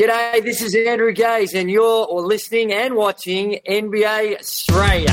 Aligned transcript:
G'day, 0.00 0.42
this 0.42 0.62
is 0.62 0.74
Andrew 0.74 1.12
Gaze, 1.12 1.52
and 1.52 1.70
you're 1.70 2.06
listening 2.06 2.72
and 2.72 2.94
watching 2.94 3.60
NBA 3.68 4.38
Straya. 4.38 5.08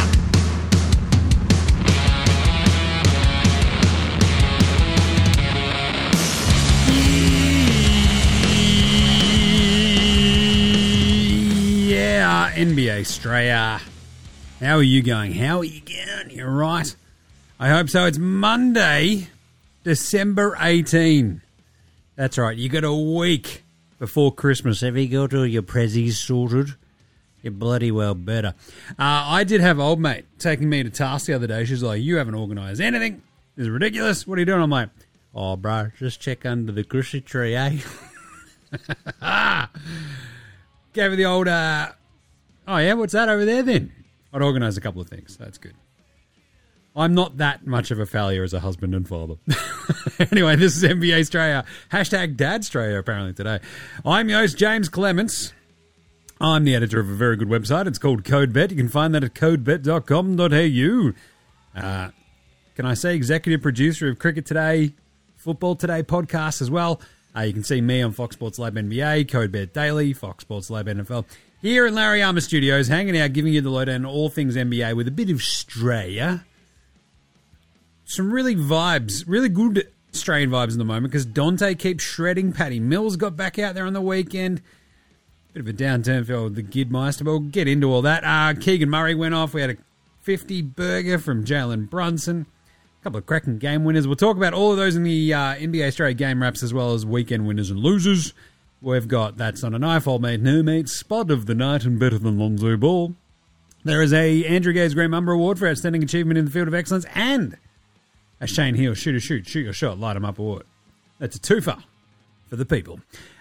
Yeah, 11.90 12.52
NBA 12.56 13.02
Straya. 13.02 13.82
How 14.62 14.78
are 14.78 14.82
you 14.82 15.04
going? 15.04 15.34
How 15.34 15.58
are 15.58 15.66
you 15.66 15.82
going? 15.82 16.30
You're 16.30 16.50
right. 16.50 16.96
I 17.60 17.68
hope 17.68 17.90
so. 17.90 18.06
It's 18.06 18.18
Monday, 18.18 19.28
December 19.84 20.56
18. 20.62 21.42
That's 22.16 22.38
right. 22.38 22.56
You 22.56 22.70
got 22.70 22.86
a 22.86 22.94
week 22.94 23.64
before 24.00 24.34
Christmas. 24.34 24.82
Have 24.82 24.98
you 24.98 25.08
got 25.08 25.34
all 25.34 25.46
your 25.46 25.64
prezzies 25.64 26.14
sorted? 26.14 26.76
You 27.42 27.52
bloody 27.52 27.92
well 27.92 28.16
better. 28.16 28.56
Uh, 28.92 29.24
I 29.28 29.44
did 29.44 29.62
have 29.62 29.80
old 29.80 30.00
mate 30.00 30.26
taking 30.40 30.70
me 30.70 30.84
to 30.84 30.90
task 30.90 31.28
the 31.28 31.34
other 31.34 31.48
day. 31.48 31.66
She's 31.66 31.84
like, 31.84 32.02
"You 32.02 32.18
haven't 32.18 32.36
organised 32.36 32.82
anything. 32.82 33.22
This 33.56 33.66
is 33.66 33.70
ridiculous. 33.70 34.26
What 34.28 34.38
are 34.38 34.40
you 34.42 34.46
doing?" 34.46 34.62
I'm 34.62 34.70
like, 34.70 34.90
"Oh, 35.34 35.56
bro, 35.56 35.92
just 35.98 36.20
check 36.20 36.46
under 36.46 36.72
the 36.72 36.84
Christmas 36.84 37.24
tree, 37.24 37.56
eh?" 37.56 37.78
Gave 40.94 41.12
her 41.12 41.16
the 41.16 41.26
old, 41.26 41.48
uh, 41.48 41.92
"Oh 42.68 42.78
yeah, 42.78 42.94
what's 42.94 43.14
that 43.14 43.30
over 43.30 43.46
there?" 43.46 43.64
Then 43.64 43.94
I'd 44.34 44.42
organise 44.42 44.76
a 44.78 44.82
couple 44.82 45.02
of 45.02 45.08
things. 45.08 45.38
That's 45.38 45.58
good. 45.58 45.76
I'm 46.98 47.14
not 47.14 47.38
that 47.38 47.68
much 47.68 47.92
of 47.92 48.00
a 48.00 48.08
failure 48.08 48.44
as 48.44 48.56
a 48.56 48.60
husband 48.60 48.96
and 48.96 49.08
father. 49.08 49.36
anyway, 50.32 50.56
this 50.56 50.76
is 50.76 50.84
NBA 50.84 51.30
Straya. 51.30 51.64
Hashtag 51.92 52.36
Dad 52.36 52.62
Australia, 52.62 52.98
apparently, 52.98 53.34
today. 53.34 53.60
I'm 54.04 54.30
your 54.30 54.40
host, 54.40 54.58
James 54.58 54.90
Clements. 54.90 55.54
I'm 56.42 56.64
the 56.64 56.74
editor 56.74 57.00
of 57.00 57.08
a 57.08 57.14
very 57.14 57.38
good 57.38 57.50
website. 57.50 57.86
It's 57.86 58.00
called 58.00 58.24
CodeBet. 58.24 58.72
You 58.72 58.78
can 58.78 58.90
find 58.90 59.14
that 59.14 59.24
at 59.24 59.36
codebet.com.au. 59.36 61.14
Uh, 61.80 62.10
can 62.74 62.86
I 62.88 62.96
say 62.96 63.16
executive 63.16 63.62
producer 63.62 64.10
of 64.10 64.18
Cricket 64.18 64.48
Today, 64.48 64.94
Football 65.36 65.76
Today 65.76 66.02
podcast 66.02 66.64
as 66.64 66.72
well? 66.72 67.00
Uh, 67.36 67.42
you 67.42 67.54
can 67.54 67.64
see 67.64 67.80
me 67.80 68.02
on 68.02 68.12
Fox 68.12 68.36
Sports 68.36 68.58
Lab 68.58 68.74
NBA, 68.74 69.28
CodeBet 69.28 69.72
Daily, 69.72 70.14
Fox 70.14 70.42
Sports 70.42 70.72
Lab 70.72 70.88
NFL. 70.88 71.26
Here 71.62 71.86
in 71.86 71.94
Larry 71.94 72.24
Armour 72.24 72.42
Studios, 72.42 72.88
hanging 72.88 73.16
out, 73.20 73.34
giving 73.34 73.54
you 73.54 73.62
the 73.62 73.70
lowdown 73.70 74.04
on 74.04 74.12
all 74.12 74.30
things 74.30 74.56
NBA 74.56 74.96
with 74.96 75.08
a 75.08 75.12
bit 75.12 75.30
of 75.30 75.38
Australia 75.38 76.44
some 78.08 78.32
really 78.32 78.56
vibes, 78.56 79.26
really 79.28 79.50
good 79.50 79.92
Australian 80.14 80.50
vibes 80.50 80.72
in 80.72 80.80
the 80.80 80.86
moment 80.86 81.12
because 81.12 81.26
Dante 81.26 81.76
keeps 81.76 82.04
shredding. 82.04 82.54
Patty 82.54 82.80
Mills 82.80 83.18
got 83.18 83.36
back 83.36 83.60
out 83.60 83.76
there 83.76 83.86
on 83.86 83.94
the 83.94 84.02
weekend. 84.02 84.62
Bit 85.54 85.62
of 85.62 85.68
a 85.68 85.74
downturn 85.74 86.26
for 86.26 86.50
the 86.50 86.64
Gidmeister, 86.64 87.26
but 87.26 87.32
we'll 87.32 87.40
get 87.42 87.68
into 87.68 87.92
all 87.92 88.02
that. 88.04 88.24
Uh, 88.24 88.60
Keegan 88.60 88.90
Murray 88.90 89.14
went 89.14 89.36
off. 89.36 89.54
We 89.54 89.62
had 89.62 89.72
a 89.72 89.78
50 90.22 90.62
burger 90.62 91.20
from 91.20 91.46
Jalen 91.46 91.90
Brunson. 91.90 92.46
A 93.02 93.04
couple 93.04 93.20
of 93.20 93.26
cracking 93.26 93.58
game 93.58 93.84
winners. 93.84 94.08
We'll 94.08 94.16
talk 94.16 94.38
about 94.38 94.54
all 94.54 94.72
of 94.72 94.78
those 94.78 94.96
in 94.96 95.04
the 95.04 95.34
uh, 95.34 95.56
NBA 95.56 95.88
Australia 95.88 96.16
game 96.16 96.42
wraps 96.42 96.64
as 96.64 96.74
well 96.74 96.94
as 96.94 97.06
weekend 97.06 97.46
winners 97.46 97.70
and 97.70 97.80
losers. 97.80 98.34
We've 98.82 99.08
got 99.08 99.38
That's 99.38 99.64
Not 99.64 99.74
a 99.74 99.80
Knife, 99.80 100.08
Old 100.08 100.22
Mate, 100.22 100.40
No 100.40 100.64
Mate, 100.64 100.88
Spud 100.88 101.30
of 101.30 101.46
the 101.46 101.56
Night, 101.56 101.84
and 101.84 102.00
Better 102.00 102.20
Than 102.20 102.38
Lonzo 102.38 102.78
Ball. 102.78 103.16
There 103.84 104.02
is 104.02 104.14
a 104.14 104.46
Andrew 104.46 104.72
Gaze 104.72 104.94
Grey 104.94 105.08
Mamba 105.08 105.32
Award 105.32 105.60
for 105.60 105.68
Outstanding 105.68 106.04
Achievement 106.04 106.38
in 106.38 106.46
the 106.46 106.52
Field 106.52 106.68
of 106.68 106.74
Excellence 106.74 107.06
and 107.16 107.58
a 108.40 108.48
Shane 108.48 108.76
Heal 108.76 108.94
shoot 108.94 109.16
a 109.16 109.20
shoot, 109.20 109.48
shoot 109.48 109.62
your 109.64 109.74
shot, 109.74 110.00
light 110.00 110.16
'em 110.16 110.26
up 110.26 110.40
award. 110.40 110.64
That's 111.20 111.36
a 111.36 111.40
twofer 111.40 111.84
for 112.48 112.56
the 112.56 112.66
people. 112.66 113.00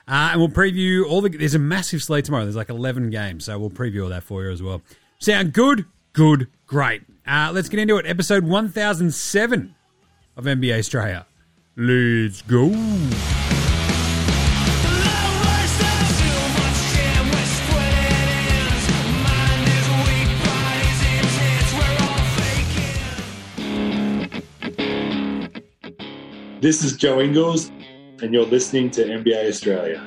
Uh, 0.08 0.30
and 0.33 0.41
we'll 0.41 0.48
preview 0.48 1.05
all 1.08 1.20
the. 1.20 1.28
There's 1.28 1.55
a 1.55 1.58
massive 1.58 2.03
slate 2.03 2.25
tomorrow. 2.25 2.44
There's 2.44 2.56
like 2.56 2.69
11 2.70 3.11
games, 3.11 3.44
so 3.44 3.58
we'll 3.58 3.70
preview 3.70 4.05
all 4.05 4.11
that 4.11 4.22
for 4.22 4.44
you 4.44 4.50
as 4.50 4.62
well. 4.62 4.83
Sound 5.19 5.53
good? 5.53 5.84
Good, 6.12 6.48
great. 6.66 7.03
Uh, 7.27 7.50
let's 7.53 7.69
get 7.69 7.80
into 7.80 7.97
it. 7.97 8.06
Episode 8.06 8.44
1007 8.44 9.75
of 10.37 10.44
NBA 10.44 10.78
Straya. 10.81 11.25
Let's 11.76 12.43
go. 12.43 13.56
This 26.66 26.82
is 26.82 26.97
Joe 26.97 27.21
Ingles, 27.21 27.71
and 28.21 28.34
you're 28.34 28.44
listening 28.44 28.91
to 28.91 29.04
NBA 29.04 29.50
Straya. 29.54 30.03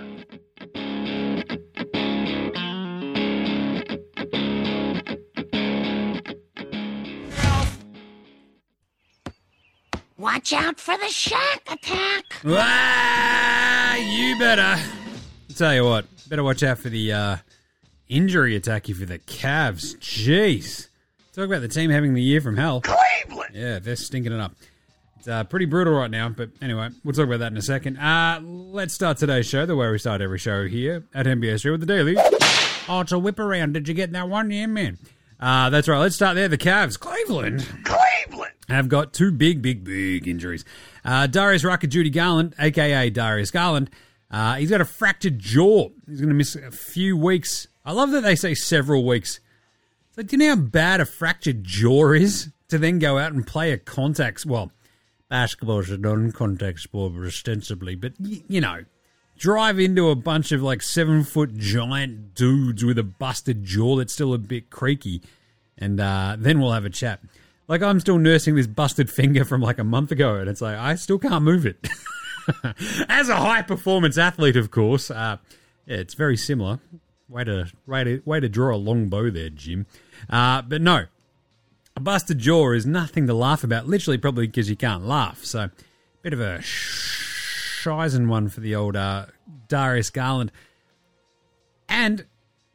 Watch 10.17 10.51
out 10.51 10.81
for 10.81 10.97
the 10.97 11.07
shark 11.07 11.61
attack. 11.71 12.25
Ah, 12.45 13.95
you 13.95 14.37
better. 14.37 14.61
I'll 14.61 15.55
tell 15.55 15.73
you 15.73 15.85
what, 15.85 16.07
better 16.27 16.43
watch 16.43 16.61
out 16.63 16.79
for 16.79 16.89
the 16.89 17.13
uh, 17.13 17.37
injury 18.09 18.57
attack 18.57 18.89
you 18.89 18.95
for 18.95 19.05
the 19.05 19.19
Cavs. 19.19 19.97
Jeez. 19.99 20.89
Talk 21.31 21.45
about 21.45 21.61
the 21.61 21.69
team 21.69 21.89
having 21.89 22.15
the 22.15 22.21
year 22.21 22.41
from 22.41 22.57
hell. 22.57 22.81
Cleveland. 22.81 23.55
Yeah, 23.55 23.79
they're 23.79 23.95
stinking 23.95 24.33
it 24.33 24.41
up. 24.41 24.55
It's 25.29 25.35
uh, 25.35 25.43
pretty 25.43 25.65
brutal 25.65 25.93
right 25.93 26.09
now, 26.09 26.27
but 26.29 26.49
anyway, 26.59 26.89
we'll 27.03 27.13
talk 27.13 27.25
about 27.27 27.37
that 27.37 27.51
in 27.51 27.57
a 27.57 27.61
second. 27.61 27.97
Uh, 27.97 28.39
let's 28.41 28.95
start 28.95 29.17
today's 29.17 29.45
show 29.45 29.63
the 29.67 29.75
way 29.75 29.87
we 29.91 29.99
start 29.99 30.21
every 30.21 30.39
show 30.39 30.65
here 30.65 31.03
at 31.13 31.27
NBA 31.27 31.61
Show 31.61 31.69
with 31.69 31.81
the 31.81 31.85
Daily. 31.85 32.15
Oh, 32.17 33.01
it's 33.01 33.11
a 33.11 33.19
whip 33.19 33.37
around. 33.37 33.73
Did 33.73 33.87
you 33.87 33.93
get 33.93 34.11
that 34.13 34.27
one? 34.27 34.49
Yeah, 34.49 34.65
man. 34.65 34.97
Uh, 35.39 35.69
that's 35.69 35.87
right. 35.87 35.99
Let's 35.99 36.15
start 36.15 36.33
there. 36.33 36.47
The 36.47 36.57
Cavs, 36.57 36.99
Cleveland, 36.99 37.63
Cleveland. 37.83 38.53
have 38.69 38.89
got 38.89 39.13
two 39.13 39.29
big, 39.29 39.61
big, 39.61 39.83
big 39.83 40.27
injuries. 40.27 40.65
Uh, 41.05 41.27
Darius 41.27 41.63
Rucker, 41.63 41.85
Judy 41.85 42.09
Garland, 42.09 42.55
aka 42.57 43.11
Darius 43.11 43.51
Garland, 43.51 43.91
uh, 44.31 44.55
he's 44.55 44.71
got 44.71 44.81
a 44.81 44.85
fractured 44.85 45.37
jaw. 45.37 45.89
He's 46.07 46.21
going 46.21 46.29
to 46.29 46.33
miss 46.33 46.55
a 46.55 46.71
few 46.71 47.15
weeks. 47.15 47.67
I 47.85 47.91
love 47.91 48.09
that 48.13 48.21
they 48.21 48.35
say 48.35 48.55
several 48.55 49.05
weeks. 49.05 49.39
So, 50.15 50.23
do 50.23 50.35
you 50.35 50.39
know 50.39 50.55
how 50.55 50.61
bad 50.61 51.01
a 51.01 51.05
fractured 51.05 51.63
jaw 51.63 52.13
is 52.13 52.49
to 52.69 52.79
then 52.79 52.97
go 52.97 53.19
out 53.19 53.31
and 53.31 53.45
play 53.45 53.71
a 53.71 53.77
contacts? 53.77 54.43
Well, 54.43 54.71
basketball 55.29 55.79
is 55.79 55.89
a 55.89 55.97
non-contact 55.97 56.79
sport, 56.79 57.13
ostensibly, 57.25 57.95
but 57.95 58.13
y- 58.19 58.41
you 58.47 58.61
know, 58.61 58.83
drive 59.37 59.79
into 59.79 60.09
a 60.09 60.15
bunch 60.15 60.51
of 60.51 60.61
like 60.61 60.81
seven 60.81 61.23
foot 61.23 61.55
giant 61.55 62.35
dudes 62.35 62.83
with 62.83 62.97
a 62.97 63.03
busted 63.03 63.63
jaw 63.63 63.95
that's 63.97 64.13
still 64.13 64.33
a 64.33 64.37
bit 64.37 64.69
creaky, 64.69 65.21
and 65.77 65.99
uh, 65.99 66.35
then 66.37 66.59
we'll 66.59 66.73
have 66.73 66.85
a 66.85 66.89
chat. 66.89 67.21
Like 67.67 67.81
I'm 67.81 67.99
still 67.99 68.17
nursing 68.17 68.55
this 68.55 68.67
busted 68.67 69.09
finger 69.09 69.45
from 69.45 69.61
like 69.61 69.79
a 69.79 69.83
month 69.83 70.11
ago, 70.11 70.35
and 70.35 70.49
it's 70.49 70.61
like 70.61 70.77
I 70.77 70.95
still 70.95 71.19
can't 71.19 71.43
move 71.43 71.65
it. 71.65 71.87
As 73.07 73.29
a 73.29 73.35
high 73.35 73.61
performance 73.61 74.17
athlete, 74.17 74.55
of 74.57 74.71
course, 74.71 75.11
uh, 75.11 75.37
yeah, 75.85 75.97
it's 75.97 76.15
very 76.15 76.35
similar. 76.35 76.79
Way 77.27 77.43
to 77.43 77.71
way 77.85 78.03
to 78.03 78.21
way 78.25 78.39
to 78.39 78.49
draw 78.49 78.73
a 78.73 78.77
long 78.77 79.07
bow 79.07 79.29
there, 79.29 79.51
Jim. 79.51 79.85
Uh, 80.27 80.63
but 80.63 80.81
no, 80.81 81.05
a 81.99 82.01
busted 82.01 82.39
jaw 82.39 82.71
is 82.71 82.85
nothing 82.85 83.27
to 83.27 83.33
laugh 83.33 83.63
about. 83.63 83.85
Literally, 83.85 84.17
probably 84.17 84.47
because 84.47 84.69
you 84.69 84.77
can't 84.77 85.05
laugh. 85.05 85.43
So, 85.43 85.69
bit 86.21 86.31
of 86.31 86.39
a 86.39 86.59
shizen 86.59 88.27
one 88.29 88.47
for 88.47 88.61
the 88.61 88.73
old 88.73 88.95
uh, 88.95 89.25
Darius 89.67 90.09
Garland. 90.09 90.53
And 91.89 92.25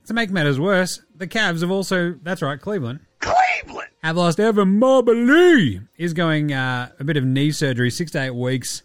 to 0.07 0.13
make 0.13 0.31
matters 0.31 0.61
worse, 0.61 1.01
the 1.15 1.27
Cavs 1.27 1.63
have 1.63 1.71
also, 1.71 2.17
that's 2.23 2.43
right, 2.43 2.61
Cleveland, 2.61 3.01
Cleveland. 3.21 3.89
have 4.03 4.17
lost 4.17 4.39
Evan 4.39 4.79
Mobley. 4.79 5.81
He's 5.97 6.13
going 6.13 6.53
uh, 6.53 6.91
a 6.99 7.05
bit 7.05 7.17
of 7.17 7.25
knee 7.25 7.51
surgery, 7.51 7.91
six 7.91 8.11
to 8.13 8.25
eight 8.25 8.35
weeks. 8.35 8.83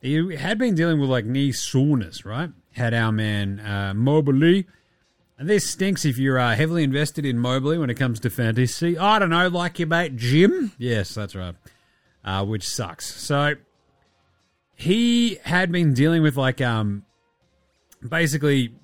He 0.00 0.34
had 0.36 0.58
been 0.58 0.76
dealing 0.76 0.98
with 0.98 1.10
like 1.10 1.26
knee 1.26 1.52
soreness, 1.52 2.24
right? 2.24 2.48
Had 2.72 2.94
our 2.94 3.12
man 3.12 3.60
uh, 3.60 3.92
Mobley. 3.94 4.66
And 5.38 5.48
this 5.48 5.70
stinks 5.70 6.04
if 6.04 6.18
you're 6.18 6.38
uh, 6.38 6.56
heavily 6.56 6.82
invested 6.82 7.24
in 7.24 7.38
Mobley 7.38 7.78
when 7.78 7.90
it 7.90 7.94
comes 7.94 8.18
to 8.20 8.30
fantasy. 8.30 8.98
I 8.98 9.20
don't 9.20 9.30
know, 9.30 9.46
like 9.46 9.78
your 9.78 9.86
mate 9.86 10.16
Jim. 10.16 10.72
Yes, 10.78 11.14
that's 11.14 11.36
right. 11.36 11.54
Uh, 12.24 12.44
which 12.44 12.68
sucks. 12.68 13.14
So 13.14 13.54
he 14.74 15.36
had 15.44 15.70
been 15.70 15.94
dealing 15.94 16.22
with 16.22 16.36
like 16.36 16.60
um 16.60 17.04
basically 18.06 18.74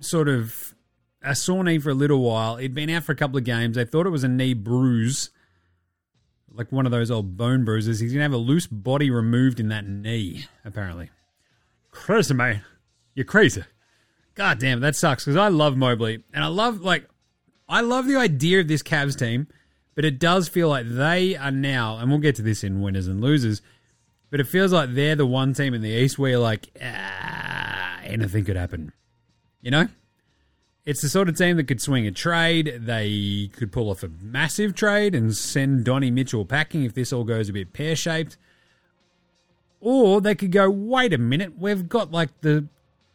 sort 0.00 0.28
of 0.28 0.74
a 1.22 1.34
sore 1.34 1.64
knee 1.64 1.78
for 1.78 1.90
a 1.90 1.94
little 1.94 2.20
while. 2.20 2.56
He'd 2.56 2.74
been 2.74 2.90
out 2.90 3.02
for 3.02 3.12
a 3.12 3.16
couple 3.16 3.36
of 3.36 3.44
games. 3.44 3.74
They 3.74 3.84
thought 3.84 4.06
it 4.06 4.10
was 4.10 4.22
a 4.24 4.28
knee 4.28 4.54
bruise, 4.54 5.30
like 6.52 6.70
one 6.70 6.86
of 6.86 6.92
those 6.92 7.10
old 7.10 7.36
bone 7.36 7.64
bruises. 7.64 7.98
He's 7.98 8.12
gonna 8.12 8.22
have 8.22 8.32
a 8.32 8.36
loose 8.36 8.68
body 8.68 9.10
removed 9.10 9.58
in 9.58 9.68
that 9.68 9.86
knee, 9.86 10.46
apparently. 10.64 11.10
Crazy, 11.90 12.32
mate. 12.32 12.60
You're 13.14 13.24
crazy. 13.24 13.64
God 14.36 14.58
damn, 14.60 14.80
that 14.80 14.94
sucks 14.94 15.24
because 15.24 15.36
I 15.36 15.48
love 15.48 15.76
Mobley 15.76 16.22
and 16.32 16.44
I 16.44 16.48
love 16.48 16.80
like 16.82 17.08
I 17.68 17.80
love 17.80 18.06
the 18.06 18.16
idea 18.16 18.60
of 18.60 18.68
this 18.68 18.82
Cavs 18.82 19.18
team, 19.18 19.48
but 19.94 20.04
it 20.04 20.18
does 20.18 20.48
feel 20.48 20.68
like 20.68 20.86
they 20.88 21.36
are 21.36 21.50
now, 21.50 21.96
and 21.98 22.10
we'll 22.10 22.20
get 22.20 22.36
to 22.36 22.42
this 22.42 22.62
in 22.62 22.80
winners 22.80 23.08
and 23.08 23.20
losers. 23.20 23.60
But 24.30 24.40
it 24.40 24.46
feels 24.46 24.72
like 24.72 24.94
they're 24.94 25.16
the 25.16 25.26
one 25.26 25.54
team 25.54 25.74
in 25.74 25.82
the 25.82 25.90
East 25.90 26.18
where 26.18 26.38
like, 26.38 26.68
ah, 26.82 27.98
anything 28.04 28.44
could 28.44 28.56
happen. 28.56 28.92
You 29.62 29.70
know? 29.70 29.88
It's 30.84 31.02
the 31.02 31.08
sort 31.08 31.28
of 31.28 31.36
team 31.36 31.56
that 31.56 31.64
could 31.64 31.80
swing 31.80 32.06
a 32.06 32.12
trade. 32.12 32.82
They 32.82 33.50
could 33.52 33.72
pull 33.72 33.90
off 33.90 34.04
a 34.04 34.08
massive 34.22 34.74
trade 34.74 35.14
and 35.14 35.34
send 35.34 35.84
Donnie 35.84 36.12
Mitchell 36.12 36.44
packing 36.44 36.84
if 36.84 36.94
this 36.94 37.12
all 37.12 37.24
goes 37.24 37.48
a 37.48 37.52
bit 37.52 37.72
pear 37.72 37.96
shaped. 37.96 38.36
Or 39.80 40.20
they 40.20 40.36
could 40.36 40.52
go, 40.52 40.70
wait 40.70 41.12
a 41.12 41.18
minute, 41.18 41.58
we've 41.58 41.88
got 41.88 42.12
like 42.12 42.40
the, 42.40 42.66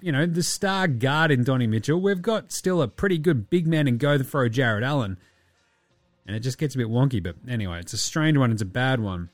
you 0.02 0.12
know, 0.12 0.26
the 0.26 0.44
star 0.44 0.88
guard 0.88 1.32
in 1.32 1.44
Donnie 1.44 1.68
Mitchell. 1.68 2.02
We've 2.02 2.22
got 2.22 2.52
still 2.52 2.82
a 2.82 2.88
pretty 2.88 3.18
good 3.18 3.50
big 3.50 3.68
man 3.68 3.88
in 3.88 3.98
go 3.98 4.18
throw 4.18 4.50
Jarrett 4.50 4.84
Allen. 4.84 5.18
And 6.26 6.36
it 6.36 6.42
just 6.42 6.58
gets 6.58 6.76
a 6.76 6.78
bit 6.78 6.88
wonky. 6.88 7.22
But 7.22 7.36
anyway, 7.48 7.80
it's 7.80 7.94
a 7.94 7.98
strange 7.98 8.38
one. 8.38 8.52
It's 8.52 8.62
a 8.62 8.66
bad 8.66 9.00
one. 9.00 9.30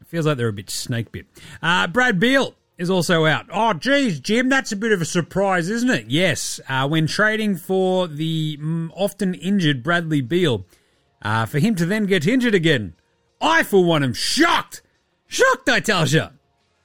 It 0.00 0.08
feels 0.08 0.26
like 0.26 0.36
they're 0.36 0.48
a 0.48 0.52
bit 0.52 0.70
snake 0.70 1.12
bit. 1.12 1.26
Uh, 1.62 1.86
Brad 1.86 2.20
Beal 2.20 2.54
is 2.76 2.90
also 2.90 3.24
out. 3.24 3.46
Oh, 3.52 3.72
geez, 3.72 4.20
Jim, 4.20 4.48
that's 4.48 4.72
a 4.72 4.76
bit 4.76 4.92
of 4.92 5.00
a 5.00 5.06
surprise, 5.06 5.68
isn't 5.70 5.90
it? 5.90 6.06
Yes. 6.08 6.60
Uh, 6.68 6.88
when 6.88 7.06
trading 7.06 7.56
for 7.56 8.08
the 8.08 8.58
mm, 8.58 8.90
often 8.94 9.34
injured 9.34 9.82
Bradley 9.82 10.20
Beal, 10.20 10.66
uh, 11.22 11.46
for 11.46 11.58
him 11.58 11.74
to 11.76 11.86
then 11.86 12.06
get 12.06 12.26
injured 12.26 12.54
again, 12.54 12.94
I, 13.40 13.62
for 13.62 13.84
one, 13.84 14.02
am 14.02 14.14
shocked. 14.14 14.82
Shocked, 15.26 15.68
I 15.68 15.80
tell 15.80 16.06
you. 16.06 16.28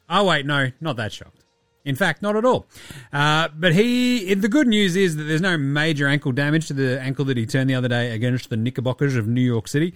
Oh, 0.10 0.26
wait, 0.26 0.46
no, 0.46 0.72
not 0.80 0.96
that 0.98 1.12
shocked. 1.12 1.39
In 1.86 1.96
fact, 1.96 2.22
not 2.22 2.36
at 2.36 2.46
all. 2.46 2.68
Uh, 3.12 3.48
but 3.56 3.74
he, 3.74 4.34
the 4.34 4.50
good 4.50 4.68
news 4.68 4.96
is 4.96 5.16
that 5.16 5.24
there's 5.24 5.42
no 5.42 5.58
major 5.58 6.08
ankle 6.08 6.32
damage 6.32 6.68
to 6.68 6.74
the 6.74 7.00
ankle 7.02 7.26
that 7.26 7.38
he 7.38 7.46
turned 7.46 7.70
the 7.70 7.76
other 7.76 7.88
day 7.88 8.12
against 8.12 8.50
the 8.50 8.58
Knickerbockers 8.58 9.16
of 9.16 9.28
New 9.28 9.42
York 9.42 9.68
City. 9.68 9.94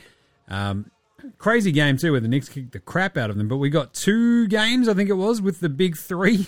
Um, 0.48 0.90
crazy 1.38 1.72
game 1.72 1.98
too, 1.98 2.12
where 2.12 2.22
the 2.22 2.28
Knicks 2.28 2.50
kicked 2.50 2.72
the 2.72 2.80
crap 2.80 3.18
out 3.18 3.30
of 3.30 3.38
them. 3.38 3.48
But 3.48 3.58
we 3.58 3.70
got 3.70 3.94
two 3.94 4.48
games, 4.48 4.88
I 4.88 4.94
think 4.94 5.10
it 5.10 5.14
was, 5.14 5.42
with 5.42 5.60
the 5.60 5.70
big 5.70 5.98
three 5.98 6.48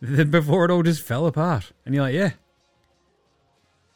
before 0.00 0.64
it 0.64 0.70
all 0.70 0.82
just 0.82 1.02
fell 1.02 1.26
apart. 1.26 1.72
And 1.84 1.94
you're 1.94 2.04
like, 2.04 2.14
yeah. 2.14 2.32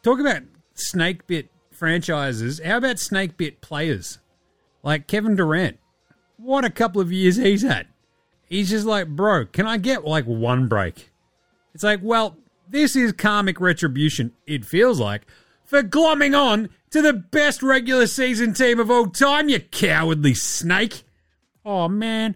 Talk 0.02 0.20
about 0.20 0.42
snake 0.74 1.26
bit 1.26 1.50
franchises. 1.72 2.60
How 2.64 2.76
about 2.76 2.98
snake 2.98 3.36
bit 3.36 3.60
players? 3.60 4.18
Like 4.82 5.06
Kevin 5.06 5.36
Durant. 5.36 5.78
What 6.36 6.64
a 6.64 6.70
couple 6.70 7.00
of 7.00 7.12
years 7.12 7.36
he's 7.36 7.62
had. 7.62 7.88
He's 8.50 8.68
just 8.68 8.84
like, 8.84 9.08
bro, 9.08 9.46
can 9.46 9.66
I 9.66 9.78
get 9.78 10.04
like 10.04 10.26
one 10.26 10.68
break? 10.68 11.10
It's 11.72 11.84
like, 11.84 12.00
well, 12.02 12.36
this 12.68 12.96
is 12.96 13.12
karmic 13.12 13.60
retribution, 13.60 14.32
it 14.46 14.64
feels 14.64 15.00
like, 15.00 15.22
for 15.64 15.82
glomming 15.82 16.38
on 16.38 16.68
to 16.90 17.00
the 17.00 17.12
best 17.12 17.62
regular 17.62 18.08
season 18.08 18.52
team 18.52 18.80
of 18.80 18.90
all 18.90 19.06
time, 19.06 19.48
you 19.48 19.60
cowardly 19.60 20.34
snake. 20.34 21.04
Oh, 21.64 21.88
man. 21.88 22.34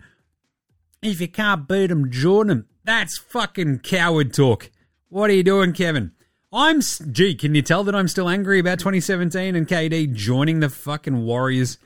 If 1.02 1.20
you 1.20 1.28
can't 1.28 1.66
beat 1.66 1.88
them, 1.88 2.10
join 2.10 2.46
them. 2.46 2.66
That's 2.84 3.18
fucking 3.18 3.80
coward 3.80 4.32
talk. 4.32 4.70
What 5.08 5.30
are 5.30 5.34
you 5.34 5.42
doing, 5.42 5.72
Kevin? 5.72 6.12
I'm. 6.52 6.80
Gee, 6.80 7.34
can 7.34 7.56
you 7.56 7.62
tell 7.62 7.82
that 7.84 7.94
I'm 7.96 8.06
still 8.06 8.28
angry 8.28 8.60
about 8.60 8.78
2017 8.78 9.56
and 9.56 9.66
KD 9.66 10.12
joining 10.12 10.60
the 10.60 10.68
fucking 10.68 11.24
Warriors? 11.24 11.78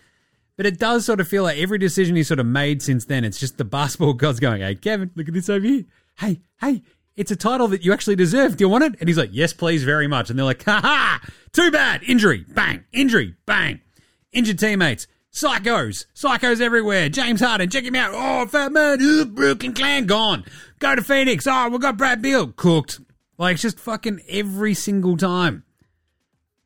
But 0.58 0.66
it 0.66 0.76
does 0.76 1.06
sort 1.06 1.20
of 1.20 1.28
feel 1.28 1.44
like 1.44 1.56
every 1.56 1.78
decision 1.78 2.16
he's 2.16 2.26
sort 2.26 2.40
of 2.40 2.46
made 2.46 2.82
since 2.82 3.04
then, 3.04 3.24
it's 3.24 3.38
just 3.38 3.58
the 3.58 3.64
basketball 3.64 4.12
gods 4.12 4.40
going, 4.40 4.60
hey, 4.60 4.74
Kevin, 4.74 5.12
look 5.14 5.28
at 5.28 5.32
this 5.32 5.48
over 5.48 5.64
here. 5.64 5.84
Hey, 6.18 6.40
hey, 6.60 6.82
it's 7.14 7.30
a 7.30 7.36
title 7.36 7.68
that 7.68 7.84
you 7.84 7.92
actually 7.92 8.16
deserve. 8.16 8.56
Do 8.56 8.64
you 8.64 8.68
want 8.68 8.82
it? 8.82 8.96
And 8.98 9.08
he's 9.08 9.16
like, 9.16 9.30
yes, 9.32 9.52
please, 9.52 9.84
very 9.84 10.08
much. 10.08 10.30
And 10.30 10.38
they're 10.38 10.44
like, 10.44 10.64
ha 10.64 10.80
ha, 10.82 11.20
too 11.52 11.70
bad. 11.70 12.02
Injury, 12.02 12.44
bang, 12.48 12.82
injury, 12.92 13.36
bang. 13.46 13.80
Injured 14.32 14.58
teammates, 14.58 15.06
psychos, 15.32 16.06
psychos 16.12 16.60
everywhere. 16.60 17.08
James 17.08 17.40
Harden, 17.40 17.70
check 17.70 17.84
him 17.84 17.94
out. 17.94 18.10
Oh, 18.12 18.44
fat 18.48 18.72
man, 18.72 19.00
Ooh, 19.00 19.26
Brooklyn 19.26 19.74
Clan, 19.74 20.06
gone. 20.06 20.44
Go 20.80 20.96
to 20.96 21.04
Phoenix. 21.04 21.46
Oh, 21.46 21.68
we've 21.68 21.80
got 21.80 21.96
Brad 21.96 22.20
Beal, 22.20 22.48
cooked. 22.48 22.98
Like, 23.38 23.54
it's 23.54 23.62
just 23.62 23.78
fucking 23.78 24.22
every 24.28 24.74
single 24.74 25.16
time. 25.16 25.62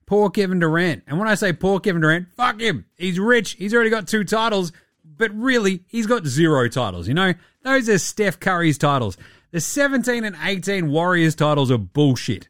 Poor 0.06 0.30
Kevin 0.30 0.58
Durant. 0.58 1.04
And 1.06 1.18
when 1.18 1.28
I 1.28 1.34
say 1.34 1.52
poor 1.52 1.80
Kevin 1.80 2.02
Durant, 2.02 2.28
fuck 2.36 2.60
him. 2.60 2.86
He's 2.96 3.18
rich. 3.18 3.52
He's 3.52 3.74
already 3.74 3.90
got 3.90 4.08
two 4.08 4.24
titles, 4.24 4.72
but 5.04 5.32
really, 5.34 5.84
he's 5.88 6.06
got 6.06 6.26
zero 6.26 6.68
titles. 6.68 7.08
You 7.08 7.14
know, 7.14 7.34
those 7.62 7.88
are 7.88 7.98
Steph 7.98 8.40
Curry's 8.40 8.78
titles. 8.78 9.16
The 9.52 9.60
17 9.60 10.24
and 10.24 10.36
18 10.42 10.90
Warriors 10.90 11.34
titles 11.34 11.70
are 11.70 11.78
bullshit. 11.78 12.48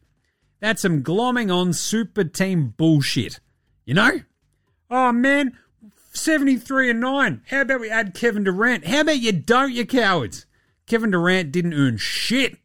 That's 0.61 0.83
some 0.83 1.03
glomming 1.03 1.55
on 1.55 1.73
super 1.73 2.25
team 2.25 2.75
bullshit. 2.77 3.41
You 3.85 3.95
know? 3.95 4.21
Oh 4.91 5.11
man, 5.11 5.59
73 6.13 6.91
and 6.91 7.01
9. 7.01 7.43
How 7.47 7.63
about 7.63 7.81
we 7.81 7.91
add 7.91 8.15
Kevin 8.15 8.45
Durant? 8.45 8.87
How 8.87 9.01
about 9.01 9.19
you 9.19 9.33
don't, 9.33 9.73
you 9.73 9.87
cowards? 9.87 10.47
Kevin 10.87 11.11
Durant 11.11 11.51
didn't 11.51 11.75
earn 11.75 11.97
shit. 11.97 12.59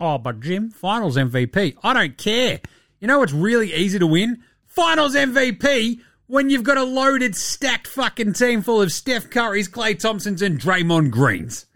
Oh, 0.00 0.18
but 0.18 0.40
Jim, 0.40 0.70
finals 0.70 1.16
MVP. 1.16 1.76
I 1.82 1.92
don't 1.92 2.18
care. 2.18 2.60
You 3.00 3.08
know 3.08 3.20
what's 3.20 3.32
really 3.32 3.72
easy 3.74 3.98
to 3.98 4.06
win? 4.06 4.42
Finals 4.66 5.14
MVP 5.14 6.00
when 6.28 6.50
you've 6.50 6.62
got 6.62 6.76
a 6.76 6.84
loaded, 6.84 7.34
stacked 7.34 7.86
fucking 7.86 8.34
team 8.34 8.62
full 8.62 8.82
of 8.82 8.92
Steph 8.92 9.30
Curry's, 9.30 9.68
Klay 9.68 9.98
Thompsons, 9.98 10.42
and 10.42 10.60
Draymond 10.60 11.10
Greens. 11.10 11.66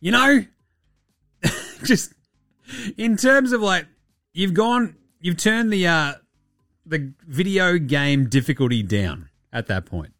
You 0.00 0.12
know? 0.12 0.44
Just 1.84 2.14
in 2.96 3.16
terms 3.16 3.52
of 3.52 3.60
like, 3.60 3.86
you've 4.32 4.54
gone, 4.54 4.96
you've 5.20 5.36
turned 5.36 5.72
the, 5.72 5.86
uh, 5.86 6.12
the 6.86 7.12
video 7.26 7.78
game 7.78 8.28
difficulty 8.28 8.82
down 8.82 9.28
at 9.52 9.66
that 9.66 9.86
point. 9.86 10.12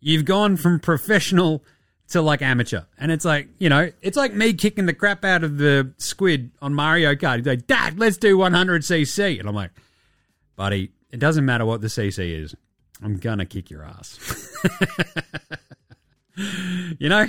You've 0.00 0.24
gone 0.24 0.56
from 0.56 0.78
professional 0.78 1.64
to 2.08 2.22
like 2.22 2.42
amateur. 2.42 2.82
And 2.98 3.10
it's 3.10 3.24
like, 3.24 3.48
you 3.58 3.68
know, 3.68 3.90
it's 4.02 4.16
like 4.16 4.34
me 4.34 4.52
kicking 4.52 4.86
the 4.86 4.94
crap 4.94 5.24
out 5.24 5.44
of 5.44 5.58
the 5.58 5.92
squid 5.98 6.50
on 6.60 6.74
Mario 6.74 7.14
Kart. 7.14 7.38
He's 7.38 7.46
like, 7.46 7.66
Dad, 7.66 7.98
let's 7.98 8.16
do 8.16 8.36
100cc. 8.38 9.40
And 9.40 9.48
I'm 9.48 9.54
like, 9.54 9.70
buddy, 10.56 10.92
it 11.10 11.18
doesn't 11.18 11.44
matter 11.44 11.64
what 11.64 11.80
the 11.80 11.88
CC 11.88 12.42
is. 12.42 12.54
I'm 13.02 13.16
going 13.16 13.38
to 13.38 13.46
kick 13.46 13.70
your 13.70 13.84
ass. 13.84 14.18
you 16.98 17.08
know, 17.08 17.26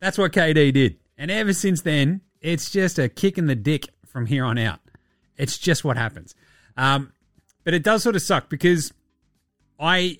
that's 0.00 0.18
what 0.18 0.32
KD 0.32 0.72
did. 0.72 0.98
And 1.16 1.30
ever 1.30 1.52
since 1.52 1.82
then, 1.82 2.20
it's 2.40 2.70
just 2.70 2.98
a 2.98 3.08
kick 3.08 3.38
in 3.38 3.46
the 3.46 3.54
dick 3.54 3.86
from 4.06 4.26
here 4.26 4.44
on 4.44 4.58
out. 4.58 4.80
It's 5.36 5.58
just 5.58 5.84
what 5.84 5.96
happens. 5.96 6.34
Um, 6.76 7.12
but 7.64 7.74
it 7.74 7.82
does 7.82 8.02
sort 8.02 8.16
of 8.16 8.22
suck 8.22 8.48
because 8.48 8.92
I 9.78 10.18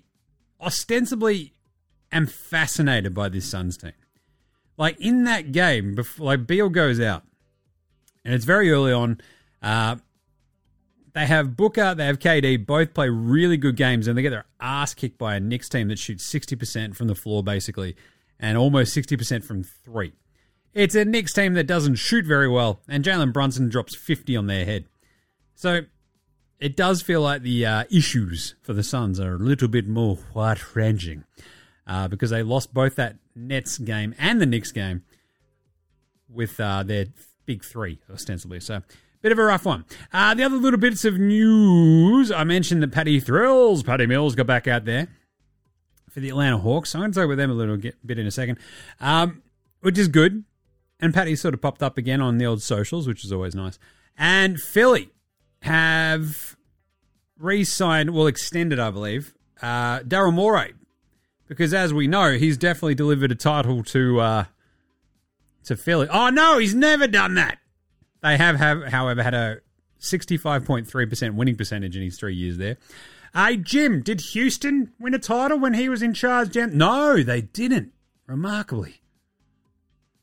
ostensibly 0.60 1.54
am 2.12 2.26
fascinated 2.26 3.14
by 3.14 3.28
this 3.28 3.48
Suns 3.48 3.76
team. 3.76 3.92
Like 4.76 4.98
in 5.00 5.24
that 5.24 5.52
game, 5.52 5.94
before, 5.94 6.26
like 6.26 6.46
Beal 6.46 6.68
goes 6.68 7.00
out, 7.00 7.22
and 8.24 8.34
it's 8.34 8.44
very 8.44 8.70
early 8.70 8.92
on. 8.92 9.20
Uh, 9.62 9.96
they 11.12 11.26
have 11.26 11.56
Booker, 11.56 11.94
they 11.94 12.06
have 12.06 12.18
KD, 12.18 12.64
both 12.64 12.94
play 12.94 13.08
really 13.08 13.56
good 13.56 13.76
games, 13.76 14.06
and 14.06 14.16
they 14.16 14.22
get 14.22 14.30
their 14.30 14.46
ass 14.60 14.94
kicked 14.94 15.18
by 15.18 15.34
a 15.34 15.40
Knicks 15.40 15.68
team 15.68 15.88
that 15.88 15.98
shoots 15.98 16.32
60% 16.32 16.94
from 16.94 17.08
the 17.08 17.14
floor, 17.14 17.42
basically, 17.42 17.96
and 18.38 18.56
almost 18.56 18.96
60% 18.96 19.42
from 19.42 19.64
three. 19.64 20.12
It's 20.72 20.94
a 20.94 21.04
Knicks 21.04 21.32
team 21.32 21.54
that 21.54 21.66
doesn't 21.66 21.96
shoot 21.96 22.24
very 22.24 22.48
well, 22.48 22.80
and 22.88 23.04
Jalen 23.04 23.32
Brunson 23.32 23.68
drops 23.68 23.96
50 23.96 24.36
on 24.36 24.46
their 24.46 24.64
head. 24.64 24.86
So 25.56 25.80
it 26.60 26.76
does 26.76 27.02
feel 27.02 27.22
like 27.22 27.42
the 27.42 27.66
uh, 27.66 27.84
issues 27.90 28.54
for 28.62 28.72
the 28.72 28.84
Suns 28.84 29.18
are 29.18 29.34
a 29.34 29.38
little 29.38 29.68
bit 29.68 29.88
more 29.88 30.18
wide 30.32 30.60
ranging 30.74 31.24
uh, 31.90 32.06
because 32.06 32.30
they 32.30 32.42
lost 32.44 32.72
both 32.72 32.94
that 32.94 33.16
Nets 33.34 33.76
game 33.76 34.14
and 34.16 34.40
the 34.40 34.46
Knicks 34.46 34.70
game 34.70 35.02
with 36.28 36.60
uh, 36.60 36.84
their 36.84 37.06
big 37.46 37.64
three, 37.64 37.98
ostensibly. 38.10 38.60
So, 38.60 38.82
bit 39.22 39.32
of 39.32 39.38
a 39.40 39.42
rough 39.42 39.66
one. 39.66 39.84
Uh, 40.12 40.34
the 40.34 40.44
other 40.44 40.56
little 40.56 40.78
bits 40.78 41.04
of 41.04 41.18
news 41.18 42.30
I 42.30 42.44
mentioned 42.44 42.80
that 42.84 42.92
Patty 42.92 43.18
Thrills, 43.18 43.82
Patty 43.82 44.06
Mills, 44.06 44.36
got 44.36 44.46
back 44.46 44.68
out 44.68 44.84
there 44.84 45.08
for 46.08 46.20
the 46.20 46.28
Atlanta 46.28 46.58
Hawks. 46.58 46.94
I'm 46.94 47.00
going 47.00 47.12
to 47.12 47.20
talk 47.20 47.28
with 47.28 47.38
them 47.38 47.50
a 47.50 47.54
little 47.54 47.76
bit 47.76 48.18
in 48.20 48.26
a 48.26 48.30
second, 48.30 48.58
um, 49.00 49.42
which 49.80 49.98
is 49.98 50.06
good. 50.06 50.44
And 51.00 51.12
Patty 51.12 51.34
sort 51.34 51.54
of 51.54 51.60
popped 51.60 51.82
up 51.82 51.98
again 51.98 52.20
on 52.20 52.38
the 52.38 52.46
old 52.46 52.62
socials, 52.62 53.08
which 53.08 53.24
is 53.24 53.32
always 53.32 53.56
nice. 53.56 53.80
And 54.16 54.60
Philly 54.60 55.10
have 55.62 56.56
re 57.36 57.64
signed, 57.64 58.10
well, 58.10 58.28
extended, 58.28 58.78
I 58.78 58.90
believe, 58.90 59.34
uh, 59.60 60.00
Daryl 60.00 60.32
Morey 60.32 60.74
because 61.50 61.74
as 61.74 61.92
we 61.92 62.06
know, 62.06 62.38
he's 62.38 62.56
definitely 62.56 62.94
delivered 62.94 63.32
a 63.32 63.34
title 63.34 63.82
to 63.82 64.20
uh, 64.20 64.44
to 65.64 65.76
Philly. 65.76 66.06
Oh 66.08 66.30
no, 66.30 66.58
he's 66.58 66.76
never 66.76 67.08
done 67.08 67.34
that. 67.34 67.58
They 68.22 68.36
have, 68.36 68.56
have 68.56 68.84
however, 68.84 69.22
had 69.22 69.34
a 69.34 69.58
65.3% 70.00 71.34
winning 71.34 71.56
percentage 71.56 71.96
in 71.96 72.02
his 72.02 72.16
three 72.18 72.34
years 72.34 72.56
there. 72.56 72.76
Hey, 73.34 73.56
Jim, 73.56 74.00
did 74.00 74.20
Houston 74.20 74.92
win 75.00 75.12
a 75.12 75.18
title 75.18 75.58
when 75.58 75.74
he 75.74 75.88
was 75.88 76.02
in 76.02 76.14
charge? 76.14 76.54
No, 76.54 77.22
they 77.22 77.40
didn't. 77.42 77.92
Remarkably. 78.26 79.02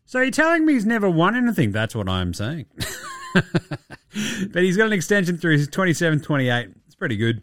So 0.05 0.21
you're 0.21 0.31
telling 0.31 0.65
me 0.65 0.73
he's 0.73 0.85
never 0.85 1.09
won 1.09 1.35
anything? 1.35 1.73
That's 1.73 1.93
what 1.93 2.07
I'm 2.07 2.33
saying. 2.33 2.67
but 3.33 4.63
he's 4.63 4.77
got 4.77 4.87
an 4.87 4.93
extension 4.93 5.37
through 5.37 5.57
his 5.57 5.67
27 5.67 6.21
28. 6.21 6.69
It's 6.85 6.95
pretty 6.95 7.17
good. 7.17 7.41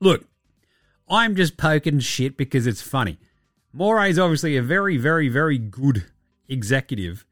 Look, 0.00 0.26
I'm 1.08 1.36
just 1.36 1.56
poking 1.56 2.00
shit 2.00 2.36
because 2.36 2.66
it's 2.66 2.82
funny. 2.82 3.18
Morey 3.72 4.10
is 4.10 4.18
obviously 4.18 4.56
a 4.56 4.62
very, 4.62 4.96
very, 4.96 5.28
very 5.28 5.58
good 5.58 6.06
executive. 6.48 7.24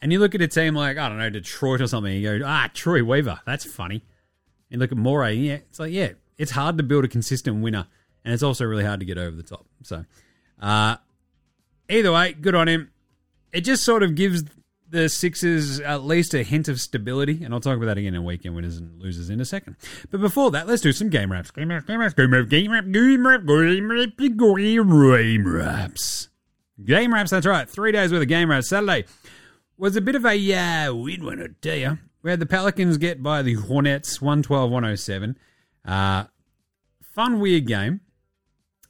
And 0.00 0.12
you 0.12 0.18
look 0.18 0.34
at 0.34 0.42
a 0.42 0.48
team 0.48 0.74
like, 0.74 0.98
I 0.98 1.08
don't 1.08 1.18
know, 1.18 1.30
Detroit 1.30 1.80
or 1.80 1.86
something, 1.86 2.12
you 2.12 2.38
go, 2.38 2.46
ah, 2.46 2.68
Troy 2.72 3.02
Weaver, 3.02 3.40
that's 3.46 3.64
funny. 3.64 4.04
And 4.70 4.80
look 4.80 4.92
at 4.92 4.98
Morey, 4.98 5.34
yeah, 5.34 5.54
it's 5.54 5.78
like, 5.78 5.92
yeah, 5.92 6.10
it's 6.36 6.50
hard 6.50 6.76
to 6.78 6.84
build 6.84 7.04
a 7.04 7.08
consistent 7.08 7.62
winner, 7.62 7.86
and 8.24 8.34
it's 8.34 8.42
also 8.42 8.64
really 8.64 8.84
hard 8.84 9.00
to 9.00 9.06
get 9.06 9.18
over 9.18 9.34
the 9.34 9.42
top. 9.42 9.66
So, 9.82 10.04
uh, 10.60 10.96
either 11.88 12.12
way, 12.12 12.32
good 12.32 12.54
on 12.54 12.68
him. 12.68 12.90
It 13.52 13.62
just 13.62 13.84
sort 13.84 14.02
of 14.02 14.14
gives 14.14 14.44
the 14.94 15.08
Sixers 15.08 15.80
at 15.80 16.04
least 16.04 16.32
a 16.34 16.42
hint 16.42 16.68
of 16.68 16.80
stability, 16.80 17.44
and 17.44 17.52
I'll 17.52 17.60
talk 17.60 17.76
about 17.76 17.86
that 17.86 17.98
again 17.98 18.14
in 18.14 18.24
weekend 18.24 18.54
winners 18.54 18.78
and 18.78 18.98
losers 19.00 19.28
in 19.28 19.40
a 19.40 19.44
second. 19.44 19.76
But 20.10 20.20
before 20.20 20.50
that, 20.52 20.66
let's 20.66 20.80
do 20.80 20.92
some 20.92 21.10
game 21.10 21.30
wraps. 21.30 21.50
Game 21.50 21.68
wraps, 21.68 21.84
game 21.84 22.00
wraps, 22.00 22.14
game 22.14 22.32
wraps, 22.32 22.48
game 22.48 22.72
wraps, 22.72 22.86
game 22.86 23.20
wraps, 23.20 23.44
game 23.56 23.88
wraps, 23.88 24.16
game 24.16 25.46
wraps. 25.46 26.28
Game 26.82 27.12
wraps, 27.12 27.30
that's 27.30 27.46
right. 27.46 27.68
Three 27.68 27.92
days 27.92 28.12
worth 28.12 28.22
of 28.22 28.28
game 28.28 28.50
wraps. 28.50 28.68
Saturday 28.68 29.04
was 29.76 29.96
a 29.96 30.00
bit 30.00 30.14
of 30.14 30.24
a 30.24 30.54
uh, 30.54 30.94
win 30.94 31.24
one, 31.24 31.42
I 31.42 31.48
tell 31.60 31.76
you. 31.76 31.98
We 32.22 32.30
had 32.30 32.40
the 32.40 32.46
Pelicans 32.46 32.96
get 32.96 33.22
by 33.22 33.42
the 33.42 33.54
Hornets 33.54 34.22
112 34.22 34.70
107. 34.70 35.38
Uh, 35.84 36.24
fun, 37.02 37.38
weird 37.38 37.66
game. 37.66 38.00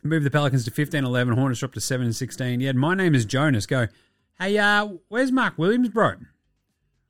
Moved 0.02 0.26
the 0.26 0.30
Pelicans 0.30 0.64
to 0.66 0.70
15 0.70 1.04
11. 1.04 1.34
Hornets 1.34 1.60
dropped 1.60 1.74
to 1.74 1.80
7 1.80 2.12
16. 2.12 2.60
You 2.60 2.72
My 2.74 2.94
Name 2.94 3.14
is 3.14 3.24
Jonas 3.24 3.66
go, 3.66 3.88
Hey, 4.38 4.58
uh, 4.58 4.88
where's 5.08 5.30
Mark 5.30 5.58
Williams, 5.58 5.90
bro? 5.90 6.14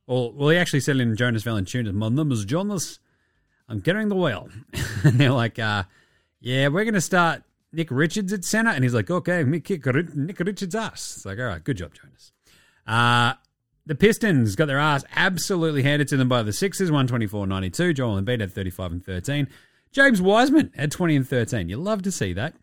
Or, 0.05 0.31
well, 0.31 0.49
he 0.49 0.57
actually 0.57 0.81
said 0.81 0.97
in 0.97 1.15
Jonas 1.15 1.43
Valanciunas, 1.43 1.93
My 1.93 2.09
name 2.09 2.31
is 2.31 2.45
Jonas. 2.45 2.99
I'm 3.67 3.79
getting 3.79 4.09
the 4.09 4.15
wheel. 4.15 4.49
and 5.03 5.19
they're 5.19 5.31
like, 5.31 5.57
uh, 5.57 5.83
Yeah, 6.39 6.67
we're 6.67 6.83
going 6.83 6.93
to 6.93 7.01
start 7.01 7.43
Nick 7.71 7.89
Richards 7.89 8.31
at 8.31 8.45
center. 8.45 8.69
And 8.69 8.83
he's 8.83 8.93
like, 8.93 9.09
Okay, 9.09 9.43
Nick 9.43 9.69
Nick 10.15 10.39
Richards' 10.39 10.75
ass. 10.75 11.15
It's 11.17 11.25
like, 11.25 11.39
All 11.39 11.45
right, 11.45 11.63
good 11.63 11.77
job, 11.77 11.93
Jonas. 11.95 12.31
Uh, 12.85 13.33
the 13.87 13.95
Pistons 13.95 14.55
got 14.55 14.67
their 14.67 14.79
ass 14.79 15.03
absolutely 15.15 15.83
handed 15.83 16.07
to 16.09 16.17
them 16.17 16.29
by 16.29 16.43
the 16.43 16.53
Sixers, 16.53 16.91
124-92. 16.91 17.95
Joel 17.95 18.21
Embiid 18.21 18.41
had 18.41 18.51
35 18.51 18.91
and 18.91 19.05
13. 19.05 19.47
James 19.91 20.21
Wiseman 20.21 20.71
had 20.75 20.91
20 20.91 21.15
and 21.15 21.27
13. 21.27 21.69
You 21.69 21.77
love 21.77 22.01
to 22.03 22.11
see 22.11 22.33
that. 22.33 22.53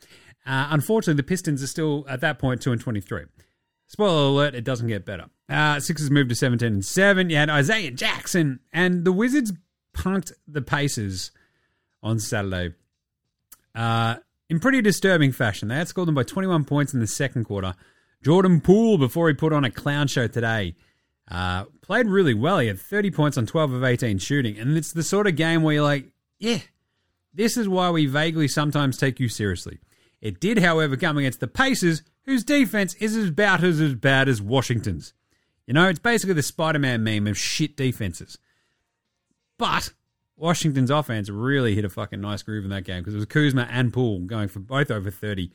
Uh, 0.44 0.68
unfortunately, 0.70 1.16
the 1.18 1.26
Pistons 1.26 1.62
are 1.62 1.68
still 1.68 2.04
at 2.08 2.20
that 2.20 2.38
point 2.38 2.60
2 2.62 2.72
and 2.72 2.80
23. 2.80 3.24
Spoiler 3.92 4.28
alert, 4.28 4.54
it 4.54 4.64
doesn't 4.64 4.88
get 4.88 5.04
better. 5.04 5.26
Uh, 5.50 5.78
Sixers 5.78 6.10
moved 6.10 6.30
to 6.30 6.34
17 6.34 6.66
and 6.66 6.84
7. 6.84 7.28
You 7.28 7.36
had 7.36 7.50
Isaiah 7.50 7.90
Jackson, 7.90 8.60
and 8.72 9.04
the 9.04 9.12
Wizards 9.12 9.52
punked 9.94 10.32
the 10.48 10.62
Pacers 10.62 11.30
on 12.02 12.18
Saturday 12.18 12.74
uh, 13.74 14.16
in 14.48 14.60
pretty 14.60 14.80
disturbing 14.80 15.30
fashion. 15.30 15.68
They 15.68 15.74
outscored 15.74 16.06
them 16.06 16.14
by 16.14 16.22
21 16.22 16.64
points 16.64 16.94
in 16.94 17.00
the 17.00 17.06
second 17.06 17.44
quarter. 17.44 17.74
Jordan 18.22 18.62
Poole, 18.62 18.96
before 18.96 19.28
he 19.28 19.34
put 19.34 19.52
on 19.52 19.62
a 19.62 19.70
clown 19.70 20.06
show 20.06 20.26
today, 20.26 20.74
uh, 21.30 21.64
played 21.82 22.06
really 22.06 22.32
well. 22.32 22.60
He 22.60 22.68
had 22.68 22.80
30 22.80 23.10
points 23.10 23.36
on 23.36 23.44
12 23.44 23.74
of 23.74 23.84
18 23.84 24.16
shooting. 24.16 24.58
And 24.58 24.74
it's 24.74 24.94
the 24.94 25.02
sort 25.02 25.26
of 25.26 25.36
game 25.36 25.62
where 25.62 25.74
you're 25.74 25.84
like, 25.84 26.06
yeah, 26.38 26.60
this 27.34 27.58
is 27.58 27.68
why 27.68 27.90
we 27.90 28.06
vaguely 28.06 28.48
sometimes 28.48 28.96
take 28.96 29.20
you 29.20 29.28
seriously. 29.28 29.80
It 30.22 30.40
did, 30.40 30.60
however, 30.60 30.96
come 30.96 31.18
against 31.18 31.40
the 31.40 31.46
Pacers, 31.46 32.02
whose 32.24 32.44
defense 32.44 32.94
is 32.94 33.16
about 33.28 33.62
as, 33.62 33.80
as 33.80 33.94
bad 33.94 34.28
as 34.28 34.40
Washington's. 34.40 35.12
You 35.66 35.74
know, 35.74 35.88
it's 35.88 35.98
basically 35.98 36.34
the 36.34 36.42
Spider 36.42 36.78
Man 36.78 37.04
meme 37.04 37.26
of 37.26 37.38
shit 37.38 37.76
defenses. 37.76 38.38
But 39.58 39.92
Washington's 40.36 40.90
offense 40.90 41.28
really 41.28 41.74
hit 41.74 41.84
a 41.84 41.88
fucking 41.88 42.20
nice 42.20 42.42
groove 42.42 42.64
in 42.64 42.70
that 42.70 42.84
game 42.84 43.00
because 43.00 43.14
it 43.14 43.18
was 43.18 43.26
Kuzma 43.26 43.68
and 43.70 43.92
Poole 43.92 44.20
going 44.20 44.48
for 44.48 44.58
both 44.60 44.90
over 44.90 45.10
30. 45.10 45.52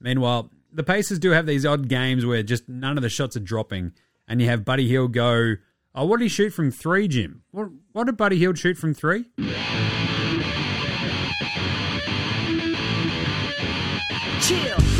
Meanwhile, 0.00 0.50
the 0.72 0.82
Pacers 0.82 1.18
do 1.18 1.30
have 1.30 1.46
these 1.46 1.66
odd 1.66 1.88
games 1.88 2.24
where 2.24 2.42
just 2.42 2.68
none 2.68 2.96
of 2.96 3.02
the 3.02 3.10
shots 3.10 3.36
are 3.36 3.40
dropping, 3.40 3.92
and 4.26 4.40
you 4.40 4.48
have 4.48 4.64
Buddy 4.64 4.88
Hield 4.88 5.12
go, 5.12 5.56
Oh, 5.94 6.06
what 6.06 6.18
did 6.18 6.24
he 6.24 6.28
shoot 6.30 6.50
from 6.54 6.70
three, 6.70 7.06
Jim? 7.06 7.42
What, 7.50 7.68
what 7.92 8.06
did 8.06 8.16
Buddy 8.16 8.38
Hield 8.38 8.58
shoot 8.58 8.78
from 8.78 8.94
three? 8.94 9.26
chill. 14.40 14.91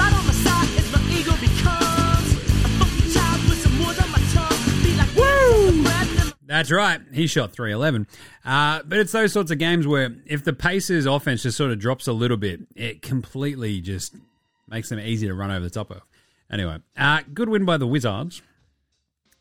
That's 6.46 6.70
right. 6.70 7.00
He 7.12 7.26
shot 7.26 7.52
311. 7.52 8.06
Uh, 8.44 8.82
but 8.84 8.98
it's 8.98 9.12
those 9.12 9.32
sorts 9.32 9.50
of 9.50 9.58
games 9.58 9.86
where 9.86 10.16
if 10.26 10.44
the 10.44 10.52
Pacers 10.52 11.06
offense 11.06 11.42
just 11.42 11.56
sort 11.56 11.70
of 11.70 11.78
drops 11.78 12.08
a 12.08 12.12
little 12.12 12.36
bit, 12.36 12.60
it 12.74 13.00
completely 13.02 13.80
just 13.80 14.16
makes 14.68 14.88
them 14.88 14.98
easy 14.98 15.26
to 15.26 15.34
run 15.34 15.50
over 15.50 15.64
the 15.64 15.70
top 15.70 15.90
of. 15.90 16.02
Anyway, 16.50 16.78
uh, 16.96 17.20
good 17.32 17.48
win 17.48 17.64
by 17.64 17.76
the 17.76 17.86
Wizards. 17.86 18.42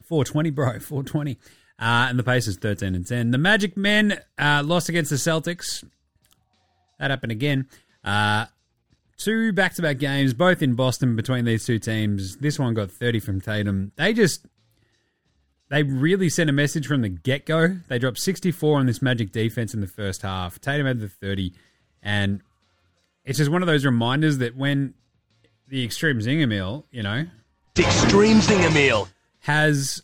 420, 0.03 0.49
bro. 0.51 0.65
420. 0.79 1.37
Uh, 1.79 2.07
and 2.09 2.19
the 2.19 2.23
Pacers 2.23 2.57
13 2.57 2.93
and 2.93 3.07
10. 3.07 3.31
The 3.31 3.37
Magic 3.39 3.75
men 3.75 4.19
uh, 4.37 4.61
lost 4.63 4.87
against 4.87 5.09
the 5.09 5.15
Celtics. 5.15 5.83
That 6.99 7.09
happened 7.09 7.31
again. 7.31 7.67
Uh, 8.03 8.45
two 9.17 9.51
back 9.53 9.73
to 9.75 9.81
back 9.81 9.97
games, 9.97 10.33
both 10.35 10.61
in 10.61 10.75
Boston 10.75 11.15
between 11.15 11.45
these 11.45 11.65
two 11.65 11.79
teams. 11.79 12.37
This 12.37 12.59
one 12.59 12.75
got 12.75 12.91
30 12.91 13.19
from 13.19 13.41
Tatum. 13.41 13.91
They 13.95 14.13
just, 14.13 14.45
they 15.71 15.83
really 15.83 16.27
sent 16.27 16.49
a 16.49 16.53
message 16.53 16.85
from 16.85 17.01
the 17.01 17.07
get 17.07 17.45
go. 17.45 17.77
They 17.87 17.97
dropped 17.97 18.17
64 18.17 18.79
on 18.79 18.87
this 18.87 19.01
Magic 19.01 19.31
defense 19.31 19.73
in 19.73 19.79
the 19.79 19.87
first 19.87 20.21
half. 20.21 20.59
Tatum 20.59 20.85
had 20.85 20.99
the 20.99 21.07
30. 21.07 21.53
And 22.03 22.41
it's 23.23 23.37
just 23.37 23.49
one 23.49 23.63
of 23.63 23.67
those 23.67 23.85
reminders 23.85 24.39
that 24.39 24.57
when 24.57 24.95
the 25.69 25.85
extreme 25.85 26.19
zinger 26.19 26.45
meal, 26.45 26.85
you 26.91 27.01
know, 27.01 27.25
Extreme 27.79 28.39
Zinger 28.39 28.73
Meal. 28.73 29.07
has 29.39 30.03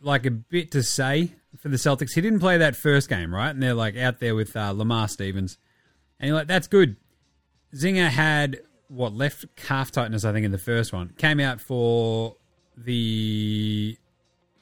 like 0.00 0.24
a 0.24 0.30
bit 0.30 0.70
to 0.70 0.84
say 0.84 1.32
for 1.58 1.68
the 1.68 1.76
Celtics. 1.76 2.12
He 2.12 2.20
didn't 2.20 2.38
play 2.38 2.56
that 2.58 2.76
first 2.76 3.08
game, 3.08 3.34
right? 3.34 3.50
And 3.50 3.60
they're 3.60 3.74
like 3.74 3.96
out 3.96 4.20
there 4.20 4.36
with 4.36 4.56
uh, 4.56 4.70
Lamar 4.70 5.08
Stevens. 5.08 5.58
And 6.20 6.28
you're 6.28 6.36
like, 6.36 6.46
that's 6.46 6.68
good. 6.68 6.94
Zinger 7.74 8.08
had 8.08 8.60
what 8.86 9.12
left 9.12 9.46
calf 9.56 9.90
tightness, 9.90 10.24
I 10.24 10.32
think, 10.32 10.46
in 10.46 10.52
the 10.52 10.58
first 10.58 10.92
one. 10.92 11.08
Came 11.18 11.40
out 11.40 11.60
for 11.60 12.36
the 12.76 13.98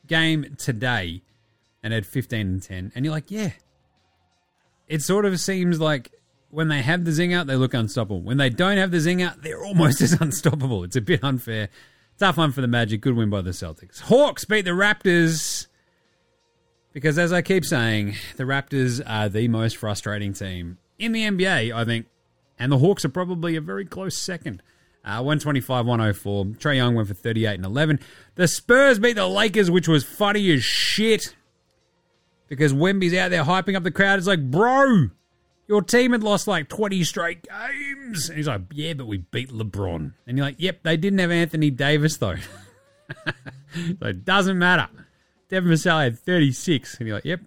game 0.06 0.56
today 0.58 1.22
and 1.82 1.92
had 1.92 2.06
15 2.06 2.40
and 2.40 2.62
10. 2.62 2.92
And 2.94 3.04
you're 3.04 3.14
like, 3.14 3.30
yeah. 3.30 3.50
It 4.86 5.02
sort 5.02 5.24
of 5.24 5.38
seems 5.40 5.80
like 5.80 6.12
when 6.50 6.68
they 6.68 6.82
have 6.82 7.04
the 7.04 7.10
zinger, 7.10 7.46
they 7.46 7.56
look 7.56 7.74
unstoppable. 7.74 8.20
When 8.20 8.36
they 8.36 8.50
don't 8.50 8.76
have 8.76 8.90
the 8.90 8.98
zinger, 8.98 9.40
they're 9.42 9.64
almost 9.64 10.00
as 10.02 10.12
unstoppable. 10.12 10.84
It's 10.84 10.96
a 10.96 11.00
bit 11.00 11.22
unfair. 11.22 11.68
Tough 12.18 12.36
one 12.36 12.52
for 12.52 12.60
the 12.60 12.68
Magic. 12.68 13.00
Good 13.00 13.16
win 13.16 13.28
by 13.30 13.42
the 13.42 13.50
Celtics. 13.50 14.00
Hawks 14.02 14.44
beat 14.44 14.64
the 14.64 14.70
Raptors. 14.70 15.66
Because 16.92 17.18
as 17.18 17.32
I 17.32 17.42
keep 17.42 17.64
saying, 17.64 18.14
the 18.36 18.44
Raptors 18.44 19.02
are 19.04 19.28
the 19.28 19.48
most 19.48 19.76
frustrating 19.76 20.32
team 20.32 20.78
in 20.96 21.10
the 21.10 21.24
NBA, 21.24 21.74
I 21.74 21.84
think. 21.84 22.06
And 22.56 22.70
the 22.70 22.78
Hawks 22.78 23.04
are 23.04 23.08
probably 23.08 23.56
a 23.56 23.60
very 23.60 23.84
close 23.84 24.16
second. 24.16 24.62
Uh, 25.04 25.20
125 25.20 25.86
104. 25.86 26.44
Trae 26.44 26.76
Young 26.76 26.94
went 26.94 27.08
for 27.08 27.14
38 27.14 27.56
and 27.56 27.64
11. 27.66 28.00
The 28.36 28.48
Spurs 28.48 28.98
beat 28.98 29.14
the 29.14 29.26
Lakers, 29.26 29.70
which 29.70 29.86
was 29.86 30.02
funny 30.02 30.50
as 30.52 30.64
shit. 30.64 31.34
Because 32.48 32.72
Wemby's 32.72 33.14
out 33.14 33.30
there 33.30 33.44
hyping 33.44 33.76
up 33.76 33.82
the 33.82 33.90
crowd. 33.90 34.18
It's 34.18 34.28
like, 34.28 34.50
bro, 34.50 35.10
your 35.66 35.82
team 35.82 36.12
had 36.12 36.22
lost 36.22 36.46
like 36.46 36.68
20 36.68 37.04
straight 37.04 37.46
games. 37.46 38.28
And 38.28 38.38
he's 38.38 38.48
like, 38.48 38.62
yeah, 38.72 38.94
but 38.94 39.06
we 39.06 39.18
beat 39.18 39.50
LeBron. 39.50 40.12
And 40.26 40.38
you're 40.38 40.46
like, 40.46 40.56
yep, 40.58 40.82
they 40.82 40.96
didn't 40.96 41.18
have 41.18 41.30
Anthony 41.30 41.70
Davis, 41.70 42.16
though. 42.16 42.36
so 43.26 44.06
it 44.06 44.24
doesn't 44.24 44.58
matter. 44.58 44.88
Devin 45.50 45.70
Vassell 45.70 46.02
had 46.02 46.18
36. 46.18 46.98
And 46.98 47.08
you're 47.08 47.16
like, 47.18 47.24
yep. 47.24 47.40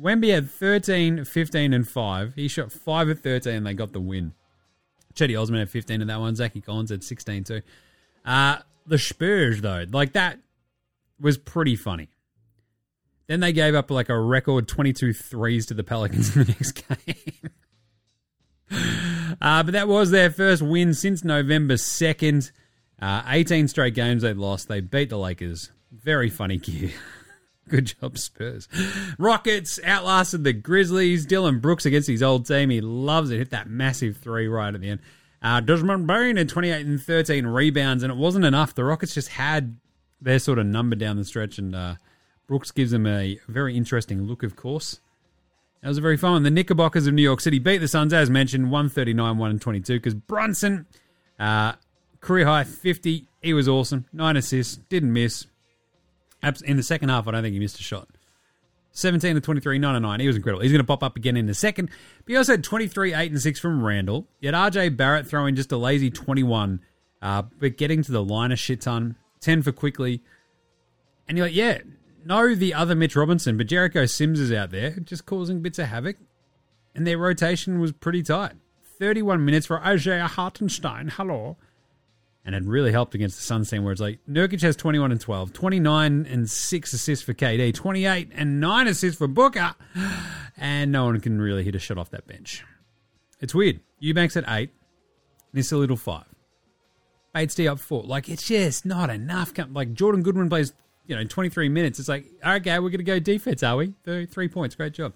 Wemby 0.00 0.32
had 0.32 0.50
13, 0.50 1.24
15, 1.24 1.72
and 1.74 1.86
5. 1.86 2.34
He 2.34 2.48
shot 2.48 2.72
5 2.72 3.08
of 3.10 3.20
13 3.20 3.54
and 3.54 3.66
they 3.66 3.74
got 3.74 3.92
the 3.92 4.00
win. 4.00 4.32
Cedi 5.14 5.40
Osman 5.40 5.60
had 5.60 5.70
15 5.70 6.00
in 6.00 6.08
that 6.08 6.20
one. 6.20 6.34
Zachy 6.34 6.60
Collins 6.60 6.90
had 6.90 7.02
16 7.04 7.44
too. 7.44 7.62
Uh, 8.24 8.58
the 8.86 8.98
Spurs, 8.98 9.60
though, 9.60 9.84
like 9.90 10.12
that 10.12 10.38
was 11.20 11.38
pretty 11.38 11.76
funny. 11.76 12.08
Then 13.26 13.40
they 13.40 13.52
gave 13.52 13.74
up 13.74 13.90
like 13.90 14.08
a 14.08 14.18
record 14.18 14.68
22 14.68 15.12
threes 15.12 15.66
to 15.66 15.74
the 15.74 15.84
Pelicans 15.84 16.36
in 16.36 16.42
the 16.44 16.48
next 16.48 16.72
game. 16.88 17.50
uh, 19.40 19.62
but 19.62 19.72
that 19.72 19.88
was 19.88 20.10
their 20.10 20.30
first 20.30 20.62
win 20.62 20.94
since 20.94 21.24
November 21.24 21.74
2nd. 21.74 22.50
Uh, 23.00 23.22
18 23.26 23.68
straight 23.68 23.94
games 23.94 24.22
they 24.22 24.32
lost. 24.34 24.68
They 24.68 24.80
beat 24.80 25.10
the 25.10 25.18
Lakers. 25.18 25.70
Very 25.90 26.30
funny 26.30 26.58
gear. 26.58 26.90
Good 27.72 27.94
job, 27.98 28.18
Spurs. 28.18 28.68
Rockets 29.18 29.80
outlasted 29.82 30.44
the 30.44 30.52
Grizzlies. 30.52 31.24
Dillon 31.24 31.58
Brooks 31.58 31.86
against 31.86 32.06
his 32.06 32.22
old 32.22 32.44
team. 32.44 32.68
He 32.68 32.82
loves 32.82 33.30
it. 33.30 33.38
Hit 33.38 33.48
that 33.48 33.66
massive 33.66 34.18
three 34.18 34.46
right 34.46 34.74
at 34.74 34.78
the 34.82 34.90
end. 34.90 35.00
Uh, 35.40 35.60
Desmond 35.60 36.06
Bane 36.06 36.36
had 36.36 36.50
28 36.50 36.84
and 36.84 37.02
13 37.02 37.46
rebounds, 37.46 38.02
and 38.02 38.12
it 38.12 38.16
wasn't 38.18 38.44
enough. 38.44 38.74
The 38.74 38.84
Rockets 38.84 39.14
just 39.14 39.28
had 39.28 39.78
their 40.20 40.38
sort 40.38 40.58
of 40.58 40.66
number 40.66 40.96
down 40.96 41.16
the 41.16 41.24
stretch, 41.24 41.56
and 41.56 41.74
uh, 41.74 41.94
Brooks 42.46 42.72
gives 42.72 42.90
them 42.90 43.06
a 43.06 43.38
very 43.48 43.74
interesting 43.74 44.24
look, 44.24 44.42
of 44.42 44.54
course. 44.54 45.00
That 45.80 45.88
was 45.88 45.96
a 45.96 46.02
very 46.02 46.18
fun 46.18 46.32
one. 46.32 46.42
The 46.42 46.50
Knickerbockers 46.50 47.06
of 47.06 47.14
New 47.14 47.22
York 47.22 47.40
City 47.40 47.58
beat 47.58 47.78
the 47.78 47.88
Suns, 47.88 48.12
as 48.12 48.28
mentioned, 48.28 48.70
139 48.70 49.38
1 49.38 49.58
22, 49.58 49.94
because 49.94 50.12
Brunson, 50.12 50.84
uh, 51.40 51.72
career 52.20 52.44
high 52.44 52.64
50. 52.64 53.28
He 53.40 53.54
was 53.54 53.66
awesome. 53.66 54.04
Nine 54.12 54.36
assists, 54.36 54.76
didn't 54.76 55.14
miss. 55.14 55.46
In 56.64 56.76
the 56.76 56.82
second 56.82 57.08
half, 57.08 57.28
I 57.28 57.30
don't 57.30 57.42
think 57.42 57.54
he 57.54 57.60
missed 57.60 57.78
a 57.78 57.82
shot. 57.82 58.08
17 58.92 59.36
to 59.36 59.40
23, 59.40 59.78
9 59.78 59.94
and 59.94 60.02
9. 60.02 60.20
He 60.20 60.26
was 60.26 60.36
incredible. 60.36 60.62
He's 60.62 60.72
going 60.72 60.80
to 60.80 60.86
pop 60.86 61.02
up 61.02 61.16
again 61.16 61.36
in 61.36 61.48
a 61.48 61.54
second. 61.54 61.86
But 61.86 62.32
he 62.32 62.36
also 62.36 62.52
had 62.52 62.64
23, 62.64 63.14
8 63.14 63.30
and 63.30 63.40
6 63.40 63.60
from 63.60 63.82
Randle. 63.82 64.26
You 64.40 64.52
had 64.52 64.72
RJ 64.72 64.96
Barrett 64.96 65.26
throwing 65.26 65.54
just 65.54 65.72
a 65.72 65.76
lazy 65.76 66.10
21, 66.10 66.80
uh, 67.22 67.42
but 67.58 67.78
getting 67.78 68.02
to 68.02 68.12
the 68.12 68.22
line 68.22 68.52
a 68.52 68.56
shit 68.56 68.82
ton. 68.82 69.16
10 69.40 69.62
for 69.62 69.72
quickly. 69.72 70.22
And 71.28 71.38
you're 71.38 71.46
like, 71.46 71.56
yeah, 71.56 71.78
no, 72.24 72.54
the 72.54 72.74
other 72.74 72.94
Mitch 72.94 73.16
Robinson, 73.16 73.56
but 73.56 73.66
Jericho 73.66 74.06
Sims 74.06 74.38
is 74.38 74.52
out 74.52 74.70
there 74.70 74.90
just 74.90 75.26
causing 75.26 75.60
bits 75.60 75.78
of 75.78 75.88
havoc. 75.88 76.16
And 76.94 77.06
their 77.06 77.18
rotation 77.18 77.80
was 77.80 77.92
pretty 77.92 78.22
tight. 78.22 78.52
31 78.98 79.44
minutes 79.44 79.66
for 79.66 79.78
Ajay 79.80 80.20
Hartenstein. 80.20 81.08
Hello. 81.08 81.56
And 82.44 82.54
it 82.56 82.64
really 82.64 82.90
helped 82.90 83.14
against 83.14 83.36
the 83.36 83.42
Suns 83.42 83.70
team 83.70 83.84
where 83.84 83.92
it's 83.92 84.00
like 84.00 84.18
Nurkic 84.28 84.62
has 84.62 84.74
21 84.74 85.12
and 85.12 85.20
12, 85.20 85.52
29 85.52 86.26
and 86.28 86.50
6 86.50 86.92
assists 86.92 87.24
for 87.24 87.34
KD, 87.34 87.72
28 87.72 88.30
and 88.34 88.60
9 88.60 88.88
assists 88.88 89.18
for 89.18 89.28
Booker. 89.28 89.74
And 90.56 90.90
no 90.92 91.04
one 91.04 91.20
can 91.20 91.40
really 91.40 91.62
hit 91.64 91.74
a 91.74 91.78
shot 91.78 91.98
off 91.98 92.10
that 92.10 92.26
bench. 92.26 92.64
It's 93.40 93.54
weird. 93.54 93.80
Eubanks 94.00 94.36
at 94.36 94.44
8, 94.48 94.70
Nassir 95.54 95.78
Little 95.78 95.96
5. 95.96 96.24
Bates-Diop 97.32 97.78
4. 97.78 98.04
Like, 98.04 98.28
it's 98.28 98.46
just 98.46 98.84
not 98.84 99.08
enough. 99.08 99.52
Like, 99.72 99.94
Jordan 99.94 100.22
Goodwin 100.22 100.48
plays, 100.48 100.72
you 101.06 101.16
know, 101.16 101.24
23 101.24 101.68
minutes. 101.68 101.98
It's 101.98 102.08
like, 102.08 102.26
okay, 102.44 102.78
we're 102.78 102.90
going 102.90 102.98
to 102.98 103.04
go 103.04 103.18
defense, 103.18 103.62
are 103.62 103.76
we? 103.76 103.94
Three, 104.04 104.48
points. 104.48 104.74
Great 104.74 104.92
job. 104.92 105.14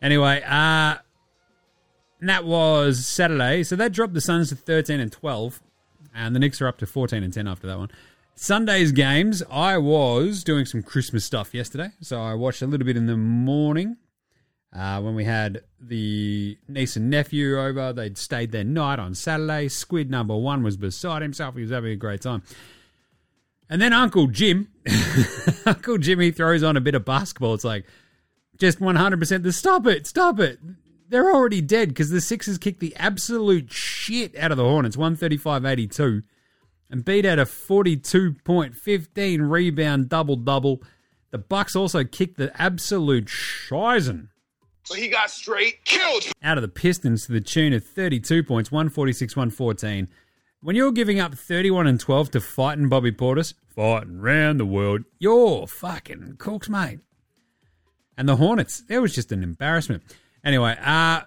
Anyway, 0.00 0.42
uh, 0.46 0.96
and 2.20 2.28
that 2.28 2.44
was 2.44 3.04
Saturday. 3.04 3.64
So 3.64 3.74
that 3.76 3.92
dropped 3.92 4.14
the 4.14 4.20
Suns 4.20 4.50
to 4.50 4.56
13 4.56 5.00
and 5.00 5.10
12. 5.10 5.60
And 6.14 6.34
the 6.34 6.40
Knicks 6.40 6.60
are 6.60 6.68
up 6.68 6.78
to 6.78 6.86
14 6.86 7.22
and 7.22 7.32
10 7.32 7.48
after 7.48 7.66
that 7.66 7.78
one. 7.78 7.90
Sunday's 8.34 8.92
games, 8.92 9.42
I 9.50 9.78
was 9.78 10.42
doing 10.42 10.64
some 10.64 10.82
Christmas 10.82 11.24
stuff 11.24 11.54
yesterday. 11.54 11.90
So 12.00 12.20
I 12.20 12.34
watched 12.34 12.62
a 12.62 12.66
little 12.66 12.86
bit 12.86 12.96
in 12.96 13.06
the 13.06 13.16
morning 13.16 13.96
uh, 14.74 15.00
when 15.00 15.14
we 15.14 15.24
had 15.24 15.62
the 15.80 16.56
niece 16.68 16.96
and 16.96 17.10
nephew 17.10 17.60
over. 17.60 17.92
They'd 17.92 18.16
stayed 18.16 18.52
their 18.52 18.64
night 18.64 18.98
on 18.98 19.14
Saturday. 19.14 19.68
Squid 19.68 20.10
number 20.10 20.36
one 20.36 20.62
was 20.62 20.76
beside 20.76 21.22
himself. 21.22 21.54
He 21.54 21.62
was 21.62 21.70
having 21.70 21.92
a 21.92 21.96
great 21.96 22.22
time. 22.22 22.42
And 23.68 23.80
then 23.80 23.92
Uncle 23.92 24.26
Jim, 24.26 24.68
Uncle 25.66 25.98
Jimmy 25.98 26.30
throws 26.30 26.62
on 26.62 26.76
a 26.76 26.80
bit 26.80 26.94
of 26.94 27.04
basketball. 27.04 27.54
It's 27.54 27.64
like, 27.64 27.86
just 28.58 28.80
100% 28.80 29.42
the 29.42 29.52
stop 29.52 29.86
it, 29.86 30.06
stop 30.06 30.38
it. 30.38 30.58
They're 31.12 31.30
already 31.30 31.60
dead 31.60 31.90
because 31.90 32.08
the 32.08 32.22
Sixers 32.22 32.56
kicked 32.56 32.80
the 32.80 32.96
absolute 32.96 33.70
shit 33.70 34.34
out 34.34 34.50
of 34.50 34.56
the 34.56 34.64
Hornets, 34.64 34.96
135 34.96 35.66
82, 35.66 36.22
and 36.88 37.04
beat 37.04 37.26
out 37.26 37.38
a 37.38 37.44
42 37.44 38.36
point 38.44 38.74
15 38.74 39.42
rebound 39.42 40.08
double 40.08 40.36
double. 40.36 40.82
The 41.30 41.36
Bucks 41.36 41.76
also 41.76 42.02
kicked 42.02 42.38
the 42.38 42.50
absolute 42.58 43.26
shizen 43.26 44.28
So 44.84 44.94
he 44.94 45.08
got 45.08 45.30
straight 45.30 45.84
killed. 45.84 46.28
out 46.42 46.56
of 46.56 46.62
the 46.62 46.68
Pistons 46.68 47.26
to 47.26 47.32
the 47.32 47.42
tune 47.42 47.74
of 47.74 47.84
32 47.84 48.42
points, 48.42 48.72
146 48.72 49.36
114. 49.36 50.08
When 50.62 50.76
you're 50.76 50.92
giving 50.92 51.20
up 51.20 51.34
31 51.34 51.88
and 51.88 52.00
12 52.00 52.30
to 52.30 52.40
fighting 52.40 52.88
Bobby 52.88 53.12
Portis, 53.12 53.52
fighting 53.68 54.18
round 54.18 54.58
the 54.58 54.64
world, 54.64 55.02
you're 55.18 55.66
fucking 55.66 56.36
cooks, 56.38 56.70
mate. 56.70 57.00
And 58.16 58.26
the 58.26 58.36
Hornets, 58.36 58.82
that 58.88 59.02
was 59.02 59.14
just 59.14 59.30
an 59.30 59.42
embarrassment. 59.42 60.04
Anyway, 60.44 60.76
uh, 60.82 61.22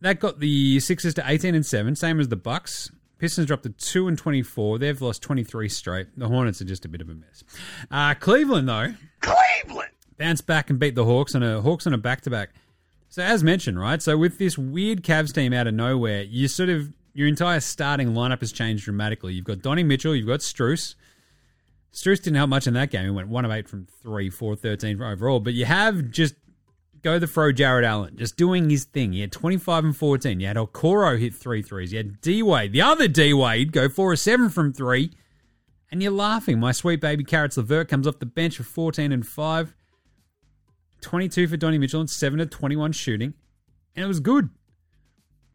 that 0.00 0.20
got 0.20 0.40
the 0.40 0.80
Sixers 0.80 1.14
to 1.14 1.22
18 1.26 1.54
and 1.54 1.66
7, 1.66 1.96
same 1.96 2.20
as 2.20 2.28
the 2.28 2.36
Bucks. 2.36 2.90
Pistons 3.18 3.46
dropped 3.48 3.64
to 3.64 3.70
2 3.70 4.08
and 4.08 4.16
24. 4.16 4.78
They've 4.78 5.02
lost 5.02 5.22
23 5.22 5.68
straight. 5.68 6.06
The 6.16 6.28
Hornets 6.28 6.62
are 6.62 6.64
just 6.64 6.84
a 6.84 6.88
bit 6.88 7.00
of 7.00 7.08
a 7.08 7.14
mess. 7.14 7.42
Uh, 7.90 8.14
Cleveland, 8.14 8.68
though, 8.68 8.94
Cleveland. 9.20 9.90
bounced 10.16 10.46
back 10.46 10.70
and 10.70 10.78
beat 10.78 10.94
the 10.94 11.04
Hawks 11.04 11.34
on 11.34 11.42
a 11.42 11.60
Hawks 11.60 11.86
on 11.86 11.94
a 11.94 11.98
back 11.98 12.20
to 12.22 12.30
back. 12.30 12.50
So 13.08 13.22
as 13.22 13.42
mentioned, 13.42 13.80
right? 13.80 14.00
So 14.00 14.16
with 14.16 14.38
this 14.38 14.56
weird 14.56 15.02
Cavs 15.02 15.32
team 15.34 15.52
out 15.52 15.66
of 15.66 15.74
nowhere, 15.74 16.22
you 16.22 16.46
sort 16.46 16.68
of 16.68 16.92
your 17.14 17.26
entire 17.26 17.58
starting 17.58 18.10
lineup 18.10 18.40
has 18.40 18.52
changed 18.52 18.84
dramatically. 18.84 19.32
You've 19.32 19.44
got 19.44 19.62
Donnie 19.62 19.82
Mitchell, 19.82 20.14
you've 20.14 20.26
got 20.28 20.40
Strus. 20.40 20.94
Strus 21.92 22.22
didn't 22.22 22.36
help 22.36 22.50
much 22.50 22.66
in 22.66 22.74
that 22.74 22.90
game. 22.90 23.04
He 23.04 23.10
went 23.10 23.28
one 23.28 23.44
of 23.44 23.50
eight 23.50 23.68
from 23.68 23.86
three, 24.02 24.30
four, 24.30 24.54
13 24.54 25.02
overall. 25.02 25.40
But 25.40 25.54
you 25.54 25.64
have 25.64 26.10
just 26.10 26.34
go 27.02 27.18
the 27.18 27.26
fro 27.26 27.52
Jarrett 27.52 27.84
Allen, 27.84 28.16
just 28.16 28.36
doing 28.36 28.70
his 28.70 28.84
thing. 28.84 29.12
He 29.12 29.20
had 29.20 29.32
25 29.32 29.84
and 29.84 29.96
14. 29.96 30.40
You 30.40 30.46
had 30.46 30.56
Okoro 30.56 31.18
hit 31.18 31.34
three 31.34 31.62
threes. 31.62 31.92
You 31.92 31.98
had 31.98 32.20
D 32.20 32.42
Wade, 32.42 32.72
the 32.72 32.82
other 32.82 33.08
D 33.08 33.32
Wade, 33.32 33.72
go 33.72 33.88
four 33.88 34.12
or 34.12 34.16
seven 34.16 34.48
from 34.48 34.72
three. 34.72 35.12
And 35.90 36.02
you're 36.02 36.12
laughing. 36.12 36.60
My 36.60 36.72
sweet 36.72 37.00
baby 37.00 37.24
Carrots 37.24 37.56
Levert 37.56 37.88
comes 37.88 38.06
off 38.06 38.18
the 38.18 38.26
bench 38.26 38.56
for 38.56 38.62
14 38.62 39.10
and 39.10 39.26
5. 39.26 39.74
22 41.00 41.48
for 41.48 41.56
Donnie 41.56 41.78
Mitchell 41.78 42.00
and 42.00 42.10
7 42.10 42.38
to 42.38 42.46
21 42.46 42.92
shooting. 42.92 43.34
And 43.96 44.04
it 44.04 44.08
was 44.08 44.20
good. 44.20 44.50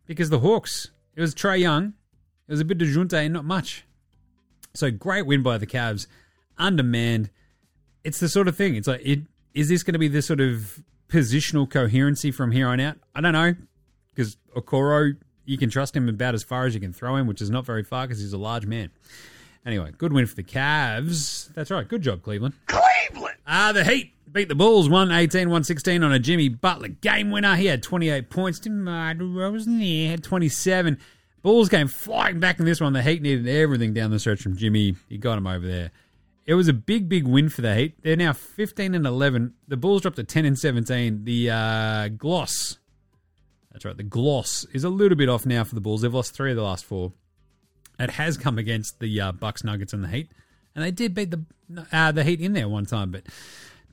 Because 0.08 0.30
the 0.30 0.40
Hawks, 0.40 0.90
it 1.16 1.22
was 1.22 1.36
Trae 1.36 1.60
Young. 1.60 1.94
It 2.48 2.52
was 2.52 2.60
a 2.60 2.66
bit 2.66 2.82
of 2.82 2.88
Junte 2.88 3.14
and 3.14 3.34
not 3.34 3.46
much. 3.46 3.86
So 4.74 4.90
great 4.90 5.26
win 5.26 5.44
by 5.44 5.58
the 5.58 5.68
Cavs. 5.68 6.08
Undermanned. 6.58 7.30
It's 8.04 8.20
the 8.20 8.28
sort 8.28 8.48
of 8.48 8.58
thing. 8.58 8.76
It's 8.76 8.88
like, 8.88 9.02
it, 9.04 9.22
is 9.54 9.70
this 9.70 9.84
going 9.84 9.94
to 9.94 10.00
be 10.00 10.08
this 10.08 10.26
sort 10.26 10.42
of 10.42 10.82
positional 11.14 11.70
coherency 11.70 12.32
from 12.32 12.52
here 12.52 12.68
on 12.68 12.80
out? 12.80 12.98
I 13.14 13.22
don't 13.22 13.34
know. 13.34 13.54
Because 14.14 14.38
Okoro, 14.56 15.16
you 15.46 15.58
can 15.58 15.70
trust 15.70 15.96
him 15.96 16.10
about 16.10 16.34
as 16.34 16.44
far 16.44 16.66
as 16.66 16.74
you 16.74 16.82
can 16.82 16.92
throw 16.92 17.16
him, 17.16 17.28
which 17.28 17.42
is 17.42 17.52
not 17.52 17.66
very 17.66 17.84
far 17.84 18.08
because 18.08 18.20
he's 18.20 18.34
a 18.34 18.38
large 18.38 18.66
man. 18.66 18.90
Anyway, 19.66 19.92
good 19.98 20.12
win 20.12 20.26
for 20.26 20.36
the 20.36 20.44
Cavs. 20.44 21.54
That's 21.54 21.72
right. 21.72 21.88
Good 21.88 22.02
job, 22.02 22.24
Cleveland. 22.24 22.56
Cleveland. 22.66 23.38
Ah, 23.48 23.72
the 23.72 23.84
Heat 23.84 24.14
beat 24.32 24.50
the 24.50 24.56
Bulls 24.56 24.90
118 24.90 25.48
116 25.48 26.04
on 26.04 26.12
a 26.12 26.20
Jimmy 26.20 26.50
Butler 26.50 26.90
game 26.90 27.30
winner. 27.30 27.56
He 27.56 27.68
had 27.68 27.84
28 27.84 28.30
points. 28.30 28.60
DeMar 28.60 29.14
DeRozan 29.14 29.80
there 29.80 30.10
had 30.10 30.24
27. 30.24 30.98
Bulls 31.44 31.70
came 31.70 31.88
flying 31.88 32.40
back 32.40 32.60
in 32.60 32.66
this 32.66 32.82
one. 32.82 32.94
The 32.94 33.04
Heat 33.04 33.22
needed 33.22 33.48
everything 33.48 33.94
down 33.94 34.12
the 34.12 34.20
stretch 34.20 34.42
from 34.42 34.58
Jimmy. 34.58 34.96
He 35.10 35.18
got 35.18 35.38
him 35.38 35.46
over 35.46 35.66
there. 35.66 35.92
It 36.46 36.56
was 36.56 36.68
a 36.68 36.74
big, 36.74 37.08
big 37.08 37.26
win 37.26 37.50
for 37.50 37.62
the 37.62 37.74
Heat. 37.74 38.04
They're 38.04 38.16
now 38.16 38.34
15 38.34 38.94
and 38.96 39.06
11. 39.06 39.54
The 39.68 39.78
Bulls 39.78 40.02
dropped 40.02 40.18
to 40.18 40.24
10 40.24 40.46
and 40.46 40.60
17. 40.60 41.24
The 41.24 41.50
uh, 41.50 42.08
gloss, 42.10 42.78
that's 43.72 43.86
right, 43.86 43.96
the 43.96 44.04
gloss 44.04 44.66
is 44.74 44.84
a 44.84 44.90
little 44.90 45.18
bit 45.18 45.30
off 45.30 45.46
now 45.46 45.64
for 45.64 45.76
the 45.76 45.82
Bulls. 45.82 46.02
They've 46.02 46.14
lost 46.14 46.34
three 46.34 46.52
of 46.52 46.58
the 46.58 46.64
last 46.64 46.84
four. 46.84 47.14
It 48.00 48.12
has 48.12 48.38
come 48.38 48.58
against 48.58 49.00
the 49.00 49.22
uh, 49.22 49.32
Bucks, 49.32 49.64
Nuggets, 49.64 49.94
and 49.94 50.04
the 50.04 50.08
Heat, 50.10 50.32
and 50.76 50.84
they 50.84 50.92
did 50.92 51.14
beat 51.14 51.32
the 51.32 51.46
uh, 51.92 52.12
the 52.12 52.24
Heat 52.24 52.42
in 52.42 52.54
there 52.54 52.68
one 52.68 52.86
time. 52.86 53.12
But 53.12 53.28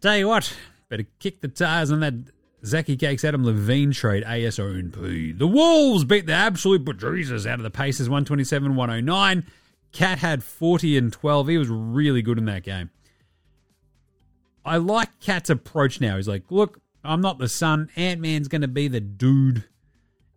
tell 0.00 0.16
you 0.16 0.26
what, 0.26 0.56
better 0.88 1.06
kick 1.18 1.42
the 1.42 1.48
tires 1.48 1.92
on 1.92 2.00
that 2.00 2.14
Zachy 2.64 2.96
Cakes 2.96 3.24
Adam 3.24 3.44
Levine 3.44 3.92
trade 3.92 4.24
ASONP. 4.24 5.38
The 5.38 5.46
Wolves 5.46 6.04
beat 6.04 6.26
the 6.26 6.32
absolute 6.32 6.84
bejesus 6.84 7.46
out 7.46 7.58
of 7.58 7.62
the 7.62 7.70
Pacers 7.70 8.08
127 8.08 8.74
109. 8.74 9.46
KAT 9.92 10.18
had 10.18 10.42
40 10.42 10.96
and 10.96 11.12
12. 11.12 11.48
He 11.48 11.58
was 11.58 11.68
really 11.68 12.22
good 12.22 12.38
in 12.38 12.44
that 12.46 12.62
game. 12.62 12.90
I 14.64 14.76
like 14.76 15.20
KAT's 15.20 15.50
approach 15.50 16.00
now. 16.00 16.16
He's 16.16 16.28
like, 16.28 16.44
look, 16.50 16.80
I'm 17.02 17.20
not 17.20 17.38
the 17.38 17.48
son. 17.48 17.90
Ant 17.96 18.20
Man's 18.20 18.48
going 18.48 18.62
to 18.62 18.68
be 18.68 18.88
the 18.88 19.00
dude. 19.00 19.64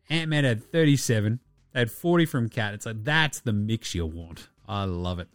Ant 0.10 0.30
Man 0.30 0.44
had 0.44 0.64
37. 0.64 1.40
They 1.74 1.80
had 1.80 1.92
40 1.92 2.26
from 2.26 2.50
KAT. 2.50 2.74
It's 2.74 2.86
like, 2.86 3.04
that's 3.04 3.40
the 3.42 3.54
mix 3.54 3.94
you 3.94 4.06
want. 4.06 4.48
I 4.68 4.86
love 4.86 5.20
it. 5.20 5.28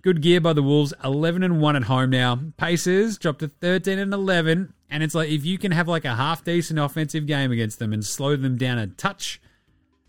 Good 0.00 0.22
gear 0.22 0.40
by 0.40 0.52
the 0.52 0.62
Wolves. 0.62 0.94
11 1.04 1.42
and 1.42 1.60
1 1.60 1.76
at 1.76 1.84
home 1.84 2.10
now. 2.10 2.38
Pacers 2.56 3.18
dropped 3.18 3.40
to 3.40 3.48
13 3.48 3.98
and 3.98 4.14
11. 4.14 4.72
And 4.90 5.02
it's 5.02 5.14
like, 5.14 5.28
if 5.28 5.44
you 5.44 5.58
can 5.58 5.72
have 5.72 5.88
like 5.88 6.04
a 6.04 6.14
half 6.14 6.44
decent 6.44 6.78
offensive 6.78 7.26
game 7.26 7.52
against 7.52 7.78
them 7.78 7.92
and 7.92 8.04
slow 8.04 8.36
them 8.36 8.56
down 8.56 8.78
a 8.78 8.86
touch, 8.86 9.40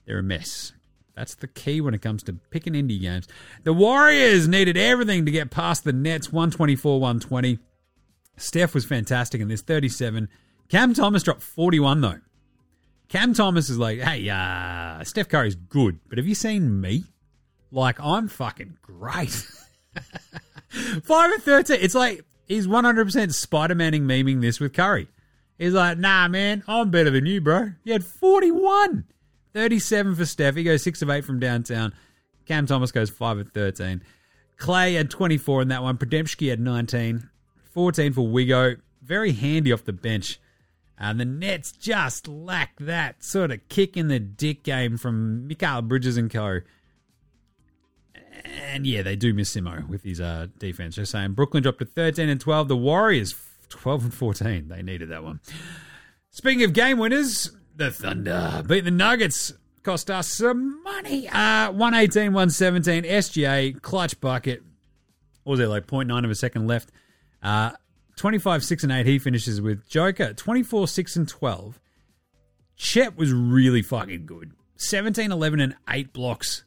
they're 0.06 0.20
a 0.20 0.24
mess. 0.24 0.74
That's 1.20 1.36
the 1.36 1.48
key 1.48 1.82
when 1.82 1.94
it 1.94 2.02
comes 2.02 2.24
to 2.24 2.34
picking 2.50 2.76
Indy 2.76 2.98
games. 2.98 3.28
The 3.66 3.74
Warriors 3.74 4.48
needed 4.48 4.78
everything 4.78 5.26
to 5.26 5.32
get 5.32 5.52
past 5.52 5.84
the 5.84 5.92
Nets 5.92 6.32
124 6.32 6.94
120. 6.94 7.60
Steph 8.38 8.74
was 8.74 8.86
fantastic 8.86 9.42
in 9.42 9.50
this 9.50 9.62
37. 9.62 10.30
Cam 10.70 10.94
Thomas 10.94 11.24
dropped 11.24 11.42
41 11.42 12.00
though. 12.00 12.20
Cam 13.10 13.34
Thomas 13.34 13.70
is 13.70 13.78
like, 13.78 14.00
hey, 14.00 14.30
uh, 14.30 15.04
Steph 15.04 15.28
Curry's 15.28 15.56
good, 15.56 16.00
but 16.08 16.18
have 16.18 16.26
you 16.26 16.36
seen 16.36 16.80
me? 16.80 17.04
Like, 17.70 18.00
I'm 18.00 18.30
fucking 18.30 18.78
great. 18.82 19.30
5 21.04 21.32
and 21.34 21.44
13. 21.44 21.80
It's 21.82 21.96
like 21.96 22.24
he's 22.48 22.66
100% 22.66 23.34
Spider 23.34 23.76
Maning 23.76 24.04
memeing 24.04 24.40
this 24.40 24.62
with 24.62 24.72
Curry. 24.72 25.10
He's 25.58 25.74
like, 25.74 25.98
nah, 25.98 26.30
man, 26.30 26.64
I'm 26.66 26.92
better 26.92 27.10
than 27.10 27.26
you, 27.26 27.42
bro. 27.42 27.72
You 27.84 27.92
had 27.92 28.06
41. 28.06 29.04
37 29.54 30.16
for 30.16 30.26
Steph. 30.26 30.56
He 30.56 30.64
goes 30.64 30.84
6 30.84 31.02
of 31.02 31.10
8 31.10 31.26
from 31.26 31.40
downtown. 31.40 31.94
Cam 32.46 32.66
Thomas 32.66 32.92
goes 32.92 33.10
5 33.10 33.38
of 33.38 33.52
13. 33.52 34.02
Klay 34.58 34.96
had 34.96 35.10
24 35.10 35.64
in 35.64 35.68
that 35.70 35.84
one. 35.84 35.98
Podziemski 35.98 36.50
had 36.50 36.60
19. 36.60 37.30
14 37.72 38.14
for 38.14 38.28
Wigo. 38.28 38.78
Very 39.02 39.32
handy 39.32 39.72
off 39.72 39.86
the 39.86 39.94
bench. 39.94 40.40
And 40.98 41.20
the 41.20 41.26
Nets 41.26 41.72
just 41.72 42.28
lack 42.28 42.78
that 42.80 43.24
sort 43.24 43.52
of 43.52 43.68
kick 43.70 43.96
in 43.96 44.10
the 44.10 44.20
dick 44.20 44.64
game 44.64 44.98
from 44.98 45.48
Mikal 45.48 45.88
Bridges 45.88 46.18
and 46.18 46.30
co. 46.30 46.60
And 48.44 48.86
yeah, 48.86 49.02
they 49.02 49.16
do 49.16 49.34
miss 49.34 49.56
Simo 49.56 49.88
with 49.88 50.04
his 50.04 50.20
uh, 50.20 50.48
defense. 50.58 50.96
Just 50.96 51.12
saying. 51.12 51.34
Brooklyn 51.34 51.64
dropped 51.64 51.80
to 51.80 51.86
13 51.86 52.28
and 52.28 52.40
12. 52.40 52.68
The 52.68 52.76
Warriors 52.76 53.34
12 53.70 54.04
and 54.06 54.14
14. 54.14 54.68
They 54.68 54.82
needed 54.82 55.10
that 55.10 55.24
one. 55.24 55.40
Speaking 56.32 56.64
of 56.64 56.74
game 56.74 56.98
winners, 56.98 57.52
the 57.80 57.90
Thunder 57.90 58.62
beat 58.68 58.84
the 58.84 58.92
Nuggets. 58.92 59.54
Cost 59.82 60.12
us 60.12 60.28
some 60.28 60.84
money. 60.84 61.28
Uh, 61.30 61.72
118, 61.72 62.34
117. 62.34 63.04
SGA, 63.06 63.82
clutch 63.82 64.20
bucket. 64.20 64.62
What 65.44 65.52
was 65.52 65.60
there, 65.60 65.70
like 65.70 65.88
0.9 65.88 66.26
of 66.26 66.30
a 66.30 66.36
second 66.36 66.68
left? 66.68 66.92
Uh, 67.42 67.72
25, 68.18 68.64
6 68.66 68.84
and 68.84 68.92
8. 68.92 69.06
He 69.06 69.18
finishes 69.18 69.62
with 69.62 69.88
Joker, 69.88 70.34
24, 70.34 70.90
6 70.90 71.16
and 71.16 71.28
12. 71.28 71.80
Chet 72.76 73.18
was 73.18 73.32
really 73.32 73.82
fucking 73.82 74.26
good. 74.26 74.52
17, 74.76 75.32
11 75.32 75.60
and 75.62 75.76
8 75.90 76.12
blocks. 76.12 76.66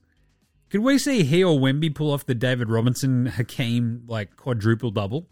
Could 0.70 0.80
we 0.80 0.96
see 0.96 1.22
he 1.22 1.44
or 1.44 1.58
Wemby 1.58 1.94
pull 1.94 2.10
off 2.10 2.24
the 2.24 2.34
David 2.34 2.70
Robinson 2.70 3.26
Hakeem 3.26 4.04
like 4.08 4.36
quadruple 4.36 4.90
double? 4.90 5.28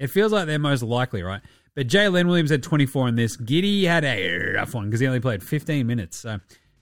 It 0.00 0.08
feels 0.08 0.32
like 0.32 0.46
they're 0.46 0.58
most 0.58 0.82
likely, 0.82 1.22
right? 1.22 1.40
But 1.74 1.88
Jalen 1.88 2.26
Williams 2.26 2.50
had 2.50 2.62
24 2.62 3.08
in 3.08 3.16
this. 3.16 3.36
Giddy 3.36 3.84
had 3.84 4.04
a 4.04 4.52
rough 4.54 4.74
one 4.74 4.86
because 4.86 5.00
he 5.00 5.06
only 5.06 5.20
played 5.20 5.42
15 5.42 5.86
minutes. 5.86 6.18
So 6.18 6.38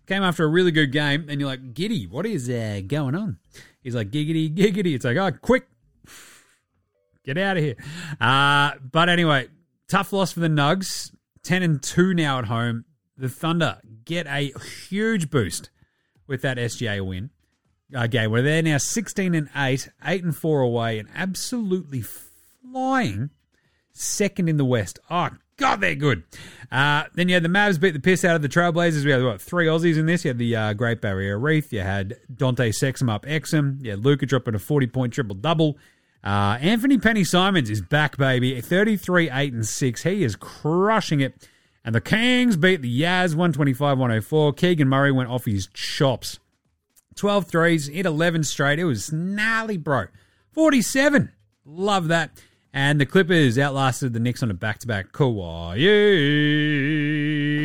came 0.07 0.23
after 0.25 0.45
a 0.45 0.49
really 0.49 0.73
good 0.73 0.91
game, 0.91 1.27
and 1.29 1.41
you're 1.41 1.49
like, 1.49 1.75
Giddy, 1.75 2.07
what 2.07 2.27
is 2.27 2.51
uh, 2.51 2.81
going 2.87 3.15
on? 3.15 3.39
He's 3.83 3.95
like, 3.95 4.11
giggity, 4.11 4.53
giggity. 4.55 4.95
It's 4.95 5.05
like, 5.05 5.17
oh, 5.17 5.31
quick, 5.41 5.69
get 7.25 7.39
out 7.39 7.57
of 7.57 7.63
here. 7.63 7.77
Uh, 8.21 8.73
but 8.91 9.09
anyway, 9.09 9.49
tough 9.89 10.13
loss 10.13 10.33
for 10.33 10.41
the 10.41 10.49
Nugs. 10.49 11.13
10 11.43 11.63
and 11.63 11.83
2 11.83 12.13
now 12.15 12.39
at 12.39 12.47
home. 12.47 12.85
The 13.17 13.29
Thunder 13.29 13.79
get 14.05 14.27
a 14.27 14.53
huge 14.89 15.31
boost 15.31 15.71
with 16.27 16.43
that 16.43 16.59
SGA 16.59 17.07
win. 17.07 17.31
Uh, 17.95 18.07
game 18.07 18.31
where 18.31 18.43
they're 18.43 18.63
now 18.63 18.79
16 18.79 19.35
and 19.35 19.49
8, 19.55 19.89
8 20.05 20.25
and 20.25 20.37
4 20.37 20.61
away, 20.61 20.99
and 20.99 21.09
absolutely 21.15 22.03
flying 22.03 23.31
second 24.01 24.49
in 24.49 24.57
the 24.57 24.65
West. 24.65 24.99
Oh, 25.11 25.31
God, 25.57 25.81
they're 25.81 25.95
good. 25.95 26.25
Uh, 26.73 27.05
then 27.15 27.29
you 27.29 27.35
had 27.35 27.43
the 27.43 27.49
Mavs 27.49 27.79
beat 27.79 27.93
the 27.93 28.01
piss 28.01 28.25
out 28.25 28.35
of 28.35 28.43
the 28.43 28.49
Trailblazers. 28.49 29.05
We 29.05 29.11
had, 29.11 29.23
what, 29.23 29.41
three 29.41 29.67
Aussies 29.67 29.99
in 29.99 30.07
this? 30.07 30.25
You 30.25 30.31
had 30.31 30.39
the 30.39 30.57
uh, 30.57 30.73
Great 30.73 31.01
Barrier 31.01 31.39
Reef. 31.39 31.73
You 31.73 31.81
had 31.81 32.17
Dante 32.35 32.71
Sexum 32.71 33.11
up 33.11 33.27
Exum. 33.27 33.85
You 33.85 33.91
had 33.91 34.05
Luka 34.05 34.27
dropping 34.27 34.55
a 34.55 34.59
40 34.59 34.87
point 34.87 35.13
triple 35.13 35.37
double. 35.37 35.77
Uh, 36.23 36.57
Anfernee 36.59 37.03
Penny 37.03 37.25
Simons 37.25 37.71
is 37.71 37.81
back, 37.81 38.17
baby. 38.17 38.61
33, 38.61 39.31
8, 39.31 39.53
and 39.53 39.67
6. 39.67 40.03
He 40.03 40.23
is 40.23 40.37
crushing 40.37 41.21
it. 41.21 41.49
And 41.85 41.95
the 41.95 42.01
Kings 42.01 42.57
beat 42.57 42.83
the 42.83 43.01
Yaz 43.03 43.31
125 43.31 43.99
104. 43.99 44.53
Keegan 44.53 44.89
Murray 44.89 45.13
went 45.13 45.31
off 45.31 45.47
his 45.47 45.67
chops. 45.69 46.39
12 47.17 47.47
threes, 47.47 47.87
hit 47.89 48.07
11 48.07 48.45
straight. 48.45 48.79
It 48.79 48.85
was 48.85 49.13
gnarly, 49.13 49.77
bro. 49.77 50.07
47. 50.53 51.31
Love 51.65 52.09
that. 52.09 52.31
And 52.73 53.01
the 53.01 53.07
Clippers 53.07 53.59
outlasted 53.59 54.13
the 54.13 54.21
Knicks 54.21 54.43
on 54.43 54.51
a 54.51 54.55
back 54.55 54.79
to 54.81 54.87
back. 54.87 55.13
Kawhi. 55.13 55.81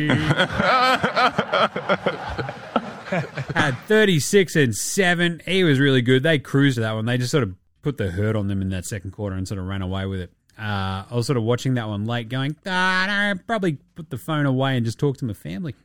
Had 3.54 3.76
36 3.86 4.56
and 4.56 4.74
7. 4.74 5.42
He 5.46 5.62
was 5.62 5.78
really 5.78 6.02
good. 6.02 6.24
They 6.24 6.40
cruised 6.40 6.78
that 6.78 6.92
one. 6.92 7.06
They 7.06 7.18
just 7.18 7.30
sort 7.30 7.44
of 7.44 7.54
put 7.82 7.98
the 7.98 8.10
hurt 8.10 8.34
on 8.34 8.48
them 8.48 8.60
in 8.60 8.70
that 8.70 8.84
second 8.84 9.12
quarter 9.12 9.36
and 9.36 9.46
sort 9.46 9.60
of 9.60 9.66
ran 9.66 9.80
away 9.80 10.06
with 10.06 10.20
it. 10.20 10.32
Uh, 10.58 11.04
I 11.08 11.12
was 11.12 11.26
sort 11.26 11.36
of 11.36 11.44
watching 11.44 11.74
that 11.74 11.86
one 11.86 12.06
late 12.06 12.28
going, 12.28 12.56
ah, 12.66 13.04
no, 13.06 13.40
probably 13.46 13.78
put 13.94 14.10
the 14.10 14.18
phone 14.18 14.46
away 14.46 14.76
and 14.76 14.84
just 14.84 14.98
talk 14.98 15.18
to 15.18 15.24
my 15.24 15.34
family. 15.34 15.76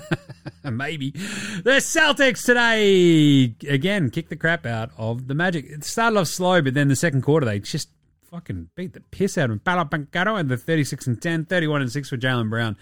Maybe. 0.64 1.10
The 1.10 1.78
Celtics 1.80 2.44
today, 2.44 3.54
again, 3.68 4.10
kicked 4.10 4.30
the 4.30 4.36
crap 4.36 4.66
out 4.66 4.90
of 4.96 5.28
the 5.28 5.34
Magic. 5.34 5.66
It 5.66 5.84
started 5.84 6.18
off 6.18 6.26
slow, 6.26 6.60
but 6.60 6.74
then 6.74 6.88
the 6.88 6.96
second 6.96 7.22
quarter, 7.22 7.46
they 7.46 7.60
just 7.60 7.88
fucking 8.30 8.68
beat 8.74 8.92
the 8.92 9.00
piss 9.00 9.38
out 9.38 9.50
of 9.50 9.64
Paolo 9.64 9.84
Banchero 9.84 10.38
and 10.38 10.48
the 10.48 10.56
36 10.56 11.06
and 11.06 11.20
10, 11.20 11.46
31 11.46 11.82
and 11.82 11.92
6 11.92 12.08
for 12.08 12.16
Jaylen 12.16 12.50
Brown. 12.50 12.76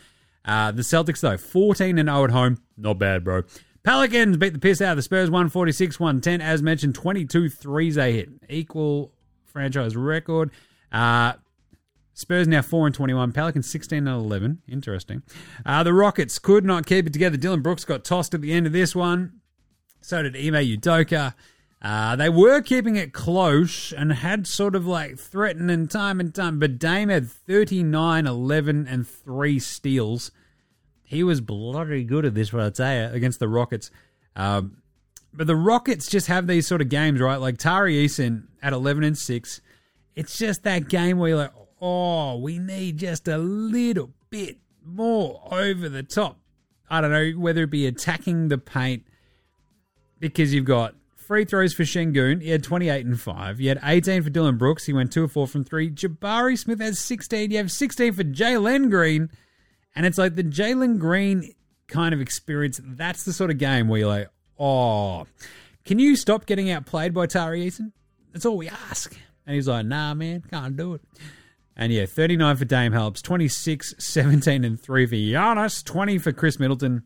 Uh, 0.45 0.71
the 0.73 0.83
Celtics, 0.83 1.21
though, 1.21 1.37
14 1.37 1.99
and 1.99 2.09
0 2.09 2.25
at 2.25 2.31
home. 2.31 2.59
Not 2.77 2.99
bad, 2.99 3.25
bro. 3.25 3.43
Pelicans 3.83 4.37
beat 4.37 4.53
the 4.53 4.59
piss 4.59 4.81
out 4.81 4.93
of 4.93 4.97
the 4.97 5.03
Spurs 5.03 5.31
146 5.31 6.01
110. 6.01 6.41
As 6.41 6.63
mentioned, 6.63 6.95
22 6.95 7.49
threes 7.49 7.95
they 7.95 8.13
hit. 8.13 8.29
Equal 8.49 9.13
franchise 9.45 9.97
record. 9.97 10.51
Uh, 10.91 11.35
Spurs 12.13 12.49
now 12.49 12.63
4 12.63 12.87
and 12.87 12.95
21. 12.95 13.33
Pelicans 13.33 13.71
16 13.71 13.99
and 13.99 14.09
11. 14.09 14.63
Interesting. 14.69 15.23
Uh, 15.65 15.83
the 15.83 15.93
Rockets 15.93 16.39
could 16.39 16.65
not 16.65 16.87
keep 16.87 17.07
it 17.07 17.13
together. 17.13 17.37
Dillon 17.37 17.61
Brooks 17.61 17.85
got 17.85 18.05
tossed 18.05 18.35
at 18.35 18.41
the 18.41 18.53
end 18.53 18.67
of 18.67 18.73
this 18.73 18.95
one. 18.97 19.41
So 20.01 20.23
did 20.23 20.37
Ime 20.37 20.65
Udoka. 20.65 21.35
Uh, 21.83 22.17
they 22.17 22.29
were 22.29 22.63
keeping 22.63 22.97
it 22.97 23.13
close 23.13 23.93
and 23.93 24.13
had 24.13 24.47
sort 24.47 24.75
of 24.75 24.87
like 24.87 25.19
threatening 25.19 25.87
time 25.87 26.21
and 26.21 26.35
time, 26.35 26.59
but 26.59 26.79
Dame 26.79 27.11
had 27.11 27.31
39, 27.31 28.27
11, 28.27 28.89
and 28.89 29.07
3 29.07 29.59
steals. 29.59 30.31
He 31.05 31.23
was 31.23 31.41
bloody 31.41 32.03
good 32.03 32.25
at 32.25 32.35
this, 32.35 32.53
what 32.53 32.63
I'd 32.63 32.77
say, 32.77 33.05
against 33.05 33.39
the 33.39 33.49
Rockets. 33.49 33.91
Um, 34.35 34.79
but 35.33 35.47
the 35.47 35.55
Rockets 35.57 36.09
just 36.09 36.29
have 36.29 36.47
these 36.47 36.67
sort 36.67 36.81
of 36.81 36.89
games, 36.89 37.21
right? 37.21 37.37
Like 37.37 37.59
Tari 37.59 37.95
Eason 38.07 38.47
at 38.63 38.73
11 38.73 39.05
and 39.05 39.17
6. 39.17 39.61
It's 40.15 40.39
just 40.39 40.63
that 40.63 40.89
game 40.89 41.19
where 41.19 41.29
you're 41.29 41.39
like, 41.39 41.53
oh, 41.81 42.39
we 42.39 42.59
need 42.59 42.97
just 42.97 43.29
a 43.29 43.37
little 43.37 44.11
bit 44.31 44.57
more 44.83 45.47
over 45.53 45.89
the 45.89 46.03
top. 46.03 46.39
I 46.89 47.01
don't 47.01 47.11
know, 47.11 47.33
whether 47.33 47.65
it 47.65 47.71
be 47.71 47.87
attacking 47.87 48.49
the 48.49 48.59
paint, 48.59 49.05
because 50.19 50.55
you've 50.55 50.65
got 50.65 50.95
free 51.27 51.45
throws 51.45 51.75
for 51.75 51.83
Sengun. 51.83 52.41
He 52.41 52.51
had 52.51 52.63
28 52.63 53.05
and 53.05 53.21
5. 53.21 53.61
You 53.61 53.69
had 53.69 53.81
18 53.83 54.23
for 54.23 54.31
Dillon 54.31 54.57
Brooks. 54.57 54.87
He 54.87 54.93
went 54.93 55.13
2 55.13 55.25
or 55.25 55.29
4 55.29 55.47
from 55.47 55.65
3. 55.65 55.91
Jabari 55.91 56.57
Smith 56.57 56.81
has 56.81 56.99
16. 57.01 57.51
You 57.51 57.59
have 57.59 57.73
16 57.73 58.13
for 58.13 58.25
Jalen 58.25 58.91
Green. 58.91 59.31
And 59.95 60.07
it's 60.07 60.19
like 60.19 60.35
the 60.35 60.45
Jalen 60.45 60.99
Green 60.99 61.53
kind 61.89 62.15
of 62.15 62.21
experience. 62.21 62.81
That's 62.85 63.25
the 63.25 63.33
sort 63.33 63.51
of 63.51 63.59
game 63.59 63.89
where 63.89 64.01
you're 64.01 64.09
like, 64.09 64.29
oh, 64.59 65.27
can 65.85 65.99
you 65.99 66.17
stop 66.17 66.47
getting 66.47 66.71
outplayed 66.71 67.13
by 67.13 67.27
Tari 67.27 67.67
Eason? 67.67 67.93
That's 68.33 68.47
all 68.47 68.57
we 68.57 68.69
ask. 68.69 69.17
And 69.47 69.55
he's 69.55 69.69
like, 69.69 69.87
nah, 69.87 70.15
man, 70.15 70.43
can't 70.51 70.77
do 70.77 70.95
it. 70.95 71.01
And 71.77 71.93
yeah, 71.93 72.07
39 72.07 72.57
for 72.57 72.65
Dame 72.65 72.93
helps, 72.93 73.21
26, 73.23 73.95
17, 73.99 74.65
and 74.65 74.81
3 74.81 75.07
for 75.07 75.15
Giannis, 75.15 75.85
20 75.85 76.19
for 76.19 76.33
Khris 76.33 76.59
Middleton, 76.59 77.03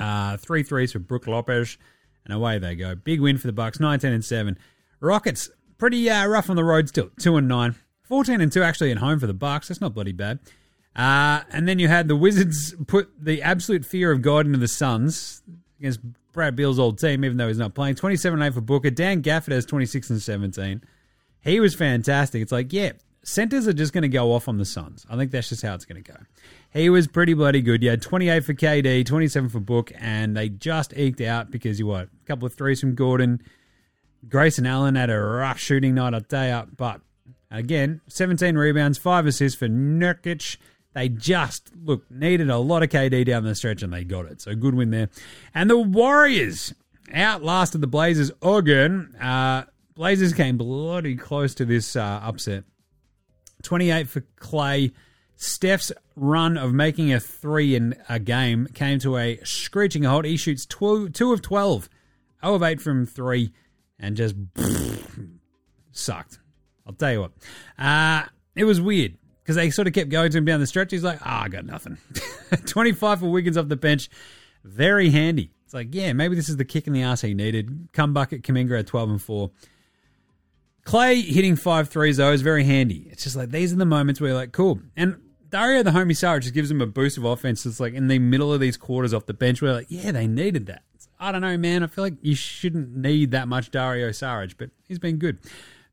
uh, 0.00 0.36
three 0.38 0.62
threes 0.62 0.92
for 0.92 0.98
Brook 1.00 1.26
Lopez, 1.26 1.76
and 2.24 2.34
away 2.34 2.58
they 2.58 2.74
go. 2.74 2.94
Big 2.94 3.20
win 3.20 3.38
for 3.38 3.46
the 3.46 3.52
Bucks, 3.52 3.80
19 3.80 4.12
and 4.12 4.24
7. 4.24 4.58
Rockets, 5.00 5.50
pretty 5.78 6.08
uh, 6.08 6.26
rough 6.26 6.50
on 6.50 6.56
the 6.56 6.64
road 6.64 6.88
still, 6.88 7.10
2 7.20 7.36
and 7.36 7.48
9. 7.48 7.74
14 8.04 8.40
and 8.40 8.52
2 8.52 8.62
actually 8.62 8.90
at 8.90 8.98
home 8.98 9.18
for 9.18 9.26
the 9.26 9.34
Bucks. 9.34 9.68
That's 9.68 9.80
not 9.80 9.94
bloody 9.94 10.12
bad. 10.12 10.38
Uh, 10.94 11.40
and 11.50 11.66
then 11.66 11.78
you 11.78 11.88
had 11.88 12.06
the 12.06 12.16
Wizards 12.16 12.74
put 12.86 13.10
the 13.18 13.42
absolute 13.42 13.84
fear 13.84 14.12
of 14.12 14.22
God 14.22 14.46
into 14.46 14.58
the 14.58 14.68
Suns 14.68 15.42
against 15.78 16.00
Brad 16.32 16.54
Beal's 16.54 16.78
old 16.78 16.98
team, 16.98 17.24
even 17.24 17.36
though 17.36 17.48
he's 17.48 17.58
not 17.58 17.74
playing. 17.74 17.96
27 17.96 18.40
8 18.40 18.54
for 18.54 18.60
Booker. 18.60 18.90
Dan 18.90 19.22
Gafford 19.22 19.52
has 19.52 19.66
26 19.66 20.10
and 20.10 20.22
17. 20.22 20.82
He 21.40 21.60
was 21.60 21.74
fantastic. 21.74 22.42
It's 22.42 22.52
like, 22.52 22.72
yeah, 22.72 22.92
centers 23.22 23.66
are 23.66 23.72
just 23.72 23.92
going 23.92 24.02
to 24.02 24.08
go 24.08 24.32
off 24.32 24.48
on 24.48 24.58
the 24.58 24.64
Suns. 24.64 25.04
I 25.10 25.16
think 25.16 25.30
that's 25.30 25.48
just 25.48 25.62
how 25.62 25.74
it's 25.74 25.84
going 25.84 26.02
to 26.02 26.12
go. 26.12 26.18
He 26.74 26.90
was 26.90 27.06
pretty 27.06 27.34
bloody 27.34 27.62
good. 27.62 27.84
You 27.84 27.90
had 27.90 28.02
28 28.02 28.44
for 28.44 28.52
KD, 28.52 29.06
27 29.06 29.48
for 29.48 29.60
Book, 29.60 29.92
and 29.96 30.36
they 30.36 30.48
just 30.48 30.92
eked 30.96 31.20
out 31.20 31.52
because 31.52 31.78
you 31.78 31.86
what? 31.86 32.08
A 32.08 32.26
couple 32.26 32.46
of 32.46 32.54
threes 32.54 32.80
from 32.80 32.96
Gordon. 32.96 33.40
Grayson 34.28 34.66
Allen 34.66 34.96
had 34.96 35.08
a 35.08 35.18
rough 35.18 35.60
shooting 35.60 35.94
night, 35.94 36.14
I'll 36.14 36.20
tell 36.20 36.46
you. 36.46 36.68
But 36.76 37.00
again, 37.48 38.00
17 38.08 38.56
rebounds, 38.56 38.98
5 38.98 39.26
assists 39.26 39.56
for 39.56 39.68
Nurkic. 39.68 40.56
They 40.94 41.08
just, 41.08 41.70
look, 41.80 42.10
needed 42.10 42.50
a 42.50 42.58
lot 42.58 42.82
of 42.82 42.88
KD 42.88 43.24
down 43.24 43.44
the 43.44 43.54
stretch 43.54 43.82
and 43.82 43.92
they 43.92 44.02
got 44.02 44.26
it. 44.26 44.40
So 44.40 44.54
good 44.56 44.74
win 44.74 44.90
there. 44.90 45.10
And 45.54 45.70
the 45.70 45.78
Warriors 45.78 46.74
outlasted 47.12 47.82
the 47.82 47.86
Blazers 47.86 48.32
again. 48.42 49.14
Uh, 49.20 49.64
Blazers 49.94 50.32
came 50.32 50.56
bloody 50.56 51.14
close 51.14 51.54
to 51.54 51.64
this 51.64 51.94
uh, 51.94 52.20
upset. 52.22 52.64
28 53.62 54.08
for 54.08 54.22
Klay. 54.40 54.92
Steph's 55.36 55.92
run 56.16 56.56
of 56.56 56.72
making 56.72 57.12
a 57.12 57.20
three 57.20 57.74
in 57.74 57.96
a 58.08 58.18
game 58.18 58.66
came 58.72 58.98
to 59.00 59.16
a 59.16 59.38
screeching 59.44 60.04
halt. 60.04 60.24
He 60.24 60.36
shoots 60.36 60.64
two, 60.64 61.08
two 61.08 61.32
of 61.32 61.42
12, 61.42 61.88
0 62.42 62.54
of 62.54 62.62
8 62.62 62.80
from 62.80 63.06
three, 63.06 63.52
and 63.98 64.16
just 64.16 64.36
sucked. 65.92 66.38
I'll 66.86 66.92
tell 66.92 67.12
you 67.12 67.20
what. 67.22 67.32
Uh, 67.78 68.24
it 68.54 68.64
was 68.64 68.80
weird 68.80 69.16
because 69.42 69.56
they 69.56 69.70
sort 69.70 69.88
of 69.88 69.94
kept 69.94 70.10
going 70.10 70.30
to 70.30 70.38
him 70.38 70.44
down 70.44 70.60
the 70.60 70.66
stretch. 70.66 70.92
He's 70.92 71.04
like, 71.04 71.18
ah, 71.22 71.40
oh, 71.40 71.44
I 71.44 71.48
got 71.48 71.64
nothing. 71.64 71.98
25 72.66 73.20
for 73.20 73.30
Wiggins 73.30 73.56
off 73.56 73.68
the 73.68 73.76
bench. 73.76 74.08
Very 74.62 75.10
handy. 75.10 75.50
It's 75.64 75.74
like, 75.74 75.88
yeah, 75.94 76.12
maybe 76.12 76.36
this 76.36 76.48
is 76.48 76.56
the 76.56 76.64
kick 76.64 76.86
in 76.86 76.92
the 76.92 77.02
ass 77.02 77.22
he 77.22 77.34
needed. 77.34 77.88
Come 77.92 78.12
bucket, 78.12 78.42
Kuminga 78.42 78.78
at 78.78 78.86
12 78.86 79.10
and 79.10 79.22
4. 79.22 79.50
Klay 80.84 81.22
hitting 81.24 81.56
five 81.56 81.88
threes 81.88 82.18
though 82.18 82.32
is 82.32 82.42
very 82.42 82.64
handy. 82.64 83.08
It's 83.10 83.24
just 83.24 83.36
like 83.36 83.50
these 83.50 83.72
are 83.72 83.76
the 83.76 83.86
moments 83.86 84.20
where 84.20 84.30
you're 84.30 84.38
like, 84.38 84.52
cool. 84.52 84.80
And 84.96 85.16
Dario 85.54 85.84
the 85.84 85.92
homie 85.92 86.10
Saric 86.10 86.42
just 86.42 86.52
gives 86.52 86.68
him 86.68 86.80
a 86.80 86.86
boost 86.86 87.16
of 87.16 87.24
offense. 87.24 87.64
It's 87.64 87.78
like 87.78 87.94
in 87.94 88.08
the 88.08 88.18
middle 88.18 88.52
of 88.52 88.58
these 88.58 88.76
quarters 88.76 89.14
off 89.14 89.26
the 89.26 89.34
bench 89.34 89.62
where 89.62 89.72
like, 89.72 89.86
yeah, 89.88 90.10
they 90.10 90.26
needed 90.26 90.66
that. 90.66 90.82
I 91.20 91.30
don't 91.30 91.42
know, 91.42 91.56
man. 91.56 91.84
I 91.84 91.86
feel 91.86 92.02
like 92.02 92.14
you 92.22 92.34
shouldn't 92.34 92.96
need 92.96 93.30
that 93.30 93.46
much 93.46 93.70
Dario 93.70 94.08
Saric, 94.08 94.56
but 94.58 94.70
he's 94.88 94.98
been 94.98 95.16
good. 95.18 95.38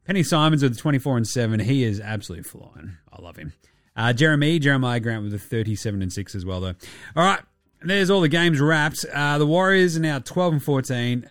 Penny 0.04 0.24
Simons 0.24 0.64
with 0.64 0.74
the 0.74 0.82
24 0.82 1.18
and 1.18 1.28
7. 1.28 1.60
He 1.60 1.84
is 1.84 2.00
absolutely 2.00 2.42
flying. 2.42 2.98
I 3.14 3.22
love 3.22 3.36
him. 3.36 3.54
Uh, 3.96 4.14
Jeremy, 4.14 4.58
Jeremiah 4.58 5.00
Grant 5.00 5.22
with 5.22 5.32
the 5.32 5.38
37 5.38 6.02
and 6.02 6.12
6 6.12 6.34
as 6.34 6.44
well, 6.44 6.60
though. 6.60 6.74
All 7.16 7.24
right, 7.24 7.42
there's 7.84 8.10
all 8.10 8.22
the 8.22 8.30
games 8.30 8.60
wrapped. 8.60 9.06
Uh, 9.14 9.38
the 9.38 9.46
Warriors 9.46 9.96
are 9.96 10.00
now 10.00 10.18
12 10.18 10.54
and 10.54 10.64
14. 10.64 11.30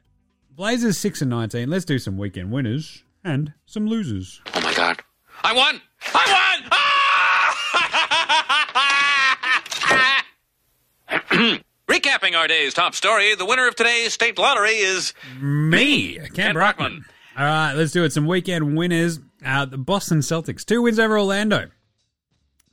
Blazers 0.54 0.98
6 0.98 1.22
and 1.22 1.30
19. 1.30 1.68
Let's 1.68 1.84
do 1.84 1.98
some 1.98 2.16
weekend 2.16 2.52
winners 2.52 3.02
and 3.24 3.54
some 3.66 3.88
losers. 3.88 4.40
Oh 4.54 4.60
my 4.60 4.72
god. 4.72 5.02
I 5.42 5.52
won! 5.52 5.80
I 6.14 6.58
won! 6.60 6.68
Ah! 6.70 6.89
Recapping 11.40 12.36
our 12.36 12.46
day's 12.46 12.74
top 12.74 12.94
story, 12.94 13.34
the 13.34 13.46
winner 13.46 13.66
of 13.66 13.74
today's 13.74 14.12
state 14.12 14.38
lottery 14.38 14.76
is 14.76 15.14
Me, 15.40 16.16
Kent, 16.16 16.34
Kent 16.34 16.54
Brockman. 16.54 16.92
Brockman. 16.92 17.04
All 17.36 17.44
right, 17.44 17.72
let's 17.72 17.92
do 17.92 18.04
it. 18.04 18.12
Some 18.12 18.26
weekend 18.26 18.76
winners. 18.76 19.18
Uh, 19.44 19.64
the 19.64 19.78
Boston 19.78 20.18
Celtics, 20.18 20.64
two 20.64 20.82
wins 20.82 20.98
over 20.98 21.18
Orlando. 21.18 21.70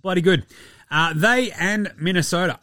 Bloody 0.01 0.21
good. 0.21 0.45
Uh, 0.91 1.13
they 1.15 1.51
and 1.51 1.91
Minnesota 1.97 2.59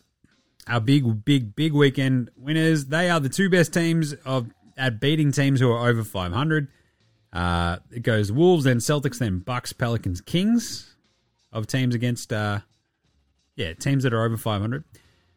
are 0.68 0.80
big, 0.80 1.24
big, 1.24 1.56
big 1.56 1.72
weekend 1.72 2.30
winners. 2.36 2.86
They 2.86 3.08
are 3.08 3.20
the 3.20 3.28
two 3.28 3.48
best 3.48 3.72
teams 3.72 4.12
of 4.24 4.50
at 4.76 5.00
beating 5.00 5.32
teams 5.32 5.60
who 5.60 5.70
are 5.70 5.88
over 5.88 6.04
500. 6.04 6.68
Uh, 7.32 7.78
it 7.90 8.02
goes 8.02 8.30
Wolves, 8.30 8.64
then 8.64 8.78
Celtics, 8.78 9.18
then 9.18 9.38
Bucks, 9.38 9.72
Pelicans, 9.72 10.20
Kings 10.20 10.94
of 11.52 11.66
teams 11.66 11.94
against, 11.94 12.32
uh, 12.32 12.60
yeah, 13.56 13.72
teams 13.72 14.02
that 14.04 14.12
are 14.12 14.24
over 14.24 14.36
500. 14.36 14.84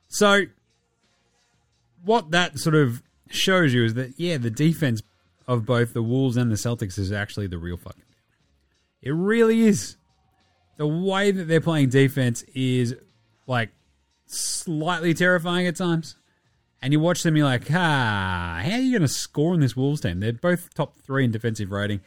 So 0.08 0.44
what 2.04 2.32
that 2.32 2.60
sort 2.60 2.76
of 2.76 3.02
shows 3.30 3.74
you 3.74 3.84
is 3.84 3.94
that 3.96 4.14
yeah, 4.18 4.38
the 4.38 4.50
defense 4.50 5.02
of 5.48 5.66
both 5.66 5.94
the 5.94 6.04
Wolves 6.04 6.38
and 6.38 6.52
the 6.52 6.56
Celtics 6.56 6.98
is 6.98 7.12
actually 7.12 7.48
the 7.48 7.58
real 7.58 7.78
fucking. 7.78 8.04
It 9.02 9.12
really 9.12 9.62
is. 9.62 9.98
The 10.78 10.88
way 10.88 11.32
that 11.32 11.46
they're 11.46 11.62
playing 11.62 11.90
defense 11.90 12.44
is 12.54 12.96
like 13.48 13.70
slightly 14.26 15.14
terrifying 15.14 15.68
at 15.68 15.76
times. 15.76 16.16
And 16.82 16.94
you 16.94 17.00
watch 17.00 17.24
them, 17.24 17.36
you're 17.36 17.46
like, 17.46 17.72
ah, 17.72 18.62
how 18.64 18.72
are 18.72 18.80
you 18.80 18.92
going 18.92 19.02
to 19.02 19.08
score 19.08 19.56
in 19.56 19.62
this 19.62 19.76
Wolves 19.76 20.02
team? 20.02 20.20
They're 20.20 20.34
both 20.34 20.74
top 20.76 20.96
three 20.98 21.26
in 21.26 21.32
defensive 21.32 21.72
rating. 21.72 22.02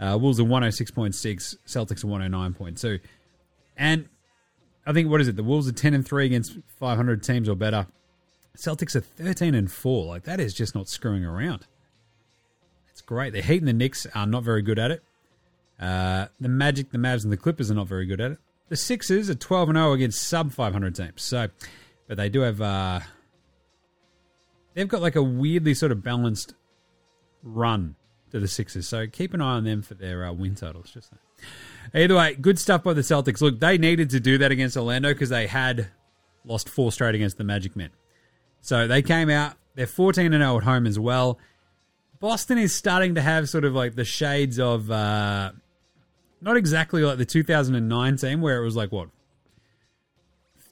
Uh, 0.00 0.18
Wolves 0.20 0.40
are 0.40 0.44
106.6, 0.44 1.56
Celtics 1.66 2.04
are 2.04 2.08
109.2. 2.08 3.00
And 3.76 4.08
I 4.86 4.92
think, 4.92 5.08
what 5.08 5.20
is 5.20 5.28
it? 5.28 5.36
The 5.36 5.44
Wolves 5.44 5.68
are 5.68 5.72
10 5.72 5.94
and 5.94 6.06
3 6.06 6.26
against 6.26 6.56
500 6.80 7.22
teams 7.22 7.48
or 7.48 7.54
better. 7.54 7.86
Celtics 8.58 8.96
are 8.96 9.00
13 9.00 9.54
and 9.54 9.70
4. 9.70 10.06
Like, 10.06 10.24
that 10.24 10.40
is 10.40 10.52
just 10.52 10.74
not 10.74 10.88
screwing 10.88 11.24
around. 11.24 11.66
It's 12.90 13.00
great. 13.00 13.32
The 13.32 13.40
Heat 13.40 13.58
and 13.58 13.68
the 13.68 13.72
Knicks 13.72 14.04
are 14.14 14.26
not 14.26 14.42
very 14.42 14.62
good 14.62 14.78
at 14.78 14.90
it. 14.90 15.04
Uh, 15.80 16.26
the 16.40 16.48
Magic, 16.48 16.90
the 16.90 16.98
Mavs, 16.98 17.22
and 17.22 17.32
the 17.32 17.36
Clippers 17.36 17.70
are 17.70 17.74
not 17.74 17.86
very 17.86 18.04
good 18.04 18.20
at 18.20 18.32
it. 18.32 18.38
The 18.68 18.76
Sixers 18.76 19.30
are 19.30 19.36
12 19.36 19.68
and 19.70 19.78
0 19.78 19.92
against 19.92 20.22
sub 20.22 20.52
500 20.52 20.96
teams. 20.96 21.22
So, 21.22 21.48
but 22.08 22.16
they 22.16 22.28
do 22.28 22.40
have, 22.40 22.60
uh, 22.60 23.00
they've 24.74 24.88
got 24.88 25.02
like 25.02 25.14
a 25.14 25.22
weirdly 25.22 25.74
sort 25.74 25.92
of 25.92 26.02
balanced 26.02 26.54
run 27.44 27.94
to 28.32 28.40
the 28.40 28.48
Sixers. 28.48 28.88
So 28.88 29.06
keep 29.06 29.34
an 29.34 29.40
eye 29.40 29.54
on 29.54 29.64
them 29.64 29.82
for 29.82 29.94
their 29.94 30.24
uh, 30.24 30.32
win 30.32 30.56
totals. 30.56 30.90
Just 30.90 31.12
that. 31.12 31.20
Either 31.94 32.16
way, 32.16 32.34
good 32.34 32.58
stuff 32.58 32.82
by 32.82 32.92
the 32.92 33.02
Celtics. 33.02 33.40
Look, 33.40 33.60
they 33.60 33.78
needed 33.78 34.10
to 34.10 34.20
do 34.20 34.36
that 34.38 34.50
against 34.50 34.76
Orlando 34.76 35.12
because 35.12 35.28
they 35.28 35.46
had 35.46 35.88
lost 36.44 36.68
four 36.68 36.90
straight 36.90 37.14
against 37.14 37.38
the 37.38 37.44
Magic 37.44 37.76
Men. 37.76 37.90
So 38.60 38.86
they 38.86 39.02
came 39.02 39.30
out. 39.30 39.54
They're 39.74 39.86
14 39.86 40.32
and 40.32 40.42
0 40.42 40.58
at 40.58 40.64
home 40.64 40.86
as 40.86 40.98
well. 40.98 41.38
Boston 42.20 42.58
is 42.58 42.74
starting 42.74 43.14
to 43.14 43.22
have 43.22 43.48
sort 43.48 43.64
of 43.64 43.74
like 43.74 43.94
the 43.94 44.04
shades 44.04 44.58
of 44.58 44.90
uh, 44.90 45.52
not 46.40 46.56
exactly 46.56 47.02
like 47.02 47.18
the 47.18 47.24
2009 47.24 48.16
team 48.16 48.40
where 48.40 48.60
it 48.60 48.64
was 48.64 48.74
like 48.76 48.90
what 48.90 49.08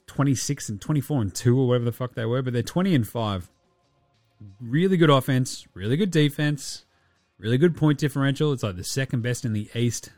26 0.07 0.69
and 0.69 0.81
24 0.81 1.21
and 1.21 1.35
2 1.35 1.59
or 1.59 1.67
whatever 1.67 1.85
the 1.85 1.91
fuck 1.91 2.15
they 2.15 2.25
were, 2.25 2.41
but 2.41 2.53
they're 2.53 2.63
20 2.63 2.95
and 2.95 3.07
5. 3.07 3.49
Really 4.59 4.97
good 4.97 5.09
offense, 5.09 5.67
really 5.73 5.97
good 5.97 6.11
defense, 6.11 6.85
really 7.37 7.57
good 7.57 7.75
point 7.75 7.97
differential. 7.97 8.51
It's 8.53 8.63
like 8.63 8.75
the 8.75 8.83
second 8.83 9.21
best 9.21 9.45
in 9.45 9.53
the 9.53 9.69
East, 9.73 10.11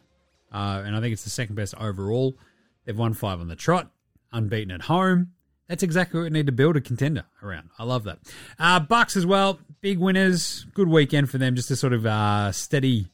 uh, 0.52 0.84
and 0.86 0.96
I 0.96 1.00
think 1.00 1.14
it's 1.14 1.24
the 1.24 1.30
second 1.30 1.56
best 1.56 1.76
overall. 1.76 2.38
They've 2.86 2.98
won 2.98 3.14
five 3.14 3.40
on 3.40 3.48
the 3.48 3.56
trot, 3.56 3.92
unbeaten 4.32 4.72
at 4.72 4.82
home. 4.82 5.34
That's 5.70 5.84
exactly 5.84 6.20
what 6.20 6.24
we 6.26 6.30
need 6.32 6.48
to 6.48 6.52
build 6.52 6.76
a 6.78 6.82
contender 6.82 7.26
around. 7.44 7.70
I 7.78 7.84
love 7.84 8.04
that. 8.06 8.18
Uh, 8.58 8.80
Bucks 8.80 9.16
as 9.16 9.24
well, 9.26 9.60
big 9.82 10.00
winners. 10.00 10.66
Good 10.74 10.90
weekend 10.90 11.30
for 11.30 11.38
them, 11.38 11.56
just 11.56 11.68
to 11.68 11.76
sort 11.76 11.94
of 11.94 12.08
uh, 12.08 12.52
steady 12.52 13.12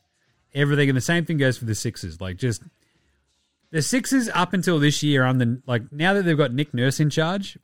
everything. 0.54 0.88
And 0.88 0.96
the 0.96 1.02
same 1.02 1.26
thing 1.26 1.38
goes 1.38 1.58
for 1.58 1.66
the 1.66 1.76
Sixers. 1.76 2.22
Like 2.22 2.38
just 2.38 2.64
the 3.72 3.82
Sixers 3.82 4.30
up 4.30 4.54
until 4.54 4.80
this 4.80 5.04
year, 5.04 5.26
on 5.26 5.38
the 5.38 5.62
like 5.68 5.92
now 5.92 6.14
that 6.14 6.24
they've 6.24 6.38
got 6.38 6.54
Nick 6.54 6.74
Nurse 6.74 7.02
in 7.02 7.10
charge, 7.10 7.58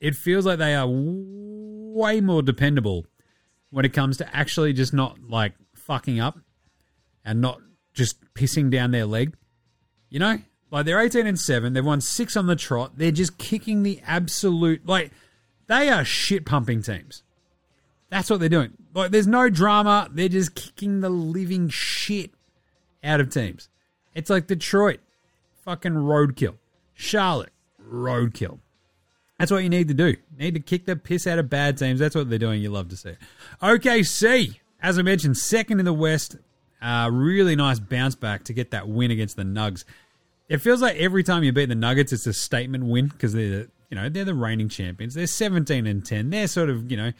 it 0.00 0.14
feels 0.16 0.46
like 0.46 0.58
they 0.58 0.74
are 0.74 0.86
way 0.88 2.22
more 2.22 2.40
dependable 2.40 3.06
when 3.68 3.84
it 3.84 3.92
comes 3.92 4.16
to 4.16 4.36
actually 4.36 4.72
just 4.72 4.94
not 4.94 5.18
like 5.28 5.52
fucking 5.74 6.20
up 6.20 6.38
and 7.22 7.42
not 7.42 7.60
just 7.92 8.16
pissing 8.32 8.70
down 8.70 8.92
their 8.92 9.04
leg. 9.04 9.36
You 10.08 10.20
know, 10.20 10.38
like 10.70 10.86
they're 10.86 11.00
18 11.00 11.26
and 11.26 11.38
7. 11.38 11.72
They've 11.72 11.84
won 11.84 12.00
six 12.00 12.36
on 12.36 12.46
the 12.46 12.56
trot. 12.56 12.92
They're 12.96 13.10
just 13.10 13.38
kicking 13.38 13.82
the 13.82 14.00
absolute, 14.06 14.86
like, 14.86 15.12
they 15.66 15.88
are 15.88 16.04
shit 16.04 16.44
pumping 16.44 16.82
teams. 16.82 17.22
That's 18.08 18.30
what 18.30 18.40
they're 18.40 18.48
doing. 18.48 18.72
Like, 18.94 19.10
there's 19.10 19.26
no 19.26 19.48
drama. 19.50 20.08
They're 20.12 20.28
just 20.28 20.54
kicking 20.54 21.00
the 21.00 21.08
living 21.08 21.68
shit 21.68 22.30
out 23.02 23.20
of 23.20 23.30
teams. 23.30 23.68
It's 24.14 24.30
like 24.30 24.46
Detroit, 24.46 25.00
fucking 25.64 25.92
roadkill. 25.92 26.54
Charlotte, 26.94 27.52
roadkill. 27.82 28.58
That's 29.38 29.50
what 29.50 29.62
you 29.62 29.68
need 29.68 29.88
to 29.88 29.94
do. 29.94 30.06
You 30.06 30.16
need 30.38 30.54
to 30.54 30.60
kick 30.60 30.86
the 30.86 30.96
piss 30.96 31.26
out 31.26 31.38
of 31.38 31.50
bad 31.50 31.76
teams. 31.76 32.00
That's 32.00 32.14
what 32.14 32.30
they're 32.30 32.38
doing. 32.38 32.62
You 32.62 32.70
love 32.70 32.88
to 32.88 32.96
see 32.96 33.10
it. 33.10 33.18
OKC, 33.60 34.56
as 34.80 34.98
I 34.98 35.02
mentioned, 35.02 35.36
second 35.36 35.78
in 35.78 35.84
the 35.84 35.92
West. 35.92 36.36
Uh, 36.80 37.10
really 37.12 37.56
nice 37.56 37.78
bounce 37.78 38.14
back 38.14 38.44
to 38.44 38.52
get 38.52 38.70
that 38.70 38.88
win 38.88 39.10
against 39.10 39.36
the 39.36 39.42
Nugs. 39.42 39.84
It 40.48 40.58
feels 40.58 40.80
like 40.80 40.96
every 40.96 41.22
time 41.22 41.42
you 41.42 41.52
beat 41.52 41.68
the 41.68 41.74
Nuggets, 41.74 42.12
it's 42.12 42.26
a 42.26 42.32
statement 42.32 42.84
win 42.84 43.08
because 43.08 43.32
they're 43.32 43.48
the, 43.48 43.70
you 43.90 43.96
know 43.96 44.08
they're 44.08 44.24
the 44.24 44.34
reigning 44.34 44.68
champions. 44.68 45.14
They're 45.14 45.26
seventeen 45.26 45.86
and 45.86 46.04
ten. 46.04 46.30
They're 46.30 46.46
sort 46.46 46.70
of 46.70 46.90
you 46.90 46.96
know 46.96 47.12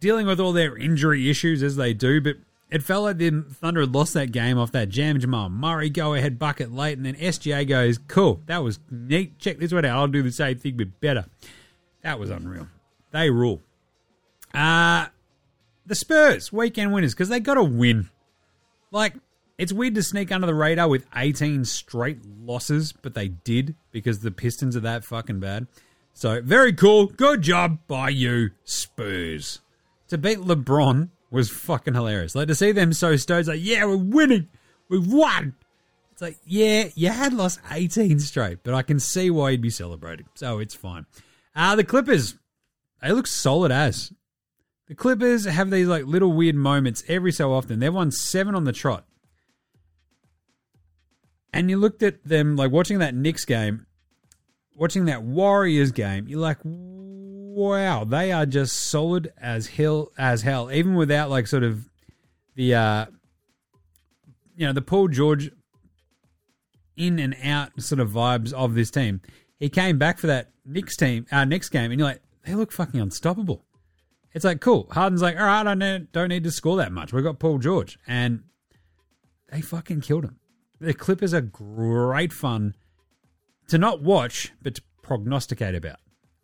dealing 0.00 0.26
with 0.26 0.40
all 0.40 0.52
their 0.52 0.76
injury 0.76 1.28
issues 1.28 1.62
as 1.62 1.76
they 1.76 1.92
do, 1.94 2.20
but 2.20 2.36
it 2.70 2.82
felt 2.82 3.04
like 3.04 3.18
the 3.18 3.42
Thunder 3.42 3.80
had 3.80 3.94
lost 3.94 4.14
that 4.14 4.32
game 4.32 4.58
off 4.58 4.72
that 4.72 4.88
jam 4.88 5.18
Jamal 5.18 5.48
Murray 5.48 5.90
go 5.90 6.14
ahead 6.14 6.38
bucket 6.38 6.72
late, 6.72 6.96
and 6.96 7.06
then 7.06 7.14
SGA 7.16 7.66
goes, 7.66 7.98
"Cool, 8.08 8.42
that 8.46 8.62
was 8.62 8.78
neat. 8.90 9.38
Check 9.38 9.58
this 9.58 9.72
one 9.72 9.84
out. 9.84 9.98
I'll 9.98 10.08
do 10.08 10.22
the 10.22 10.32
same 10.32 10.58
thing, 10.58 10.76
but 10.76 11.00
better." 11.00 11.26
That 12.02 12.20
was 12.20 12.30
unreal. 12.30 12.68
They 13.10 13.30
rule. 13.30 13.62
Uh 14.54 15.06
the 15.86 15.94
Spurs 15.94 16.52
weekend 16.52 16.92
winners 16.92 17.14
because 17.14 17.28
they 17.28 17.40
got 17.40 17.54
to 17.54 17.64
win. 17.64 18.10
Like 18.90 19.14
it's 19.58 19.72
weird 19.72 19.94
to 19.94 20.02
sneak 20.02 20.30
under 20.30 20.46
the 20.46 20.54
radar 20.54 20.88
with 20.88 21.06
18 21.14 21.64
straight 21.64 22.18
losses, 22.24 22.92
but 22.92 23.14
they 23.14 23.28
did 23.28 23.74
because 23.90 24.20
the 24.20 24.30
Pistons 24.30 24.76
are 24.76 24.80
that 24.80 25.04
fucking 25.04 25.40
bad. 25.40 25.66
So, 26.12 26.40
very 26.42 26.72
cool. 26.72 27.06
Good 27.06 27.42
job 27.42 27.78
by 27.86 28.10
you, 28.10 28.50
Spurs. 28.64 29.60
To 30.08 30.18
beat 30.18 30.38
LeBron 30.38 31.10
was 31.30 31.50
fucking 31.50 31.94
hilarious. 31.94 32.34
Like, 32.34 32.48
to 32.48 32.54
see 32.54 32.72
them 32.72 32.92
so 32.92 33.16
stoked, 33.16 33.48
like, 33.48 33.60
yeah, 33.62 33.84
we're 33.84 33.96
winning. 33.96 34.48
We've 34.88 35.10
won. 35.10 35.54
It's 36.12 36.22
like, 36.22 36.38
yeah, 36.44 36.88
you 36.94 37.10
had 37.10 37.32
lost 37.32 37.60
18 37.70 38.18
straight, 38.20 38.62
but 38.62 38.74
I 38.74 38.82
can 38.82 38.98
see 39.00 39.30
why 39.30 39.50
you'd 39.50 39.60
be 39.62 39.70
celebrating. 39.70 40.26
So, 40.34 40.58
it's 40.58 40.74
fine. 40.74 41.06
Uh, 41.54 41.76
the 41.76 41.84
Clippers, 41.84 42.36
they 43.02 43.12
look 43.12 43.26
solid 43.26 43.72
as. 43.72 44.12
The 44.88 44.94
Clippers 44.94 45.46
have 45.46 45.70
these, 45.70 45.88
like, 45.88 46.04
little 46.04 46.32
weird 46.32 46.56
moments 46.56 47.04
every 47.08 47.32
so 47.32 47.52
often. 47.52 47.80
They've 47.80 47.92
won 47.92 48.10
seven 48.10 48.54
on 48.54 48.64
the 48.64 48.72
trot. 48.72 49.05
And 51.56 51.70
you 51.70 51.78
looked 51.78 52.02
at 52.02 52.22
them 52.22 52.54
like 52.54 52.70
watching 52.70 52.98
that 52.98 53.14
Knicks 53.14 53.44
game, 53.46 53.86
watching 54.74 55.06
that 55.06 55.22
Warriors 55.22 55.90
game. 55.90 56.28
You're 56.28 56.40
like, 56.40 56.58
wow, 56.62 58.04
they 58.04 58.30
are 58.30 58.44
just 58.44 58.76
solid 58.76 59.32
as 59.40 59.66
hell. 59.68 60.12
As 60.18 60.42
hell, 60.42 60.70
even 60.70 60.94
without 60.94 61.30
like 61.30 61.46
sort 61.46 61.62
of 61.62 61.88
the, 62.56 62.74
uh, 62.74 63.06
you 64.54 64.66
know, 64.66 64.74
the 64.74 64.82
Paul 64.82 65.08
George 65.08 65.50
in 66.96 67.18
and 67.18 67.34
out 67.42 67.80
sort 67.80 68.00
of 68.00 68.10
vibes 68.10 68.52
of 68.52 68.74
this 68.74 68.90
team. 68.90 69.22
He 69.58 69.70
came 69.70 69.98
back 69.98 70.18
for 70.18 70.26
that 70.26 70.50
Knicks 70.66 70.96
team, 70.96 71.26
our 71.32 71.46
next 71.46 71.70
game, 71.70 71.90
and 71.90 71.98
you're 71.98 72.08
like, 72.08 72.20
they 72.44 72.54
look 72.54 72.72
fucking 72.72 73.00
unstoppable. 73.00 73.64
It's 74.34 74.44
like 74.44 74.60
cool. 74.60 74.88
Harden's 74.90 75.22
like, 75.22 75.38
all 75.38 75.46
right, 75.46 75.66
I 75.66 75.74
don't 75.74 76.12
don't 76.12 76.28
need 76.28 76.44
to 76.44 76.50
score 76.50 76.76
that 76.76 76.92
much. 76.92 77.14
We've 77.14 77.24
got 77.24 77.38
Paul 77.38 77.58
George, 77.58 77.98
and 78.06 78.42
they 79.50 79.62
fucking 79.62 80.02
killed 80.02 80.24
him. 80.24 80.38
The 80.80 80.94
Clippers 80.94 81.32
are 81.32 81.40
great 81.40 82.32
fun 82.32 82.74
to 83.68 83.78
not 83.78 84.02
watch, 84.02 84.52
but 84.62 84.74
to 84.76 84.82
prognosticate 85.02 85.74
about. 85.74 85.96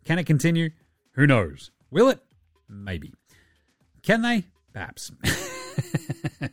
Can 0.05 0.19
it 0.19 0.25
continue? 0.25 0.71
Who 1.13 1.27
knows? 1.27 1.71
Will 1.91 2.09
it? 2.09 2.19
Maybe. 2.67 3.13
Can 4.01 4.21
they? 4.21 4.45
Perhaps. 4.73 5.11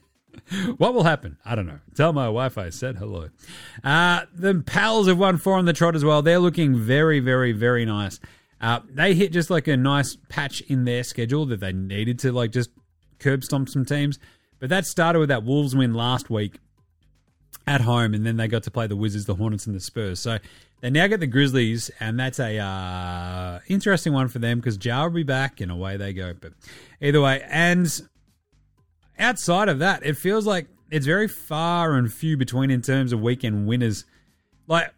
what 0.77 0.93
will 0.93 1.05
happen? 1.05 1.38
I 1.45 1.55
don't 1.55 1.66
know. 1.66 1.81
Tell 1.95 2.12
my 2.12 2.29
wife 2.29 2.59
I 2.59 2.69
said 2.69 2.97
hello. 2.97 3.31
Uh, 3.83 4.27
the 4.35 4.62
Pals 4.66 5.09
have 5.09 5.19
won 5.19 5.38
four 5.38 5.55
on 5.55 5.64
the 5.64 5.73
trot 5.73 5.97
as 5.97 6.05
well. 6.05 6.21
They're 6.21 6.38
looking 6.38 6.77
very, 6.77 7.21
very, 7.21 7.53
very 7.53 7.87
nice. 7.87 8.21
Uh, 8.61 8.81
they 8.90 9.14
hit 9.14 9.33
just 9.33 9.49
like 9.49 9.66
a 9.69 9.77
nice 9.77 10.16
patch 10.29 10.61
in 10.62 10.85
their 10.85 11.03
schedule 11.03 11.47
that 11.47 11.61
they 11.61 11.73
needed 11.73 12.19
to 12.21 12.31
like 12.31 12.53
just 12.53 12.71
curb 13.19 13.43
stomp 13.43 13.71
some 13.71 13.87
teams. 13.87 14.19
But 14.59 14.69
that 14.69 14.85
started 14.85 15.19
with 15.19 15.31
that 15.31 15.45
Wolves 15.45 15.75
win 15.75 15.95
last 15.95 16.29
week 16.29 16.59
at 17.66 17.83
home, 17.83 18.14
and 18.14 18.27
then 18.27 18.37
they 18.37 18.49
got 18.49 18.62
to 18.64 18.70
play 18.70 18.87
the 18.87 18.96
Wizards, 18.96 19.27
the 19.27 19.35
Hornets, 19.35 19.66
and 19.66 19.75
the 19.75 19.81
Spurs. 19.81 20.20
So 20.20 20.38
they 20.81 20.90
now 20.90 21.07
get 21.07 21.20
the 21.20 21.27
Grizzlies, 21.27 21.90
and 22.01 22.18
that's 22.18 22.38
a 22.38 22.59
uh, 22.59 23.61
interesting 23.68 24.12
one 24.12 24.29
for 24.29 24.38
them 24.38 24.59
because 24.59 24.83
Ja 24.85 25.05
will 25.05 25.11
be 25.11 25.23
back, 25.23 25.61
and 25.61 25.70
away 25.70 25.96
they 25.96 26.12
go. 26.12 26.35
But 26.38 26.53
either 27.01 27.20
way, 27.20 27.42
and 27.49 28.01
outside 29.18 29.68
of 29.68 29.79
that, 29.81 30.05
it 30.05 30.16
feels 30.16 30.46
like 30.46 30.66
it's 30.90 31.07
very 31.07 31.29
far 31.29 31.94
and 31.94 32.12
few 32.12 32.37
between 32.37 32.70
in 32.70 32.83
terms 32.83 33.12
of 33.12 33.20
weekend 33.20 33.66
winners. 33.66 34.05
Like, 34.66 34.92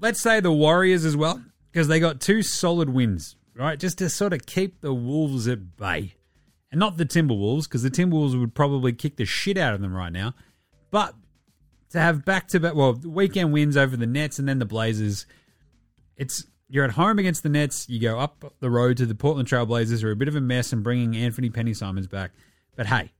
let's 0.00 0.20
say 0.20 0.40
the 0.40 0.52
Warriors 0.52 1.04
as 1.04 1.16
well, 1.16 1.42
because 1.72 1.88
they 1.88 1.98
got 1.98 2.20
two 2.20 2.42
solid 2.42 2.90
wins, 2.90 3.36
right? 3.54 3.78
Just 3.78 3.98
to 3.98 4.08
sort 4.10 4.32
of 4.32 4.46
keep 4.46 4.80
the 4.80 4.94
Wolves 4.94 5.48
at 5.48 5.76
bay. 5.76 6.14
And 6.72 6.78
not 6.78 6.98
the 6.98 7.04
Timberwolves, 7.04 7.64
because 7.64 7.82
the 7.82 7.90
Timberwolves 7.90 8.38
would 8.38 8.54
probably 8.54 8.92
kick 8.92 9.16
the 9.16 9.24
shit 9.24 9.58
out 9.58 9.74
of 9.74 9.80
them 9.80 9.92
right 9.92 10.12
now. 10.12 10.34
But 10.92 11.14
to 11.90 12.00
have 12.00 12.24
back 12.24 12.48
to 12.48 12.60
back, 12.60 12.74
well, 12.74 12.94
weekend 12.94 13.52
wins 13.52 13.76
over 13.76 13.96
the 13.96 14.06
Nets 14.06 14.38
and 14.38 14.48
then 14.48 14.58
the 14.58 14.64
Blazers, 14.64 15.26
it's 16.16 16.44
you're 16.68 16.84
at 16.84 16.92
home 16.92 17.18
against 17.18 17.42
the 17.42 17.48
Nets. 17.48 17.88
You 17.88 18.00
go 18.00 18.18
up 18.18 18.54
the 18.60 18.70
road 18.70 18.96
to 18.98 19.06
the 19.06 19.14
Portland 19.14 19.48
Trail 19.48 19.66
Blazers, 19.66 20.02
who 20.02 20.08
are 20.08 20.12
a 20.12 20.16
bit 20.16 20.28
of 20.28 20.36
a 20.36 20.40
mess 20.40 20.72
and 20.72 20.82
bringing 20.82 21.12
Anfernee 21.12 21.52
Penny 21.52 21.74
Simons 21.74 22.06
back. 22.06 22.30
But 22.76 22.86
hey, 22.86 23.10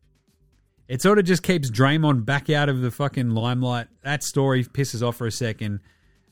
it 0.87 1.03
sort 1.03 1.19
of 1.19 1.25
just 1.25 1.43
keeps 1.43 1.71
Draymond 1.71 2.25
back 2.25 2.49
out 2.49 2.69
of 2.69 2.81
the 2.81 2.91
fucking 2.91 3.31
limelight. 3.31 3.89
That 4.03 4.23
story 4.23 4.65
pisses 4.65 5.07
off 5.07 5.17
for 5.17 5.27
a 5.27 5.33
second. 5.33 5.81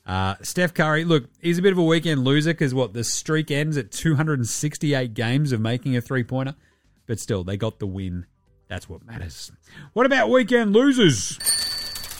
Uh, 0.05 0.35
Steph 0.41 0.73
Curry, 0.73 1.03
look, 1.03 1.25
he's 1.41 1.59
a 1.59 1.61
bit 1.61 1.71
of 1.71 1.77
a 1.77 1.83
weekend 1.83 2.23
loser 2.23 2.51
because 2.51 2.73
what 2.73 2.93
the 2.93 3.03
streak 3.03 3.51
ends 3.51 3.77
at 3.77 3.91
268 3.91 5.13
games 5.13 5.51
of 5.51 5.61
making 5.61 5.95
a 5.95 6.01
three 6.01 6.23
pointer, 6.23 6.55
but 7.05 7.19
still, 7.19 7.43
they 7.43 7.57
got 7.57 7.79
the 7.79 7.85
win. 7.85 8.25
That's 8.69 8.87
what 8.87 9.05
matters. 9.05 9.51
What 9.93 10.05
about 10.05 10.29
weekend 10.29 10.73
losers? 10.73 11.37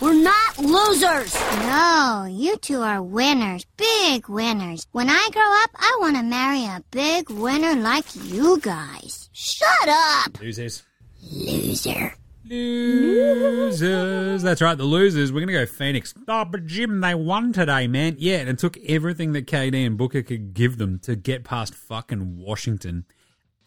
We're 0.01 0.13
not 0.13 0.57
losers. 0.57 1.35
No, 1.35 2.25
you 2.29 2.55
two 2.57 2.79
are 2.81 3.03
winners, 3.03 3.65
big 3.75 4.29
winners. 4.29 4.87
When 4.93 5.09
I 5.09 5.27
grow 5.33 5.41
up, 5.63 5.71
I 5.75 5.97
want 5.99 6.15
to 6.15 6.23
marry 6.23 6.63
a 6.63 6.81
big 6.89 7.29
winner 7.29 7.75
like 7.75 8.05
you 8.15 8.59
guys. 8.61 9.29
Shut 9.33 9.89
up, 9.89 10.39
Losers. 10.39 10.83
loser. 11.21 12.13
Losers. 12.45 14.41
That's 14.41 14.61
right, 14.61 14.77
the 14.77 14.85
losers. 14.85 15.33
We're 15.33 15.41
going 15.41 15.47
to 15.49 15.53
go 15.53 15.65
Phoenix. 15.65 16.13
Oh, 16.29 16.45
but 16.45 16.65
Jim, 16.65 17.01
they 17.01 17.13
won 17.13 17.51
today, 17.51 17.87
man. 17.87 18.15
Yeah, 18.19 18.37
and 18.37 18.47
it 18.49 18.57
took 18.57 18.77
everything 18.87 19.33
that 19.33 19.47
KD 19.47 19.85
and 19.85 19.97
Booker 19.97 20.21
could 20.21 20.53
give 20.53 20.77
them 20.77 20.99
to 20.99 21.15
get 21.17 21.43
past 21.43 21.75
fucking 21.75 22.37
Washington 22.37 23.03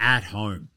at 0.00 0.24
home. 0.24 0.70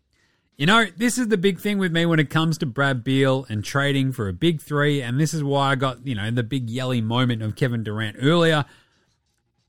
You 0.58 0.66
know, 0.66 0.86
this 0.96 1.18
is 1.18 1.28
the 1.28 1.38
big 1.38 1.60
thing 1.60 1.80
with 1.80 1.92
me 1.92 2.06
when 2.06 2.20
it 2.20 2.30
comes 2.30 2.58
to 2.60 2.66
Brad 2.66 3.04
Beal 3.04 3.46
and 3.50 3.62
trading 3.62 4.14
for 4.14 4.30
a 4.30 4.34
big 4.34 4.62
three, 4.62 5.02
and 5.02 5.20
this 5.20 5.34
is 5.34 5.44
why 5.44 5.72
I 5.72 5.76
got, 5.76 6.08
you 6.08 6.16
know, 6.16 6.32
the 6.32 6.44
big 6.44 6.70
yelly 6.70 7.02
moment 7.02 7.42
of 7.42 7.58
Kevin 7.58 7.84
Durant 7.84 8.16
earlier. 8.22 8.64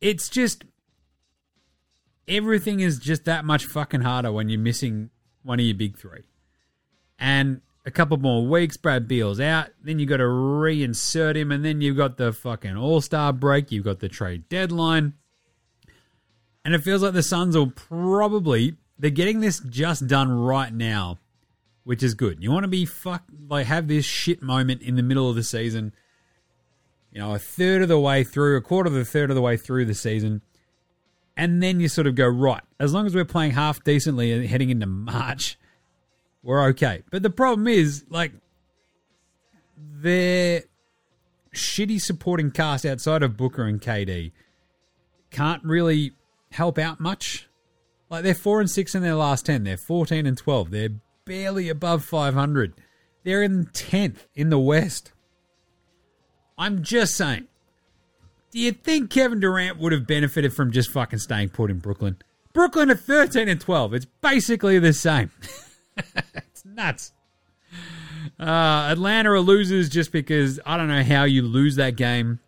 It's 0.01 0.29
just 0.29 0.64
everything 2.29 2.79
is 2.81 3.01
just 3.01 3.25
that 3.25 3.44
much 3.44 3.64
fucking 3.64 4.03
harder 4.03 4.31
when 4.31 4.49
you're 4.49 4.61
missing 4.61 5.11
one 5.42 5.59
of 5.59 5.66
your 5.66 5.75
big 5.75 5.99
three. 5.99 6.22
And 7.18 7.62
a 7.85 7.90
couple 7.90 8.16
more 8.18 8.46
weeks, 8.46 8.77
Brad 8.77 9.09
Beal's 9.09 9.40
out. 9.40 9.70
Then 9.83 9.99
you 9.99 10.07
got 10.07 10.18
to 10.18 10.25
reinsert 10.25 11.35
him, 11.35 11.51
and 11.51 11.64
then 11.64 11.81
you've 11.81 11.96
got 11.96 12.16
the 12.16 12.33
fucking 12.33 12.77
All 12.77 13.01
Star 13.01 13.33
break. 13.33 13.72
You've 13.72 13.85
got 13.85 13.99
the 13.99 14.09
trade 14.09 14.49
deadline, 14.49 15.14
and 16.64 16.77
it 16.77 16.83
feels 16.85 17.03
like 17.03 17.14
the 17.14 17.25
Suns 17.25 17.57
will 17.57 17.72
probably 17.72 18.77
they're 18.98 19.11
getting 19.11 19.40
this 19.40 19.61
just 19.61 20.06
done 20.06 20.30
right 20.30 20.72
now, 20.72 21.18
which 21.85 22.02
is 22.02 22.14
good. 22.14 22.42
You 22.42 22.50
want 22.50 22.64
to 22.64 22.68
be 22.68 22.85
fuck 22.85 23.24
like 23.48 23.66
have 23.66 23.88
this 23.88 24.04
shit 24.04 24.42
moment 24.42 24.82
in 24.82 24.96
the 24.96 25.02
middle 25.02 25.28
of 25.28 25.37
the 25.37 25.42
season. 25.42 25.92
You 27.12 27.20
know, 27.20 27.35
a 27.35 27.38
third 27.38 27.82
of 27.82 27.88
the 27.88 27.98
way 27.98 28.24
through, 28.24 28.56
a 28.56 28.61
quarter 28.61 28.88
of 28.88 28.94
the 28.94 29.04
third 29.04 29.30
of 29.30 29.37
the 29.37 29.42
way 29.42 29.56
through 29.56 29.87
the 29.87 29.94
season, 29.94 30.42
and 31.37 31.62
then 31.62 31.80
you 31.80 31.88
sort 31.88 32.06
of 32.06 32.14
go 32.14 32.26
right. 32.26 32.62
As 32.78 32.92
long 32.92 33.06
as 33.06 33.14
we're 33.14 33.24
playing 33.24 33.52
half 33.52 33.82
decently 33.85 34.32
and 34.32 34.46
heading 34.46 34.70
into 34.70 34.87
March, 34.87 35.59
we're 36.42 36.64
okay. 36.68 37.02
But 37.11 37.22
the 37.22 37.30
problem 37.30 37.68
is, 37.68 38.04
like, 38.09 38.32
their 39.76 40.64
shitty 41.54 42.00
supporting 42.00 42.50
cast 42.50 42.85
outside 42.85 43.22
of 43.22 43.37
Booker 43.37 43.64
and 43.64 43.80
KD 43.80 44.32
can't 45.30 45.64
really 45.64 46.12
help 46.52 46.78
out 46.78 47.00
much. 47.00 47.45
Like, 48.09 48.23
they're 48.23 48.35
4 48.35 48.61
and 48.61 48.71
6 48.71 48.95
in 48.95 49.03
their 49.03 49.14
last 49.14 49.47
10. 49.47 49.64
They're 49.64 49.77
14 49.77 50.27
and 50.27 50.38
12. 50.38 50.71
They're 50.71 50.90
barely 51.25 51.69
above 51.69 52.05
500. 52.05 52.75
They're 53.25 53.42
in 53.42 53.66
10th 53.66 54.27
in 54.35 54.51
the 54.51 54.59
West. 54.59 55.12
I'm 56.57 56.83
just 56.83 57.16
saying. 57.16 57.49
Do 58.53 58.61
you 58.61 58.73
think 58.73 59.11
Kevin 59.11 59.40
Durant 59.40 59.79
would 59.79 59.92
have 59.92 60.07
benefited 60.07 60.55
from 60.55 60.71
just 60.71 60.90
fucking 60.90 61.19
staying 61.19 61.51
put 61.51 61.71
in 61.71 61.79
Brooklyn? 61.79 62.16
Brooklyn 62.53 62.90
are 62.90 62.95
13 62.95 63.49
and 63.49 63.61
12. 63.61 63.95
It's 63.95 64.07
basically 64.23 64.79
the 64.79 64.92
same. 64.92 65.31
it's 65.97 66.64
nuts. 66.64 67.12
Uh, 68.38 68.88
Atlanta 68.90 69.33
are 69.33 69.40
losers 69.40 69.88
just 69.88 70.12
because 70.12 70.61
I 70.64 70.77
don't 70.77 70.88
know 70.88 71.03
how 71.03 71.25
you 71.25 71.42
lose 71.42 71.77
that 71.77 71.97
game 71.97 72.38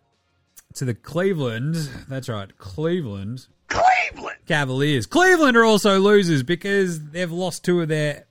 to 0.75 0.85
the 0.85 0.95
Cleveland. 0.95 1.75
That's 2.07 2.29
right, 2.29 2.57
Cleveland 2.57 3.47
Cleveland. 3.69 4.37
Cavaliers. 4.47 5.05
Cleveland 5.05 5.55
are 5.55 5.65
also 5.65 5.99
losers 5.99 6.43
because 6.43 7.09
they've 7.11 7.31
lost 7.31 7.63
two 7.63 7.81
of 7.81 7.87
their, 7.87 8.25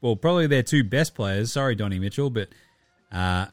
well, 0.00 0.16
probably 0.16 0.46
their 0.46 0.62
two 0.62 0.82
best 0.82 1.14
players. 1.14 1.52
Sorry, 1.52 1.74
Donnie 1.74 1.98
Mitchell, 1.98 2.30
but 2.30 2.48
uh, 3.12 3.46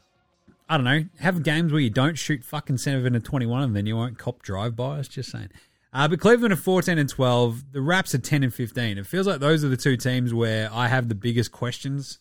I 0.68 0.76
don't 0.76 0.84
know. 0.84 1.04
Have 1.20 1.42
games 1.42 1.72
where 1.72 1.80
you 1.80 1.90
don't 1.90 2.18
shoot 2.18 2.42
fucking 2.44 2.78
seven 2.78 3.14
and 3.14 3.24
twenty-one, 3.24 3.62
and 3.62 3.76
then 3.76 3.86
you 3.86 3.96
won't 3.96 4.18
cop 4.18 4.42
drive-bys. 4.42 5.08
Just 5.08 5.30
saying. 5.30 5.50
Uh, 5.92 6.08
but 6.08 6.20
Cleveland 6.20 6.54
are 6.54 6.56
14 6.56 6.96
and 6.96 7.08
12. 7.08 7.72
The 7.72 7.82
Raps 7.82 8.14
are 8.14 8.18
10 8.18 8.44
and 8.44 8.54
15. 8.54 8.96
It 8.96 9.06
feels 9.06 9.26
like 9.26 9.40
those 9.40 9.62
are 9.62 9.68
the 9.68 9.76
two 9.76 9.98
teams 9.98 10.32
where 10.32 10.70
I 10.72 10.88
have 10.88 11.10
the 11.10 11.14
biggest 11.14 11.52
questions. 11.52 12.18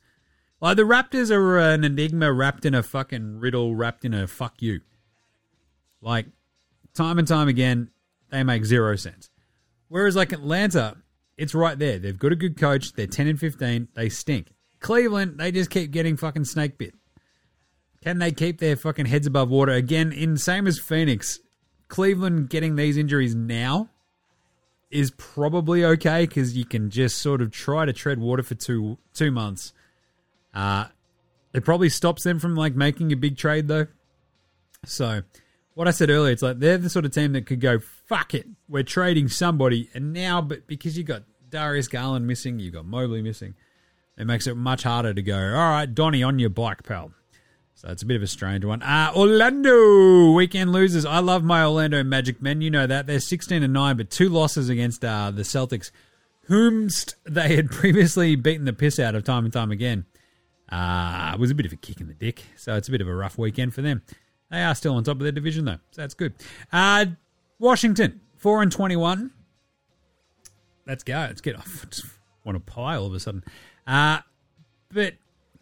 Like 0.59 0.75
the 0.75 0.83
Raptors 0.83 1.31
are 1.31 1.57
an 1.57 1.85
enigma 1.85 2.33
wrapped 2.33 2.65
in 2.65 2.75
a 2.75 2.83
fucking 2.83 3.39
riddle, 3.39 3.73
wrapped 3.73 4.03
in 4.03 4.13
a 4.13 4.27
fuck 4.27 4.61
you. 4.61 4.81
Like 6.01 6.25
time 6.93 7.17
and 7.17 7.27
time 7.27 7.47
again, 7.47 7.90
they 8.31 8.43
make 8.43 8.65
zero 8.65 8.95
sense. 8.95 9.29
Whereas 9.87 10.15
like 10.15 10.31
Atlanta, 10.31 10.97
it's 11.37 11.53
right 11.53 11.77
there. 11.77 11.99
They've 11.99 12.17
got 12.17 12.31
a 12.31 12.35
good 12.35 12.57
coach. 12.57 12.93
They're 12.93 13.07
10 13.07 13.27
and 13.27 13.39
15. 13.39 13.89
They 13.93 14.09
stink. 14.09 14.47
Cleveland, 14.79 15.39
they 15.39 15.51
just 15.51 15.69
keep 15.69 15.91
getting 15.91 16.17
fucking 16.17 16.45
snake 16.45 16.77
bit. 16.77 16.95
Can 18.03 18.17
they 18.17 18.31
keep 18.31 18.59
their 18.59 18.75
fucking 18.75 19.05
heads 19.05 19.27
above 19.27 19.49
water 19.49 19.73
again? 19.73 20.11
In 20.11 20.37
same 20.37 20.65
as 20.65 20.79
Phoenix, 20.79 21.39
Cleveland 21.87 22.49
getting 22.49 22.75
these 22.75 22.97
injuries 22.97 23.35
now 23.35 23.89
is 24.89 25.11
probably 25.11 25.85
okay 25.85 26.25
because 26.25 26.57
you 26.57 26.65
can 26.65 26.89
just 26.89 27.19
sort 27.19 27.41
of 27.41 27.51
try 27.51 27.85
to 27.85 27.93
tread 27.93 28.19
water 28.19 28.43
for 28.43 28.55
two 28.55 28.97
two 29.13 29.31
months. 29.31 29.73
Uh, 30.53 30.85
it 31.53 31.63
probably 31.63 31.89
stops 31.89 32.23
them 32.23 32.39
from 32.39 32.55
like 32.55 32.75
making 32.75 33.11
a 33.11 33.15
big 33.15 33.37
trade 33.37 33.67
though. 33.67 33.87
So, 34.85 35.21
what 35.81 35.87
I 35.87 35.91
said 35.91 36.11
earlier, 36.11 36.31
it's 36.31 36.43
like 36.43 36.59
they're 36.59 36.77
the 36.77 36.91
sort 36.91 37.05
of 37.05 37.11
team 37.11 37.33
that 37.33 37.47
could 37.47 37.59
go 37.59 37.79
fuck 37.79 38.35
it, 38.35 38.45
we're 38.69 38.83
trading 38.83 39.27
somebody, 39.27 39.89
and 39.95 40.13
now, 40.13 40.39
but 40.39 40.67
because 40.67 40.95
you 40.95 41.03
got 41.03 41.23
Darius 41.49 41.87
Garland 41.87 42.27
missing, 42.27 42.59
you 42.59 42.69
got 42.69 42.85
Mobley 42.85 43.23
missing, 43.23 43.55
it 44.15 44.25
makes 44.25 44.45
it 44.45 44.55
much 44.55 44.83
harder 44.83 45.11
to 45.11 45.23
go. 45.23 45.35
All 45.35 45.71
right, 45.71 45.91
Donnie, 45.91 46.21
on 46.21 46.37
your 46.37 46.51
bike, 46.51 46.83
pal. 46.83 47.13
So 47.73 47.89
it's 47.89 48.03
a 48.03 48.05
bit 48.05 48.15
of 48.15 48.21
a 48.21 48.27
strange 48.27 48.63
one. 48.63 48.83
Uh, 48.83 49.11
Orlando 49.15 50.33
weekend 50.33 50.71
losers. 50.71 51.03
I 51.03 51.17
love 51.17 51.43
my 51.43 51.63
Orlando 51.65 52.03
Magic 52.03 52.43
men. 52.43 52.61
You 52.61 52.69
know 52.69 52.85
that 52.85 53.07
they're 53.07 53.19
sixteen 53.19 53.63
and 53.63 53.73
nine, 53.73 53.97
but 53.97 54.11
two 54.11 54.29
losses 54.29 54.69
against 54.69 55.03
uh, 55.03 55.31
the 55.31 55.41
Celtics, 55.41 55.89
whomst 56.47 57.15
they 57.25 57.55
had 57.55 57.71
previously 57.71 58.35
beaten 58.35 58.65
the 58.65 58.73
piss 58.73 58.99
out 58.99 59.15
of 59.15 59.23
time 59.23 59.45
and 59.45 59.53
time 59.53 59.71
again. 59.71 60.05
Uh, 60.69 61.31
it 61.33 61.39
was 61.39 61.49
a 61.49 61.55
bit 61.55 61.65
of 61.65 61.73
a 61.73 61.75
kick 61.75 61.99
in 61.99 62.07
the 62.07 62.13
dick, 62.13 62.43
so 62.55 62.75
it's 62.75 62.87
a 62.87 62.91
bit 62.91 63.01
of 63.01 63.07
a 63.07 63.15
rough 63.15 63.39
weekend 63.39 63.73
for 63.73 63.81
them. 63.81 64.03
They 64.51 64.61
are 64.61 64.75
still 64.75 64.95
on 64.95 65.03
top 65.03 65.17
of 65.17 65.23
their 65.23 65.31
division 65.31 65.65
though, 65.65 65.79
so 65.91 66.01
that's 66.01 66.13
good. 66.13 66.33
Uh, 66.71 67.05
Washington 67.57 68.21
four 68.35 68.61
and 68.61 68.71
twenty-one. 68.71 69.31
Let's 70.85 71.03
go. 71.03 71.13
Let's 71.13 71.41
get 71.41 71.55
off. 71.55 71.85
Just 71.89 72.05
want 72.43 72.55
to 72.55 72.59
pie 72.59 72.95
all 72.95 73.05
of 73.05 73.13
a 73.13 73.19
sudden. 73.19 73.43
Uh, 73.87 74.19
but 74.91 75.13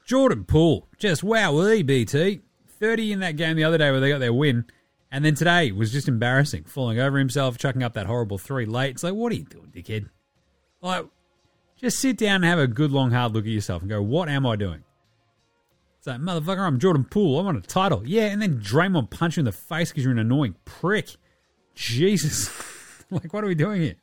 Jordan 0.05 0.45
Poole, 0.45 0.87
just 0.97 1.23
wow, 1.23 1.53
BT. 1.83 2.41
30 2.79 3.11
in 3.11 3.19
that 3.19 3.35
game 3.35 3.57
the 3.57 3.63
other 3.63 3.77
day 3.77 3.91
where 3.91 3.99
they 3.99 4.09
got 4.09 4.19
their 4.19 4.33
win. 4.33 4.65
And 5.11 5.25
then 5.25 5.35
today 5.35 5.71
was 5.71 5.91
just 5.91 6.07
embarrassing, 6.07 6.63
falling 6.63 6.99
over 6.99 7.17
himself, 7.17 7.57
chucking 7.57 7.83
up 7.83 7.93
that 7.93 8.05
horrible 8.05 8.37
three 8.37 8.65
late. 8.65 8.91
It's 8.91 9.03
like, 9.03 9.13
what 9.13 9.31
are 9.31 9.35
you 9.35 9.43
doing, 9.43 9.71
dickhead? 9.71 10.09
Like, 10.81 11.05
Just 11.75 11.99
sit 11.99 12.17
down 12.17 12.37
and 12.37 12.45
have 12.45 12.59
a 12.59 12.67
good 12.67 12.91
long 12.91 13.11
hard 13.11 13.33
look 13.33 13.45
at 13.45 13.51
yourself 13.51 13.81
and 13.81 13.89
go, 13.89 14.01
what 14.01 14.29
am 14.29 14.45
I 14.45 14.55
doing? 14.55 14.83
It's 15.99 16.07
like, 16.07 16.21
motherfucker, 16.21 16.65
I'm 16.65 16.79
Jordan 16.79 17.03
Poole. 17.03 17.37
I 17.39 17.41
want 17.41 17.57
a 17.57 17.61
title. 17.61 18.03
Yeah, 18.05 18.27
and 18.27 18.41
then 18.41 18.61
Draymond 18.61 19.09
punch 19.09 19.35
you 19.35 19.41
in 19.41 19.45
the 19.45 19.51
face 19.51 19.89
because 19.89 20.05
you're 20.05 20.13
an 20.13 20.19
annoying 20.19 20.55
prick. 20.63 21.09
Jesus. 21.75 22.49
like, 23.11 23.33
what 23.33 23.43
are 23.43 23.47
we 23.47 23.55
doing 23.55 23.81
here? 23.81 23.95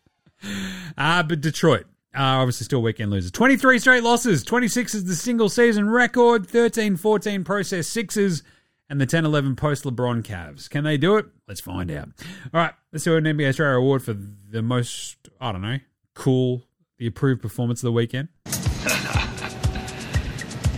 Uh, 0.99 1.22
but 1.22 1.40
Detroit, 1.40 1.86
uh, 2.14 2.20
obviously 2.20 2.66
still 2.66 2.82
weekend 2.82 3.11
losers. 3.11 3.30
23 3.30 3.78
straight 3.78 4.03
losses. 4.03 4.44
26 4.44 4.94
is 4.94 5.05
the 5.05 5.14
single 5.14 5.49
season 5.49 5.88
record. 5.88 6.47
13 6.47 6.97
14 6.97 7.44
process 7.44 7.86
sixes. 7.86 8.42
And 8.90 9.01
the 9.01 9.07
10 9.07 9.24
11 9.24 9.57
post 9.57 9.84
LeBron 9.84 10.22
Cavs. 10.22 10.68
Can 10.68 10.84
they 10.84 10.99
do 10.99 11.16
it? 11.16 11.24
Let's 11.49 11.61
find 11.61 11.90
out. 11.90 12.11
All 12.53 12.61
right, 12.61 12.74
let's 12.92 13.05
do 13.05 13.16
an 13.16 13.24
NBA 13.24 13.57
Straya 13.57 13.78
award 13.78 14.03
for 14.03 14.12
the 14.12 14.61
most, 14.61 15.30
I 15.40 15.51
don't 15.51 15.62
know, 15.62 15.78
cool, 16.14 16.62
the 16.99 17.07
approved 17.07 17.40
performance 17.40 17.80
of 17.80 17.86
the 17.86 17.92
weekend. 17.92 18.28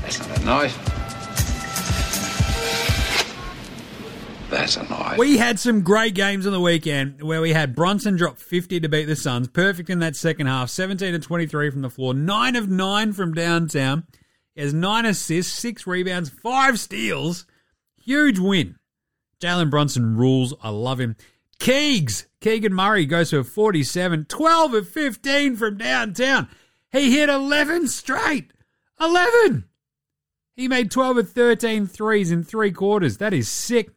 That's 0.06 0.20
not 0.20 0.38
a 0.38 0.44
knife. 0.44 0.87
That's 4.50 4.76
a 4.76 4.82
knife. 4.84 5.18
We 5.18 5.36
had 5.36 5.58
some 5.58 5.82
great 5.82 6.14
games 6.14 6.46
on 6.46 6.52
the 6.52 6.60
weekend 6.60 7.22
where 7.22 7.40
we 7.40 7.52
had 7.52 7.74
Brunson 7.74 8.16
drop 8.16 8.38
50 8.38 8.80
to 8.80 8.88
beat 8.88 9.04
the 9.04 9.16
Suns, 9.16 9.48
perfect 9.48 9.90
in 9.90 9.98
that 9.98 10.16
second 10.16 10.46
half, 10.46 10.70
17 10.70 11.12
to 11.12 11.18
23 11.18 11.70
from 11.70 11.82
the 11.82 11.90
floor, 11.90 12.14
9 12.14 12.56
of 12.56 12.68
9 12.68 13.12
from 13.12 13.34
downtown. 13.34 14.06
He 14.54 14.62
has 14.62 14.72
9 14.72 15.06
assists, 15.06 15.52
6 15.52 15.86
rebounds, 15.86 16.30
5 16.30 16.80
steals. 16.80 17.46
Huge 17.96 18.38
win. 18.38 18.76
Jalen 19.40 19.70
Brunson 19.70 20.16
rules. 20.16 20.54
I 20.62 20.70
love 20.70 20.98
him. 20.98 21.16
Keegs, 21.58 22.26
Keegan 22.40 22.72
Murray 22.72 23.04
goes 23.04 23.30
for 23.30 23.44
47, 23.44 24.26
12 24.26 24.74
of 24.74 24.88
15 24.88 25.56
from 25.56 25.76
downtown. 25.76 26.48
He 26.90 27.12
hit 27.12 27.28
11 27.28 27.88
straight. 27.88 28.52
11! 29.00 29.64
He 30.56 30.66
made 30.68 30.90
12 30.90 31.18
of 31.18 31.30
13 31.30 31.86
threes 31.86 32.30
in 32.30 32.42
three 32.42 32.72
quarters. 32.72 33.18
That 33.18 33.32
is 33.32 33.48
sick. 33.48 33.90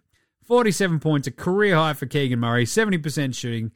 47 0.51 0.99
points, 0.99 1.27
a 1.27 1.31
career 1.31 1.75
high 1.75 1.93
for 1.93 2.07
Keegan 2.07 2.41
Murray, 2.41 2.65
70% 2.65 3.33
shooting, 3.33 3.71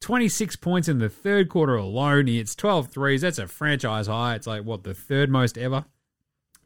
26 0.00 0.56
points 0.56 0.88
in 0.88 0.98
the 0.98 1.08
third 1.08 1.48
quarter 1.48 1.76
alone. 1.76 2.26
He 2.26 2.38
hits 2.38 2.56
12 2.56 2.88
threes. 2.88 3.20
That's 3.20 3.38
a 3.38 3.46
franchise 3.46 4.08
high. 4.08 4.34
It's 4.34 4.48
like, 4.48 4.64
what, 4.64 4.82
the 4.82 4.92
third 4.92 5.30
most 5.30 5.56
ever? 5.56 5.84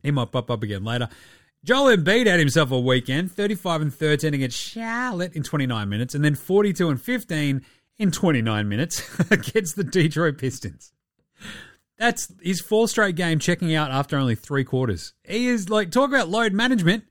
He 0.03 0.13
might 0.13 0.33
pop 0.33 0.51
up 0.51 0.63
again 0.63 0.83
later. 0.83 1.11
Joel 1.63 1.95
Embiid 1.95 2.27
had 2.27 2.39
himself 2.39 2.71
a 2.71 2.81
weekend, 2.81 3.33
35 3.33 3.83
and 3.83 3.93
13 3.93 4.33
against 4.33 4.57
Charlotte 4.57 5.37
in 5.37 5.43
29 5.43 5.91
minutes, 5.91 6.15
and 6.15 6.25
then 6.25 6.37
42 6.37 6.89
and 6.89 6.99
15 6.99 7.61
in 7.99 8.11
29 8.11 8.67
minutes 8.67 9.21
against 9.31 9.77
the 9.77 9.85
Detroit 9.85 10.39
Pistons. 10.39 10.95
That's 11.99 12.33
his 12.41 12.63
four 12.63 12.89
straight 12.89 13.15
game 13.15 13.39
checking 13.39 13.75
out 13.75 13.91
after 13.91 14.17
only 14.17 14.37
three 14.37 14.65
quarters. 14.65 15.13
He 15.23 15.49
is 15.49 15.69
like, 15.69 15.91
talk 15.91 16.09
about 16.09 16.31
load 16.31 16.55
management. 16.55 17.05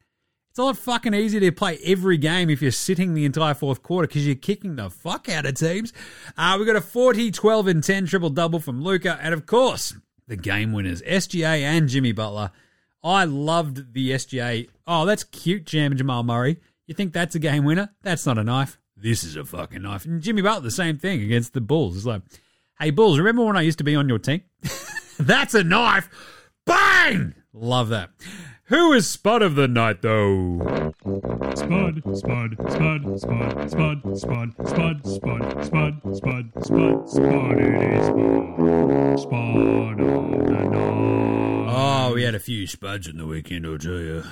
Lot 0.60 0.76
fucking 0.78 1.14
easy 1.14 1.39
to 1.39 1.51
play 1.53 1.80
every 1.86 2.18
game 2.18 2.49
if 2.49 2.62
you're 2.62 2.72
sitting 2.72 3.14
the 3.14 3.24
entire 3.24 3.53
fourth 3.53 3.82
quarter 3.82 4.07
because 4.10 4.28
you're 4.28 4.36
kicking 4.36 4.76
the 4.76 4.89
fuck 4.89 5.30
out 5.30 5.45
of 5.45 5.53
teams. 5.53 5.93
Uh, 6.38 6.57
we 6.60 6.66
got 6.66 6.76
a 6.76 6.82
40, 6.82 7.32
12, 7.32 7.68
and 7.68 7.82
10 7.82 8.07
triple 8.07 8.30
double 8.30 8.60
from 8.60 8.84
Luka. 8.84 9.18
And 9.22 9.34
of 9.34 9.45
course, 9.45 9.95
the 10.28 10.36
game 10.36 10.74
winners, 10.74 11.01
SGA 11.03 11.62
and 11.62 11.88
Jimmy 11.88 12.12
Butler. 12.12 12.51
I 13.01 13.24
loved 13.24 13.93
the 13.93 14.12
SGA. 14.12 14.68
Oh, 14.86 15.05
that's 15.05 15.24
cute, 15.24 15.66
Jam 15.66 15.95
Jamal 15.95 16.24
Murray. 16.24 16.60
You 16.88 16.93
think 16.93 17.14
that's 17.14 17.36
a 17.36 17.39
game 17.39 17.64
winner? 17.64 17.91
That's 18.01 18.26
not 18.26 18.38
a 18.38 18.43
knife. 18.43 18.78
This 18.97 19.24
is 19.24 19.38
a 19.38 19.45
fucking 19.45 19.82
knife. 19.82 20.03
And 20.03 20.22
Jimmy 20.22 20.41
Butler, 20.41 20.64
the 20.64 20.72
same 20.72 20.97
thing 20.97 21.22
against 21.22 21.53
the 21.53 21.62
Bulls. 21.62 21.95
It's 21.95 22.05
like, 22.05 22.24
hey, 22.82 22.89
Bulls, 22.89 23.18
remember 23.18 23.45
when 23.45 23.55
I 23.55 23.62
used 23.62 23.78
to 23.78 23.86
be 23.86 23.95
on 23.95 24.10
your 24.10 24.20
team? 24.20 24.41
that's 25.20 25.53
a 25.53 25.64
knife. 25.64 26.10
Bang! 26.66 27.34
Love 27.53 27.89
that. 27.89 28.10
Who 28.70 28.93
is 28.93 29.09
Spud 29.09 29.41
of 29.41 29.55
the 29.55 29.67
night, 29.67 30.03
though? 30.03 30.93
Spud, 31.55 32.03
Spud, 32.15 32.55
Spud, 32.70 33.20
Spud, 33.20 33.70
Spud, 33.72 34.20
Spud, 34.20 34.67
Spud, 34.70 35.07
Spud, 35.07 35.07
Spud, 35.07 35.65
Spud, 35.65 36.51
Spud, 36.63 37.09
Spud, 37.09 37.57
it 37.57 37.93
is 37.93 38.05
Spud. 38.05 39.20
Spud 39.20 39.99
of 39.99 40.45
the 40.45 40.70
night. 40.70 41.67
Oh, 41.67 42.11
we 42.13 42.22
had 42.22 42.36
a 42.36 42.39
few 42.39 42.67
spuds 42.67 43.07
in 43.07 43.17
the 43.17 43.26
weekend, 43.26 43.65
I'll 43.65 43.80
tell 43.80 43.93
you. 43.93 44.24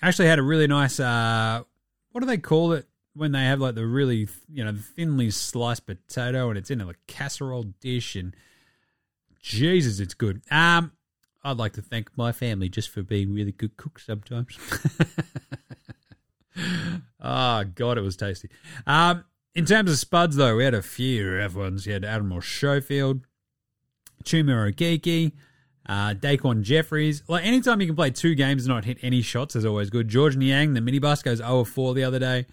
Actually, 0.00 0.28
had 0.28 0.38
a 0.38 0.42
really 0.42 0.66
nice, 0.66 0.98
uh, 0.98 1.60
what 2.12 2.22
do 2.22 2.26
they 2.26 2.38
call 2.38 2.72
it 2.72 2.86
when 3.12 3.32
they 3.32 3.44
have 3.44 3.60
like 3.60 3.74
the 3.74 3.86
really, 3.86 4.26
you 4.48 4.64
know, 4.64 4.74
thinly 4.96 5.30
sliced 5.30 5.84
potato 5.84 6.48
and 6.48 6.56
it's 6.56 6.70
in 6.70 6.80
a 6.80 6.94
casserole 7.06 7.64
dish 7.82 8.16
and 8.16 8.34
Jesus, 9.42 10.00
it's 10.00 10.14
good. 10.14 10.40
Um, 10.50 10.92
I'd 11.44 11.56
like 11.56 11.72
to 11.74 11.82
thank 11.82 12.16
my 12.16 12.32
family 12.32 12.68
just 12.68 12.88
for 12.88 13.02
being 13.02 13.34
really 13.34 13.52
good 13.52 13.76
cooks 13.76 14.06
sometimes. 14.06 14.56
oh, 17.20 17.64
God, 17.74 17.98
it 17.98 18.02
was 18.02 18.16
tasty. 18.16 18.48
Um, 18.86 19.24
in 19.54 19.64
terms 19.64 19.90
of 19.90 19.98
spuds, 19.98 20.36
though, 20.36 20.56
we 20.56 20.64
had 20.64 20.74
a 20.74 20.82
few 20.82 21.36
rough 21.36 21.54
ones. 21.54 21.86
You 21.86 21.94
had 21.94 22.04
Admiral 22.04 22.40
Schofield, 22.40 23.26
Chuma 24.24 24.72
Okeke, 24.72 25.32
uh, 25.86 26.14
Daquan 26.14 26.62
Jeffries. 26.62 27.22
Like, 27.28 27.44
anytime 27.44 27.80
you 27.80 27.86
can 27.88 27.96
play 27.96 28.10
two 28.10 28.34
games 28.34 28.64
and 28.64 28.74
not 28.74 28.84
hit 28.84 28.98
any 29.02 29.20
shots 29.20 29.56
is 29.56 29.64
always 29.64 29.90
good. 29.90 30.08
George 30.08 30.36
Niang, 30.36 30.74
the 30.74 30.80
minibus, 30.80 31.22
goes 31.24 31.38
0 31.38 31.64
4 31.64 31.94
the 31.94 32.04
other 32.04 32.18
day. 32.18 32.46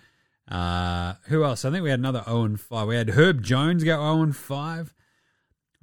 Uh, 0.47 1.13
who 1.25 1.43
else? 1.43 1.63
I 1.63 1.69
think 1.69 1.83
we 1.83 1.91
had 1.91 1.99
another 1.99 2.23
0 2.25 2.57
5. 2.57 2.87
We 2.87 2.95
had 2.95 3.11
Herb 3.11 3.43
Jones 3.43 3.83
go 3.83 3.97
0 3.97 4.33
5. 4.33 4.93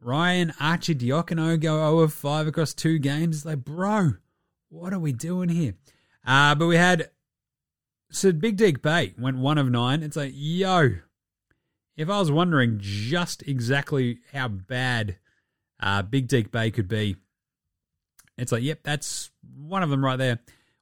Ryan 0.00 0.52
Arcidiacono 0.60 1.58
go 1.60 1.96
0 1.96 2.08
5 2.08 2.46
across 2.46 2.74
two 2.74 2.98
games. 2.98 3.36
It's 3.36 3.46
like, 3.46 3.64
bro, 3.64 4.14
what 4.68 4.92
are 4.92 4.98
we 4.98 5.12
doing 5.12 5.48
here? 5.48 5.74
Uh, 6.26 6.54
but 6.54 6.66
we 6.66 6.76
had 6.76 7.10
so 8.10 8.32
Big 8.32 8.56
Dick 8.56 8.82
Bay 8.82 9.14
went 9.18 9.38
one 9.38 9.58
of 9.58 9.70
nine. 9.70 10.02
It's 10.02 10.16
like, 10.16 10.32
yo, 10.34 10.96
if 11.96 12.08
I 12.08 12.18
was 12.18 12.30
wondering 12.30 12.78
just 12.80 13.42
exactly 13.42 14.20
how 14.32 14.48
bad 14.48 15.16
uh, 15.80 16.02
Big 16.02 16.28
Dick 16.28 16.50
Bay 16.50 16.70
could 16.70 16.88
be, 16.88 17.16
it's 18.38 18.52
like, 18.52 18.62
yep, 18.62 18.80
that's 18.82 19.30
one 19.56 19.82
of 19.82 19.90
them 19.90 20.04
right 20.04 20.16
there. 20.16 20.38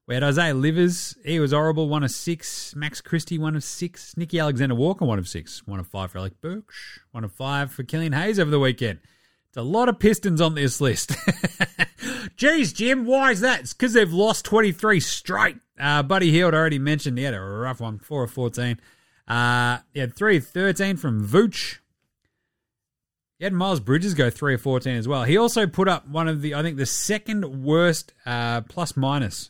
We 0.07 0.13
had 0.13 0.23
Isaiah 0.23 0.53
Livers, 0.53 1.17
he 1.25 1.39
was 1.39 1.51
horrible, 1.51 1.89
one 1.89 2.03
of 2.03 2.11
six. 2.11 2.75
Max 2.75 3.01
Christie, 3.01 3.39
one 3.39 3.55
of 3.55 3.63
six. 3.63 4.13
Nickeil 4.13 4.41
Alexander-Walker, 4.41 5.03
one 5.03 5.17
of 5.17 5.27
six. 5.27 5.65
One 5.65 5.79
of 5.79 5.87
five 5.87 6.11
for 6.11 6.19
Alec 6.19 6.39
Burks, 6.41 6.99
one 7.11 7.23
of 7.23 7.31
five 7.31 7.71
for 7.71 7.83
Killian 7.83 8.13
Hayes 8.13 8.39
over 8.39 8.51
the 8.51 8.59
weekend. 8.59 8.99
It's 9.47 9.57
a 9.57 9.63
lot 9.63 9.89
of 9.89 9.97
Pistons 9.97 10.41
on 10.41 10.53
this 10.53 10.79
list. 10.79 11.09
Jeez, 12.37 12.75
Jim, 12.75 13.05
why 13.05 13.31
is 13.31 13.39
that? 13.39 13.61
It's 13.61 13.73
because 13.73 13.93
they've 13.93 14.11
lost 14.13 14.45
23 14.45 14.99
straight. 14.99 15.57
Uh, 15.79 16.03
Buddy 16.03 16.29
Hield, 16.29 16.53
I 16.53 16.57
already 16.57 16.77
mentioned, 16.79 17.17
he 17.17 17.23
had 17.23 17.33
a 17.33 17.41
rough 17.41 17.81
one, 17.81 17.97
4 17.97 18.25
of 18.25 18.31
14. 18.31 18.79
Uh, 19.27 19.79
he 19.91 20.01
had 20.01 20.15
3 20.15 20.37
of 20.37 20.47
13 20.47 20.97
from 20.97 21.27
Vooch. 21.27 21.79
He 23.39 23.43
had 23.43 23.53
Miles 23.53 23.79
Bridges 23.79 24.13
go 24.13 24.29
3 24.29 24.53
of 24.53 24.61
14 24.61 24.97
as 24.97 25.07
well. 25.07 25.23
He 25.23 25.35
also 25.35 25.65
put 25.65 25.87
up 25.87 26.07
one 26.07 26.27
of 26.27 26.41
the, 26.43 26.53
I 26.53 26.61
think, 26.61 26.77
the 26.77 26.85
second 26.85 27.63
worst 27.63 28.13
uh, 28.25 28.61
plus 28.61 28.95
minus 28.95 29.49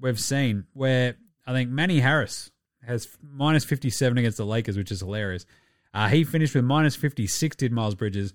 we've 0.00 0.20
seen, 0.20 0.64
where 0.72 1.16
I 1.46 1.52
think 1.52 1.70
Manny 1.70 2.00
Harris 2.00 2.50
has 2.86 3.08
minus 3.22 3.64
57 3.64 4.16
against 4.18 4.38
the 4.38 4.46
Lakers, 4.46 4.76
which 4.76 4.92
is 4.92 5.00
hilarious. 5.00 5.46
Uh, 5.92 6.08
he 6.08 6.24
finished 6.24 6.54
with 6.54 6.64
minus 6.64 6.96
56, 6.96 7.56
did 7.56 7.72
Miles 7.72 7.94
Bridges. 7.94 8.32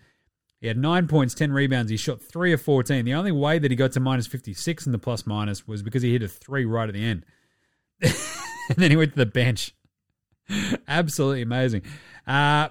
He 0.60 0.68
had 0.68 0.78
nine 0.78 1.08
points, 1.08 1.34
10 1.34 1.52
rebounds. 1.52 1.90
He 1.90 1.98
shot 1.98 2.22
three 2.22 2.54
of 2.54 2.62
14. 2.62 3.04
The 3.04 3.14
only 3.14 3.32
way 3.32 3.60
that 3.60 3.72
he 3.72 3.76
got 3.76 3.92
to 3.94 4.00
minus 4.00 4.28
56 4.28 4.86
in 4.86 4.92
the 4.92 5.00
plus 5.00 5.26
minus 5.26 5.68
was 5.68 5.82
because 5.82 6.04
he 6.04 6.12
hit 6.12 6.24
a 6.24 6.28
three 6.28 6.66
right 6.66 6.88
at 6.88 6.94
the 6.94 7.04
end. 7.04 7.26
and 8.02 8.78
then 8.78 8.92
he 8.92 8.98
went 8.98 9.12
to 9.14 9.18
the 9.18 9.26
bench. 9.26 9.74
Absolutely 10.88 11.42
amazing. 11.42 11.82
Uh, 12.28 12.70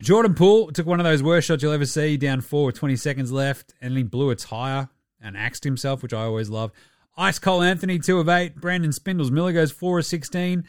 Jordan 0.00 0.34
Poole 0.34 0.70
took 0.72 0.86
one 0.86 1.00
of 1.00 1.04
those 1.04 1.22
worst 1.22 1.48
shots 1.48 1.62
you'll 1.62 1.72
ever 1.72 1.86
see, 1.86 2.16
down 2.16 2.40
four 2.40 2.66
with 2.66 2.76
20 2.76 2.96
seconds 2.96 3.32
left, 3.32 3.74
and 3.80 3.96
he 3.96 4.02
blew 4.02 4.30
a 4.30 4.36
tire 4.36 4.88
and 5.20 5.36
axed 5.36 5.64
himself, 5.64 6.02
which 6.02 6.12
I 6.12 6.22
always 6.22 6.50
love. 6.50 6.70
Ice 7.16 7.38
Cole 7.38 7.62
Anthony, 7.62 7.98
2 7.98 8.18
of 8.18 8.28
8. 8.28 8.56
Brandon 8.56 8.92
Spindles 8.92 9.30
Miller 9.30 9.52
goes 9.52 9.72
4 9.72 10.00
of 10.00 10.06
16. 10.06 10.64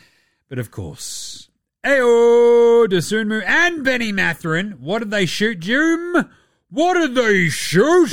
But 0.48 0.60
of 0.60 0.72
course, 0.72 1.50
Ayo, 1.84 2.88
Dosunmu 2.88 3.44
and 3.46 3.84
Benny 3.84 4.14
Mathurin. 4.14 4.78
What 4.80 5.00
did 5.00 5.12
they 5.12 5.26
shoot, 5.26 5.60
Jim? 5.60 6.30
What 6.70 6.94
did 6.94 7.16
they 7.16 7.50
shoot? 7.50 8.12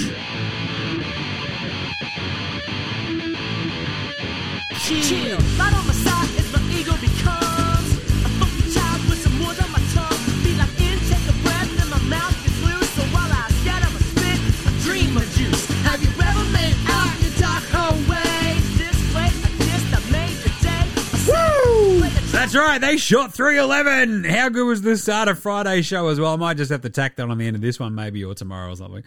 That's 22.45 22.53
That's 22.53 22.67
right. 22.67 22.79
They 22.79 22.99
shot 22.99 23.33
311. 23.33 24.25
How 24.25 24.51
good 24.51 24.67
was 24.67 24.83
the 24.83 24.99
start 24.99 25.29
of 25.29 25.39
Friday's 25.39 25.87
show 25.87 26.09
as 26.09 26.21
well? 26.21 26.35
I 26.35 26.37
might 26.37 26.59
just 26.59 26.71
have 26.71 26.83
to 26.83 26.91
tack 26.91 27.17
that 27.17 27.31
on 27.31 27.39
the 27.39 27.47
end 27.47 27.57
of 27.57 27.63
this 27.63 27.81
one, 27.81 27.95
maybe, 27.95 28.23
or 28.23 28.35
tomorrow 28.35 28.71
or 28.71 28.77
something. 28.77 29.03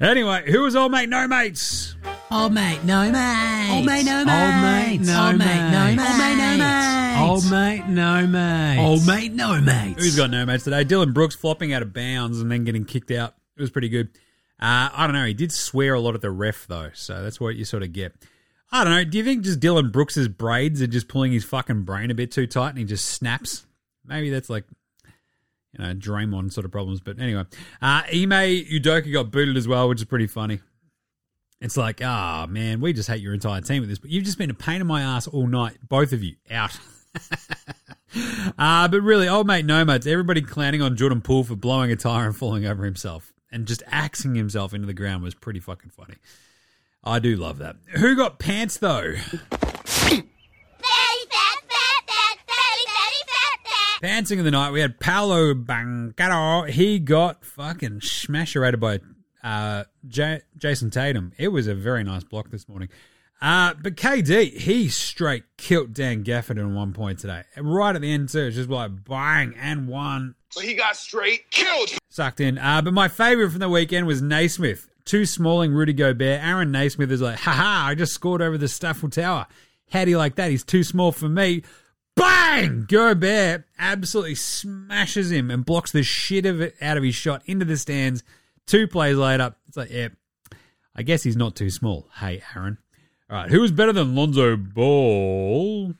Anyway, 0.00 0.48
who 0.48 0.60
was 0.60 0.76
all 0.76 0.88
mate, 0.88 1.08
no 1.08 1.26
mates? 1.26 1.96
Old 2.30 2.52
mate, 2.52 2.84
no 2.84 3.10
mate. 3.10 3.70
Old 3.72 3.84
mate, 3.84 4.04
no 4.04 4.24
mates. 4.24 5.10
Old 5.10 5.38
mate, 5.38 5.46
mate, 5.48 5.70
no 5.72 5.88
no 5.88 5.96
mate. 5.96 5.98
Old 5.98 6.20
mate, 6.20 6.38
no 6.38 6.56
mate. 6.56 7.18
Old 7.20 7.50
mate, 7.50 7.86
no 7.88 8.26
mate. 8.28 8.78
Old 8.78 9.06
mate, 9.08 9.32
no 9.32 9.60
mates. 9.60 10.00
Who's 10.00 10.16
got 10.16 10.30
no 10.30 10.46
mates 10.46 10.62
today? 10.62 10.84
Dillon 10.84 11.12
Brooks 11.12 11.34
flopping 11.34 11.72
out 11.72 11.82
of 11.82 11.92
bounds 11.92 12.40
and 12.40 12.48
then 12.48 12.62
getting 12.62 12.84
kicked 12.84 13.10
out. 13.10 13.34
It 13.56 13.60
was 13.60 13.70
pretty 13.70 13.88
good. 13.88 14.10
Uh, 14.60 14.88
I 14.92 15.08
don't 15.08 15.14
know. 15.14 15.26
He 15.26 15.34
did 15.34 15.50
swear 15.50 15.94
a 15.94 16.00
lot 16.00 16.14
at 16.14 16.20
the 16.20 16.30
ref, 16.30 16.68
though, 16.68 16.90
so 16.94 17.24
that's 17.24 17.40
what 17.40 17.56
you 17.56 17.64
sort 17.64 17.82
of 17.82 17.92
get. 17.92 18.14
I 18.70 18.84
don't 18.84 18.92
know. 18.92 19.04
Do 19.04 19.18
you 19.18 19.24
think 19.24 19.44
just 19.44 19.60
Dillon 19.60 19.90
Brooks's 19.90 20.28
braids 20.28 20.82
are 20.82 20.86
just 20.86 21.08
pulling 21.08 21.32
his 21.32 21.44
fucking 21.44 21.82
brain 21.82 22.10
a 22.10 22.14
bit 22.14 22.30
too 22.30 22.46
tight 22.46 22.70
and 22.70 22.78
he 22.78 22.84
just 22.84 23.06
snaps? 23.06 23.66
Maybe 24.04 24.30
that's 24.30 24.50
like, 24.50 24.64
you 25.72 25.84
know, 25.84 25.94
Draymond 25.94 26.52
sort 26.52 26.64
of 26.66 26.72
problems. 26.72 27.00
But 27.00 27.18
anyway, 27.18 27.44
uh, 27.80 28.02
Ime 28.12 28.30
Udoka 28.30 29.12
got 29.12 29.30
booted 29.30 29.56
as 29.56 29.66
well, 29.66 29.88
which 29.88 30.00
is 30.00 30.04
pretty 30.04 30.26
funny. 30.26 30.60
It's 31.60 31.76
like, 31.76 32.00
ah, 32.04 32.46
man, 32.48 32.80
we 32.80 32.92
just 32.92 33.08
hate 33.08 33.20
your 33.20 33.34
entire 33.34 33.60
team 33.60 33.80
with 33.80 33.88
this. 33.88 33.98
But 33.98 34.10
you've 34.10 34.24
just 34.24 34.38
been 34.38 34.50
a 34.50 34.54
pain 34.54 34.80
in 34.80 34.86
my 34.86 35.02
ass 35.02 35.26
all 35.26 35.46
night, 35.46 35.78
both 35.88 36.12
of 36.12 36.22
you, 36.22 36.36
out. 36.50 36.78
uh, 38.58 38.86
but 38.86 39.00
really, 39.02 39.28
old 39.28 39.46
mate 39.46 39.64
No 39.64 39.84
Mates, 39.84 40.06
everybody 40.06 40.40
clowning 40.40 40.82
on 40.82 40.96
Jordan 40.96 41.20
Poole 41.20 41.42
for 41.42 41.56
blowing 41.56 41.90
a 41.90 41.96
tire 41.96 42.26
and 42.26 42.36
falling 42.36 42.64
over 42.64 42.84
himself 42.84 43.32
and 43.50 43.66
just 43.66 43.82
axing 43.88 44.34
himself 44.34 44.72
into 44.72 44.86
the 44.86 44.94
ground 44.94 45.22
was 45.22 45.34
pretty 45.34 45.60
fucking 45.60 45.90
funny. 45.90 46.14
I 47.04 47.18
do 47.18 47.36
love 47.36 47.58
that. 47.58 47.76
Who 47.96 48.16
got 48.16 48.38
pants 48.38 48.78
though? 48.78 49.14
Pantsing 54.02 54.38
of 54.38 54.44
the 54.44 54.52
night, 54.52 54.70
we 54.70 54.80
had 54.80 55.00
Paolo 55.00 55.54
Banchero. 55.54 56.68
He 56.70 57.00
got 57.00 57.44
fucking 57.44 58.00
smasherated 58.00 58.78
by 58.78 59.00
uh, 59.42 59.84
J- 60.06 60.42
Jayson 60.56 60.92
Tatum. 60.92 61.32
It 61.36 61.48
was 61.48 61.66
a 61.66 61.74
very 61.74 62.04
nice 62.04 62.22
block 62.22 62.50
this 62.50 62.68
morning. 62.68 62.90
Uh, 63.42 63.74
but 63.82 63.96
KD, 63.96 64.56
he 64.56 64.88
straight 64.88 65.44
killed 65.56 65.94
Dan 65.94 66.22
Gafford 66.22 66.58
in 66.58 66.74
one 66.74 66.92
point 66.92 67.18
today. 67.18 67.42
Right 67.56 67.94
at 67.94 68.00
the 68.02 68.12
end, 68.12 68.28
too. 68.28 68.46
It's 68.46 68.56
just 68.56 68.70
like 68.70 69.04
bang 69.04 69.54
and 69.60 69.88
one. 69.88 70.36
So 70.50 70.60
he 70.60 70.74
got 70.74 70.96
straight 70.96 71.50
killed. 71.50 71.90
Sucked 72.08 72.40
in. 72.40 72.56
Uh, 72.58 72.82
but 72.82 72.94
my 72.94 73.08
favourite 73.08 73.50
from 73.50 73.60
the 73.60 73.68
weekend 73.68 74.06
was 74.06 74.22
Nesmith. 74.22 74.88
Two 75.08 75.24
smalling 75.24 75.72
Rudy 75.72 75.94
Gobert. 75.94 76.44
Aaron 76.44 76.70
Nesmith 76.70 77.10
is 77.10 77.22
like, 77.22 77.38
haha, 77.38 77.88
I 77.88 77.94
just 77.94 78.12
scored 78.12 78.42
over 78.42 78.58
the 78.58 78.68
Stifle 78.68 79.08
Tower. 79.08 79.46
How 79.90 80.04
do 80.04 80.10
you 80.10 80.18
like 80.18 80.34
that? 80.34 80.50
He's 80.50 80.62
too 80.62 80.84
small 80.84 81.12
for 81.12 81.30
me. 81.30 81.62
Bang! 82.14 82.84
Gobert 82.86 83.64
absolutely 83.78 84.34
smashes 84.34 85.32
him 85.32 85.50
and 85.50 85.64
blocks 85.64 85.92
the 85.92 86.02
shit 86.02 86.44
of 86.44 86.60
it 86.60 86.76
out 86.82 86.98
of 86.98 87.04
his 87.04 87.14
shot 87.14 87.40
into 87.46 87.64
the 87.64 87.78
stands. 87.78 88.22
Two 88.66 88.86
plays 88.86 89.16
later, 89.16 89.54
it's 89.66 89.78
like, 89.78 89.90
yeah, 89.90 90.08
I 90.94 91.04
guess 91.04 91.22
he's 91.22 91.38
not 91.38 91.56
too 91.56 91.70
small. 91.70 92.10
Hey, 92.16 92.42
Aaron. 92.54 92.76
All 93.30 93.36
right, 93.38 93.50
who 93.50 93.62
was 93.62 93.72
better 93.72 93.94
than 93.94 94.14
Lonzo 94.14 94.58
Ball? 94.58 95.94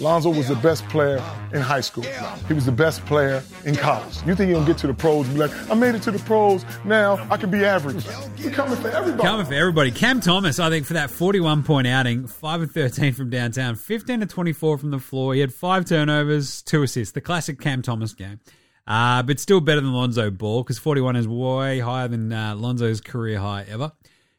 Lonzo 0.00 0.30
was 0.30 0.48
the 0.48 0.56
best 0.56 0.84
player 0.88 1.22
in 1.52 1.60
high 1.60 1.80
school. 1.80 2.04
He 2.46 2.54
was 2.54 2.64
the 2.64 2.72
best 2.72 3.04
player 3.06 3.42
in 3.64 3.74
college. 3.74 4.16
You 4.26 4.34
think 4.34 4.50
he'll 4.50 4.64
get 4.64 4.78
to 4.78 4.86
the 4.86 4.94
pros 4.94 5.26
and 5.26 5.34
be 5.34 5.40
like, 5.40 5.70
I 5.70 5.74
made 5.74 5.94
it 5.94 6.02
to 6.02 6.10
the 6.10 6.18
pros, 6.20 6.64
now 6.84 7.26
I 7.30 7.36
can 7.36 7.50
be 7.50 7.64
average. 7.64 8.06
He's 8.36 8.50
coming 8.50 8.76
for 8.76 8.88
everybody. 8.88 9.28
Coming 9.28 9.46
for 9.46 9.54
everybody. 9.54 9.90
Cam 9.90 10.20
Thomas, 10.20 10.58
I 10.58 10.70
think, 10.70 10.86
for 10.86 10.94
that 10.94 11.10
41 11.10 11.62
point 11.64 11.86
outing, 11.86 12.26
5 12.26 12.62
of 12.62 12.70
13 12.72 13.12
from 13.12 13.30
downtown, 13.30 13.74
15 13.74 14.20
to 14.20 14.26
24 14.26 14.78
from 14.78 14.90
the 14.90 14.98
floor. 14.98 15.34
He 15.34 15.40
had 15.40 15.52
five 15.52 15.84
turnovers, 15.84 16.62
two 16.62 16.82
assists. 16.82 17.12
The 17.12 17.20
classic 17.20 17.60
Cam 17.60 17.82
Thomas 17.82 18.14
game. 18.14 18.40
Uh, 18.86 19.22
but 19.22 19.38
still 19.38 19.60
better 19.60 19.82
than 19.82 19.92
Lonzo 19.92 20.30
Ball 20.30 20.62
because 20.62 20.78
41 20.78 21.16
is 21.16 21.28
way 21.28 21.78
higher 21.78 22.08
than 22.08 22.32
uh, 22.32 22.54
Lonzo's 22.56 23.02
career 23.02 23.38
high 23.38 23.66
ever. 23.68 23.92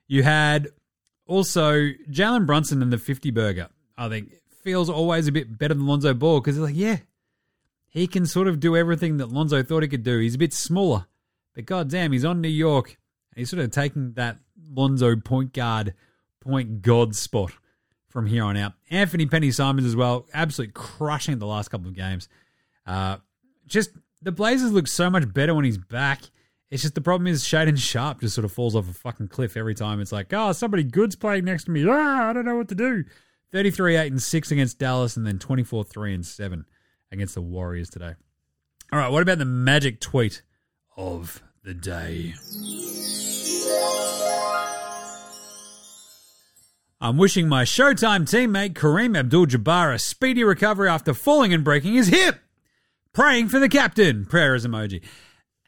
You 0.07 0.23
had 0.23 0.69
also 1.27 1.89
Jalen 2.09 2.47
Brunson 2.47 2.81
and 2.81 2.91
the 2.91 2.97
50 2.97 3.29
burger. 3.29 3.69
I 3.95 4.09
think 4.09 4.33
feels 4.61 4.89
always 4.89 5.27
a 5.27 5.31
bit 5.31 5.57
better 5.57 5.73
than 5.73 5.87
Lonzo 5.87 6.13
Ball 6.13 6.39
because 6.39 6.57
it's 6.57 6.65
like, 6.65 6.75
yeah, 6.75 6.97
he 7.87 8.07
can 8.07 8.25
sort 8.25 8.47
of 8.47 8.59
do 8.59 8.75
everything 8.75 9.17
that 9.17 9.31
Lonzo 9.31 9.63
thought 9.63 9.83
he 9.83 9.89
could 9.89 10.03
do. 10.03 10.19
He's 10.19 10.35
a 10.35 10.39
bit 10.39 10.53
smaller, 10.53 11.05
but 11.55 11.65
goddamn, 11.65 12.11
he's 12.11 12.25
on 12.25 12.41
New 12.41 12.47
York. 12.47 12.97
And 13.31 13.39
He's 13.39 13.49
sort 13.49 13.63
of 13.63 13.71
taking 13.71 14.13
that 14.13 14.37
Lonzo 14.71 15.15
point 15.15 15.53
guard, 15.53 15.93
point 16.39 16.81
god 16.81 17.15
spot 17.15 17.51
from 18.09 18.27
here 18.27 18.43
on 18.43 18.57
out. 18.57 18.73
Anfernee 18.91 19.29
Penny 19.29 19.51
Simons 19.51 19.85
as 19.85 19.95
well, 19.95 20.27
absolutely 20.33 20.73
crushing 20.73 21.37
the 21.39 21.47
last 21.47 21.69
couple 21.69 21.87
of 21.87 21.95
games. 21.95 22.27
Uh, 22.85 23.17
just 23.67 23.91
the 24.21 24.31
Blazers 24.31 24.71
look 24.71 24.87
so 24.87 25.09
much 25.09 25.31
better 25.31 25.53
when 25.53 25.65
he's 25.65 25.77
back. 25.77 26.21
It's 26.69 26.83
just 26.83 26.95
the 26.95 27.01
problem 27.01 27.27
is 27.27 27.43
Shaedon 27.43 27.77
Sharpe 27.77 28.21
just 28.21 28.35
sort 28.35 28.45
of 28.45 28.51
falls 28.51 28.75
off 28.75 28.89
a 28.89 28.93
fucking 28.93 29.29
cliff 29.29 29.57
every 29.57 29.73
time. 29.73 29.99
It's 30.01 30.11
like, 30.11 30.31
oh, 30.33 30.51
somebody 30.51 30.83
good's 30.83 31.15
playing 31.15 31.45
next 31.45 31.63
to 31.65 31.71
me. 31.71 31.85
Ah, 31.87 32.29
I 32.29 32.33
don't 32.33 32.45
know 32.45 32.57
what 32.57 32.69
to 32.69 32.75
do. 32.75 33.05
33 33.51 33.97
8 33.97 34.11
and 34.11 34.21
6 34.21 34.51
against 34.51 34.79
Dallas, 34.79 35.17
and 35.17 35.25
then 35.25 35.39
24 35.39 35.83
3 35.83 36.13
and 36.13 36.25
7 36.25 36.65
against 37.11 37.35
the 37.35 37.41
Warriors 37.41 37.89
today. 37.89 38.13
All 38.91 38.99
right, 38.99 39.11
what 39.11 39.21
about 39.21 39.37
the 39.37 39.45
magic 39.45 39.99
tweet 39.99 40.41
of 40.97 41.41
the 41.63 41.73
day? 41.73 42.33
I'm 47.01 47.17
wishing 47.17 47.47
my 47.47 47.63
Showtime 47.63 48.29
teammate 48.29 48.73
Kareem 48.73 49.17
Abdul 49.17 49.45
Jabbar 49.45 49.93
a 49.93 49.99
speedy 49.99 50.43
recovery 50.43 50.89
after 50.89 51.13
falling 51.13 51.53
and 51.53 51.63
breaking 51.63 51.93
his 51.93 52.09
hip. 52.09 52.39
Praying 53.13 53.47
for 53.47 53.57
the 53.59 53.69
captain. 53.69 54.25
Prayer 54.25 54.53
is 54.53 54.67
emoji. 54.67 55.01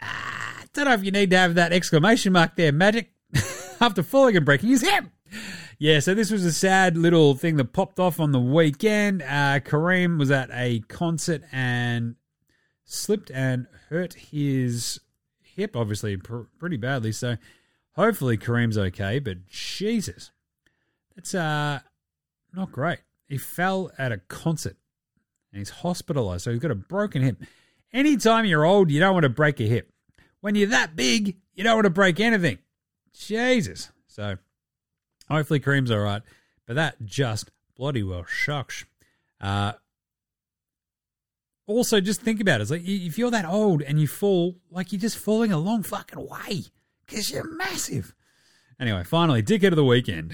Ah, 0.02 0.64
don't 0.74 0.86
know 0.86 0.94
if 0.94 1.06
you 1.06 1.12
need 1.12 1.30
to 1.30 1.38
have 1.38 1.56
that 1.56 1.72
exclamation 1.72 2.34
mark 2.34 2.56
there, 2.58 2.74
magic, 2.74 3.12
after 3.80 4.04
falling 4.04 4.36
and 4.36 4.46
breaking 4.46 4.70
his 4.70 4.82
hip. 4.82 5.06
Yeah, 5.82 6.00
so 6.00 6.14
this 6.14 6.30
was 6.30 6.46
a 6.46 6.54
sad 6.54 6.96
little 6.96 7.34
thing 7.34 7.58
that 7.58 7.74
popped 7.74 8.00
off 8.00 8.20
on 8.20 8.32
the 8.32 8.40
weekend. 8.40 9.24
Uh, 9.24 9.60
Kareem 9.62 10.20
was 10.20 10.30
at 10.30 10.52
a 10.54 10.82
concert 10.82 11.42
and 11.52 12.18
slipped 12.86 13.32
and 13.32 13.66
hurt 13.90 14.14
his 14.14 15.00
hip, 15.42 15.76
obviously, 15.76 16.18
pr- 16.18 16.42
pretty 16.60 16.78
badly. 16.78 17.12
So 17.12 17.36
hopefully 17.94 18.38
Kareem's 18.38 18.78
okay, 18.78 19.18
but 19.18 19.48
Jesus, 19.48 20.30
that's 21.16 21.34
uh, 21.34 21.80
not 22.54 22.72
great. 22.72 23.00
He 23.28 23.40
fell 23.40 23.90
at 23.98 24.12
a 24.12 24.20
concert 24.20 24.78
and 25.52 25.58
he's 25.58 25.72
hospitalized, 25.72 26.44
so 26.44 26.52
he's 26.52 26.60
got 26.60 26.70
a 26.70 26.76
broken 26.76 27.24
hip. 27.24 27.38
Anytime 27.92 28.46
you're 28.46 28.66
old, 28.66 28.92
you 28.92 29.00
don't 29.00 29.14
want 29.14 29.24
to 29.24 29.30
break 29.30 29.60
a 29.60 29.64
hip. 29.64 29.92
When 30.42 30.54
you're 30.54 30.68
that 30.68 30.96
big, 30.96 31.38
you 31.56 31.64
don't 31.64 31.78
want 31.78 31.86
to 31.86 31.90
break 31.90 32.20
anything. 32.20 32.60
Jesus. 33.16 33.90
So 34.06 34.38
hopefully 35.32 35.60
Kareem's 35.60 35.92
all 35.92 36.00
right. 36.00 36.22
But 36.66 36.76
that 36.76 37.04
just 37.04 37.52
bloody 37.76 38.04
well 38.04 38.26
shocks. 38.26 38.86
Uh, 39.40 39.74
also, 41.68 42.02
just 42.02 42.22
think 42.22 42.40
about 42.40 42.60
it. 42.60 42.64
It's 42.64 42.72
like 42.72 42.84
if 42.86 43.18
you're 43.18 43.32
that 43.32 43.46
old 43.46 43.82
and 43.82 44.00
you 44.00 44.08
fall, 44.08 44.56
like 44.70 44.92
you're 44.92 45.02
just 45.02 45.18
falling 45.18 45.52
a 45.52 45.58
long 45.58 45.84
fucking 45.84 46.28
way 46.28 46.66
because 47.06 47.32
you're 47.32 47.50
massive. 47.56 48.14
Anyway, 48.80 49.04
finally, 49.04 49.44
dickhead 49.44 49.70
of 49.70 49.76
the 49.76 49.86
weekend. 49.86 50.34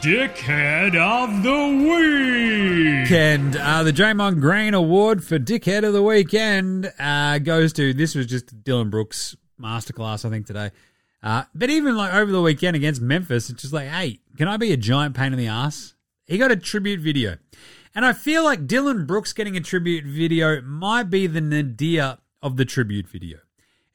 Dickhead 0.00 0.96
of 0.96 1.42
the 1.42 1.88
Week! 1.88 3.10
And 3.10 3.56
uh, 3.56 3.82
the 3.82 3.92
Draymond 3.92 4.40
Green 4.40 4.74
Award 4.74 5.24
for 5.24 5.38
Dickhead 5.38 5.84
of 5.84 5.92
the 5.92 6.02
Weekend 6.02 6.92
uh, 6.98 7.38
goes 7.38 7.72
to 7.74 7.94
this 7.94 8.14
was 8.14 8.26
just 8.26 8.64
Dillon 8.64 8.90
Brooks 8.90 9.36
masterclass, 9.60 10.24
I 10.24 10.30
think, 10.30 10.46
today. 10.46 10.70
Uh, 11.24 11.44
but 11.54 11.70
even 11.70 11.96
like 11.96 12.12
over 12.12 12.30
the 12.30 12.42
weekend 12.42 12.76
against 12.76 13.00
Memphis, 13.00 13.48
it's 13.48 13.62
just 13.62 13.72
like, 13.72 13.88
hey, 13.88 14.20
can 14.36 14.46
I 14.46 14.58
be 14.58 14.72
a 14.72 14.76
giant 14.76 15.16
pain 15.16 15.32
in 15.32 15.38
the 15.38 15.48
ass? 15.48 15.94
He 16.26 16.36
got 16.36 16.52
a 16.52 16.56
tribute 16.56 17.00
video. 17.00 17.38
And 17.94 18.04
I 18.04 18.12
feel 18.12 18.44
like 18.44 18.66
Dillon 18.66 19.06
Brooks 19.06 19.32
getting 19.32 19.56
a 19.56 19.60
tribute 19.60 20.04
video 20.04 20.60
might 20.60 21.04
be 21.04 21.26
the 21.26 21.40
nadir 21.40 22.18
of 22.42 22.58
the 22.58 22.66
tribute 22.66 23.08
video. 23.08 23.38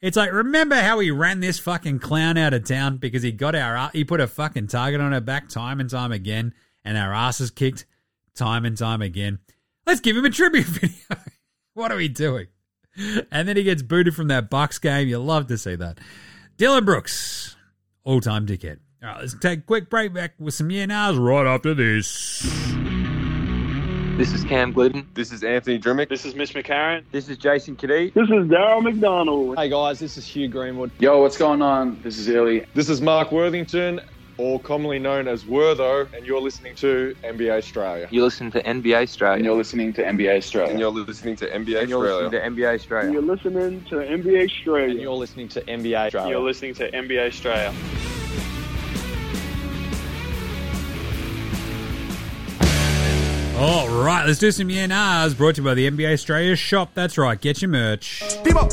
It's 0.00 0.16
like, 0.16 0.32
remember 0.32 0.74
how 0.74 0.98
he 0.98 1.12
ran 1.12 1.38
this 1.38 1.60
fucking 1.60 2.00
clown 2.00 2.36
out 2.36 2.52
of 2.52 2.64
town 2.64 2.96
because 2.96 3.22
he 3.22 3.30
got 3.30 3.54
our, 3.54 3.90
he 3.92 4.02
put 4.02 4.20
a 4.20 4.26
fucking 4.26 4.66
target 4.66 5.00
on 5.00 5.12
our 5.12 5.20
back 5.20 5.48
time 5.48 5.78
and 5.78 5.88
time 5.88 6.10
again, 6.10 6.52
and 6.84 6.98
our 6.98 7.14
asses 7.14 7.50
kicked 7.50 7.84
time 8.34 8.64
and 8.64 8.76
time 8.76 9.02
again. 9.02 9.38
Let's 9.86 10.00
give 10.00 10.16
him 10.16 10.24
a 10.24 10.30
tribute 10.30 10.66
video. 10.66 11.22
what 11.74 11.92
are 11.92 11.96
we 11.96 12.08
doing? 12.08 12.48
And 13.30 13.46
then 13.46 13.56
he 13.56 13.62
gets 13.62 13.82
booted 13.82 14.16
from 14.16 14.28
that 14.28 14.50
Bucks 14.50 14.78
game. 14.78 15.06
You 15.06 15.18
love 15.18 15.46
to 15.48 15.58
see 15.58 15.76
that. 15.76 15.98
Dillon 16.60 16.84
Brooks, 16.84 17.56
all 18.04 18.20
time 18.20 18.44
dickhead. 18.44 18.80
All 19.02 19.08
right, 19.08 19.20
let's 19.20 19.32
take 19.32 19.60
a 19.60 19.62
quick 19.62 19.88
break 19.88 20.12
back 20.12 20.34
with 20.38 20.52
some 20.52 20.70
yeah 20.70 20.84
nahs 20.84 21.18
right 21.18 21.46
after 21.46 21.72
this. 21.72 22.42
This 24.18 24.34
is 24.34 24.44
Cam 24.44 24.74
Gliddon. 24.74 25.06
This 25.14 25.32
is 25.32 25.42
Anthony 25.42 25.78
Drmic. 25.78 26.10
This 26.10 26.26
is 26.26 26.34
Mitch 26.34 26.52
McCarron. 26.52 27.04
This 27.12 27.30
is 27.30 27.38
Jason 27.38 27.76
Cadee. 27.76 28.12
This 28.12 28.24
is 28.24 28.44
Daryl 28.50 28.82
McDonald. 28.82 29.56
Hey 29.56 29.70
guys, 29.70 29.98
this 30.00 30.18
is 30.18 30.26
Hugh 30.26 30.48
Greenwood. 30.48 30.90
Yo, 30.98 31.22
what's 31.22 31.38
going 31.38 31.62
on? 31.62 31.98
This 32.02 32.18
is 32.18 32.28
Illy. 32.28 32.66
This 32.74 32.90
is 32.90 33.00
Mark 33.00 33.32
Worthington. 33.32 34.02
Or 34.40 34.58
commonly 34.58 34.98
known 34.98 35.28
as 35.28 35.44
Wortho, 35.44 36.10
and 36.14 36.24
you're 36.24 36.40
listening 36.40 36.74
to 36.76 37.14
NBA 37.22 37.58
Straya. 37.60 38.08
You're 38.10 38.24
listening 38.24 38.50
to 38.52 38.62
NBA 38.62 39.02
Straya. 39.02 39.36
And 39.36 39.44
you're 39.44 39.54
listening 39.54 39.92
to 39.92 40.02
NBA 40.02 40.38
Straya. 40.38 40.70
And 40.70 40.80
you're 40.80 40.90
listening 40.90 41.36
to 41.36 41.46
NBA 41.46 41.82
And 41.82 41.90
you're 41.90 42.00
listening 42.00 42.30
to 42.30 42.40
NBA 42.40 42.80
Straya. 42.80 43.12
You're 43.12 43.20
listening 43.20 43.84
to 43.84 43.96
NBA 43.96 44.48
Straya. 44.48 44.90
And 44.92 45.00
you're 45.02 45.12
listening 45.12 45.48
to 45.48 45.60
NBA 45.60 46.10
Straya. 46.10 46.30
You're 46.30 46.40
listening 46.40 46.74
to 46.74 46.90
NBA 46.90 47.26
Straya. 47.36 47.74
All 53.60 53.90
right, 53.90 54.24
let's 54.26 54.38
do 54.38 54.50
some 54.50 54.68
YNRs 54.68 55.36
brought 55.36 55.56
to 55.56 55.60
you 55.60 55.66
by 55.66 55.74
the 55.74 55.90
NBA 55.90 56.14
Straya 56.14 56.56
shop. 56.56 56.92
That's 56.94 57.18
right, 57.18 57.38
get 57.38 57.60
your 57.60 57.70
merch. 57.70 58.22
People, 58.42 58.66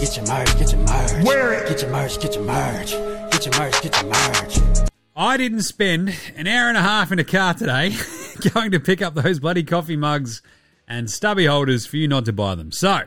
get 0.00 0.16
your 0.16 0.26
merch, 0.26 0.58
get 0.58 0.72
your 0.72 0.80
merch. 0.80 1.24
Wear 1.24 1.52
it. 1.52 1.68
Get 1.68 1.82
your 1.82 1.92
merch, 1.92 2.18
get 2.18 2.34
your 2.34 2.42
merch. 2.42 2.90
Get 3.30 3.46
your 3.46 3.56
merch, 3.60 3.80
get 3.80 4.02
your 4.02 4.10
merch. 4.10 4.90
I 5.16 5.36
didn't 5.36 5.62
spend 5.62 6.12
an 6.34 6.48
hour 6.48 6.68
and 6.68 6.76
a 6.76 6.82
half 6.82 7.12
in 7.12 7.20
a 7.20 7.24
car 7.24 7.54
today 7.54 7.94
going 8.52 8.72
to 8.72 8.80
pick 8.80 9.00
up 9.00 9.14
those 9.14 9.38
bloody 9.38 9.62
coffee 9.62 9.96
mugs 9.96 10.42
and 10.88 11.08
stubby 11.08 11.46
holders 11.46 11.86
for 11.86 11.98
you 11.98 12.08
not 12.08 12.24
to 12.24 12.32
buy 12.32 12.56
them. 12.56 12.72
So, 12.72 13.02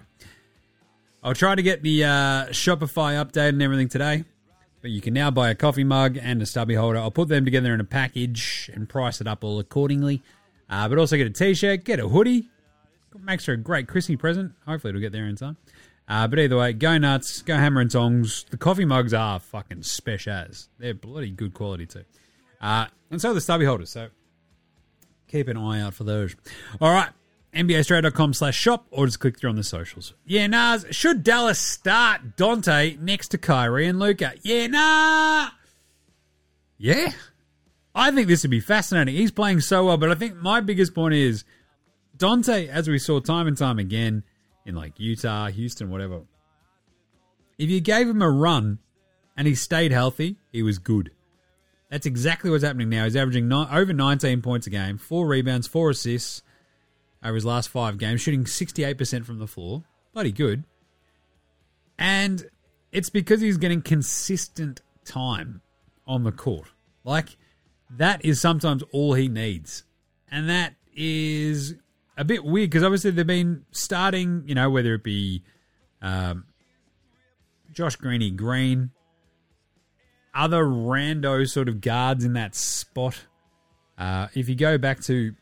I'll 1.21 1.33
try 1.33 1.55
to 1.55 1.61
get 1.61 1.83
the 1.83 2.05
uh, 2.05 2.07
Shopify 2.47 3.21
update 3.21 3.49
and 3.49 3.61
everything 3.61 3.89
today. 3.89 4.23
But 4.81 4.91
you 4.91 5.01
can 5.01 5.13
now 5.13 5.31
buy 5.31 5.49
a 5.49 5.55
coffee 5.55 5.83
mug 5.83 6.17
and 6.21 6.41
a 6.41 6.45
stubby 6.45 6.75
holder. 6.75 6.99
I'll 6.99 7.11
put 7.11 7.27
them 7.27 7.43
together 7.43 7.73
in 7.73 7.81
a 7.81 7.83
package 7.85 8.71
and 8.73 8.87
price 8.87 9.19
it 9.19 9.27
up 9.27 9.43
all 9.43 9.59
accordingly. 9.59 10.23
Uh, 10.69 10.87
but 10.87 10.97
also 10.97 11.17
get 11.17 11.27
a 11.27 11.31
t-shirt, 11.31 11.83
get 11.83 11.99
a 11.99 12.07
hoodie. 12.07 12.47
Makes 13.19 13.45
for 13.45 13.53
a 13.53 13.57
great 13.57 13.87
Christmas 13.89 14.17
present. 14.17 14.53
Hopefully 14.65 14.91
it'll 14.91 15.01
get 15.01 15.11
there 15.11 15.25
in 15.25 15.35
time. 15.35 15.57
Uh, 16.07 16.27
but 16.27 16.39
either 16.39 16.57
way, 16.57 16.71
go 16.73 16.97
nuts, 16.97 17.41
go 17.41 17.55
hammer 17.55 17.81
and 17.81 17.91
tongs. 17.91 18.45
The 18.49 18.57
coffee 18.57 18.85
mugs 18.85 19.13
are 19.13 19.39
fucking 19.39 19.83
special. 19.83 20.45
They're 20.79 20.93
bloody 20.93 21.31
good 21.31 21.53
quality 21.53 21.85
too. 21.85 22.05
Uh, 22.61 22.87
and 23.11 23.21
so 23.21 23.31
are 23.31 23.33
the 23.33 23.41
stubby 23.41 23.65
holders. 23.65 23.89
So 23.89 24.09
keep 25.27 25.47
an 25.49 25.57
eye 25.57 25.81
out 25.81 25.93
for 25.93 26.05
those. 26.05 26.35
All 26.79 26.91
right. 26.91 27.09
NBAstraya.com 27.53 28.33
slash 28.33 28.55
shop 28.55 28.85
or 28.91 29.05
just 29.05 29.19
click 29.19 29.39
through 29.39 29.49
on 29.49 29.55
the 29.55 29.63
socials. 29.63 30.13
Yeah, 30.25 30.47
Nas, 30.47 30.85
should 30.91 31.23
Dallas 31.23 31.59
start 31.59 32.35
Dante 32.35 32.97
next 32.99 33.29
to 33.29 33.37
Kyrie 33.37 33.87
and 33.87 33.99
Luka? 33.99 34.33
Yeah, 34.43 34.67
nah. 34.67 35.49
Yeah. 36.77 37.13
I 37.95 38.11
think 38.11 38.27
this 38.27 38.43
would 38.43 38.51
be 38.51 38.59
fascinating. 38.59 39.15
He's 39.15 39.31
playing 39.31 39.61
so 39.61 39.85
well, 39.85 39.97
but 39.97 40.11
I 40.11 40.15
think 40.15 40.35
my 40.35 40.59
biggest 40.59 40.93
point 40.93 41.15
is 41.15 41.45
Dante, 42.15 42.67
as 42.67 42.87
we 42.87 42.99
saw 42.99 43.19
time 43.19 43.47
and 43.47 43.57
time 43.57 43.79
again 43.79 44.23
in 44.67 44.75
like 44.75 44.99
Utah, 44.99 45.47
Houston, 45.47 45.89
whatever. 45.89 46.21
If 47.57 47.69
you 47.69 47.81
gave 47.81 48.07
him 48.07 48.21
a 48.21 48.29
run 48.29 48.77
and 49.35 49.47
he 49.47 49.55
stayed 49.55 49.91
healthy, 49.91 50.35
he 50.51 50.61
was 50.61 50.77
good. 50.77 51.11
That's 51.89 52.05
exactly 52.05 52.51
what's 52.51 52.63
happening 52.63 52.89
now. 52.89 53.05
He's 53.05 53.15
averaging 53.15 53.51
over 53.51 53.93
19 53.93 54.41
points 54.41 54.67
a 54.67 54.69
game, 54.69 54.97
four 54.97 55.25
rebounds, 55.25 55.67
four 55.67 55.89
assists 55.89 56.43
over 57.23 57.33
his 57.33 57.45
last 57.45 57.69
five 57.69 57.97
games, 57.97 58.21
shooting 58.21 58.43
68% 58.43 59.25
from 59.25 59.39
the 59.39 59.47
floor. 59.47 59.83
Bloody 60.13 60.33
good. 60.33 60.65
And 61.97 62.45
it's 62.91 63.09
because 63.09 63.41
he's 63.41 63.57
getting 63.57 63.81
consistent 63.81 64.81
time 65.05 65.61
on 66.05 66.23
the 66.23 66.31
court. 66.31 66.67
Like, 67.03 67.37
that 67.89 68.23
is 68.25 68.41
sometimes 68.41 68.83
all 68.91 69.13
he 69.13 69.29
needs. 69.29 69.85
And 70.29 70.49
that 70.49 70.75
is 70.93 71.75
a 72.17 72.25
bit 72.25 72.43
weird 72.43 72.69
because 72.69 72.83
obviously 72.83 73.11
they've 73.11 73.25
been 73.25 73.63
starting, 73.71 74.43
you 74.45 74.55
know, 74.55 74.69
whether 74.69 74.95
it 74.95 75.03
be 75.03 75.43
um, 76.01 76.45
Josh 77.71 77.95
Greeny 77.95 78.31
Green, 78.31 78.89
other 80.33 80.65
rando 80.65 81.47
sort 81.47 81.69
of 81.69 81.79
guards 81.79 82.25
in 82.25 82.33
that 82.33 82.55
spot. 82.55 83.25
Uh, 83.97 84.27
if 84.33 84.49
you 84.49 84.55
go 84.55 84.77
back 84.77 85.01
to, 85.01 85.33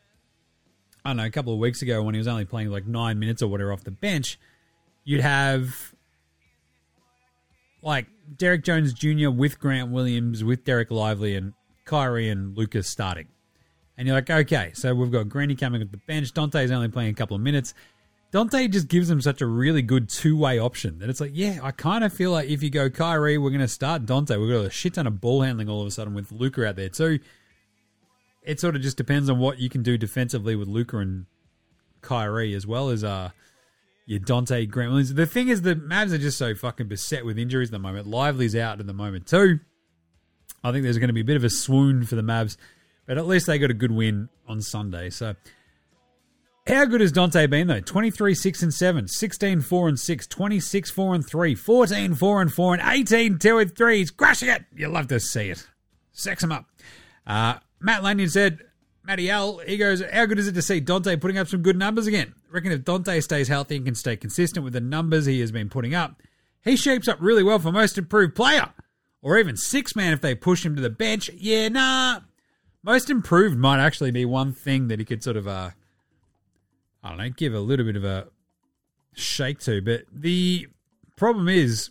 I 1.03 1.09
don't 1.09 1.17
know, 1.17 1.25
a 1.25 1.29
couple 1.29 1.53
of 1.53 1.59
weeks 1.59 1.81
ago 1.81 2.03
when 2.03 2.13
he 2.13 2.19
was 2.19 2.27
only 2.27 2.45
playing 2.45 2.69
like 2.69 2.85
nine 2.85 3.19
minutes 3.19 3.41
or 3.41 3.47
whatever 3.47 3.71
off 3.71 3.83
the 3.83 3.91
bench, 3.91 4.37
you'd 5.05 5.21
have 5.21 5.93
like 7.81 8.07
Derrick 8.35 8.63
Jones 8.63 8.93
Jr. 8.93 9.29
with 9.29 9.59
Grant 9.59 9.91
Williams, 9.91 10.43
with 10.43 10.65
Dereck 10.65 10.91
Lively, 10.91 11.35
and 11.35 11.53
Kyrie 11.85 12.29
and 12.29 12.57
Lucas 12.57 12.89
starting. 12.89 13.27
And 13.97 14.07
you're 14.07 14.15
like, 14.15 14.29
okay, 14.29 14.71
so 14.73 14.93
we've 14.93 15.11
got 15.11 15.29
Greeny 15.29 15.55
coming 15.55 15.81
at 15.81 15.91
the 15.91 15.97
bench. 15.97 16.33
Dante's 16.33 16.71
only 16.71 16.89
playing 16.89 17.11
a 17.11 17.13
couple 17.13 17.35
of 17.35 17.41
minutes. 17.41 17.73
Dante 18.31 18.67
just 18.67 18.89
gives 18.89 19.07
them 19.07 19.21
such 19.21 19.41
a 19.41 19.45
really 19.45 19.81
good 19.81 20.09
two 20.09 20.35
way 20.35 20.59
option 20.59 20.99
that 20.99 21.09
it's 21.09 21.21
like, 21.21 21.31
yeah, 21.33 21.59
I 21.63 21.71
kind 21.71 22.03
of 22.03 22.11
feel 22.11 22.31
like 22.31 22.49
if 22.49 22.61
you 22.61 22.69
go 22.69 22.89
Kyrie, 22.89 23.37
we're 23.37 23.51
going 23.51 23.61
to 23.61 23.67
start 23.67 24.05
Dante. 24.05 24.35
We've 24.35 24.51
got 24.51 24.65
a 24.65 24.69
shit 24.69 24.95
ton 24.95 25.07
of 25.07 25.21
ball 25.21 25.41
handling 25.41 25.69
all 25.69 25.79
of 25.81 25.87
a 25.87 25.91
sudden 25.91 26.13
with 26.13 26.31
Luka 26.31 26.67
out 26.67 26.75
there 26.75 26.89
too. 26.89 27.19
It 28.43 28.59
sort 28.59 28.75
of 28.75 28.81
just 28.81 28.97
depends 28.97 29.29
on 29.29 29.39
what 29.39 29.59
you 29.59 29.69
can 29.69 29.83
do 29.83 29.97
defensively 29.97 30.55
with 30.55 30.67
Luka 30.67 30.97
and 30.97 31.27
Kyrie 32.01 32.53
as 32.53 32.67
well 32.67 32.89
as 32.89 33.03
uh 33.03 33.29
your 34.05 34.19
Dante 34.19 34.67
Williams. 34.67 35.13
The 35.13 35.25
thing 35.25 35.47
is, 35.47 35.61
the 35.63 35.75
Mavs 35.75 36.11
are 36.11 36.17
just 36.17 36.37
so 36.37 36.53
fucking 36.53 36.87
beset 36.87 37.25
with 37.25 37.39
injuries 37.39 37.69
at 37.69 37.71
the 37.71 37.79
moment. 37.79 38.07
Lively's 38.07 38.55
out 38.55 38.79
at 38.79 38.85
the 38.85 38.93
moment 38.93 39.27
too. 39.27 39.59
I 40.63 40.71
think 40.71 40.83
there's 40.83 40.97
going 40.97 41.07
to 41.07 41.13
be 41.13 41.21
a 41.21 41.25
bit 41.25 41.37
of 41.37 41.43
a 41.43 41.49
swoon 41.49 42.05
for 42.05 42.15
the 42.15 42.21
Mavs, 42.21 42.57
but 43.05 43.17
at 43.17 43.27
least 43.27 43.47
they 43.47 43.57
got 43.57 43.71
a 43.71 43.75
good 43.75 43.91
win 43.91 44.29
on 44.47 44.61
Sunday. 44.61 45.09
So, 45.09 45.35
how 46.67 46.85
good 46.85 47.01
has 47.01 47.11
Dante 47.11 47.47
been 47.47 47.67
though? 47.67 47.79
23 47.79 48.33
6 48.33 48.63
and 48.63 48.73
7, 48.73 49.07
16 49.07 49.61
4 49.61 49.87
and 49.87 49.99
6, 49.99 50.27
26 50.27 50.91
4 50.91 51.15
and 51.15 51.27
3, 51.27 51.55
14 51.55 52.15
4 52.15 52.41
and 52.41 52.53
4, 52.53 52.73
and 52.75 52.83
18 52.85 53.37
2 53.39 53.57
and 53.57 53.75
3. 53.75 53.97
He's 53.97 54.11
crushing 54.11 54.49
it. 54.49 54.65
You 54.75 54.87
love 54.87 55.07
to 55.07 55.19
see 55.19 55.49
it. 55.49 55.67
Sex 56.11 56.43
him 56.43 56.51
up. 56.51 56.65
Uh, 57.27 57.55
Matt 57.79 58.03
Lanyon 58.03 58.29
said, 58.29 58.59
Matty 59.03 59.29
L, 59.29 59.59
he 59.59 59.77
goes, 59.77 60.01
How 60.11 60.25
good 60.25 60.39
is 60.39 60.47
it 60.47 60.53
to 60.53 60.61
see 60.61 60.79
Dante 60.79 61.15
putting 61.17 61.37
up 61.37 61.47
some 61.47 61.61
good 61.61 61.77
numbers 61.77 62.07
again? 62.07 62.33
reckon 62.55 62.71
if 62.71 62.85
Dante 62.85 63.19
stays 63.19 63.47
healthy 63.49 63.75
and 63.75 63.85
can 63.85 63.95
stay 63.95 64.15
consistent 64.15 64.63
with 64.63 64.73
the 64.73 64.81
numbers 64.81 65.25
he 65.25 65.41
has 65.41 65.51
been 65.51 65.69
putting 65.69 65.93
up, 65.93 66.21
he 66.63 66.75
shapes 66.75 67.07
up 67.07 67.17
really 67.19 67.43
well 67.43 67.59
for 67.59 67.71
most 67.71 67.97
improved 67.97 68.33
player. 68.33 68.73
Or 69.21 69.37
even 69.37 69.57
six 69.57 69.95
man 69.95 70.13
if 70.13 70.21
they 70.21 70.35
push 70.35 70.65
him 70.65 70.75
to 70.75 70.81
the 70.81 70.89
bench. 70.89 71.29
Yeah, 71.35 71.69
nah. 71.69 72.21
Most 72.85 73.09
improved 73.09 73.57
might 73.57 73.83
actually 73.83 74.11
be 74.11 74.25
one 74.25 74.53
thing 74.53 74.89
that 74.89 74.99
he 74.99 75.05
could 75.05 75.23
sort 75.23 75.37
of, 75.37 75.47
uh, 75.47 75.71
I 77.03 77.09
don't 77.09 77.17
know, 77.17 77.29
give 77.29 77.55
a 77.55 77.59
little 77.59 77.83
bit 77.83 77.95
of 77.95 78.03
a 78.03 78.27
shake 79.13 79.57
to. 79.61 79.81
But 79.81 80.03
the 80.13 80.67
problem 81.15 81.49
is 81.49 81.89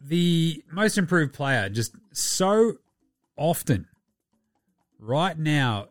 the 0.00 0.64
most 0.72 0.98
improved 0.98 1.32
player 1.32 1.68
just 1.68 1.94
so 2.10 2.78
often 3.36 3.86
right 4.98 5.38
now 5.38 5.86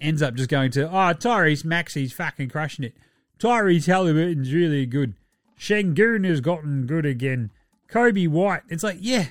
ends 0.00 0.22
up 0.22 0.34
just 0.34 0.50
going 0.50 0.72
to, 0.72 0.88
oh, 0.88 1.14
Tyrese 1.14 1.64
Maxey's 1.64 2.12
fucking 2.12 2.48
crushing 2.48 2.84
it. 2.84 2.96
Tyrese 3.38 3.86
Halliburton's 3.86 4.52
really 4.52 4.86
good. 4.86 5.14
Sengun 5.56 6.26
has 6.26 6.40
gotten 6.40 6.84
good 6.86 7.06
again. 7.06 7.52
Coby 7.88 8.26
White. 8.26 8.62
It's 8.68 8.82
like, 8.82 8.98
yeah. 9.00 9.26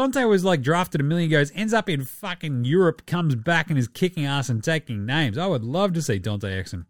Dante 0.00 0.24
was 0.24 0.44
like 0.44 0.62
drafted 0.62 1.02
a 1.02 1.04
million 1.04 1.28
goes, 1.28 1.52
ends 1.54 1.74
up 1.74 1.86
in 1.86 2.06
fucking 2.06 2.64
Europe, 2.64 3.04
comes 3.04 3.34
back 3.34 3.68
and 3.68 3.78
is 3.78 3.86
kicking 3.86 4.24
ass 4.24 4.48
and 4.48 4.64
taking 4.64 5.04
names. 5.04 5.36
I 5.36 5.46
would 5.46 5.62
love 5.62 5.92
to 5.92 6.00
see 6.00 6.18
Dante 6.18 6.48
Exum 6.48 6.86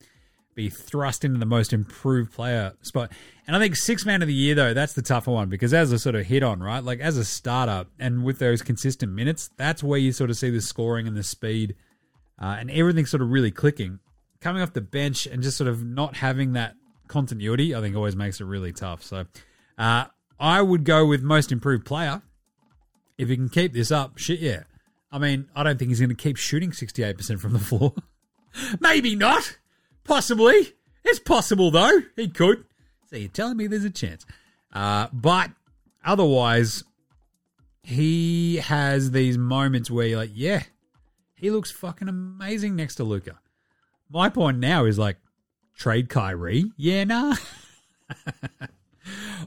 be 0.55 0.71
thrust 0.71 1.25
into 1.25 1.41
the 1.41 1.45
most 1.45 1.73
improved 1.73 2.33
player 2.33 2.73
spot. 2.83 3.11
And 3.49 3.57
I 3.57 3.59
think 3.59 3.75
six 3.75 4.07
man 4.07 4.23
of 4.23 4.29
the 4.29 4.35
year, 4.35 4.55
though, 4.55 4.75
that's 4.75 4.93
the 4.93 5.03
tougher 5.03 5.33
one 5.33 5.49
because 5.49 5.75
as 5.75 5.91
a 5.91 5.99
sort 5.99 6.15
of 6.15 6.25
hit 6.25 6.45
on, 6.45 6.63
right? 6.63 6.85
Like 6.85 7.01
as 7.01 7.17
a 7.17 7.25
starter 7.25 7.89
and 7.99 8.23
with 8.23 8.39
those 8.39 8.63
consistent 8.63 9.11
minutes, 9.11 9.51
that's 9.57 9.83
where 9.83 9.99
you 9.99 10.13
sort 10.13 10.31
of 10.31 10.37
see 10.37 10.51
the 10.51 10.61
scoring 10.61 11.09
and 11.09 11.17
the 11.17 11.25
speed 11.25 11.75
uh, 12.41 12.59
and 12.61 12.71
everything 12.71 13.07
sort 13.07 13.23
of 13.23 13.31
really 13.31 13.51
clicking. 13.51 13.99
Coming 14.41 14.63
off 14.63 14.73
the 14.73 14.81
bench 14.81 15.27
and 15.27 15.43
just 15.43 15.57
sort 15.57 15.67
of 15.67 15.85
not 15.85 16.15
having 16.15 16.53
that 16.53 16.77
continuity, 17.09 17.75
I 17.75 17.81
think 17.81 17.97
always 17.97 18.15
makes 18.15 18.41
it 18.41 18.45
really 18.45 18.73
tough. 18.73 19.03
So 19.03 19.25
uh, 19.79 20.05
I 20.39 20.63
would 20.63 20.85
go 20.85 21.07
with 21.07 21.25
most 21.25 21.51
improved 21.51 21.85
player. 21.85 22.23
If 23.21 23.29
he 23.29 23.37
can 23.37 23.51
keep 23.51 23.75
this 23.75 23.91
up, 23.91 24.17
shit, 24.17 24.41
yeah. 24.41 24.63
I 25.13 25.19
mean, 25.19 25.51
I 25.55 25.63
don't 25.63 25.79
think 25.79 25.91
he's 25.91 26.01
going 26.01 26.09
to 26.09 26.15
keep 26.15 26.39
shooting 26.39 26.71
68% 26.71 27.39
from 27.39 27.53
the 27.53 27.59
floor. 27.59 27.93
Maybe 28.81 29.15
not. 29.15 29.59
Possibly. 30.05 30.73
It's 31.05 31.19
possible, 31.19 31.71
though. 31.71 32.01
He 32.17 32.29
could. 32.29 32.65
So 33.11 33.17
you're 33.17 33.29
telling 33.29 33.59
me 33.59 33.67
there's 33.67 33.85
a 33.85 33.91
chance. 33.91 34.25
Uh, 34.73 35.09
but 35.13 35.51
otherwise, 36.03 36.83
he 37.83 38.57
has 38.57 39.11
these 39.11 39.37
moments 39.37 39.91
where 39.91 40.07
you're 40.07 40.19
like, 40.19 40.31
yeah, 40.33 40.63
he 41.35 41.51
looks 41.51 41.71
fucking 41.71 42.09
amazing 42.09 42.75
next 42.75 42.95
to 42.97 43.05
Luka. 43.05 43.39
My 44.09 44.31
point 44.31 44.59
now 44.59 44.87
is 44.87 44.99
like, 44.99 45.19
trade 45.77 46.09
Kyrie? 46.09 46.73
Yeah, 46.79 47.05
nah. 47.05 47.37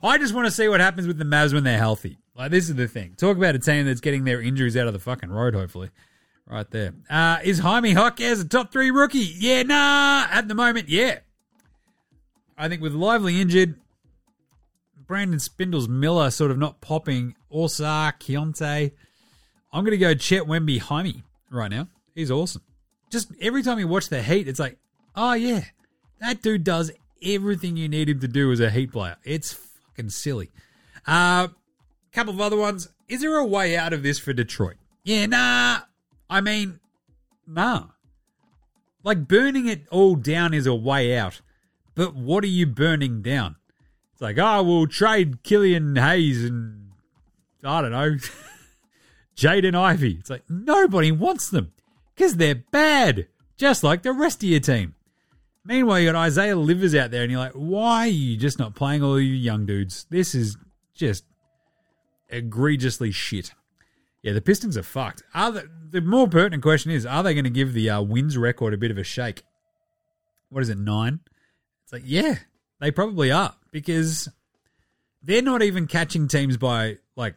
I 0.04 0.18
just 0.20 0.34
want 0.34 0.46
to 0.46 0.52
see 0.52 0.68
what 0.68 0.80
happens 0.80 1.08
with 1.08 1.18
the 1.18 1.26
Mavs 1.26 1.54
when 1.54 1.64
they're 1.64 1.78
healthy. 1.78 2.20
Like, 2.36 2.52
this 2.52 2.70
is 2.70 2.76
the 2.76 2.88
thing. 2.88 3.14
Talk 3.16 3.38
about 3.38 3.56
a 3.56 3.60
team 3.60 3.86
that's 3.86 4.02
getting 4.02 4.24
their 4.24 4.42
injuries 4.42 4.76
out 4.76 4.88
of 4.88 4.94
the 4.94 5.00
fucking 5.00 5.30
road, 5.30 5.54
hopefully. 5.54 5.90
Right 6.46 6.70
there. 6.72 6.94
Uh, 7.10 7.38
is 7.44 7.60
Jaime 7.60 7.92
Jaquez 7.92 8.42
a 8.42 8.46
top 8.46 8.72
three 8.72 8.92
rookie? 8.92 9.20
Yeah, 9.20 9.64
nah. 9.64 10.28
At 10.30 10.48
the 10.48 10.56
moment, 10.56 10.90
yeah. 10.90 11.20
I 12.58 12.68
think 12.68 12.82
with 12.82 12.94
Lively 12.94 13.40
injured, 13.40 13.76
Brandon 15.08 15.40
Spindles 15.40 15.88
Miller 15.88 16.32
sort 16.32 16.52
of 16.52 16.58
not 16.58 16.82
popping. 16.82 17.36
Ausar, 17.52 18.14
Keyonte. 18.20 18.92
I'm 19.72 19.84
going 19.84 19.92
to 19.92 19.98
go 19.98 20.14
Chet 20.14 20.44
Wemby 20.44 20.80
Jaime 20.80 21.24
right 21.50 21.70
now. 21.72 21.88
He's 22.16 22.32
awesome. 22.32 22.64
Just 23.10 23.32
every 23.40 23.64
time 23.64 23.80
you 23.80 23.88
watch 23.88 24.10
the 24.10 24.22
Heat, 24.22 24.48
it's 24.48 24.60
like, 24.60 24.78
oh 25.16 25.34
yeah, 25.34 25.66
that 26.20 26.42
dude 26.42 26.64
does 26.64 26.92
everything 27.24 27.78
you 27.78 27.88
need 27.88 28.10
him 28.10 28.20
to 28.20 28.28
do 28.28 28.52
as 28.52 28.60
a 28.60 28.70
Heat 28.70 28.92
player. 28.92 29.18
It's 29.24 29.54
fucking 29.54 30.10
silly. 30.10 30.52
Uh, 31.06 31.50
couple 32.14 32.34
of 32.34 32.42
other 32.42 32.58
ones. 32.58 32.90
Is 33.08 33.22
there 33.22 33.38
a 33.38 33.46
way 33.46 33.76
out 33.76 33.94
of 33.94 34.04
this 34.04 34.20
for 34.20 34.34
Detroit? 34.34 34.78
Yeah, 35.04 35.26
nah. 35.26 35.80
I 36.30 36.42
mean, 36.42 36.80
nah. 37.46 37.88
Like 39.04 39.28
burning 39.28 39.68
it 39.68 39.88
all 39.90 40.16
down 40.16 40.54
is 40.54 40.66
a 40.66 40.76
way 40.76 41.18
out. 41.18 41.42
But 41.96 42.16
what 42.16 42.44
are 42.44 42.48
you 42.48 42.66
burning 42.66 43.22
down? 43.22 43.58
It's 44.14 44.22
like, 44.22 44.38
oh, 44.40 44.64
we'll 44.64 44.88
trade 44.88 45.44
Killian 45.44 45.96
Hayes 45.96 46.44
and 46.44 46.92
I 47.64 47.82
don't 47.82 47.92
know, 47.92 48.18
Jaden 49.38 49.76
Ivey. 49.76 50.18
It's 50.20 50.30
like 50.30 50.44
nobody 50.50 51.12
wants 51.12 51.50
them 51.50 51.74
because 52.16 52.36
they're 52.36 52.56
bad, 52.56 53.28
just 53.58 53.84
like 53.84 54.04
the 54.04 54.12
rest 54.12 54.44
of 54.44 54.50
your 54.50 54.60
team. 54.60 54.96
Meanwhile, 55.66 56.00
you 56.02 56.12
got 56.12 56.20
Isaiah 56.20 56.58
Livers 56.58 56.94
out 56.94 57.12
there, 57.12 57.24
and 57.24 57.32
you're 57.32 57.40
like, 57.40 57.54
why 57.54 58.06
are 58.06 58.08
you 58.08 58.36
just 58.36 58.60
not 58.60 58.76
playing 58.76 59.02
all 59.02 59.18
you 59.20 59.34
young 59.34 59.66
dudes? 59.66 60.06
This 60.10 60.36
is 60.36 60.58
just 60.94 61.24
egregiously 62.34 63.12
shit. 63.12 63.54
Yeah, 64.22 64.34
the 64.34 64.42
Pistons 64.42 64.78
are 64.78 64.84
fucked. 64.84 65.24
Are 65.34 65.52
the, 65.52 65.70
the 65.90 66.02
more 66.02 66.28
pertinent 66.28 66.64
question 66.64 66.92
is, 66.92 67.06
are 67.06 67.24
they 67.24 67.34
going 67.34 67.44
to 67.44 67.50
give 67.50 67.74
the 67.74 67.90
uh, 67.90 68.02
wins 68.02 68.38
record 68.38 68.74
a 68.74 68.78
bit 68.78 68.92
of 68.92 68.98
a 68.98 69.04
shake? 69.04 69.44
What 70.50 70.64
is 70.64 70.70
it, 70.70 70.78
nine? 70.78 71.20
It's 71.84 71.94
like, 71.94 72.04
yeah, 72.06 72.36
they 72.80 72.92
probably 72.92 73.32
are 73.32 73.56
because 73.72 74.30
they're 75.22 75.42
not 75.42 75.62
even 75.62 75.88
catching 75.88 76.28
teams 76.28 76.58
by 76.58 76.98
like 77.16 77.36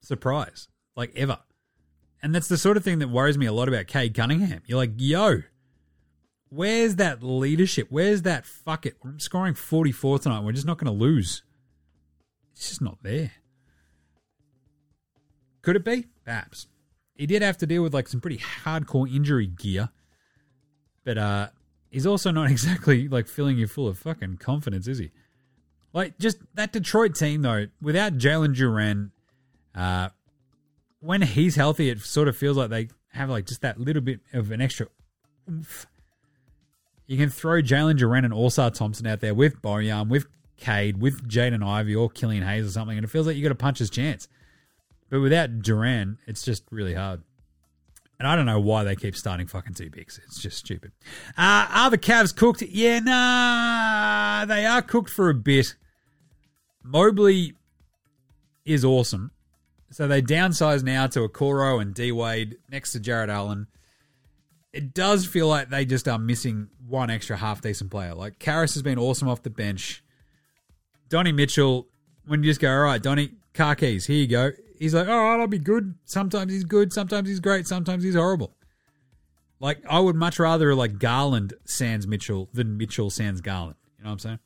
surprise, 0.00 0.68
like 0.96 1.12
ever. 1.16 1.38
And 2.22 2.34
that's 2.34 2.48
the 2.48 2.58
sort 2.58 2.76
of 2.76 2.84
thing 2.84 2.98
that 2.98 3.08
worries 3.08 3.38
me 3.38 3.46
a 3.46 3.52
lot 3.52 3.68
about 3.68 3.86
Cade 3.86 4.14
Cunningham. 4.14 4.62
You're 4.66 4.78
like, 4.78 4.92
yo, 4.96 5.42
where's 6.48 6.96
that 6.96 7.22
leadership? 7.22 7.88
Where's 7.90 8.22
that 8.22 8.46
fuck 8.46 8.86
it? 8.86 8.96
I'm 9.04 9.18
scoring 9.20 9.54
44 9.54 10.20
tonight. 10.20 10.44
We're 10.44 10.52
just 10.52 10.66
not 10.66 10.78
going 10.78 10.92
to 10.92 11.04
lose. 11.04 11.42
It's 12.52 12.68
just 12.68 12.82
not 12.82 12.98
there. 13.02 13.32
Could 15.62 15.76
it 15.76 15.84
be? 15.84 16.06
Perhaps. 16.24 16.66
He 17.14 17.26
did 17.26 17.42
have 17.42 17.58
to 17.58 17.66
deal 17.66 17.82
with 17.82 17.92
like 17.92 18.08
some 18.08 18.20
pretty 18.20 18.38
hardcore 18.38 19.12
injury 19.12 19.46
gear. 19.46 19.90
But 21.04 21.18
uh 21.18 21.48
he's 21.90 22.06
also 22.06 22.30
not 22.30 22.50
exactly 22.50 23.08
like 23.08 23.26
filling 23.26 23.58
you 23.58 23.66
full 23.66 23.88
of 23.88 23.98
fucking 23.98 24.38
confidence, 24.38 24.86
is 24.88 24.98
he? 24.98 25.10
Like 25.92 26.18
just 26.18 26.38
that 26.54 26.72
Detroit 26.72 27.14
team 27.14 27.42
though, 27.42 27.66
without 27.82 28.14
Jalen 28.14 28.54
Duren, 28.56 29.10
uh 29.74 30.10
when 31.00 31.22
he's 31.22 31.56
healthy, 31.56 31.88
it 31.88 32.00
sort 32.00 32.28
of 32.28 32.36
feels 32.36 32.56
like 32.56 32.70
they 32.70 32.88
have 33.12 33.30
like 33.30 33.46
just 33.46 33.62
that 33.62 33.80
little 33.80 34.02
bit 34.02 34.20
of 34.32 34.50
an 34.50 34.60
extra 34.60 34.86
oomph. 35.48 35.86
You 37.06 37.16
can 37.16 37.28
throw 37.28 37.60
Jalen 37.60 37.98
Duren 37.98 38.24
and 38.24 38.32
Ausar 38.32 38.72
Thompson 38.72 39.06
out 39.06 39.20
there 39.20 39.34
with 39.34 39.60
Bojan, 39.60 40.08
with 40.08 40.26
Cade, 40.56 41.00
with 41.00 41.28
Jaden 41.28 41.66
Ivey 41.66 41.94
or 41.94 42.08
Killian 42.08 42.44
Hayes 42.44 42.66
or 42.66 42.70
something, 42.70 42.96
and 42.96 43.04
it 43.04 43.08
feels 43.08 43.26
like 43.26 43.36
you 43.36 43.42
got 43.42 43.50
a 43.50 43.54
puncher's 43.56 43.90
chance. 43.90 44.28
But 45.10 45.20
without 45.20 45.58
Duren, 45.58 46.18
it's 46.26 46.44
just 46.44 46.64
really 46.70 46.94
hard. 46.94 47.22
And 48.18 48.28
I 48.28 48.36
don't 48.36 48.46
know 48.46 48.60
why 48.60 48.84
they 48.84 48.96
keep 48.96 49.16
starting 49.16 49.46
fucking 49.46 49.74
two 49.74 49.90
picks. 49.90 50.18
It's 50.18 50.40
just 50.40 50.58
stupid. 50.58 50.92
Uh, 51.38 51.66
are 51.70 51.90
the 51.90 51.98
Cavs 51.98 52.36
cooked? 52.36 52.62
Yeah, 52.62 53.00
nah, 53.00 54.44
they 54.44 54.66
are 54.66 54.82
cooked 54.82 55.10
for 55.10 55.30
a 55.30 55.34
bit. 55.34 55.74
Mobley 56.82 57.54
is 58.64 58.84
awesome. 58.84 59.32
So 59.90 60.06
they 60.06 60.22
downsize 60.22 60.84
now 60.84 61.06
to 61.08 61.26
Okoro 61.28 61.80
and 61.80 61.94
D 61.94 62.12
Wade 62.12 62.58
next 62.70 62.92
to 62.92 63.00
Jarrett 63.00 63.30
Allen. 63.30 63.66
It 64.72 64.94
does 64.94 65.26
feel 65.26 65.48
like 65.48 65.68
they 65.70 65.84
just 65.84 66.06
are 66.06 66.18
missing 66.18 66.68
one 66.86 67.10
extra 67.10 67.36
half 67.36 67.60
decent 67.60 67.90
player. 67.90 68.14
Like 68.14 68.38
Caris 68.38 68.74
has 68.74 68.82
been 68.82 68.98
awesome 68.98 69.28
off 69.28 69.42
the 69.42 69.50
bench. 69.50 70.04
Donnie 71.08 71.32
Mitchell, 71.32 71.88
when 72.26 72.44
you 72.44 72.50
just 72.50 72.60
go, 72.60 72.70
all 72.70 72.82
right, 72.82 73.02
Donnie, 73.02 73.32
car 73.52 73.74
keys, 73.74 74.06
here 74.06 74.18
you 74.18 74.28
go. 74.28 74.52
He's 74.80 74.94
like, 74.94 75.08
all 75.08 75.14
right, 75.14 75.38
I'll 75.38 75.46
be 75.46 75.58
good. 75.58 75.94
Sometimes 76.06 76.50
he's 76.50 76.64
good, 76.64 76.90
sometimes 76.90 77.28
he's 77.28 77.38
great, 77.38 77.66
sometimes 77.66 78.02
he's 78.02 78.14
horrible. 78.14 78.56
Like, 79.60 79.82
I 79.86 80.00
would 80.00 80.16
much 80.16 80.38
rather 80.38 80.74
like 80.74 80.98
Garland 80.98 81.52
sans 81.66 82.06
Mitchell 82.06 82.48
than 82.54 82.78
Mitchell 82.78 83.10
sans 83.10 83.42
Garland. 83.42 83.76
You 83.98 84.04
know 84.04 84.08
what 84.08 84.12
I'm 84.14 84.18
saying? 84.20 84.38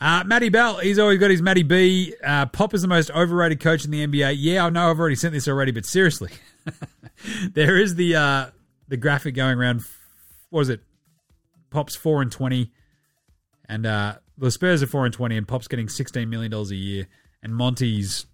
Uh, 0.00 0.24
Matty 0.26 0.48
Bell, 0.48 0.78
he's 0.78 0.98
always 0.98 1.20
got 1.20 1.30
his 1.30 1.40
Matty 1.40 1.62
B. 1.62 2.12
Uh, 2.24 2.46
Pop 2.46 2.74
is 2.74 2.82
the 2.82 2.88
most 2.88 3.12
overrated 3.12 3.60
coach 3.60 3.84
in 3.84 3.92
the 3.92 4.04
NBA. 4.04 4.34
Yeah, 4.36 4.66
I 4.66 4.70
know 4.70 4.90
I've 4.90 4.98
already 4.98 5.14
sent 5.14 5.32
this 5.32 5.46
already, 5.46 5.70
but 5.70 5.86
seriously, 5.86 6.32
there 7.52 7.78
is 7.78 7.94
the 7.94 8.16
uh, 8.16 8.46
the 8.88 8.96
graphic 8.96 9.36
going 9.36 9.56
around. 9.56 9.84
What 10.50 10.58
was 10.58 10.70
it? 10.70 10.80
Pop's 11.70 11.94
four 11.94 12.20
and 12.20 12.32
twenty, 12.32 12.72
and 13.68 13.86
uh, 13.86 14.16
the 14.36 14.50
Spurs 14.50 14.82
are 14.82 14.88
four 14.88 15.04
and 15.04 15.14
twenty, 15.14 15.36
and 15.36 15.46
Pop's 15.46 15.68
getting 15.68 15.88
sixteen 15.88 16.28
million 16.28 16.50
dollars 16.50 16.72
a 16.72 16.76
year, 16.76 17.06
and 17.44 17.54
Monty's 17.54 18.26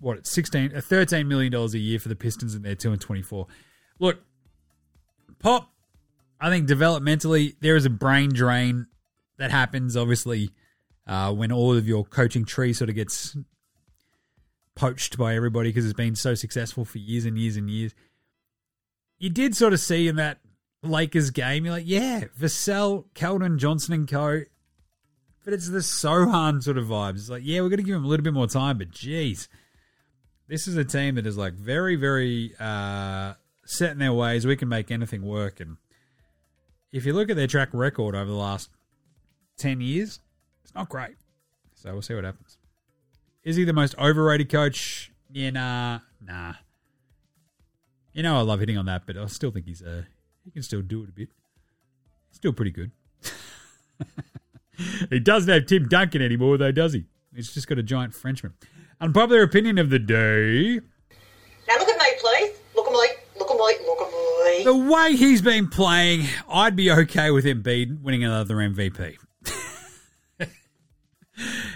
what 0.00 0.18
it's 0.18 0.30
16 0.30 0.76
uh, 0.76 0.80
13 0.80 1.26
million 1.26 1.52
dollars 1.52 1.74
a 1.74 1.78
year 1.78 1.98
for 1.98 2.08
the 2.08 2.16
Pistons 2.16 2.54
and 2.54 2.64
they're 2.64 2.74
2 2.74 2.92
and 2.92 3.00
24. 3.00 3.46
Look, 3.98 4.18
Pop 5.38 5.70
I 6.40 6.50
think 6.50 6.68
developmentally 6.68 7.56
there 7.60 7.76
is 7.76 7.84
a 7.84 7.90
brain 7.90 8.30
drain 8.30 8.86
that 9.38 9.50
happens 9.50 9.96
obviously 9.96 10.50
uh, 11.06 11.32
when 11.32 11.50
all 11.50 11.76
of 11.76 11.88
your 11.88 12.04
coaching 12.04 12.44
tree 12.44 12.72
sort 12.72 12.90
of 12.90 12.96
gets 12.96 13.36
poached 14.74 15.18
by 15.18 15.34
everybody 15.34 15.70
because 15.70 15.84
it's 15.84 15.94
been 15.94 16.14
so 16.14 16.34
successful 16.34 16.84
for 16.84 16.98
years 16.98 17.24
and 17.24 17.36
years 17.36 17.56
and 17.56 17.68
years. 17.68 17.94
You 19.18 19.30
did 19.30 19.56
sort 19.56 19.72
of 19.72 19.80
see 19.80 20.06
in 20.06 20.16
that 20.16 20.38
Lakers 20.82 21.30
game, 21.30 21.64
you're 21.64 21.74
like, 21.74 21.88
yeah, 21.88 22.24
Vassell, 22.38 23.06
Keldon, 23.14 23.58
Johnson 23.58 23.94
and 23.94 24.08
co. 24.08 24.42
But 25.44 25.54
it's 25.54 25.68
the 25.68 25.78
Sochan 25.78 26.62
sort 26.62 26.78
of 26.78 26.86
vibes. 26.86 27.16
It's 27.16 27.30
like, 27.30 27.42
yeah, 27.44 27.60
we're 27.60 27.70
going 27.70 27.78
to 27.78 27.82
give 27.84 27.96
him 27.96 28.04
a 28.04 28.08
little 28.08 28.22
bit 28.22 28.34
more 28.34 28.46
time, 28.46 28.78
but 28.78 28.90
geez, 28.90 29.48
this 30.48 30.66
is 30.66 30.76
a 30.76 30.84
team 30.84 31.14
that 31.16 31.26
is 31.26 31.36
like 31.36 31.52
very, 31.52 31.94
very 31.96 32.54
uh, 32.58 33.34
set 33.64 33.92
in 33.92 33.98
their 33.98 34.12
ways. 34.12 34.46
We 34.46 34.56
can 34.56 34.68
make 34.68 34.90
anything 34.90 35.22
work. 35.22 35.60
And 35.60 35.76
if 36.90 37.04
you 37.04 37.12
look 37.12 37.30
at 37.30 37.36
their 37.36 37.46
track 37.46 37.68
record 37.72 38.14
over 38.14 38.30
the 38.30 38.36
last 38.36 38.70
10 39.58 39.80
years, 39.80 40.20
it's 40.64 40.74
not 40.74 40.88
great. 40.88 41.16
So 41.74 41.92
we'll 41.92 42.02
see 42.02 42.14
what 42.14 42.24
happens. 42.24 42.58
Is 43.44 43.56
he 43.56 43.64
the 43.64 43.72
most 43.72 43.96
overrated 43.98 44.50
coach? 44.50 45.12
Yeah, 45.30 45.50
nah, 45.50 46.00
nah. 46.24 46.54
You 48.12 48.22
know, 48.22 48.38
I 48.38 48.40
love 48.40 48.60
hitting 48.60 48.78
on 48.78 48.86
that, 48.86 49.02
but 49.06 49.16
I 49.16 49.26
still 49.26 49.50
think 49.50 49.66
he's 49.66 49.82
uh, 49.82 50.02
he 50.44 50.50
can 50.50 50.62
still 50.62 50.82
do 50.82 51.04
it 51.04 51.10
a 51.10 51.12
bit. 51.12 51.28
Still 52.32 52.52
pretty 52.52 52.72
good. 52.72 52.90
he 55.10 55.20
doesn't 55.20 55.52
have 55.52 55.66
Tim 55.66 55.88
Duncan 55.88 56.20
anymore, 56.20 56.56
though, 56.56 56.72
does 56.72 56.94
he? 56.94 57.04
He's 57.34 57.52
just 57.52 57.68
got 57.68 57.78
a 57.78 57.82
giant 57.82 58.14
Frenchman. 58.14 58.54
Unpopular 59.00 59.42
opinion 59.42 59.78
of 59.78 59.90
the 59.90 59.98
day. 59.98 60.80
Now 61.68 61.78
look 61.78 61.88
at 61.88 61.98
me, 61.98 62.06
please. 62.18 62.58
Look 62.74 62.86
at 62.86 62.92
me. 62.92 63.08
Look 63.38 63.50
at 63.50 63.56
me. 63.56 63.86
Look 63.86 64.00
at 64.00 64.58
me. 64.58 64.64
The 64.64 64.76
way 64.76 65.14
he's 65.14 65.40
been 65.40 65.68
playing, 65.68 66.26
I'd 66.48 66.74
be 66.74 66.90
okay 66.90 67.30
with 67.30 67.44
Embiid 67.44 68.02
winning 68.02 68.24
another 68.24 68.56
MVP. 68.56 69.16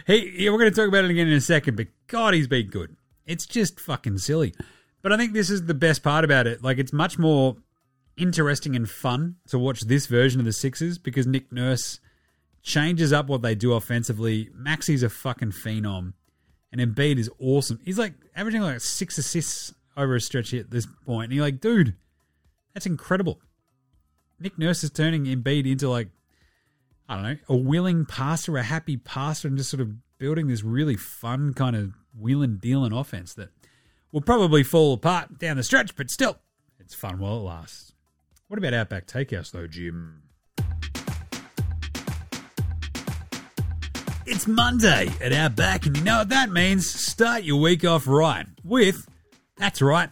he, 0.06 0.44
yeah, 0.44 0.50
we're 0.50 0.58
going 0.58 0.70
to 0.70 0.76
talk 0.76 0.88
about 0.88 1.04
it 1.04 1.10
again 1.10 1.28
in 1.28 1.34
a 1.34 1.40
second, 1.40 1.76
but 1.76 1.86
God, 2.08 2.34
he's 2.34 2.48
been 2.48 2.68
good. 2.68 2.96
It's 3.24 3.46
just 3.46 3.78
fucking 3.78 4.18
silly. 4.18 4.52
But 5.00 5.12
I 5.12 5.16
think 5.16 5.32
this 5.32 5.50
is 5.50 5.66
the 5.66 5.74
best 5.74 6.02
part 6.02 6.24
about 6.24 6.48
it. 6.48 6.62
Like, 6.64 6.78
it's 6.78 6.92
much 6.92 7.18
more 7.18 7.56
interesting 8.16 8.74
and 8.74 8.90
fun 8.90 9.36
to 9.48 9.58
watch 9.58 9.82
this 9.82 10.06
version 10.06 10.40
of 10.40 10.44
the 10.44 10.52
Sixers 10.52 10.98
because 10.98 11.26
Nick 11.26 11.52
Nurse 11.52 12.00
changes 12.62 13.12
up 13.12 13.26
what 13.26 13.42
they 13.42 13.54
do 13.54 13.74
offensively. 13.74 14.48
Maxey's 14.54 15.02
a 15.04 15.08
fucking 15.08 15.52
phenom. 15.52 16.14
And 16.72 16.80
Embiid 16.80 17.18
is 17.18 17.30
awesome. 17.38 17.78
He's 17.84 17.98
like 17.98 18.14
averaging 18.34 18.62
like 18.62 18.80
six 18.80 19.18
assists 19.18 19.74
over 19.96 20.14
a 20.16 20.20
stretch 20.20 20.54
at 20.54 20.70
this 20.70 20.86
point. 21.04 21.26
And 21.26 21.34
you're 21.34 21.44
like, 21.44 21.60
dude, 21.60 21.94
that's 22.72 22.86
incredible. 22.86 23.40
Nick 24.40 24.58
Nurse 24.58 24.82
is 24.82 24.90
turning 24.90 25.26
Embiid 25.26 25.70
into 25.70 25.88
like, 25.88 26.08
I 27.08 27.14
don't 27.14 27.24
know, 27.24 27.36
a 27.48 27.56
willing 27.56 28.06
passer, 28.06 28.56
a 28.56 28.62
happy 28.62 28.96
passer, 28.96 29.48
and 29.48 29.58
just 29.58 29.70
sort 29.70 29.82
of 29.82 29.90
building 30.18 30.48
this 30.48 30.64
really 30.64 30.96
fun 30.96 31.52
kind 31.52 31.76
of 31.76 31.92
wheeling 32.18 32.56
dealing 32.56 32.92
offense 32.92 33.34
that 33.34 33.50
will 34.12 34.20
probably 34.20 34.62
fall 34.62 34.94
apart 34.94 35.38
down 35.38 35.56
the 35.56 35.62
stretch, 35.62 35.94
but 35.96 36.10
still, 36.10 36.38
it's 36.78 36.94
fun 36.94 37.18
while 37.18 37.36
it 37.36 37.40
lasts. 37.40 37.92
What 38.48 38.58
about 38.58 38.74
Outback 38.74 39.06
Takehouse 39.06 39.50
though, 39.50 39.66
Jim? 39.66 40.22
It's 44.24 44.46
Monday 44.46 45.10
at 45.20 45.32
Outback, 45.32 45.86
and 45.86 45.96
you 45.96 46.04
know 46.04 46.18
what 46.18 46.28
that 46.28 46.50
means? 46.50 46.88
Start 46.88 47.42
your 47.42 47.60
week 47.60 47.84
off 47.84 48.06
right 48.06 48.46
with, 48.62 49.06
that's 49.56 49.82
right, 49.82 50.08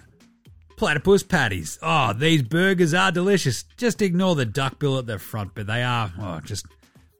platypus 0.76 1.22
patties. 1.22 1.78
Oh, 1.80 2.12
these 2.12 2.42
burgers 2.42 2.92
are 2.92 3.12
delicious. 3.12 3.62
Just 3.76 4.02
ignore 4.02 4.34
the 4.34 4.44
duck 4.44 4.80
bill 4.80 4.98
at 4.98 5.06
the 5.06 5.18
front, 5.18 5.54
but 5.54 5.68
they 5.68 5.84
are, 5.84 6.12
oh, 6.18 6.40
just, 6.40 6.66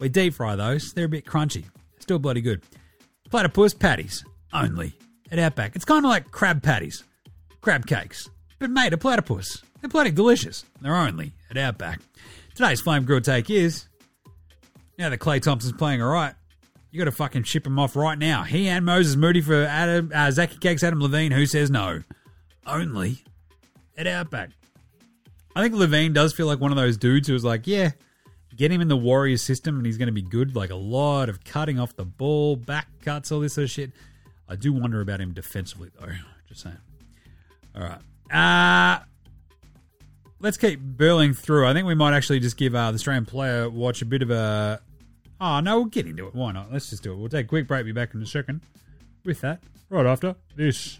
we 0.01 0.09
deep 0.09 0.35
fry 0.35 0.57
those. 0.57 0.93
They're 0.93 1.05
a 1.05 1.09
bit 1.09 1.25
crunchy. 1.25 1.65
Still 2.01 2.19
bloody 2.19 2.41
good. 2.41 2.63
Platypus 3.31 3.73
patties 3.73 4.25
only 4.53 4.93
at 5.31 5.39
Outback. 5.39 5.77
It's 5.77 5.85
kind 5.85 6.05
of 6.05 6.09
like 6.09 6.33
crab 6.33 6.61
patties, 6.61 7.05
crab 7.61 7.87
cakes, 7.87 8.29
but 8.59 8.69
made 8.69 8.93
of 8.93 9.01
platypus. 9.01 9.63
They're 9.81 9.91
bloody 9.91 10.11
delicious. 10.11 10.65
They're 10.81 10.97
only 10.97 11.33
at 11.51 11.57
Outback. 11.57 12.01
Today's 12.57 12.81
Flame 12.81 13.05
Grill 13.05 13.21
take 13.21 13.49
is 13.49 13.87
now 14.99 15.09
that 15.09 15.21
Klay 15.21 15.41
Thompson's 15.41 15.75
playing 15.75 16.03
all 16.03 16.11
right, 16.11 16.35
you 16.91 16.99
got 16.99 17.05
to 17.05 17.13
fucking 17.13 17.45
ship 17.45 17.67
him 17.67 17.79
off 17.79 17.97
right 17.97 18.19
now. 18.19 18.43
He 18.43 18.69
and 18.69 18.85
Moses 18.85 19.17
Moody 19.17 19.41
for 19.41 19.65
Adam, 19.65 20.11
uh, 20.15 20.31
Zachy 20.31 20.59
Cakes, 20.59 20.83
Adam 20.83 21.01
Levine. 21.01 21.33
Who 21.33 21.47
says 21.47 21.71
no? 21.71 22.03
Only 22.67 23.23
at 23.97 24.07
Outback. 24.07 24.51
I 25.55 25.63
think 25.63 25.75
Levine 25.75 26.13
does 26.13 26.33
feel 26.33 26.47
like 26.47 26.61
one 26.61 26.71
of 26.71 26.77
those 26.77 26.97
dudes 26.97 27.27
who 27.29 27.35
was 27.35 27.45
like, 27.45 27.67
yeah, 27.67 27.91
get 28.57 28.71
him 28.71 28.81
in 28.81 28.89
the 28.89 28.97
Warriors 28.97 29.43
system 29.43 29.77
and 29.77 29.87
he's 29.87 29.99
going 29.99 30.07
to 30.07 30.13
be 30.13 30.23
good. 30.23 30.55
Like 30.55 30.71
a 30.71 30.77
lot 30.77 31.29
of 31.29 31.45
cutting 31.45 31.79
off 31.79 31.97
the 31.97 32.05
ball, 32.05 32.57
back 32.57 32.89
cuts, 33.03 33.33
all 33.33 33.41
this 33.41 33.55
sort 33.55 33.65
of 33.65 33.71
shit. 33.71 33.93
I 34.49 34.57
do 34.57 34.73
wonder 34.73 35.01
about 35.01 35.21
him 35.21 35.33
defensively, 35.33 35.91
though. 35.99 36.09
Just 36.49 36.63
saying. 36.63 36.77
All 37.75 37.83
right. 37.83 38.01
Uh, 38.33 39.05
let's 40.41 40.57
keep 40.57 40.81
burling 40.81 41.35
through. 41.35 41.67
I 41.67 41.73
think 41.73 41.87
we 41.87 41.95
might 41.95 42.15
actually 42.15 42.41
just 42.41 42.57
give 42.57 42.75
uh, 42.75 42.91
the 42.91 42.97
Australian 42.97 43.27
player 43.27 43.69
watch 43.71 44.03
a 44.03 44.07
bit 44.07 44.23
of 44.23 44.31
a. 44.31 44.81
Oh, 45.41 45.61
no, 45.61 45.79
we'll 45.79 45.87
get 45.87 46.07
into 46.07 46.27
it. 46.27 46.35
Why 46.35 46.53
not? 46.53 46.71
Let's 46.71 46.91
just 46.91 47.03
do 47.03 47.13
it. 47.13 47.17
We'll 47.17 47.31
take 47.31 47.47
a 47.47 47.49
quick 47.49 47.67
break. 47.67 47.87
Be 47.87 47.93
back 47.93 48.13
in 48.15 48.21
a 48.23 48.27
second 48.27 48.61
with 49.25 49.41
that 49.41 49.63
right 49.89 50.05
after 50.05 50.37
this. 50.55 50.99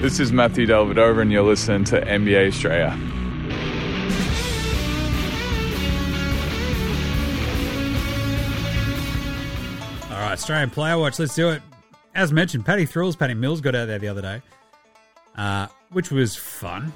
This 0.00 0.20
is 0.20 0.30
Matthew 0.30 0.66
Dellavedova, 0.66 1.22
and 1.22 1.32
you're 1.32 1.42
listening 1.42 1.84
to 1.84 2.00
NBA 2.00 2.48
Straya. 2.48 2.92
All 10.10 10.20
right, 10.20 10.32
Australian 10.32 10.70
player 10.70 10.98
watch. 10.98 11.18
Let's 11.18 11.34
do 11.34 11.50
it. 11.50 11.62
As 12.14 12.32
mentioned, 12.32 12.66
Paddy 12.66 12.84
Thrills, 12.84 13.16
Paddy 13.16 13.34
Mills 13.34 13.62
got 13.62 13.74
out 13.74 13.86
there 13.86 13.98
the 13.98 14.08
other 14.08 14.22
day, 14.22 14.42
uh, 15.36 15.68
which 15.90 16.10
was 16.10 16.36
fun. 16.36 16.92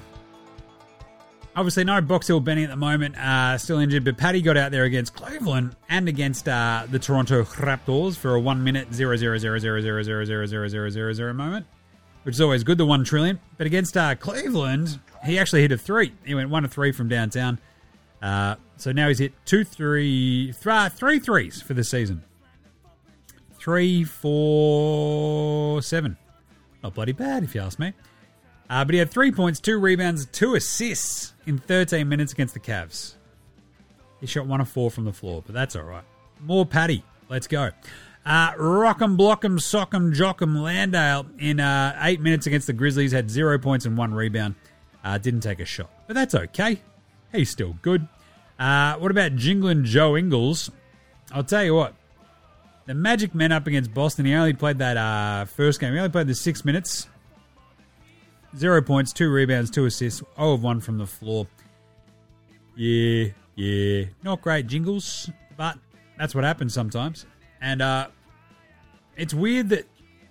Obviously, 1.57 1.85
no 1.85 2.01
Box 2.01 2.27
Hill 2.27 2.41
Benny 2.41 2.65
at 2.65 2.69
the 2.69 2.75
moment, 2.75 3.17
uh, 3.17 3.57
still 3.57 3.79
injured, 3.79 4.03
but 4.03 4.17
Paddy 4.17 4.41
got 4.41 4.57
out 4.57 4.71
there 4.71 4.83
against 4.83 5.15
Cleveland 5.15 5.73
and 5.87 6.09
against 6.09 6.49
uh, 6.49 6.85
the 6.91 6.99
Toronto 6.99 7.43
Raptors 7.43 8.17
for 8.17 8.35
a 8.35 8.39
one 8.41 8.61
minute 8.61 8.93
zero 8.93 9.15
zero 9.15 9.37
zero 9.37 9.57
zero 9.57 9.79
zero 9.79 10.03
zero 10.03 10.25
zero 10.25 10.45
zero 10.45 10.67
zero 10.67 10.89
zero 10.89 11.13
zero 11.13 11.33
moment, 11.33 11.65
which 12.23 12.35
is 12.35 12.41
always 12.41 12.65
good, 12.65 12.77
the 12.77 12.85
one 12.85 13.05
trillion. 13.05 13.39
But 13.57 13.67
against 13.67 13.95
uh, 13.95 14.15
Cleveland, 14.15 14.99
he 15.23 15.39
actually 15.39 15.61
hit 15.61 15.71
a 15.71 15.77
three. 15.77 16.11
He 16.25 16.35
went 16.35 16.49
one 16.49 16.63
to 16.63 16.69
three 16.69 16.91
from 16.91 17.07
downtown. 17.07 17.59
Uh, 18.21 18.55
so 18.75 18.91
now 18.91 19.07
he's 19.07 19.19
hit 19.19 19.31
two, 19.45 19.63
three, 19.63 20.53
th- 20.61 20.91
three 20.91 21.19
threes 21.19 21.61
for 21.61 21.73
the 21.73 21.85
season. 21.85 22.21
Three, 23.57 24.03
four, 24.03 25.81
seven. 25.81 26.17
Not 26.83 26.95
bloody 26.95 27.13
bad, 27.13 27.43
if 27.45 27.55
you 27.55 27.61
ask 27.61 27.79
me. 27.79 27.93
Uh, 28.69 28.83
but 28.83 28.93
he 28.93 28.99
had 28.99 29.09
three 29.09 29.31
points, 29.31 29.61
two 29.61 29.79
rebounds, 29.79 30.25
two 30.25 30.55
assists 30.55 31.31
in 31.45 31.57
13 31.57 32.07
minutes 32.07 32.33
against 32.33 32.53
the 32.53 32.59
Cavs. 32.59 33.15
He 34.19 34.27
shot 34.27 34.47
one 34.47 34.61
of 34.61 34.69
four 34.69 34.89
from 34.89 35.05
the 35.05 35.13
floor, 35.13 35.43
but 35.45 35.53
that's 35.53 35.75
all 35.75 35.83
right. 35.83 36.03
More 36.39 36.65
Paddy. 36.65 37.03
Let's 37.29 37.47
go. 37.47 37.71
Uh, 38.25 38.53
Rock'em, 38.53 39.17
Block'em, 39.17 39.59
Sock'em, 39.59 40.15
Jock'em, 40.15 40.59
Landale 40.61 41.27
in 41.37 41.59
uh, 41.59 41.97
eight 42.01 42.19
minutes 42.19 42.47
against 42.47 42.65
the 42.67 42.73
Grizzlies 42.73 43.11
had 43.11 43.29
zero 43.29 43.59
points 43.59 43.85
and 43.85 43.97
one 43.97 44.13
rebound. 44.13 44.55
Uh, 45.03 45.19
didn't 45.19 45.41
take 45.41 45.59
a 45.59 45.65
shot, 45.65 45.91
but 46.07 46.15
that's 46.15 46.33
okay. 46.33 46.81
He's 47.31 47.51
still 47.51 47.75
good. 47.83 48.07
Uh, 48.57 48.95
what 48.95 49.11
about 49.11 49.35
Jingling 49.35 49.83
Joe 49.83 50.17
Ingles? 50.17 50.71
I'll 51.31 51.43
tell 51.43 51.63
you 51.63 51.75
what. 51.75 51.93
The 52.87 52.95
Magic 52.95 53.35
Men 53.35 53.51
up 53.51 53.67
against 53.67 53.93
Boston. 53.93 54.25
He 54.25 54.33
only 54.33 54.53
played 54.53 54.79
that 54.79 54.97
uh, 54.97 55.45
first 55.45 55.79
game. 55.79 55.93
He 55.93 55.99
only 55.99 56.09
played 56.09 56.27
the 56.27 56.35
six 56.35 56.65
minutes. 56.65 57.07
Zero 58.57 58.81
points, 58.81 59.11
two 59.11 59.31
rebounds, 59.31 59.69
two 59.69 59.85
assists, 59.85 60.23
0 60.37 60.53
of 60.53 60.63
1 60.63 60.79
from 60.79 60.97
the 60.97 61.05
floor. 61.05 61.47
Yeah, 62.75 63.27
yeah. 63.55 64.05
Not 64.23 64.41
great 64.41 64.67
jingles, 64.67 65.29
but 65.57 65.77
that's 66.17 66.33
what 66.33 66.43
happens 66.43 66.73
sometimes. 66.73 67.25
And 67.61 67.81
uh, 67.81 68.07
it's 69.17 69.33
weird 69.33 69.69
that 69.69 69.85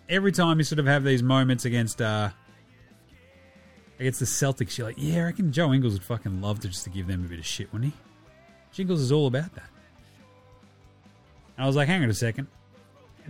every 0.09 0.33
time 0.33 0.59
you 0.59 0.65
sort 0.65 0.79
of 0.79 0.87
have 0.87 1.05
these 1.05 1.23
moments 1.23 1.65
against 1.65 2.01
uh, 2.01 2.31
against 3.99 4.21
the 4.21 4.27
Celtics, 4.27 4.79
you're 4.79 4.87
like, 4.87 4.97
yeah, 4.99 5.21
I 5.21 5.25
reckon 5.25 5.53
Joe 5.53 5.73
Ingles 5.73 5.95
would 5.95 6.03
fucking 6.03 6.41
love 6.41 6.61
to 6.61 6.69
just 6.69 6.85
to 6.85 6.91
give 6.91 7.07
them 7.07 7.25
a 7.25 7.29
bit 7.29 7.39
of 7.39 7.47
shit, 7.47 7.73
wouldn't 7.73 7.93
he? 7.93 7.99
Jingles 8.73 9.01
is 9.01 9.13
all 9.13 9.27
about 9.27 9.55
that. 9.55 9.69
And 11.57 11.65
I 11.65 11.67
was 11.67 11.77
like, 11.77 11.89
hang 11.89 12.03
on 12.03 12.11
a 12.11 12.15
second. 12.15 12.49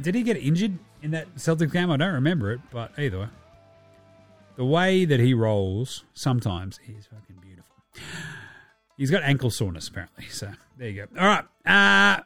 Did 0.00 0.14
he 0.14 0.22
get 0.22 0.36
injured 0.36 0.78
in 1.02 1.12
that 1.12 1.34
Celtics 1.36 1.72
game? 1.72 1.90
I 1.90 1.96
don't 1.96 2.14
remember 2.14 2.52
it, 2.52 2.60
but 2.72 2.98
either 2.98 3.20
way. 3.20 3.28
The 4.56 4.64
way 4.64 5.04
that 5.04 5.20
he 5.20 5.34
rolls 5.34 6.04
sometimes 6.14 6.78
is 6.86 7.06
fucking 7.06 7.36
beautiful. 7.40 7.74
He's 8.96 9.10
got 9.10 9.22
ankle 9.22 9.50
soreness, 9.50 9.88
apparently. 9.88 10.26
So 10.26 10.52
there 10.78 10.88
you 10.88 11.06
go. 11.06 11.20
All 11.20 11.26
right. 11.26 11.44
Uh, 11.66 12.22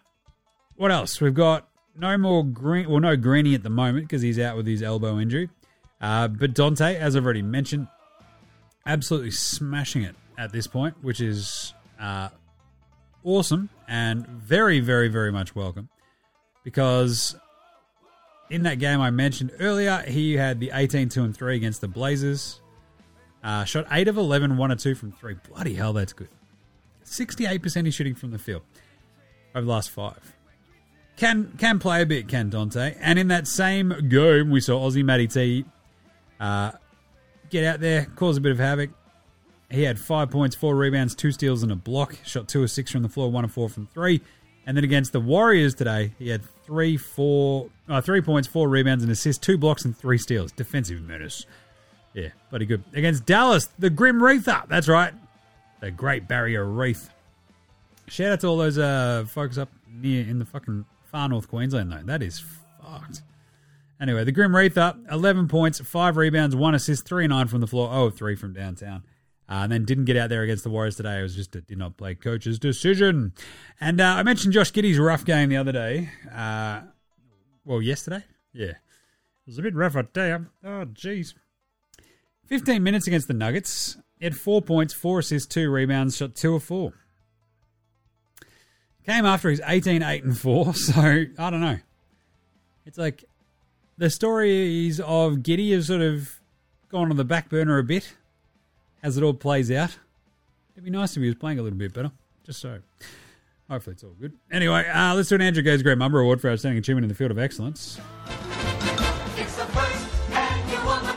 what 0.76 0.90
else? 0.90 1.20
We've 1.20 1.34
got 1.34 1.68
no 1.96 2.16
more 2.18 2.44
green. 2.44 2.88
Well, 2.88 3.00
no 3.00 3.16
Greeny 3.16 3.54
at 3.54 3.62
the 3.62 3.70
moment 3.70 4.06
because 4.06 4.22
he's 4.22 4.38
out 4.38 4.56
with 4.56 4.66
his 4.66 4.82
elbow 4.82 5.18
injury. 5.18 5.48
Uh, 6.00 6.28
but 6.28 6.54
Dante, 6.54 6.96
as 6.96 7.16
I've 7.16 7.24
already 7.24 7.42
mentioned, 7.42 7.88
absolutely 8.86 9.30
smashing 9.30 10.02
it 10.02 10.14
at 10.36 10.52
this 10.52 10.66
point, 10.66 10.96
which 11.02 11.20
is 11.20 11.72
uh, 11.98 12.28
awesome 13.24 13.70
and 13.88 14.26
very, 14.26 14.80
very, 14.80 15.08
very 15.08 15.32
much 15.32 15.56
welcome. 15.56 15.88
Because 16.62 17.34
in 18.50 18.62
that 18.62 18.78
game 18.78 19.00
I 19.00 19.10
mentioned 19.10 19.52
earlier, 19.60 20.02
he 20.06 20.36
had 20.36 20.60
the 20.60 20.70
18 20.72 21.08
2 21.08 21.24
and 21.24 21.36
3 21.36 21.56
against 21.56 21.80
the 21.80 21.88
Blazers. 21.88 22.60
Uh, 23.42 23.64
shot 23.64 23.86
8 23.90 24.08
of 24.08 24.16
11, 24.16 24.56
1 24.56 24.72
or 24.72 24.76
2 24.76 24.94
from 24.94 25.12
3. 25.12 25.36
Bloody 25.48 25.74
hell, 25.74 25.92
that's 25.92 26.12
good. 26.12 26.28
68% 27.04 27.84
he's 27.84 27.94
shooting 27.94 28.14
from 28.14 28.30
the 28.30 28.38
field 28.38 28.62
over 29.54 29.64
the 29.64 29.70
last 29.70 29.90
five. 29.90 30.34
Can 31.16 31.54
can 31.58 31.80
play 31.80 32.02
a 32.02 32.06
bit, 32.06 32.28
can 32.28 32.48
Dante. 32.48 32.94
And 33.00 33.18
in 33.18 33.28
that 33.28 33.48
same 33.48 34.08
game, 34.08 34.50
we 34.50 34.60
saw 34.60 34.88
Aussie 34.88 35.04
Matty 35.04 35.26
T 35.26 35.64
uh, 36.38 36.72
get 37.50 37.64
out 37.64 37.80
there, 37.80 38.04
cause 38.14 38.36
a 38.36 38.40
bit 38.40 38.52
of 38.52 38.58
havoc. 38.58 38.90
He 39.70 39.82
had 39.82 39.98
five 39.98 40.30
points, 40.30 40.54
four 40.54 40.76
rebounds, 40.76 41.14
two 41.14 41.32
steals, 41.32 41.62
and 41.62 41.72
a 41.72 41.76
block. 41.76 42.16
Shot 42.24 42.48
two 42.48 42.62
or 42.62 42.68
six 42.68 42.90
from 42.90 43.02
the 43.02 43.08
floor, 43.08 43.30
one 43.30 43.44
or 43.44 43.48
four 43.48 43.68
from 43.68 43.86
three. 43.88 44.20
And 44.64 44.76
then 44.76 44.84
against 44.84 45.12
the 45.12 45.20
Warriors 45.20 45.74
today, 45.74 46.12
he 46.18 46.28
had 46.28 46.42
three, 46.64 46.96
four, 46.96 47.68
uh, 47.88 48.00
three 48.00 48.20
points, 48.20 48.48
four 48.48 48.68
rebounds, 48.68 49.02
and 49.02 49.12
assists, 49.12 49.44
two 49.44 49.58
blocks, 49.58 49.84
and 49.84 49.96
three 49.96 50.18
steals. 50.18 50.52
Defensive 50.52 51.00
menace. 51.02 51.46
Yeah, 52.14 52.28
bloody 52.50 52.66
good. 52.66 52.82
Against 52.94 53.26
Dallas, 53.26 53.68
the 53.78 53.90
Grim 53.90 54.22
Reaper. 54.22 54.64
That's 54.68 54.88
right. 54.88 55.12
The 55.80 55.90
Great 55.90 56.26
Barrier 56.26 56.64
Reef. 56.64 57.08
Shout 58.08 58.32
out 58.32 58.40
to 58.40 58.46
all 58.48 58.56
those 58.56 58.78
uh, 58.78 59.26
folks 59.28 59.58
up 59.58 59.68
near 59.88 60.22
in 60.22 60.38
the 60.38 60.44
fucking 60.44 60.84
far 61.10 61.28
north 61.28 61.48
Queensland, 61.48 61.92
though. 61.92 62.02
That 62.04 62.22
is 62.22 62.42
fucked. 62.82 63.22
Anyway, 64.00 64.24
the 64.24 64.32
Grim 64.32 64.54
Reaper, 64.54 64.94
11 65.10 65.48
points, 65.48 65.80
5 65.80 66.16
rebounds, 66.16 66.54
1 66.54 66.74
assist, 66.74 67.06
3 67.06 67.26
9 67.26 67.48
from 67.48 67.60
the 67.60 67.66
floor, 67.66 67.90
oh 67.92 68.10
three 68.10 68.36
from 68.36 68.52
downtown. 68.52 69.02
Uh, 69.50 69.62
and 69.62 69.72
then 69.72 69.84
didn't 69.84 70.04
get 70.04 70.16
out 70.16 70.28
there 70.28 70.42
against 70.42 70.62
the 70.62 70.70
Warriors 70.70 70.96
today. 70.96 71.18
It 71.18 71.22
was 71.22 71.34
just 71.34 71.56
a 71.56 71.62
did 71.62 71.78
not 71.78 71.96
play 71.96 72.14
coach's 72.14 72.58
decision. 72.58 73.32
And 73.80 74.00
uh, 74.00 74.04
I 74.04 74.22
mentioned 74.22 74.52
Josh 74.52 74.72
Giddey's 74.72 74.98
rough 74.98 75.24
game 75.24 75.48
the 75.48 75.56
other 75.56 75.72
day. 75.72 76.10
Uh, 76.30 76.82
well, 77.68 77.82
yesterday? 77.82 78.24
Yeah. 78.54 78.70
It 78.70 79.46
was 79.46 79.58
a 79.58 79.62
bit 79.62 79.74
rough, 79.74 79.94
I 79.94 80.02
tell. 80.02 80.46
Oh, 80.64 80.86
jeez. 80.86 81.34
15 82.46 82.82
minutes 82.82 83.06
against 83.06 83.28
the 83.28 83.34
Nuggets. 83.34 83.98
He 84.18 84.24
had 84.24 84.34
4 84.34 84.62
points, 84.62 84.94
4 84.94 85.18
assists, 85.18 85.54
2 85.54 85.70
rebounds, 85.70 86.16
shot 86.16 86.34
2 86.34 86.54
of 86.54 86.62
4. 86.62 86.94
Came 89.04 89.26
after 89.26 89.50
his 89.50 89.60
18, 89.64 90.02
8, 90.02 90.24
and 90.24 90.36
4. 90.36 90.74
So, 90.74 91.00
I 91.00 91.50
don't 91.50 91.60
know. 91.60 91.78
It's 92.86 92.96
like 92.96 93.24
the 93.98 94.08
stories 94.08 94.98
of 95.00 95.36
Giddey 95.36 95.72
have 95.74 95.84
sort 95.84 96.00
of 96.00 96.40
gone 96.88 97.10
on 97.10 97.18
the 97.18 97.24
back 97.24 97.50
burner 97.50 97.78
a 97.78 97.84
bit 97.84 98.16
as 99.02 99.18
it 99.18 99.22
all 99.22 99.34
plays 99.34 99.70
out. 99.70 99.98
It'd 100.72 100.84
be 100.84 100.90
nice 100.90 101.16
if 101.16 101.22
he 101.22 101.28
was 101.28 101.36
playing 101.36 101.58
a 101.58 101.62
little 101.62 101.78
bit 101.78 101.92
better. 101.92 102.12
Just 102.44 102.60
so. 102.60 102.78
Hopefully 103.70 103.94
it's 103.94 104.02
all 104.04 104.14
good. 104.18 104.32
Anyway, 104.50 104.86
uh, 104.88 105.14
let's 105.14 105.28
do 105.28 105.34
an 105.34 105.42
Andrew 105.42 105.62
Gaze 105.62 105.82
Grey 105.82 105.94
Mamba 105.94 106.18
Award 106.18 106.40
for 106.40 106.48
Outstanding 106.50 106.78
Achievement 106.78 107.04
in 107.04 107.08
the 107.08 107.14
Field 107.14 107.30
of 107.30 107.38
Excellence. 107.38 108.00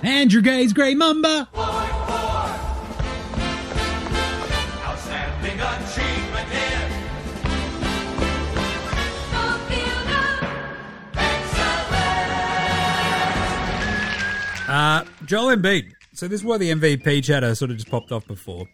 Andrew 0.04 0.42
Gaze 0.42 0.74
Grey 0.74 0.94
Mamba. 0.96 1.48
Outstanding 4.84 5.60
achievement 5.60 6.52
in 6.52 6.92
Uh, 14.68 15.04
Joel 15.26 15.56
Embiid. 15.58 15.92
So 16.14 16.28
this 16.28 16.40
is 16.42 16.46
why 16.46 16.58
the 16.58 16.72
MVP 16.72 17.24
chatter 17.24 17.54
sort 17.56 17.72
of 17.72 17.78
just 17.78 17.90
popped 17.90 18.12
off 18.12 18.26
before. 18.28 18.68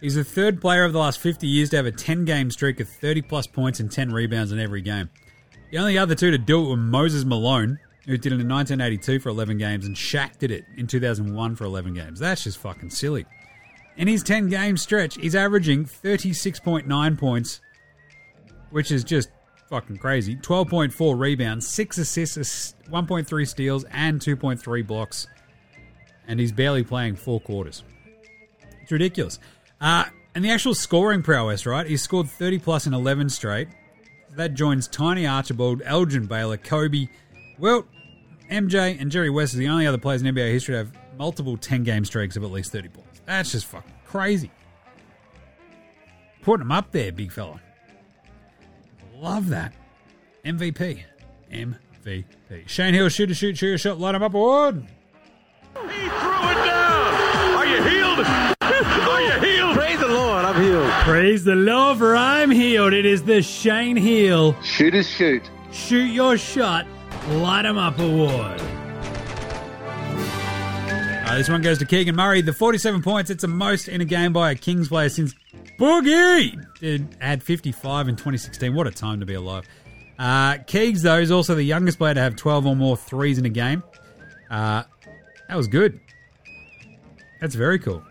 He's 0.00 0.14
the 0.14 0.24
third 0.24 0.60
player 0.60 0.84
of 0.84 0.92
the 0.92 0.98
last 0.98 1.18
50 1.18 1.46
years 1.46 1.70
to 1.70 1.76
have 1.76 1.86
a 1.86 1.92
10 1.92 2.24
game 2.24 2.50
streak 2.50 2.80
of 2.80 2.88
30 2.88 3.22
plus 3.22 3.46
points 3.46 3.80
and 3.80 3.90
10 3.90 4.12
rebounds 4.12 4.52
in 4.52 4.58
every 4.58 4.82
game. 4.82 5.08
The 5.70 5.78
only 5.78 5.98
other 5.98 6.14
two 6.14 6.30
to 6.30 6.38
do 6.38 6.64
it 6.64 6.68
were 6.68 6.76
Moses 6.76 7.24
Malone, 7.24 7.78
who 8.06 8.16
did 8.16 8.32
it 8.32 8.40
in 8.40 8.48
1982 8.48 9.20
for 9.20 9.30
11 9.30 9.58
games, 9.58 9.86
and 9.86 9.96
Shaq 9.96 10.38
did 10.38 10.50
it 10.50 10.64
in 10.76 10.86
2001 10.86 11.56
for 11.56 11.64
11 11.64 11.94
games. 11.94 12.20
That's 12.20 12.44
just 12.44 12.58
fucking 12.58 12.90
silly. 12.90 13.26
In 13.96 14.06
his 14.06 14.22
10 14.22 14.48
game 14.48 14.76
stretch, 14.76 15.16
he's 15.16 15.34
averaging 15.34 15.86
36.9 15.86 17.18
points, 17.18 17.60
which 18.70 18.92
is 18.92 19.02
just 19.02 19.30
fucking 19.70 19.96
crazy. 19.96 20.36
12.4 20.36 21.18
rebounds, 21.18 21.66
6 21.68 21.98
assists, 21.98 22.74
1.3 22.90 23.48
steals, 23.48 23.84
and 23.90 24.20
2.3 24.20 24.86
blocks. 24.86 25.26
And 26.28 26.38
he's 26.38 26.52
barely 26.52 26.84
playing 26.84 27.16
four 27.16 27.40
quarters. 27.40 27.82
It's 28.82 28.92
ridiculous. 28.92 29.38
Uh, 29.80 30.04
and 30.34 30.44
the 30.44 30.50
actual 30.50 30.74
scoring 30.74 31.22
prowess, 31.22 31.66
right? 31.66 31.86
He 31.86 31.96
scored 31.96 32.28
30 32.28 32.58
plus 32.58 32.86
in 32.86 32.94
11 32.94 33.30
straight. 33.30 33.68
That 34.34 34.54
joins 34.54 34.86
Tiny 34.86 35.26
Archibald, 35.26 35.82
Elgin 35.84 36.26
Baylor, 36.26 36.58
Kobe, 36.58 37.08
Wilt, 37.58 37.86
MJ, 38.50 39.00
and 39.00 39.10
Jerry 39.10 39.30
West 39.30 39.54
are 39.54 39.58
the 39.58 39.68
only 39.68 39.86
other 39.86 39.98
players 39.98 40.22
in 40.22 40.34
NBA 40.34 40.52
history 40.52 40.74
to 40.74 40.78
have 40.78 40.92
multiple 41.16 41.56
10 41.56 41.84
game 41.84 42.04
streaks 42.04 42.36
of 42.36 42.44
at 42.44 42.50
least 42.50 42.72
30 42.72 42.88
points. 42.88 43.20
That's 43.24 43.52
just 43.52 43.66
fucking 43.66 43.92
crazy. 44.04 44.50
Putting 46.42 46.62
him 46.66 46.72
up 46.72 46.92
there, 46.92 47.10
big 47.12 47.32
fella. 47.32 47.60
Love 49.16 49.48
that. 49.48 49.72
MVP. 50.44 51.02
MVP. 51.50 52.24
Shane 52.66 52.94
Heal, 52.94 53.08
shoot 53.08 53.30
a 53.30 53.34
shoot, 53.34 53.56
shoot 53.56 53.74
a 53.74 53.78
shot, 53.78 53.98
light 53.98 54.14
him 54.14 54.22
up, 54.22 54.34
award. 54.34 54.76
He 54.76 55.80
threw 55.80 55.88
it 55.88 56.08
down. 56.10 57.54
Are 57.54 57.66
you 57.66 57.82
healed? 57.82 58.18
Are 58.60 59.20
you 59.22 59.32
healed? 59.40 59.45
Praise 59.76 60.00
the 60.00 60.08
Lord, 60.08 60.42
I'm 60.46 60.62
healed. 60.62 60.90
Praise 61.04 61.44
the 61.44 61.54
Lord, 61.54 61.98
for 61.98 62.16
I'm 62.16 62.50
healed. 62.50 62.94
It 62.94 63.04
is 63.04 63.22
the 63.24 63.42
Shane 63.42 63.94
Heal. 63.94 64.58
Shoot 64.62 64.94
is 64.94 65.06
shoot. 65.06 65.42
Shoot 65.70 66.06
your 66.06 66.38
shot, 66.38 66.86
light 67.28 67.66
'em 67.66 67.76
up 67.76 67.98
award. 67.98 68.58
Uh, 71.26 71.36
this 71.36 71.50
one 71.50 71.60
goes 71.60 71.76
to 71.76 71.84
Keegan 71.84 72.16
Murray. 72.16 72.40
The 72.40 72.54
47 72.54 73.02
points, 73.02 73.28
it's 73.28 73.42
the 73.42 73.48
most 73.48 73.86
in 73.88 74.00
a 74.00 74.06
game 74.06 74.32
by 74.32 74.52
a 74.52 74.54
Kings 74.54 74.88
player 74.88 75.10
since 75.10 75.34
Boogie 75.78 76.58
did 76.80 77.14
had 77.20 77.42
55 77.42 78.08
in 78.08 78.16
2016. 78.16 78.74
What 78.74 78.86
a 78.86 78.90
time 78.90 79.20
to 79.20 79.26
be 79.26 79.34
alive. 79.34 79.64
Uh, 80.18 80.54
Keegs, 80.54 81.02
though, 81.02 81.18
is 81.18 81.30
also 81.30 81.54
the 81.54 81.62
youngest 81.62 81.98
player 81.98 82.14
to 82.14 82.20
have 82.20 82.34
12 82.34 82.64
or 82.64 82.76
more 82.76 82.96
threes 82.96 83.36
in 83.36 83.44
a 83.44 83.50
game. 83.50 83.82
Uh, 84.50 84.84
that 85.50 85.56
was 85.56 85.68
good. 85.68 86.00
That's 87.42 87.54
very 87.54 87.78
cool. 87.78 88.02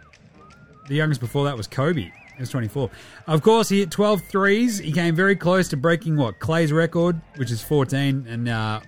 The 0.88 0.96
youngest 0.96 1.22
before 1.22 1.46
that 1.46 1.58
was 1.58 1.68
Kobe. 1.68 2.02
He 2.36 2.42
was 2.42 2.50
24. 2.50 2.90
Of 3.28 3.42
course, 3.42 3.70
he 3.70 3.80
hit 3.80 3.92
12 3.92 4.22
threes. 4.24 4.78
He 4.78 4.92
came 4.92 5.16
very 5.16 5.36
close 5.36 5.70
to 5.70 5.78
breaking, 5.78 6.18
what, 6.18 6.40
Klay's 6.40 6.72
record, 6.72 7.20
which 7.38 7.50
is 7.50 7.62
14, 7.62 8.26
and 8.28 8.50
uh, 8.50 8.82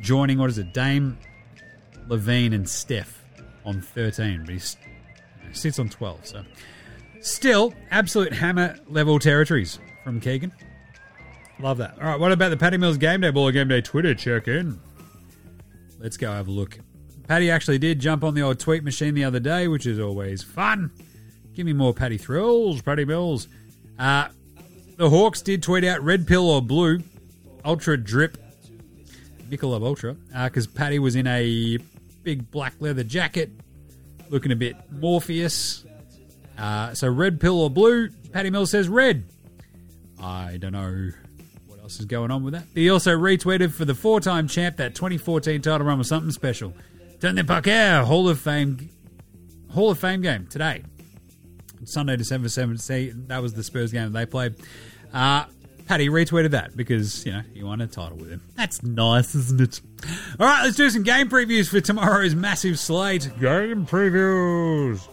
joining, 0.00 0.38
what 0.38 0.50
is 0.50 0.58
it, 0.58 0.74
Dame, 0.74 1.18
LaVine, 2.08 2.54
and 2.54 2.68
Steph 2.68 3.22
on 3.64 3.80
13. 3.80 4.44
But 4.44 4.54
he 4.54 4.60
sits 5.52 5.78
on 5.78 5.88
12, 5.88 6.26
so... 6.26 6.44
Still, 7.20 7.72
absolute 7.92 8.32
hammer 8.32 8.76
level 8.88 9.20
territories 9.20 9.78
from 10.02 10.20
Keegan. 10.20 10.52
Love 11.60 11.78
that. 11.78 11.96
All 12.00 12.08
right, 12.08 12.18
what 12.18 12.32
about 12.32 12.48
the 12.48 12.56
Patty 12.56 12.76
Mills 12.76 12.98
Game 12.98 13.20
Day 13.20 13.30
Ball 13.30 13.52
Game 13.52 13.68
Day 13.68 13.80
Twitter 13.80 14.12
check 14.12 14.48
in? 14.48 14.80
Let's 16.00 16.16
go 16.16 16.32
have 16.32 16.48
a 16.48 16.50
look. 16.50 16.80
Patty 17.28 17.48
actually 17.48 17.78
did 17.78 18.00
jump 18.00 18.24
on 18.24 18.34
the 18.34 18.42
old 18.42 18.58
tweet 18.58 18.82
machine 18.82 19.14
the 19.14 19.22
other 19.22 19.38
day, 19.38 19.68
which 19.68 19.86
is 19.86 20.00
always 20.00 20.42
fun. 20.42 20.90
Give 21.54 21.66
me 21.66 21.72
more 21.72 21.92
Patty 21.92 22.18
thrills, 22.18 22.82
Patty 22.82 23.04
Mills. 23.04 23.48
Uh, 23.98 24.28
the 24.96 25.10
Hawks 25.10 25.42
did 25.42 25.62
tweet 25.62 25.84
out 25.84 26.02
red 26.02 26.26
pill 26.26 26.48
or 26.48 26.62
blue, 26.62 27.02
ultra 27.64 27.96
drip, 27.96 28.38
Michelob 29.50 29.82
Ultra, 29.82 30.14
because 30.44 30.66
uh, 30.66 30.70
Patty 30.74 30.98
was 30.98 31.14
in 31.14 31.26
a 31.26 31.78
big 32.22 32.50
black 32.50 32.74
leather 32.80 33.04
jacket, 33.04 33.50
looking 34.30 34.52
a 34.52 34.56
bit 34.56 34.76
Morpheus. 34.90 35.84
Uh, 36.56 36.94
so 36.94 37.08
red 37.08 37.40
pill 37.40 37.60
or 37.60 37.70
blue? 37.70 38.08
Patty 38.32 38.50
Mills 38.50 38.70
says 38.70 38.88
red. 38.88 39.24
I 40.20 40.56
don't 40.56 40.72
know 40.72 41.10
what 41.66 41.80
else 41.80 41.98
is 41.98 42.06
going 42.06 42.30
on 42.30 42.44
with 42.44 42.54
that. 42.54 42.64
He 42.74 42.88
also 42.88 43.16
retweeted 43.16 43.72
for 43.72 43.84
the 43.84 43.94
four-time 43.94 44.48
champ 44.48 44.76
that 44.76 44.94
2014 44.94 45.60
title 45.60 45.86
run 45.86 45.98
was 45.98 46.08
something 46.08 46.30
special. 46.30 46.72
Turn 47.20 47.34
the 47.34 47.44
puck 47.44 47.68
out. 47.68 48.06
Hall 48.06 48.28
of 48.28 48.40
Fame 48.40 48.88
Hall 49.70 49.90
of 49.90 49.98
Fame 49.98 50.22
game 50.22 50.46
today. 50.46 50.82
Sunday, 51.84 52.16
December 52.16 52.48
7th. 52.48 53.28
That 53.28 53.42
was 53.42 53.54
the 53.54 53.62
Spurs 53.62 53.92
game 53.92 54.12
they 54.12 54.26
played. 54.26 54.54
Uh, 55.12 55.44
Patty 55.86 56.08
retweeted 56.08 56.50
that 56.52 56.76
because, 56.76 57.26
you 57.26 57.32
know, 57.32 57.42
he 57.52 57.62
won 57.62 57.80
a 57.80 57.86
title 57.86 58.16
with 58.16 58.30
him. 58.30 58.42
That's 58.56 58.82
nice, 58.82 59.34
isn't 59.34 59.60
it? 59.60 59.80
All 60.38 60.46
right, 60.46 60.64
let's 60.64 60.76
do 60.76 60.88
some 60.90 61.02
game 61.02 61.28
previews 61.28 61.68
for 61.68 61.80
tomorrow's 61.80 62.34
massive 62.34 62.78
slate. 62.78 63.30
Game 63.40 63.86
previews. 63.86 65.06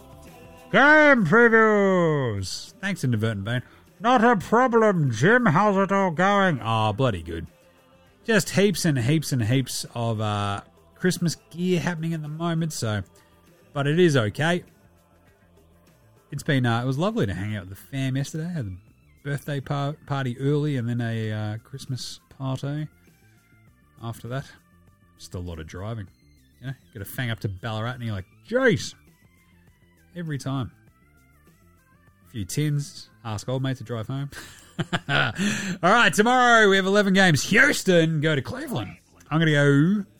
Game 0.72 1.26
previews. 1.26 2.72
Thanks, 2.80 3.02
Inadvertent 3.04 3.44
Bane. 3.44 3.62
Not 3.98 4.24
a 4.24 4.36
problem, 4.36 5.10
Jim. 5.10 5.46
How's 5.46 5.76
it 5.76 5.92
all 5.92 6.12
going? 6.12 6.60
Oh, 6.62 6.92
bloody 6.92 7.22
good. 7.22 7.46
Just 8.24 8.50
heaps 8.50 8.84
and 8.84 8.98
heaps 8.98 9.32
and 9.32 9.42
heaps 9.42 9.84
of 9.94 10.20
uh, 10.20 10.62
Christmas 10.94 11.36
gear 11.50 11.80
happening 11.80 12.14
at 12.14 12.22
the 12.22 12.28
moment, 12.28 12.72
so. 12.72 13.02
But 13.72 13.86
it 13.86 13.98
is 13.98 14.16
okay. 14.16 14.64
It's 16.30 16.42
been, 16.44 16.64
uh, 16.64 16.82
it 16.82 16.86
was 16.86 16.96
lovely 16.96 17.26
to 17.26 17.34
hang 17.34 17.56
out 17.56 17.68
with 17.68 17.70
the 17.70 17.76
fam 17.76 18.16
yesterday. 18.16 18.44
I 18.44 18.52
had 18.52 18.66
a 18.66 18.72
birthday 19.24 19.60
par- 19.60 19.96
party 20.06 20.38
early 20.38 20.76
and 20.76 20.88
then 20.88 21.00
a 21.00 21.32
uh, 21.32 21.58
Christmas 21.58 22.20
party 22.38 22.86
after 24.02 24.28
that. 24.28 24.44
Just 25.18 25.34
a 25.34 25.40
lot 25.40 25.58
of 25.58 25.66
driving. 25.66 26.06
You 26.60 26.68
know, 26.68 26.72
got 26.94 27.00
to 27.00 27.04
fang 27.04 27.30
up 27.30 27.40
to 27.40 27.48
Ballarat 27.48 27.94
and 27.94 28.04
you're 28.04 28.14
like, 28.14 28.26
jeez. 28.48 28.94
Every 30.16 30.38
time. 30.38 30.70
A 32.28 32.30
few 32.30 32.44
tins. 32.44 33.10
Ask 33.24 33.48
old 33.48 33.62
mate 33.62 33.78
to 33.78 33.84
drive 33.84 34.06
home. 34.06 34.30
All 35.08 35.32
right, 35.82 36.14
tomorrow 36.14 36.68
we 36.68 36.76
have 36.76 36.86
11 36.86 37.12
games. 37.12 37.42
Houston 37.44 38.20
go 38.20 38.34
to 38.34 38.42
Cleveland. 38.42 38.96
I'm 39.30 39.38
going 39.40 39.46
to 39.46 39.52
go 39.52 40.10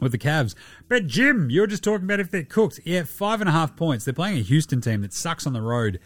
with 0.00 0.12
the 0.12 0.18
Cavs. 0.18 0.54
But 0.88 1.06
Jim, 1.06 1.50
you're 1.50 1.66
just 1.66 1.84
talking 1.84 2.04
about 2.04 2.20
if 2.20 2.30
they're 2.30 2.42
cooked. 2.42 2.80
Yeah, 2.84 3.04
five 3.04 3.40
and 3.40 3.48
a 3.48 3.52
half 3.52 3.76
points. 3.76 4.04
They're 4.04 4.14
playing 4.14 4.38
a 4.38 4.42
Houston 4.42 4.80
team 4.80 5.02
that 5.02 5.12
sucks 5.12 5.46
on 5.46 5.52
the 5.52 5.62
road 5.62 6.00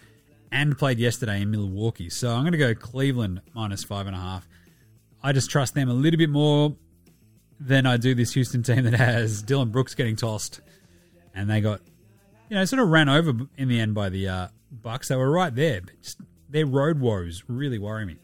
and 0.53 0.77
played 0.77 0.99
yesterday 0.99 1.43
in 1.43 1.51
Milwaukee. 1.51 2.11
So 2.11 2.31
I'm 2.31 2.43
going 2.43 2.53
to 2.53 2.59
go 2.59 2.75
Cleveland 2.75 3.41
minus 3.55 3.85
five 3.85 4.07
and 4.07 4.17
a 4.17 4.19
half. 4.19 4.49
I 5.23 5.33
just 5.33 5.51
trust 5.51 5.75
them 5.75 5.89
a 5.89 5.95
little 5.95 6.19
bit 6.19 6.31
more 6.31 6.77
than 7.59 7.87
I 7.87 7.97
do 7.99 8.15
this 8.15 8.33
Houston 8.35 8.63
team 8.63 8.85
that 8.85 8.95
has 8.95 9.43
Dillon 9.43 9.71
Brooks 9.71 9.95
getting 9.95 10.17
tossed. 10.17 10.61
And 11.35 11.49
they 11.49 11.61
got, 11.61 11.81
you 12.49 12.57
know, 12.57 12.65
sort 12.65 12.83
of 12.83 12.89
ran 12.89 13.09
over 13.09 13.33
in 13.57 13.69
the 13.69 13.79
end 13.79 13.95
by 13.95 14.09
the 14.09 14.29
uh, 14.29 14.49
Bucks. 14.73 15.09
They 15.09 15.17
were 15.17 15.31
right 15.31 15.55
there. 15.55 15.83
But 15.83 16.01
just 16.03 16.21
their 16.49 16.67
road 16.67 17.01
woes 17.01 17.45
really 17.47 17.79
worry 17.79 18.07
me. 18.07 18.17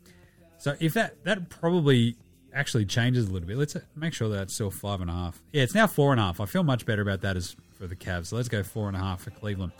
So 0.58 0.74
if 0.80 0.94
that, 0.94 1.22
that 1.24 1.50
probably 1.50 2.16
actually 2.56 2.86
changes 2.86 3.28
a 3.28 3.32
little 3.32 3.46
bit. 3.46 3.58
Let's 3.58 3.76
make 3.94 4.14
sure 4.14 4.28
that 4.30 4.42
it's 4.42 4.54
still 4.54 4.70
five 4.70 5.00
and 5.00 5.10
a 5.10 5.12
half. 5.12 5.42
Yeah, 5.52 5.62
it's 5.62 5.74
now 5.74 5.86
four 5.86 6.12
and 6.12 6.20
a 6.20 6.24
half. 6.24 6.40
I 6.40 6.46
feel 6.46 6.64
much 6.64 6.86
better 6.86 7.02
about 7.02 7.20
that 7.20 7.36
as 7.36 7.54
for 7.78 7.86
the 7.86 7.94
Cavs. 7.94 8.26
So 8.26 8.36
let's 8.36 8.48
go 8.48 8.62
four 8.62 8.88
and 8.88 8.96
a 8.96 9.00
half 9.00 9.22
for 9.22 9.30
Cleveland. 9.30 9.72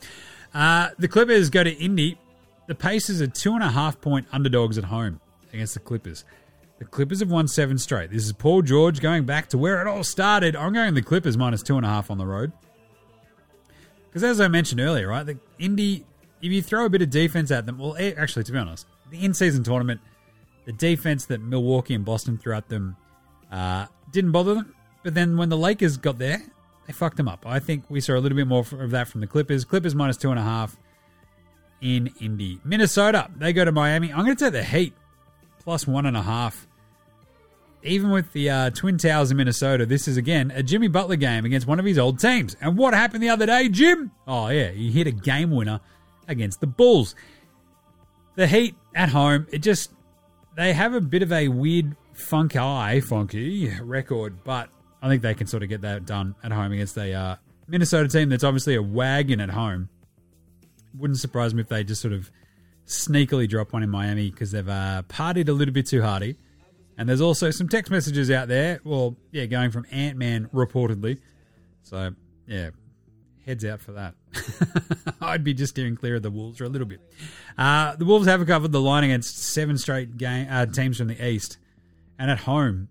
Uh, 0.54 0.90
the 0.98 1.08
Clippers 1.08 1.50
go 1.50 1.64
to 1.64 1.72
Indy. 1.72 2.18
The 2.66 2.74
Pacers 2.74 3.22
are 3.22 3.26
two 3.26 3.54
and 3.54 3.62
a 3.62 3.70
half 3.70 4.00
point 4.00 4.26
underdogs 4.32 4.76
at 4.76 4.84
home 4.84 5.20
against 5.52 5.74
the 5.74 5.80
Clippers. 5.80 6.24
The 6.78 6.84
Clippers 6.84 7.20
have 7.20 7.30
won 7.30 7.48
seven 7.48 7.78
straight. 7.78 8.10
This 8.10 8.26
is 8.26 8.32
Paul 8.32 8.60
George 8.60 9.00
going 9.00 9.24
back 9.24 9.48
to 9.48 9.58
where 9.58 9.80
it 9.80 9.86
all 9.86 10.04
started. 10.04 10.54
I'm 10.54 10.74
going 10.74 10.92
the 10.94 11.02
Clippers 11.02 11.36
minus 11.38 11.62
two 11.62 11.76
and 11.76 11.86
a 11.86 11.88
half 11.88 12.10
on 12.10 12.18
the 12.18 12.26
road. 12.26 12.52
Because 14.08 14.22
as 14.24 14.40
I 14.40 14.48
mentioned 14.48 14.80
earlier, 14.80 15.08
right, 15.08 15.24
the 15.24 15.38
Indy, 15.58 16.04
if 16.42 16.52
you 16.52 16.60
throw 16.60 16.84
a 16.84 16.90
bit 16.90 17.00
of 17.00 17.08
defense 17.08 17.50
at 17.50 17.64
them, 17.64 17.78
well, 17.78 17.96
actually, 18.18 18.44
to 18.44 18.52
be 18.52 18.58
honest, 18.58 18.86
the 19.10 19.24
in-season 19.24 19.62
tournament, 19.62 20.00
the 20.66 20.72
defense 20.72 21.24
that 21.26 21.40
Milwaukee 21.40 21.94
and 21.94 22.04
Boston 22.04 22.36
threw 22.36 22.54
at 22.54 22.68
them 22.68 22.96
uh, 23.50 23.86
didn't 24.12 24.32
bother 24.32 24.54
them. 24.54 24.74
But 25.02 25.14
then 25.14 25.36
when 25.36 25.48
the 25.48 25.56
Lakers 25.56 25.96
got 25.96 26.18
there, 26.18 26.42
they 26.86 26.92
fucked 26.92 27.16
them 27.16 27.28
up. 27.28 27.44
I 27.46 27.58
think 27.58 27.84
we 27.88 28.00
saw 28.00 28.14
a 28.14 28.20
little 28.20 28.36
bit 28.36 28.46
more 28.46 28.64
of 28.72 28.90
that 28.90 29.08
from 29.08 29.20
the 29.20 29.26
Clippers. 29.26 29.64
Clippers 29.64 29.94
minus 29.94 30.16
two 30.16 30.30
and 30.30 30.38
a 30.38 30.42
half 30.42 30.76
in 31.80 32.12
Indy. 32.20 32.60
Minnesota, 32.64 33.30
they 33.36 33.52
go 33.52 33.64
to 33.64 33.72
Miami. 33.72 34.12
I'm 34.12 34.24
going 34.24 34.36
to 34.36 34.44
take 34.44 34.52
the 34.52 34.64
Heat 34.64 34.94
plus 35.60 35.86
one 35.86 36.06
and 36.06 36.16
a 36.16 36.22
half. 36.22 36.66
Even 37.82 38.10
with 38.10 38.32
the 38.32 38.50
uh, 38.50 38.70
Twin 38.70 38.98
Towers 38.98 39.30
in 39.30 39.36
Minnesota, 39.36 39.86
this 39.86 40.08
is 40.08 40.16
again 40.16 40.50
a 40.52 40.62
Jimmy 40.62 40.88
Butler 40.88 41.16
game 41.16 41.44
against 41.44 41.68
one 41.68 41.78
of 41.78 41.84
his 41.84 41.98
old 41.98 42.18
teams. 42.18 42.56
And 42.60 42.76
what 42.76 42.94
happened 42.94 43.22
the 43.22 43.28
other 43.28 43.46
day, 43.46 43.68
Jim? 43.68 44.10
Oh, 44.26 44.48
yeah, 44.48 44.70
he 44.70 44.90
hit 44.90 45.06
a 45.06 45.12
game 45.12 45.52
winner 45.52 45.80
against 46.26 46.60
the 46.60 46.66
Bulls. 46.66 47.14
The 48.34 48.48
Heat 48.48 48.74
at 48.94 49.10
home, 49.10 49.46
it 49.52 49.58
just, 49.58 49.92
they 50.56 50.72
have 50.72 50.94
a 50.94 51.00
bit 51.00 51.22
of 51.22 51.32
a 51.32 51.48
weird 51.48 51.96
funk 52.14 52.56
eye, 52.56 53.00
funky 53.00 53.70
record, 53.80 54.42
but 54.42 54.70
I 55.02 55.08
think 55.08 55.22
they 55.22 55.34
can 55.34 55.46
sort 55.46 55.62
of 55.62 55.68
get 55.68 55.82
that 55.82 56.06
done 56.06 56.34
at 56.42 56.50
home 56.50 56.72
against 56.72 56.96
a 56.96 57.12
uh, 57.12 57.36
Minnesota 57.68 58.08
team 58.08 58.30
that's 58.30 58.44
obviously 58.44 58.74
a 58.74 58.82
wagon 58.82 59.40
at 59.40 59.50
home. 59.50 59.90
Wouldn't 60.96 61.20
surprise 61.20 61.54
me 61.54 61.60
if 61.60 61.68
they 61.68 61.84
just 61.84 62.00
sort 62.00 62.14
of 62.14 62.30
sneakily 62.86 63.48
drop 63.48 63.72
one 63.72 63.82
in 63.82 63.90
Miami 63.90 64.30
because 64.30 64.50
they've 64.50 64.68
uh, 64.68 65.02
partied 65.08 65.48
a 65.48 65.52
little 65.52 65.74
bit 65.74 65.86
too 65.86 66.02
hardy. 66.02 66.36
And 66.96 67.06
there's 67.06 67.20
also 67.20 67.50
some 67.50 67.68
text 67.68 67.92
messages 67.92 68.30
out 68.30 68.48
there. 68.48 68.80
Well, 68.82 69.16
yeah, 69.30 69.44
going 69.44 69.70
from 69.70 69.84
Ant 69.90 70.16
Man 70.16 70.48
reportedly. 70.54 71.20
So, 71.82 72.14
yeah, 72.46 72.70
heads 73.44 73.66
out 73.66 73.82
for 73.82 73.92
that. 73.92 74.14
I'd 75.20 75.44
be 75.44 75.54
just 75.54 75.74
steering 75.74 75.96
clear 75.96 76.16
of 76.16 76.22
the 76.22 76.30
Wolves 76.30 76.58
for 76.58 76.64
a 76.64 76.68
little 76.68 76.86
bit. 76.86 77.00
Uh, 77.56 77.96
the 77.96 78.04
Wolves 78.04 78.26
have 78.26 78.46
covered 78.46 78.72
the 78.72 78.80
line 78.80 79.04
against 79.04 79.38
seven 79.38 79.78
straight 79.78 80.16
game, 80.16 80.46
uh, 80.50 80.66
teams 80.66 80.98
from 80.98 81.08
the 81.08 81.26
East. 81.26 81.58
And 82.18 82.30
at 82.30 82.38
home, 82.40 82.88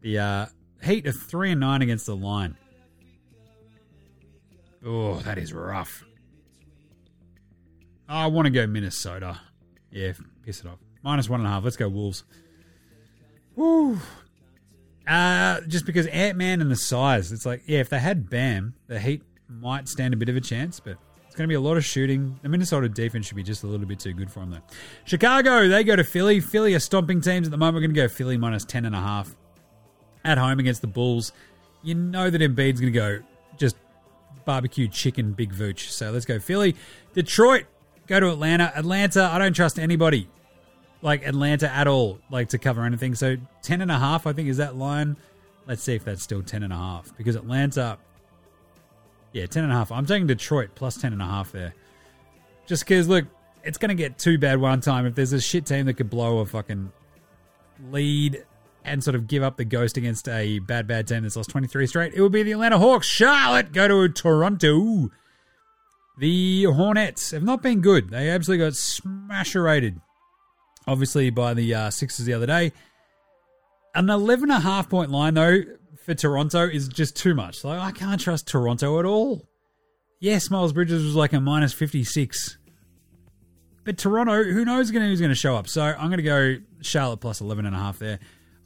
the 0.00 0.18
uh, 0.18 0.46
Heat 0.82 1.06
are 1.06 1.12
3 1.12 1.52
and 1.52 1.60
9 1.60 1.82
against 1.82 2.06
the 2.06 2.16
line. 2.16 2.56
Oh, 4.84 5.16
that 5.20 5.38
is 5.38 5.52
rough. 5.52 6.04
I 8.08 8.26
want 8.26 8.46
to 8.46 8.50
go 8.50 8.66
Minnesota. 8.66 9.40
Yeah, 9.90 10.12
piss 10.44 10.60
it 10.60 10.66
off. 10.66 10.78
Minus 11.02 11.28
one 11.28 11.40
and 11.40 11.46
a 11.46 11.50
half. 11.50 11.64
Let's 11.64 11.76
go 11.76 11.88
Wolves. 11.88 12.24
Woo. 13.56 13.98
Uh, 15.06 15.60
just 15.62 15.86
because 15.86 16.06
Ant 16.06 16.36
Man 16.36 16.60
and 16.60 16.70
the 16.70 16.76
size, 16.76 17.32
it's 17.32 17.44
like, 17.44 17.62
yeah, 17.66 17.80
if 17.80 17.88
they 17.88 17.98
had 17.98 18.30
Bam, 18.30 18.74
the 18.86 18.98
Heat 19.00 19.22
might 19.50 19.88
stand 19.88 20.14
a 20.14 20.16
bit 20.16 20.28
of 20.28 20.36
a 20.36 20.40
chance, 20.40 20.80
but 20.80 20.96
it's 21.26 21.36
going 21.36 21.44
to 21.44 21.48
be 21.48 21.54
a 21.54 21.60
lot 21.60 21.76
of 21.76 21.84
shooting. 21.84 22.38
The 22.42 22.48
Minnesota 22.48 22.88
defense 22.88 23.26
should 23.26 23.36
be 23.36 23.42
just 23.42 23.62
a 23.62 23.66
little 23.66 23.86
bit 23.86 24.00
too 24.00 24.12
good 24.12 24.30
for 24.30 24.40
them, 24.40 24.50
though. 24.50 24.62
Chicago, 25.04 25.68
they 25.68 25.84
go 25.84 25.96
to 25.96 26.04
Philly. 26.04 26.40
Philly 26.40 26.74
are 26.74 26.80
stomping 26.80 27.20
teams 27.20 27.46
at 27.46 27.50
the 27.50 27.56
moment. 27.56 27.76
We're 27.76 27.80
going 27.88 27.94
to 27.94 28.00
go 28.00 28.08
Philly 28.08 28.36
minus 28.36 28.64
10 28.64 28.84
and 28.84 28.94
a 28.94 29.00
half 29.00 29.34
at 30.24 30.38
home 30.38 30.58
against 30.58 30.80
the 30.80 30.86
Bulls. 30.86 31.32
You 31.82 31.94
know 31.94 32.30
that 32.30 32.40
Embiid's 32.40 32.80
going 32.80 32.92
to 32.92 32.98
go 32.98 33.20
just 33.56 33.76
barbecue 34.44 34.88
chicken 34.88 35.32
big 35.32 35.52
vooch. 35.52 35.90
So 35.90 36.10
let's 36.10 36.24
go 36.24 36.38
Philly. 36.38 36.74
Detroit, 37.14 37.66
go 38.06 38.20
to 38.20 38.30
Atlanta. 38.30 38.72
Atlanta, 38.74 39.30
I 39.32 39.38
don't 39.38 39.54
trust 39.54 39.78
anybody 39.78 40.28
like 41.02 41.26
Atlanta 41.26 41.72
at 41.72 41.86
all, 41.86 42.18
like 42.30 42.48
to 42.50 42.58
cover 42.58 42.84
anything. 42.84 43.14
So 43.14 43.36
10 43.62 43.80
and 43.80 43.90
a 43.90 43.98
half, 43.98 44.26
I 44.26 44.32
think, 44.32 44.48
is 44.48 44.58
that 44.58 44.76
line. 44.76 45.16
Let's 45.66 45.82
see 45.82 45.94
if 45.94 46.04
that's 46.04 46.22
still 46.22 46.42
10 46.42 46.62
and 46.62 46.72
a 46.72 46.76
half 46.76 47.16
because 47.16 47.36
Atlanta, 47.36 47.98
yeah, 49.32 49.46
10 49.46 49.64
and 49.64 49.72
a 49.72 49.76
half. 49.76 49.92
I'm 49.92 50.06
taking 50.06 50.26
Detroit 50.26 50.70
plus 50.74 50.96
10 50.96 51.12
and 51.12 51.22
a 51.22 51.26
half 51.26 51.52
there. 51.52 51.74
Just 52.66 52.84
because, 52.84 53.08
look, 53.08 53.26
it's 53.62 53.78
going 53.78 53.90
to 53.90 53.94
get 53.94 54.18
too 54.18 54.38
bad 54.38 54.60
one 54.60 54.80
time. 54.80 55.06
If 55.06 55.14
there's 55.14 55.32
a 55.32 55.40
shit 55.40 55.66
team 55.66 55.86
that 55.86 55.94
could 55.94 56.10
blow 56.10 56.38
a 56.38 56.46
fucking 56.46 56.92
lead 57.90 58.44
and 58.84 59.04
sort 59.04 59.14
of 59.14 59.26
give 59.26 59.42
up 59.42 59.56
the 59.56 59.64
ghost 59.64 59.96
against 59.96 60.28
a 60.28 60.58
bad, 60.60 60.86
bad 60.86 61.06
team 61.06 61.22
that's 61.22 61.36
lost 61.36 61.50
23 61.50 61.86
straight, 61.86 62.14
it 62.14 62.22
would 62.22 62.32
be 62.32 62.42
the 62.42 62.52
Atlanta 62.52 62.78
Hawks. 62.78 63.06
Charlotte 63.06 63.72
go 63.72 63.88
to 63.88 64.08
Toronto. 64.08 65.10
The 66.18 66.64
Hornets 66.64 67.30
have 67.30 67.42
not 67.42 67.62
been 67.62 67.80
good. 67.80 68.10
They 68.10 68.28
absolutely 68.28 68.66
got 68.66 68.74
smasherated, 68.76 70.00
obviously, 70.86 71.30
by 71.30 71.54
the 71.54 71.74
uh, 71.74 71.90
Sixers 71.90 72.26
the 72.26 72.34
other 72.34 72.46
day. 72.46 72.72
An 73.94 74.06
11.5 74.06 74.88
point 74.88 75.10
line, 75.10 75.34
though, 75.34 75.62
for 76.00 76.14
Toronto 76.14 76.68
is 76.68 76.88
just 76.88 77.16
too 77.16 77.34
much. 77.34 77.64
Like, 77.64 77.80
I 77.80 77.92
can't 77.92 78.20
trust 78.20 78.48
Toronto 78.48 78.98
at 78.98 79.04
all. 79.04 79.46
Yes, 80.18 80.50
Miles 80.50 80.72
Bridges 80.72 81.04
was 81.04 81.14
like 81.14 81.32
a 81.32 81.40
minus 81.40 81.72
56. 81.72 82.58
But 83.84 83.96
Toronto, 83.96 84.44
who 84.44 84.64
knows 84.64 84.90
who's 84.90 85.20
going 85.20 85.30
to 85.30 85.34
show 85.34 85.56
up? 85.56 85.68
So 85.68 85.82
I'm 85.82 86.08
going 86.08 86.18
to 86.18 86.22
go 86.22 86.56
Charlotte 86.82 87.18
plus 87.18 87.40
11.5 87.40 87.98
there. 87.98 88.18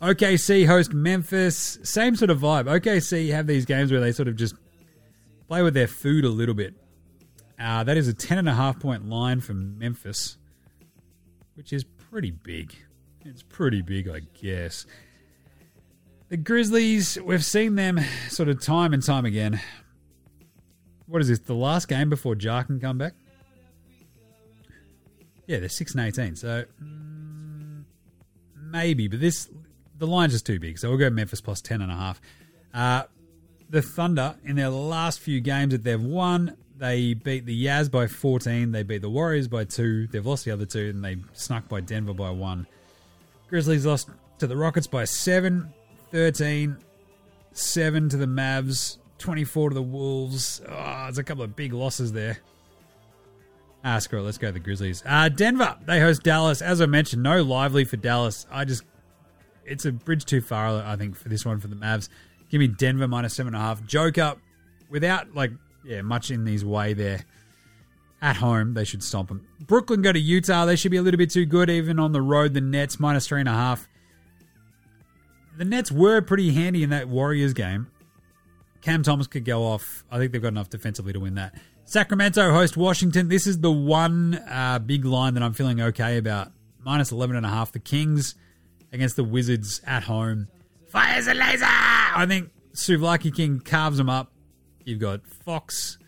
OKC 0.03 0.66
host 0.66 0.93
Memphis. 0.93 1.78
Same 1.82 2.16
sort 2.16 2.30
of 2.30 2.41
vibe. 2.41 2.64
OKC 2.64 3.30
have 3.30 3.47
these 3.47 3.64
games 3.64 3.91
where 3.93 4.01
they 4.01 4.12
sort 4.12 4.28
of 4.28 4.37
just 4.37 4.55
play 5.49 5.62
with 5.62 5.74
their 5.74 5.87
food 5.87 6.24
a 6.24 6.28
little 6.28 6.55
bit. 6.55 6.74
Uh, 7.59 7.85
that 7.85 7.97
is 7.97 8.09
a 8.09 8.12
10.5 8.12 8.80
point 8.80 9.09
line 9.09 9.41
for 9.41 9.55
Memphis, 9.55 10.37
which 11.55 11.72
is 11.72 11.85
pretty 11.85 12.32
big. 12.32 12.74
It's 13.24 13.43
pretty 13.43 13.80
big, 13.80 14.09
I 14.09 14.20
guess. 14.41 14.85
The 16.35 16.39
Grizzlies, 16.39 17.16
we've 17.22 17.45
seen 17.45 17.76
them 17.76 18.01
sort 18.28 18.49
of 18.49 18.61
time 18.61 18.93
and 18.93 19.01
time 19.01 19.24
again. 19.24 19.61
What 21.07 21.22
is 21.22 21.28
this? 21.28 21.39
The 21.39 21.55
last 21.55 21.87
game 21.87 22.11
before 22.11 22.35
Ja 22.35 22.64
can 22.64 22.80
come 22.80 22.99
back? 22.99 23.12
Yeah, 25.47 25.61
they're 25.61 25.68
6 25.68 25.95
and 25.95 26.01
18. 26.01 26.35
So 26.35 26.64
mm, 26.82 27.85
maybe, 28.57 29.07
but 29.07 29.20
this 29.20 29.49
the 29.97 30.09
line's 30.09 30.32
just 30.32 30.45
too 30.45 30.59
big. 30.59 30.76
So 30.76 30.89
we'll 30.89 30.99
go 30.99 31.09
Memphis 31.09 31.41
plus 31.41 31.62
10.5. 31.62 32.16
Uh, 32.74 33.05
the 33.70 33.80
Thunder, 33.80 34.35
in 34.45 34.57
their 34.57 34.70
last 34.70 35.20
few 35.20 35.41
games 35.41 35.70
that 35.70 35.85
they've 35.85 36.03
won, 36.03 36.57
they 36.76 37.14
beat 37.14 37.47
the 37.47 37.64
Yaz 37.66 37.89
by 37.89 38.09
14. 38.09 38.72
They 38.72 38.82
beat 38.82 39.03
the 39.03 39.09
Warriors 39.09 39.47
by 39.47 39.66
2. 39.66 40.09
They've 40.09 40.26
lost 40.26 40.45
the 40.45 40.51
other 40.51 40.66
two, 40.66 40.91
and 40.93 41.05
they 41.05 41.18
snuck 41.32 41.68
by 41.68 41.80
Denver 41.80 42.12
by 42.12 42.30
1. 42.30 42.66
Grizzlies 43.49 43.87
lost 43.87 44.09
to 44.41 44.49
the 44.49 44.57
Rockets 44.57 44.89
by 44.89 45.05
7, 45.05 45.72
13, 46.14 46.76
7 47.50 48.08
to 48.08 48.16
the 48.16 48.26
Mavs, 48.26 48.98
24 49.18 49.70
to 49.70 49.74
the 49.74 49.82
Wolves. 49.82 50.62
Oh, 50.64 51.00
there's 51.02 51.18
a 51.18 51.24
couple 51.24 51.42
of 51.42 51.56
big 51.56 51.72
losses 51.72 52.12
there. 52.12 52.38
Ah, 53.84 53.98
screw 53.98 54.20
it. 54.20 54.22
Let's 54.22 54.38
go 54.38 54.52
the 54.52 54.60
Grizzlies. 54.60 55.02
Uh, 55.04 55.28
Denver, 55.28 55.76
they 55.84 55.98
host 55.98 56.22
Dallas. 56.22 56.62
As 56.62 56.80
I 56.80 56.86
mentioned, 56.86 57.24
no 57.24 57.42
Lively 57.42 57.84
for 57.84 57.96
Dallas. 57.96 58.46
I 58.48 58.64
just, 58.64 58.84
it's 59.64 59.86
a 59.86 59.90
bridge 59.90 60.24
too 60.24 60.40
far, 60.40 60.84
I 60.86 60.94
think, 60.94 61.16
for 61.16 61.28
this 61.28 61.44
one 61.44 61.58
for 61.58 61.66
the 61.66 61.74
Mavs. 61.74 62.08
Give 62.48 62.60
me 62.60 62.68
Denver 62.68 63.08
minus 63.08 63.34
seven 63.34 63.52
and 63.52 63.60
a 63.60 63.66
half. 63.66 63.84
Joker, 63.84 64.36
without 64.88 65.34
like, 65.34 65.50
yeah, 65.84 66.02
much 66.02 66.30
in 66.30 66.46
his 66.46 66.64
way 66.64 66.92
there. 66.92 67.24
At 68.22 68.36
home, 68.36 68.74
they 68.74 68.84
should 68.84 69.02
stomp 69.02 69.30
them. 69.30 69.48
Brooklyn 69.66 70.00
go 70.00 70.12
to 70.12 70.20
Utah. 70.20 70.64
They 70.64 70.76
should 70.76 70.92
be 70.92 70.96
a 70.96 71.02
little 71.02 71.18
bit 71.18 71.30
too 71.30 71.44
good, 71.44 71.68
even 71.68 71.98
on 71.98 72.12
the 72.12 72.22
road. 72.22 72.54
The 72.54 72.60
Nets 72.60 73.00
minus 73.00 73.26
three 73.26 73.40
and 73.40 73.48
a 73.48 73.52
half. 73.52 73.88
The 75.57 75.64
Nets 75.64 75.92
were 75.92 76.20
pretty 76.20 76.52
handy 76.52 76.82
in 76.82 76.90
that 76.90 77.09
Warriors 77.09 77.52
game. 77.52 77.88
Cam 78.80 79.02
Thomas 79.02 79.26
could 79.26 79.44
go 79.44 79.62
off. 79.62 80.05
I 80.11 80.18
think 80.18 80.32
they've 80.32 80.42
got 80.42 80.48
enough 80.48 80.68
defensively 80.68 81.12
to 81.12 81.20
win 81.20 81.34
that. 81.36 81.55
Sacramento 81.84 82.52
host 82.52 82.76
Washington. 82.76 83.28
This 83.28 83.46
is 83.46 83.61
the 83.61 83.70
one 83.70 84.34
uh, 84.48 84.78
big 84.78 85.05
line 85.05 85.34
that 85.34 85.42
I'm 85.42 85.52
feeling 85.52 85.80
okay 85.80 86.18
about. 86.18 86.52
Minus 86.82 87.11
11.5. 87.12 87.72
The 87.72 87.78
Kings 87.78 88.34
against 88.92 89.16
the 89.16 89.24
Wizards 89.24 89.80
at 89.86 90.02
home. 90.05 90.48
Fires 90.88 91.26
a 91.26 91.34
laser! 91.34 91.64
I 91.66 92.24
think 92.28 92.50
Souvlaki 92.74 93.34
King 93.34 93.61
carves 93.61 93.96
them 93.96 94.09
up. 94.09 94.32
You've 94.84 95.00
got 95.00 95.26
Fox. 95.26 95.98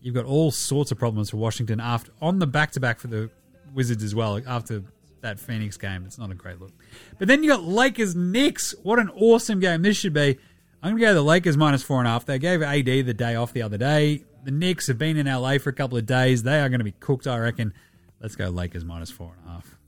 You've 0.00 0.14
got 0.14 0.24
all 0.24 0.50
sorts 0.50 0.90
of 0.90 0.98
problems 0.98 1.30
for 1.30 1.36
Washington 1.36 1.80
after 1.80 2.12
on 2.20 2.38
the 2.38 2.46
back 2.46 2.72
to 2.72 2.80
back 2.80 2.98
for 2.98 3.08
the 3.08 3.30
Wizards 3.74 4.02
as 4.02 4.14
well 4.14 4.40
after 4.46 4.82
that 5.22 5.40
Phoenix 5.40 5.76
game. 5.76 6.04
It's 6.04 6.18
not 6.18 6.30
a 6.30 6.34
great 6.34 6.60
look. 6.60 6.72
But 7.18 7.28
then 7.28 7.42
you 7.42 7.50
got 7.50 7.64
Lakers 7.64 8.14
Knicks. 8.14 8.74
What 8.82 8.98
an 8.98 9.08
awesome 9.10 9.60
game 9.60 9.82
this 9.82 9.96
should 9.96 10.12
be. 10.12 10.38
I'm 10.82 10.90
going 10.90 11.00
to 11.00 11.06
go 11.06 11.14
the 11.14 11.22
Lakers 11.22 11.56
minus 11.56 11.82
four 11.82 11.98
and 11.98 12.08
a 12.08 12.10
half. 12.10 12.26
They 12.26 12.38
gave 12.38 12.60
AD 12.62 12.84
the 12.84 13.14
day 13.14 13.36
off 13.36 13.52
the 13.52 13.62
other 13.62 13.78
day. 13.78 14.24
The 14.44 14.50
Knicks 14.50 14.88
have 14.88 14.98
been 14.98 15.16
in 15.16 15.26
LA 15.26 15.58
for 15.58 15.70
a 15.70 15.72
couple 15.72 15.96
of 15.96 16.06
days. 16.06 16.42
They 16.42 16.60
are 16.60 16.68
going 16.68 16.80
to 16.80 16.84
be 16.84 16.92
cooked, 16.92 17.26
I 17.26 17.38
reckon. 17.38 17.72
Let's 18.20 18.36
go 18.36 18.48
Lakers 18.50 18.84
minus 18.84 19.10
four 19.10 19.32
and 19.38 19.48
a 19.48 19.52
half. 19.52 19.78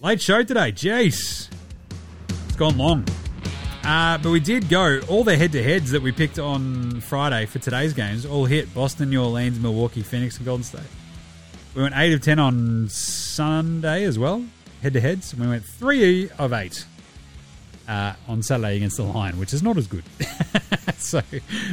Late 0.00 0.20
show 0.20 0.42
today. 0.42 0.72
Jeez. 0.72 1.48
It's 2.46 2.56
gone 2.56 2.76
long. 2.76 3.06
Uh, 3.84 4.18
but 4.18 4.30
we 4.30 4.40
did 4.40 4.68
go 4.68 5.00
all 5.08 5.24
the 5.24 5.36
head-to-heads 5.36 5.90
that 5.90 6.02
we 6.02 6.12
picked 6.12 6.38
on 6.38 7.00
Friday 7.00 7.46
for 7.46 7.58
today's 7.58 7.92
games. 7.92 8.26
All 8.26 8.44
hit 8.44 8.72
Boston, 8.74 9.10
New 9.10 9.22
Orleans, 9.22 9.58
Milwaukee, 9.58 10.02
Phoenix, 10.02 10.36
and 10.36 10.46
Golden 10.46 10.64
State. 10.64 10.82
We 11.74 11.82
went 11.82 11.94
eight 11.96 12.12
of 12.12 12.20
ten 12.20 12.38
on 12.38 12.88
Sunday 12.90 14.04
as 14.04 14.18
well, 14.18 14.44
head-to-heads. 14.82 15.34
We 15.34 15.46
went 15.46 15.64
three 15.64 16.28
of 16.38 16.52
eight 16.52 16.84
uh, 17.88 18.12
on 18.28 18.42
Saturday 18.42 18.76
against 18.76 18.98
the 18.98 19.04
line, 19.04 19.38
which 19.38 19.54
is 19.54 19.62
not 19.62 19.78
as 19.78 19.86
good. 19.86 20.04
so 20.98 21.22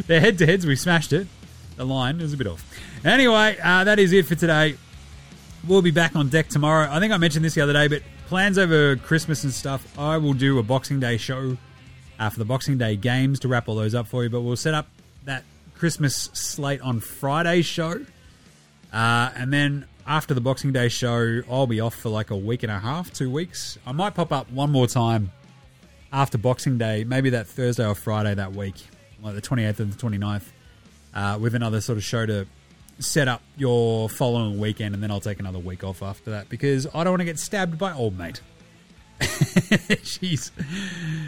the 0.08 0.20
head-to-heads 0.20 0.66
we 0.66 0.76
smashed 0.76 1.12
it. 1.12 1.28
The 1.76 1.86
line 1.86 2.22
is 2.22 2.34
a 2.34 2.38
bit 2.38 2.48
off. 2.48 2.64
Anyway, 3.06 3.58
uh, 3.62 3.84
that 3.84 4.00
is 4.00 4.14
it 4.14 4.26
for 4.26 4.36
today. 4.36 4.76
We'll 5.68 5.82
be 5.82 5.92
back 5.92 6.16
on 6.16 6.30
deck 6.30 6.48
tomorrow. 6.48 6.90
I 6.90 7.00
think 7.00 7.12
I 7.12 7.18
mentioned 7.18 7.44
this 7.44 7.56
the 7.56 7.62
other 7.62 7.74
day, 7.74 7.88
but 7.88 8.02
plans 8.28 8.58
over 8.58 8.96
Christmas 8.96 9.44
and 9.44 9.54
stuff. 9.54 9.98
I 9.98 10.18
will 10.18 10.34
do 10.34 10.60
a 10.60 10.64
Boxing 10.64 11.00
Day 11.00 11.18
show 11.18 11.58
uh, 12.20 12.30
for 12.30 12.40
the 12.40 12.46
Boxing 12.46 12.78
Day 12.78 12.96
games 12.96 13.40
to 13.42 13.50
wrap 13.50 13.68
all 13.68 13.76
those 13.76 13.96
up 13.96 14.08
for 14.08 14.24
you. 14.24 14.30
But 14.30 14.42
we'll 14.42 14.56
set 14.56 14.74
up 14.74 14.88
that 15.26 15.44
Christmas 15.76 16.16
slate 16.34 16.80
on 16.82 17.02
Friday's 17.02 17.66
show. 17.66 18.06
Uh, 18.92 19.32
and 19.36 19.52
then 19.54 19.86
after 20.10 20.34
the 20.34 20.42
Boxing 20.42 20.72
Day 20.72 20.90
show, 20.90 21.44
I'll 21.50 21.68
be 21.68 21.80
off 21.80 21.94
for 21.94 22.10
like 22.10 22.32
a 22.32 22.36
week 22.36 22.64
and 22.64 22.72
a 22.72 22.80
half, 22.80 23.14
two 23.14 23.30
weeks. 23.30 23.78
I 23.86 23.92
might 23.92 24.16
pop 24.16 24.32
up 24.32 24.52
one 24.52 24.72
more 24.72 24.88
time 24.88 25.32
after 26.12 26.40
Boxing 26.40 26.80
Day, 26.80 27.04
maybe 27.04 27.30
that 27.30 27.46
Thursday 27.46 27.86
or 27.86 27.94
Friday 27.94 28.34
that 28.34 28.54
week, 28.54 28.74
like 29.22 29.36
the 29.36 29.42
28th 29.42 29.80
and 29.80 29.94
the 29.94 29.98
29th, 29.98 30.46
uh, 31.14 31.38
with 31.40 31.54
another 31.54 31.80
sort 31.80 32.00
of 32.00 32.04
show 32.04 32.26
to 32.26 32.48
set 32.98 33.28
up 33.28 33.44
your 33.56 34.10
following 34.10 34.60
weekend. 34.60 34.96
And 34.96 35.04
then 35.04 35.12
I'll 35.12 35.20
take 35.20 35.40
another 35.40 35.60
week 35.60 35.84
off 35.84 36.02
after 36.02 36.32
that 36.32 36.50
because 36.50 36.88
I 36.88 37.04
don't 37.04 37.12
want 37.12 37.22
to 37.22 37.26
get 37.26 37.38
stabbed 37.38 37.78
by 37.78 37.94
old 37.94 38.18
mate. 38.18 38.42
Jeez. 39.20 40.50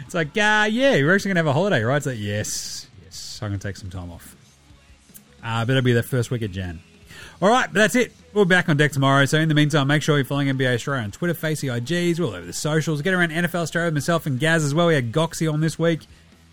It's 0.04 0.14
like, 0.14 0.36
uh, 0.36 0.66
yeah, 0.68 0.94
we're 0.96 1.14
actually 1.14 1.28
going 1.28 1.36
to 1.36 1.40
have 1.40 1.46
a 1.46 1.52
holiday, 1.52 1.82
right? 1.84 1.98
It's 1.98 2.06
like, 2.06 2.18
yes, 2.18 2.88
yes, 3.04 3.38
I'm 3.40 3.50
going 3.50 3.60
to 3.60 3.68
take 3.68 3.76
some 3.76 3.90
time 3.90 4.10
off. 4.10 4.34
Uh, 5.40 5.64
but 5.64 5.70
it'll 5.70 5.84
be 5.84 5.92
the 5.92 6.02
first 6.02 6.32
week 6.32 6.42
of 6.42 6.50
Jan. 6.50 6.80
All 7.40 7.48
right, 7.48 7.66
but 7.66 7.74
that's 7.74 7.94
it. 7.94 8.12
We'll 8.34 8.46
be 8.46 8.50
back 8.50 8.70
on 8.70 8.78
deck 8.78 8.92
tomorrow. 8.92 9.26
So 9.26 9.38
in 9.38 9.50
the 9.50 9.54
meantime, 9.54 9.88
make 9.88 10.02
sure 10.02 10.16
you're 10.16 10.24
following 10.24 10.48
NBA 10.48 10.76
Straya 10.76 11.04
on 11.04 11.10
Twitter, 11.10 11.34
Facey 11.34 11.66
IGs, 11.66 12.18
we're 12.18 12.24
all 12.24 12.34
over 12.34 12.46
the 12.46 12.52
socials. 12.54 13.02
Get 13.02 13.12
around 13.12 13.28
NFL 13.30 13.70
Straya 13.70 13.86
with 13.86 13.94
myself 13.94 14.24
and 14.24 14.40
Gaz 14.40 14.64
as 14.64 14.74
well. 14.74 14.86
We 14.86 14.94
had 14.94 15.12
Goxie 15.12 15.46
on 15.46 15.60
this 15.60 15.78
week, 15.78 16.06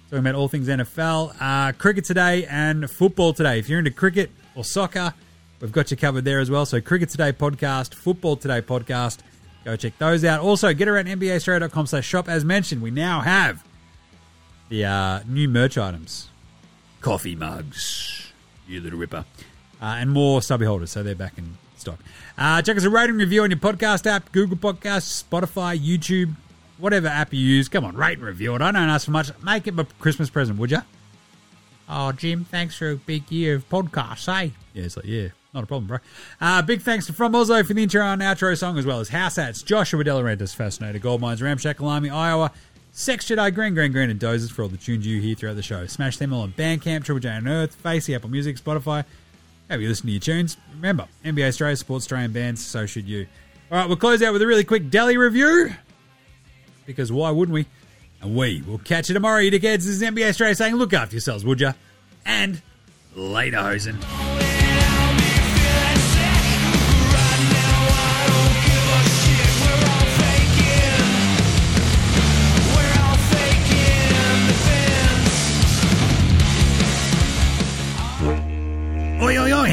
talking 0.09 0.19
about 0.19 0.35
all 0.35 0.49
things 0.49 0.67
NFL. 0.67 1.35
Uh, 1.39 1.71
cricket 1.71 2.03
today 2.03 2.45
and 2.47 2.91
football 2.91 3.31
today. 3.33 3.59
If 3.59 3.69
you're 3.69 3.79
into 3.79 3.91
cricket 3.91 4.29
or 4.55 4.65
soccer, 4.65 5.13
we've 5.61 5.71
got 5.71 5.89
you 5.89 5.95
covered 5.95 6.25
there 6.25 6.41
as 6.41 6.51
well. 6.51 6.65
So 6.65 6.81
Cricket 6.81 7.09
Today 7.11 7.31
podcast, 7.31 7.93
Football 7.93 8.35
Today 8.35 8.61
podcast. 8.61 9.19
Go 9.63 9.77
check 9.77 9.97
those 9.99 10.25
out. 10.25 10.41
Also, 10.41 10.73
get 10.73 10.89
around 10.89 11.05
NBAstraya.com 11.05 11.85
slash 11.87 12.05
shop. 12.05 12.27
As 12.27 12.43
mentioned, 12.43 12.81
we 12.81 12.91
now 12.91 13.21
have 13.21 13.63
the 14.67 14.83
uh, 14.83 15.19
new 15.25 15.47
merch 15.47 15.77
items. 15.77 16.27
Coffee 16.99 17.37
mugs. 17.37 18.33
You 18.67 18.81
little 18.81 18.99
ripper. 18.99 19.23
Uh, 19.81 19.85
and 19.99 20.11
more 20.11 20.41
stubby 20.41 20.65
holders, 20.65 20.91
so 20.91 21.03
they're 21.03 21.15
back 21.15 21.37
in 21.37 21.57
stock. 21.77 21.99
Uh, 22.37 22.61
check 22.61 22.75
us 22.75 22.83
a 22.83 22.89
rating 22.89 23.15
review 23.15 23.43
on 23.43 23.49
your 23.49 23.59
podcast 23.59 24.05
app, 24.05 24.31
Google 24.31 24.57
Podcasts, 24.57 25.23
Spotify, 25.23 25.79
YouTube, 25.79 26.33
whatever 26.77 27.07
app 27.07 27.33
you 27.33 27.39
use. 27.39 27.69
Come 27.69 27.85
on, 27.85 27.95
rate 27.95 28.17
and 28.17 28.27
review 28.27 28.55
it. 28.55 28.61
I 28.61 28.71
don't 28.71 28.89
ask 28.89 29.05
for 29.05 29.11
much. 29.11 29.31
Make 29.43 29.67
it 29.67 29.79
a 29.79 29.85
Christmas 29.99 30.29
present, 30.29 30.59
would 30.59 30.71
you? 30.71 30.81
Oh, 31.87 32.11
Jim, 32.11 32.45
thanks 32.45 32.75
for 32.75 32.91
a 32.91 32.95
big 32.95 33.31
year 33.31 33.55
of 33.55 33.69
podcasts, 33.69 34.27
eh? 34.27 34.49
Yeah, 34.73 34.83
it's 34.83 34.95
like, 34.95 35.05
yeah, 35.05 35.29
not 35.53 35.63
a 35.63 35.67
problem, 35.67 35.87
bro. 35.87 35.97
Uh, 36.39 36.61
big 36.61 36.81
thanks 36.81 37.07
to 37.07 37.13
From 37.13 37.33
Oslo 37.33 37.63
for 37.63 37.73
the 37.73 37.81
intro 37.81 38.03
and 38.03 38.21
outro 38.21 38.55
song, 38.57 38.77
as 38.77 38.85
well 38.85 38.99
as 38.99 39.09
House 39.09 39.37
Hats, 39.37 39.63
Joshua 39.63 40.03
Delarentis, 40.03 40.53
Fascinator, 40.53 40.99
Gold 40.99 41.21
Mines, 41.21 41.41
Ramshackle 41.41 41.87
Army, 41.87 42.09
Iowa, 42.09 42.51
Sex 42.91 43.25
Jedi, 43.27 43.53
Green, 43.53 43.73
Green, 43.73 43.91
Green, 43.91 44.09
and 44.09 44.19
Dozers 44.19 44.51
for 44.51 44.63
all 44.63 44.67
the 44.67 44.77
tunes 44.77 45.07
you 45.07 45.21
hear 45.21 45.35
throughout 45.35 45.55
the 45.55 45.63
show. 45.63 45.85
Smash 45.87 46.17
them 46.17 46.33
all 46.33 46.41
on 46.41 46.51
Bandcamp, 46.51 47.05
Triple 47.05 47.19
J 47.19 47.29
Unearthed, 47.29 47.75
Facey, 47.75 48.13
Apple 48.13 48.29
Music, 48.29 48.57
Spotify. 48.57 49.05
Have 49.69 49.81
you 49.81 49.87
listen 49.87 50.07
to 50.07 50.11
your 50.11 50.19
tunes? 50.19 50.57
Remember, 50.73 51.07
NBA 51.23 51.49
Straya 51.49 51.77
supports 51.77 52.05
Australian 52.05 52.31
bands, 52.31 52.65
so 52.65 52.85
should 52.85 53.07
you. 53.07 53.27
All 53.71 53.77
right, 53.77 53.87
we'll 53.87 53.97
close 53.97 54.21
out 54.23 54.33
with 54.33 54.41
a 54.41 54.47
really 54.47 54.63
quick 54.63 54.89
deli 54.89 55.15
review. 55.15 55.71
Because 56.87 57.11
why 57.11 57.29
wouldn't 57.29 57.53
we? 57.53 57.67
And 58.21 58.35
we 58.35 58.63
will 58.65 58.79
catch 58.79 59.09
you 59.09 59.13
tomorrow, 59.13 59.39
you 59.39 59.51
dickheads. 59.51 59.85
This 59.85 59.87
is 59.87 60.01
NBA 60.01 60.29
Straya 60.29 60.57
saying, 60.57 60.75
look 60.75 60.93
after 60.93 61.15
yourselves, 61.15 61.45
would 61.45 61.61
ya? 61.61 61.73
And 62.25 62.61
later, 63.15 63.61
hosen. 63.61 63.99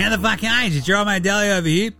How 0.06 0.14
the 0.16 0.22
fuck 0.22 0.44
are 0.44 0.64
you? 0.66 0.78
It's 0.78 0.88
mate 0.88 1.22
Deli 1.24 1.50
over 1.50 1.66
here. 1.66 1.90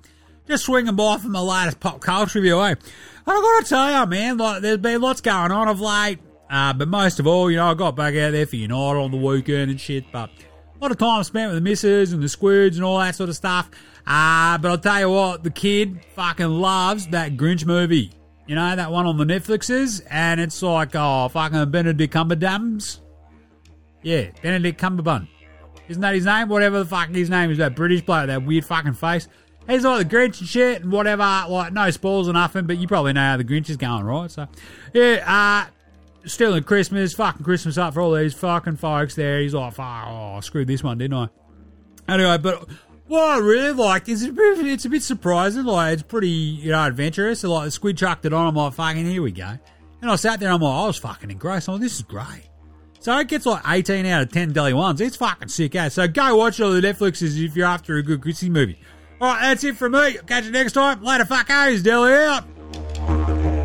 Just 0.47 0.67
swinging 0.67 0.95
by 0.95 1.17
for 1.19 1.27
my 1.27 1.41
latest 1.41 1.81
pop 1.81 2.01
culture 2.01 2.39
review, 2.39 2.61
eh? 2.61 2.69
And 2.69 2.79
I 3.27 3.33
gotta 3.33 3.67
tell 3.69 4.01
you, 4.01 4.07
man, 4.07 4.37
like, 4.37 4.63
there's 4.63 4.79
been 4.79 5.01
lots 5.01 5.21
going 5.21 5.51
on 5.51 5.67
of 5.67 5.81
late. 5.81 6.21
Uh, 6.49 6.73
but 6.73 6.87
most 6.87 7.19
of 7.19 7.27
all, 7.27 7.51
you 7.51 7.57
know, 7.57 7.69
I 7.69 7.75
got 7.75 7.97
back 7.97 8.15
out 8.15 8.31
there 8.31 8.47
for 8.47 8.55
United 8.55 9.01
on 9.01 9.11
the 9.11 9.17
weekend 9.17 9.73
and 9.73 9.81
shit, 9.81 10.05
but 10.13 10.31
a 10.31 10.79
lot 10.81 10.93
of 10.93 10.99
time 10.99 11.25
spent 11.25 11.49
with 11.53 11.57
the 11.57 11.69
missus 11.69 12.13
and 12.13 12.23
the 12.23 12.29
squids 12.29 12.77
and 12.77 12.85
all 12.85 13.01
that 13.01 13.17
sort 13.17 13.29
of 13.29 13.35
stuff. 13.35 13.69
Uh, 14.07 14.57
but 14.59 14.71
I'll 14.71 14.79
tell 14.79 15.01
you 15.01 15.11
what, 15.11 15.43
the 15.43 15.51
kid 15.51 16.05
fucking 16.15 16.47
loves 16.47 17.09
that 17.09 17.37
Grinch 17.37 17.67
movie. 17.67 18.13
You 18.47 18.55
know, 18.55 18.77
that 18.77 18.93
one 18.93 19.07
on 19.07 19.17
the 19.17 19.25
Netflixes, 19.25 20.01
and 20.09 20.41
it's 20.41 20.63
like, 20.63 20.91
oh, 20.95 21.27
fucking 21.27 21.73
Benedict 21.73 22.15
Cumberbatch. 22.15 23.01
Yeah, 24.03 24.31
Benedict 24.43 24.81
Cumberbun. 24.81 25.27
Isn't 25.89 26.03
that 26.03 26.15
his 26.15 26.25
name? 26.25 26.49
Whatever 26.49 26.81
the 26.81 26.85
fuck 26.85 27.09
his 27.11 27.31
name 27.31 27.51
is, 27.51 27.59
that 27.59 27.77
British 27.77 28.03
bloke, 28.03 28.27
that 28.27 28.45
weird 28.45 28.65
fucking 28.65 28.95
face. 28.95 29.29
He's 29.69 29.85
like 29.85 30.09
the 30.09 30.17
Grinch 30.17 30.39
and 30.41 30.49
shit 30.49 30.83
and 30.83 30.93
whatever. 30.93 31.45
Like, 31.49 31.73
no 31.73 31.91
spoils 31.91 32.29
or 32.29 32.33
nothing, 32.33 32.67
but 32.67 32.79
you 32.79 32.87
probably 32.87 33.13
know 33.13 33.21
how 33.21 33.37
the 33.37 33.45
Grinch 33.45 33.69
is 33.69 33.77
going, 33.77 34.05
right? 34.05 34.31
So, 34.31 34.47
yeah, 34.93 35.67
uh, 35.67 35.71
still 36.29 36.55
in 36.55 36.63
Christmas, 36.63 37.15
fucking 37.15 37.45
Christmas 37.45 37.77
up 37.77 37.95
for 37.95 38.01
all 38.01 38.15
these 38.15 38.35
fucking 38.35 38.77
folks 38.77 39.15
there. 39.17 39.41
He's 39.41 39.55
like, 39.55 39.75
fuck, 39.75 40.05
oh, 40.07 40.35
I 40.37 40.41
screwed 40.41 40.69
this 40.69 40.85
one, 40.85 40.99
didn't 40.99 41.17
I? 41.17 41.29
Anyway, 42.09 42.39
but 42.39 42.69
what 43.09 43.23
I 43.23 43.39
really 43.39 43.73
liked 43.73 44.09
is 44.09 44.23
it's 44.23 44.85
a 44.85 44.89
bit 44.89 45.03
surprising. 45.03 45.65
Like, 45.65 45.95
it's 45.95 46.03
pretty, 46.03 46.29
you 46.29 46.71
know, 46.71 46.85
adventurous. 46.85 47.41
So, 47.41 47.53
like, 47.53 47.65
the 47.65 47.71
squid 47.73 47.99
chucked 47.99 48.25
it 48.25 48.33
on. 48.33 48.47
I'm 48.47 48.55
like, 48.55 48.75
fucking, 48.75 49.07
here 49.07 49.23
we 49.23 49.33
go. 49.33 49.59
And 50.03 50.11
I 50.11 50.17
sat 50.17 50.39
there 50.39 50.53
I'm 50.53 50.61
like, 50.61 50.73
I 50.73 50.87
was 50.87 50.99
fucking 50.99 51.31
engrossed. 51.31 51.69
I'm 51.69 51.75
like, 51.75 51.83
this 51.83 51.97
is 51.97 52.03
great. 52.03 52.46
So 53.07 53.17
it 53.19 53.29
gets 53.29 53.47
like 53.47 53.63
18 53.65 54.05
out 54.07 54.23
of 54.23 54.33
10 54.33 54.53
Deli 54.53 54.75
ones. 54.75 55.01
It's 55.01 55.15
fucking 55.15 55.47
sick 55.47 55.77
ass. 55.77 55.95
So 55.95 56.09
go 56.09 56.35
watch 56.35 56.59
it 56.59 56.65
on 56.65 56.81
the 56.81 56.81
Netflixes 56.81 57.41
if 57.41 57.55
you're 57.55 57.65
after 57.65 57.99
a 57.99 58.03
good 58.03 58.21
Chrissy 58.21 58.51
movie. 58.51 58.81
Alright, 59.23 59.43
that's 59.43 59.63
it 59.63 59.77
from 59.77 59.93
me. 59.93 60.19
Catch 60.27 60.47
you 60.47 60.51
next 60.51 60.73
time. 60.73 61.05
Later, 61.05 61.25
fuckos. 61.25 61.85
Deli 61.85 62.15
out. 62.15 63.56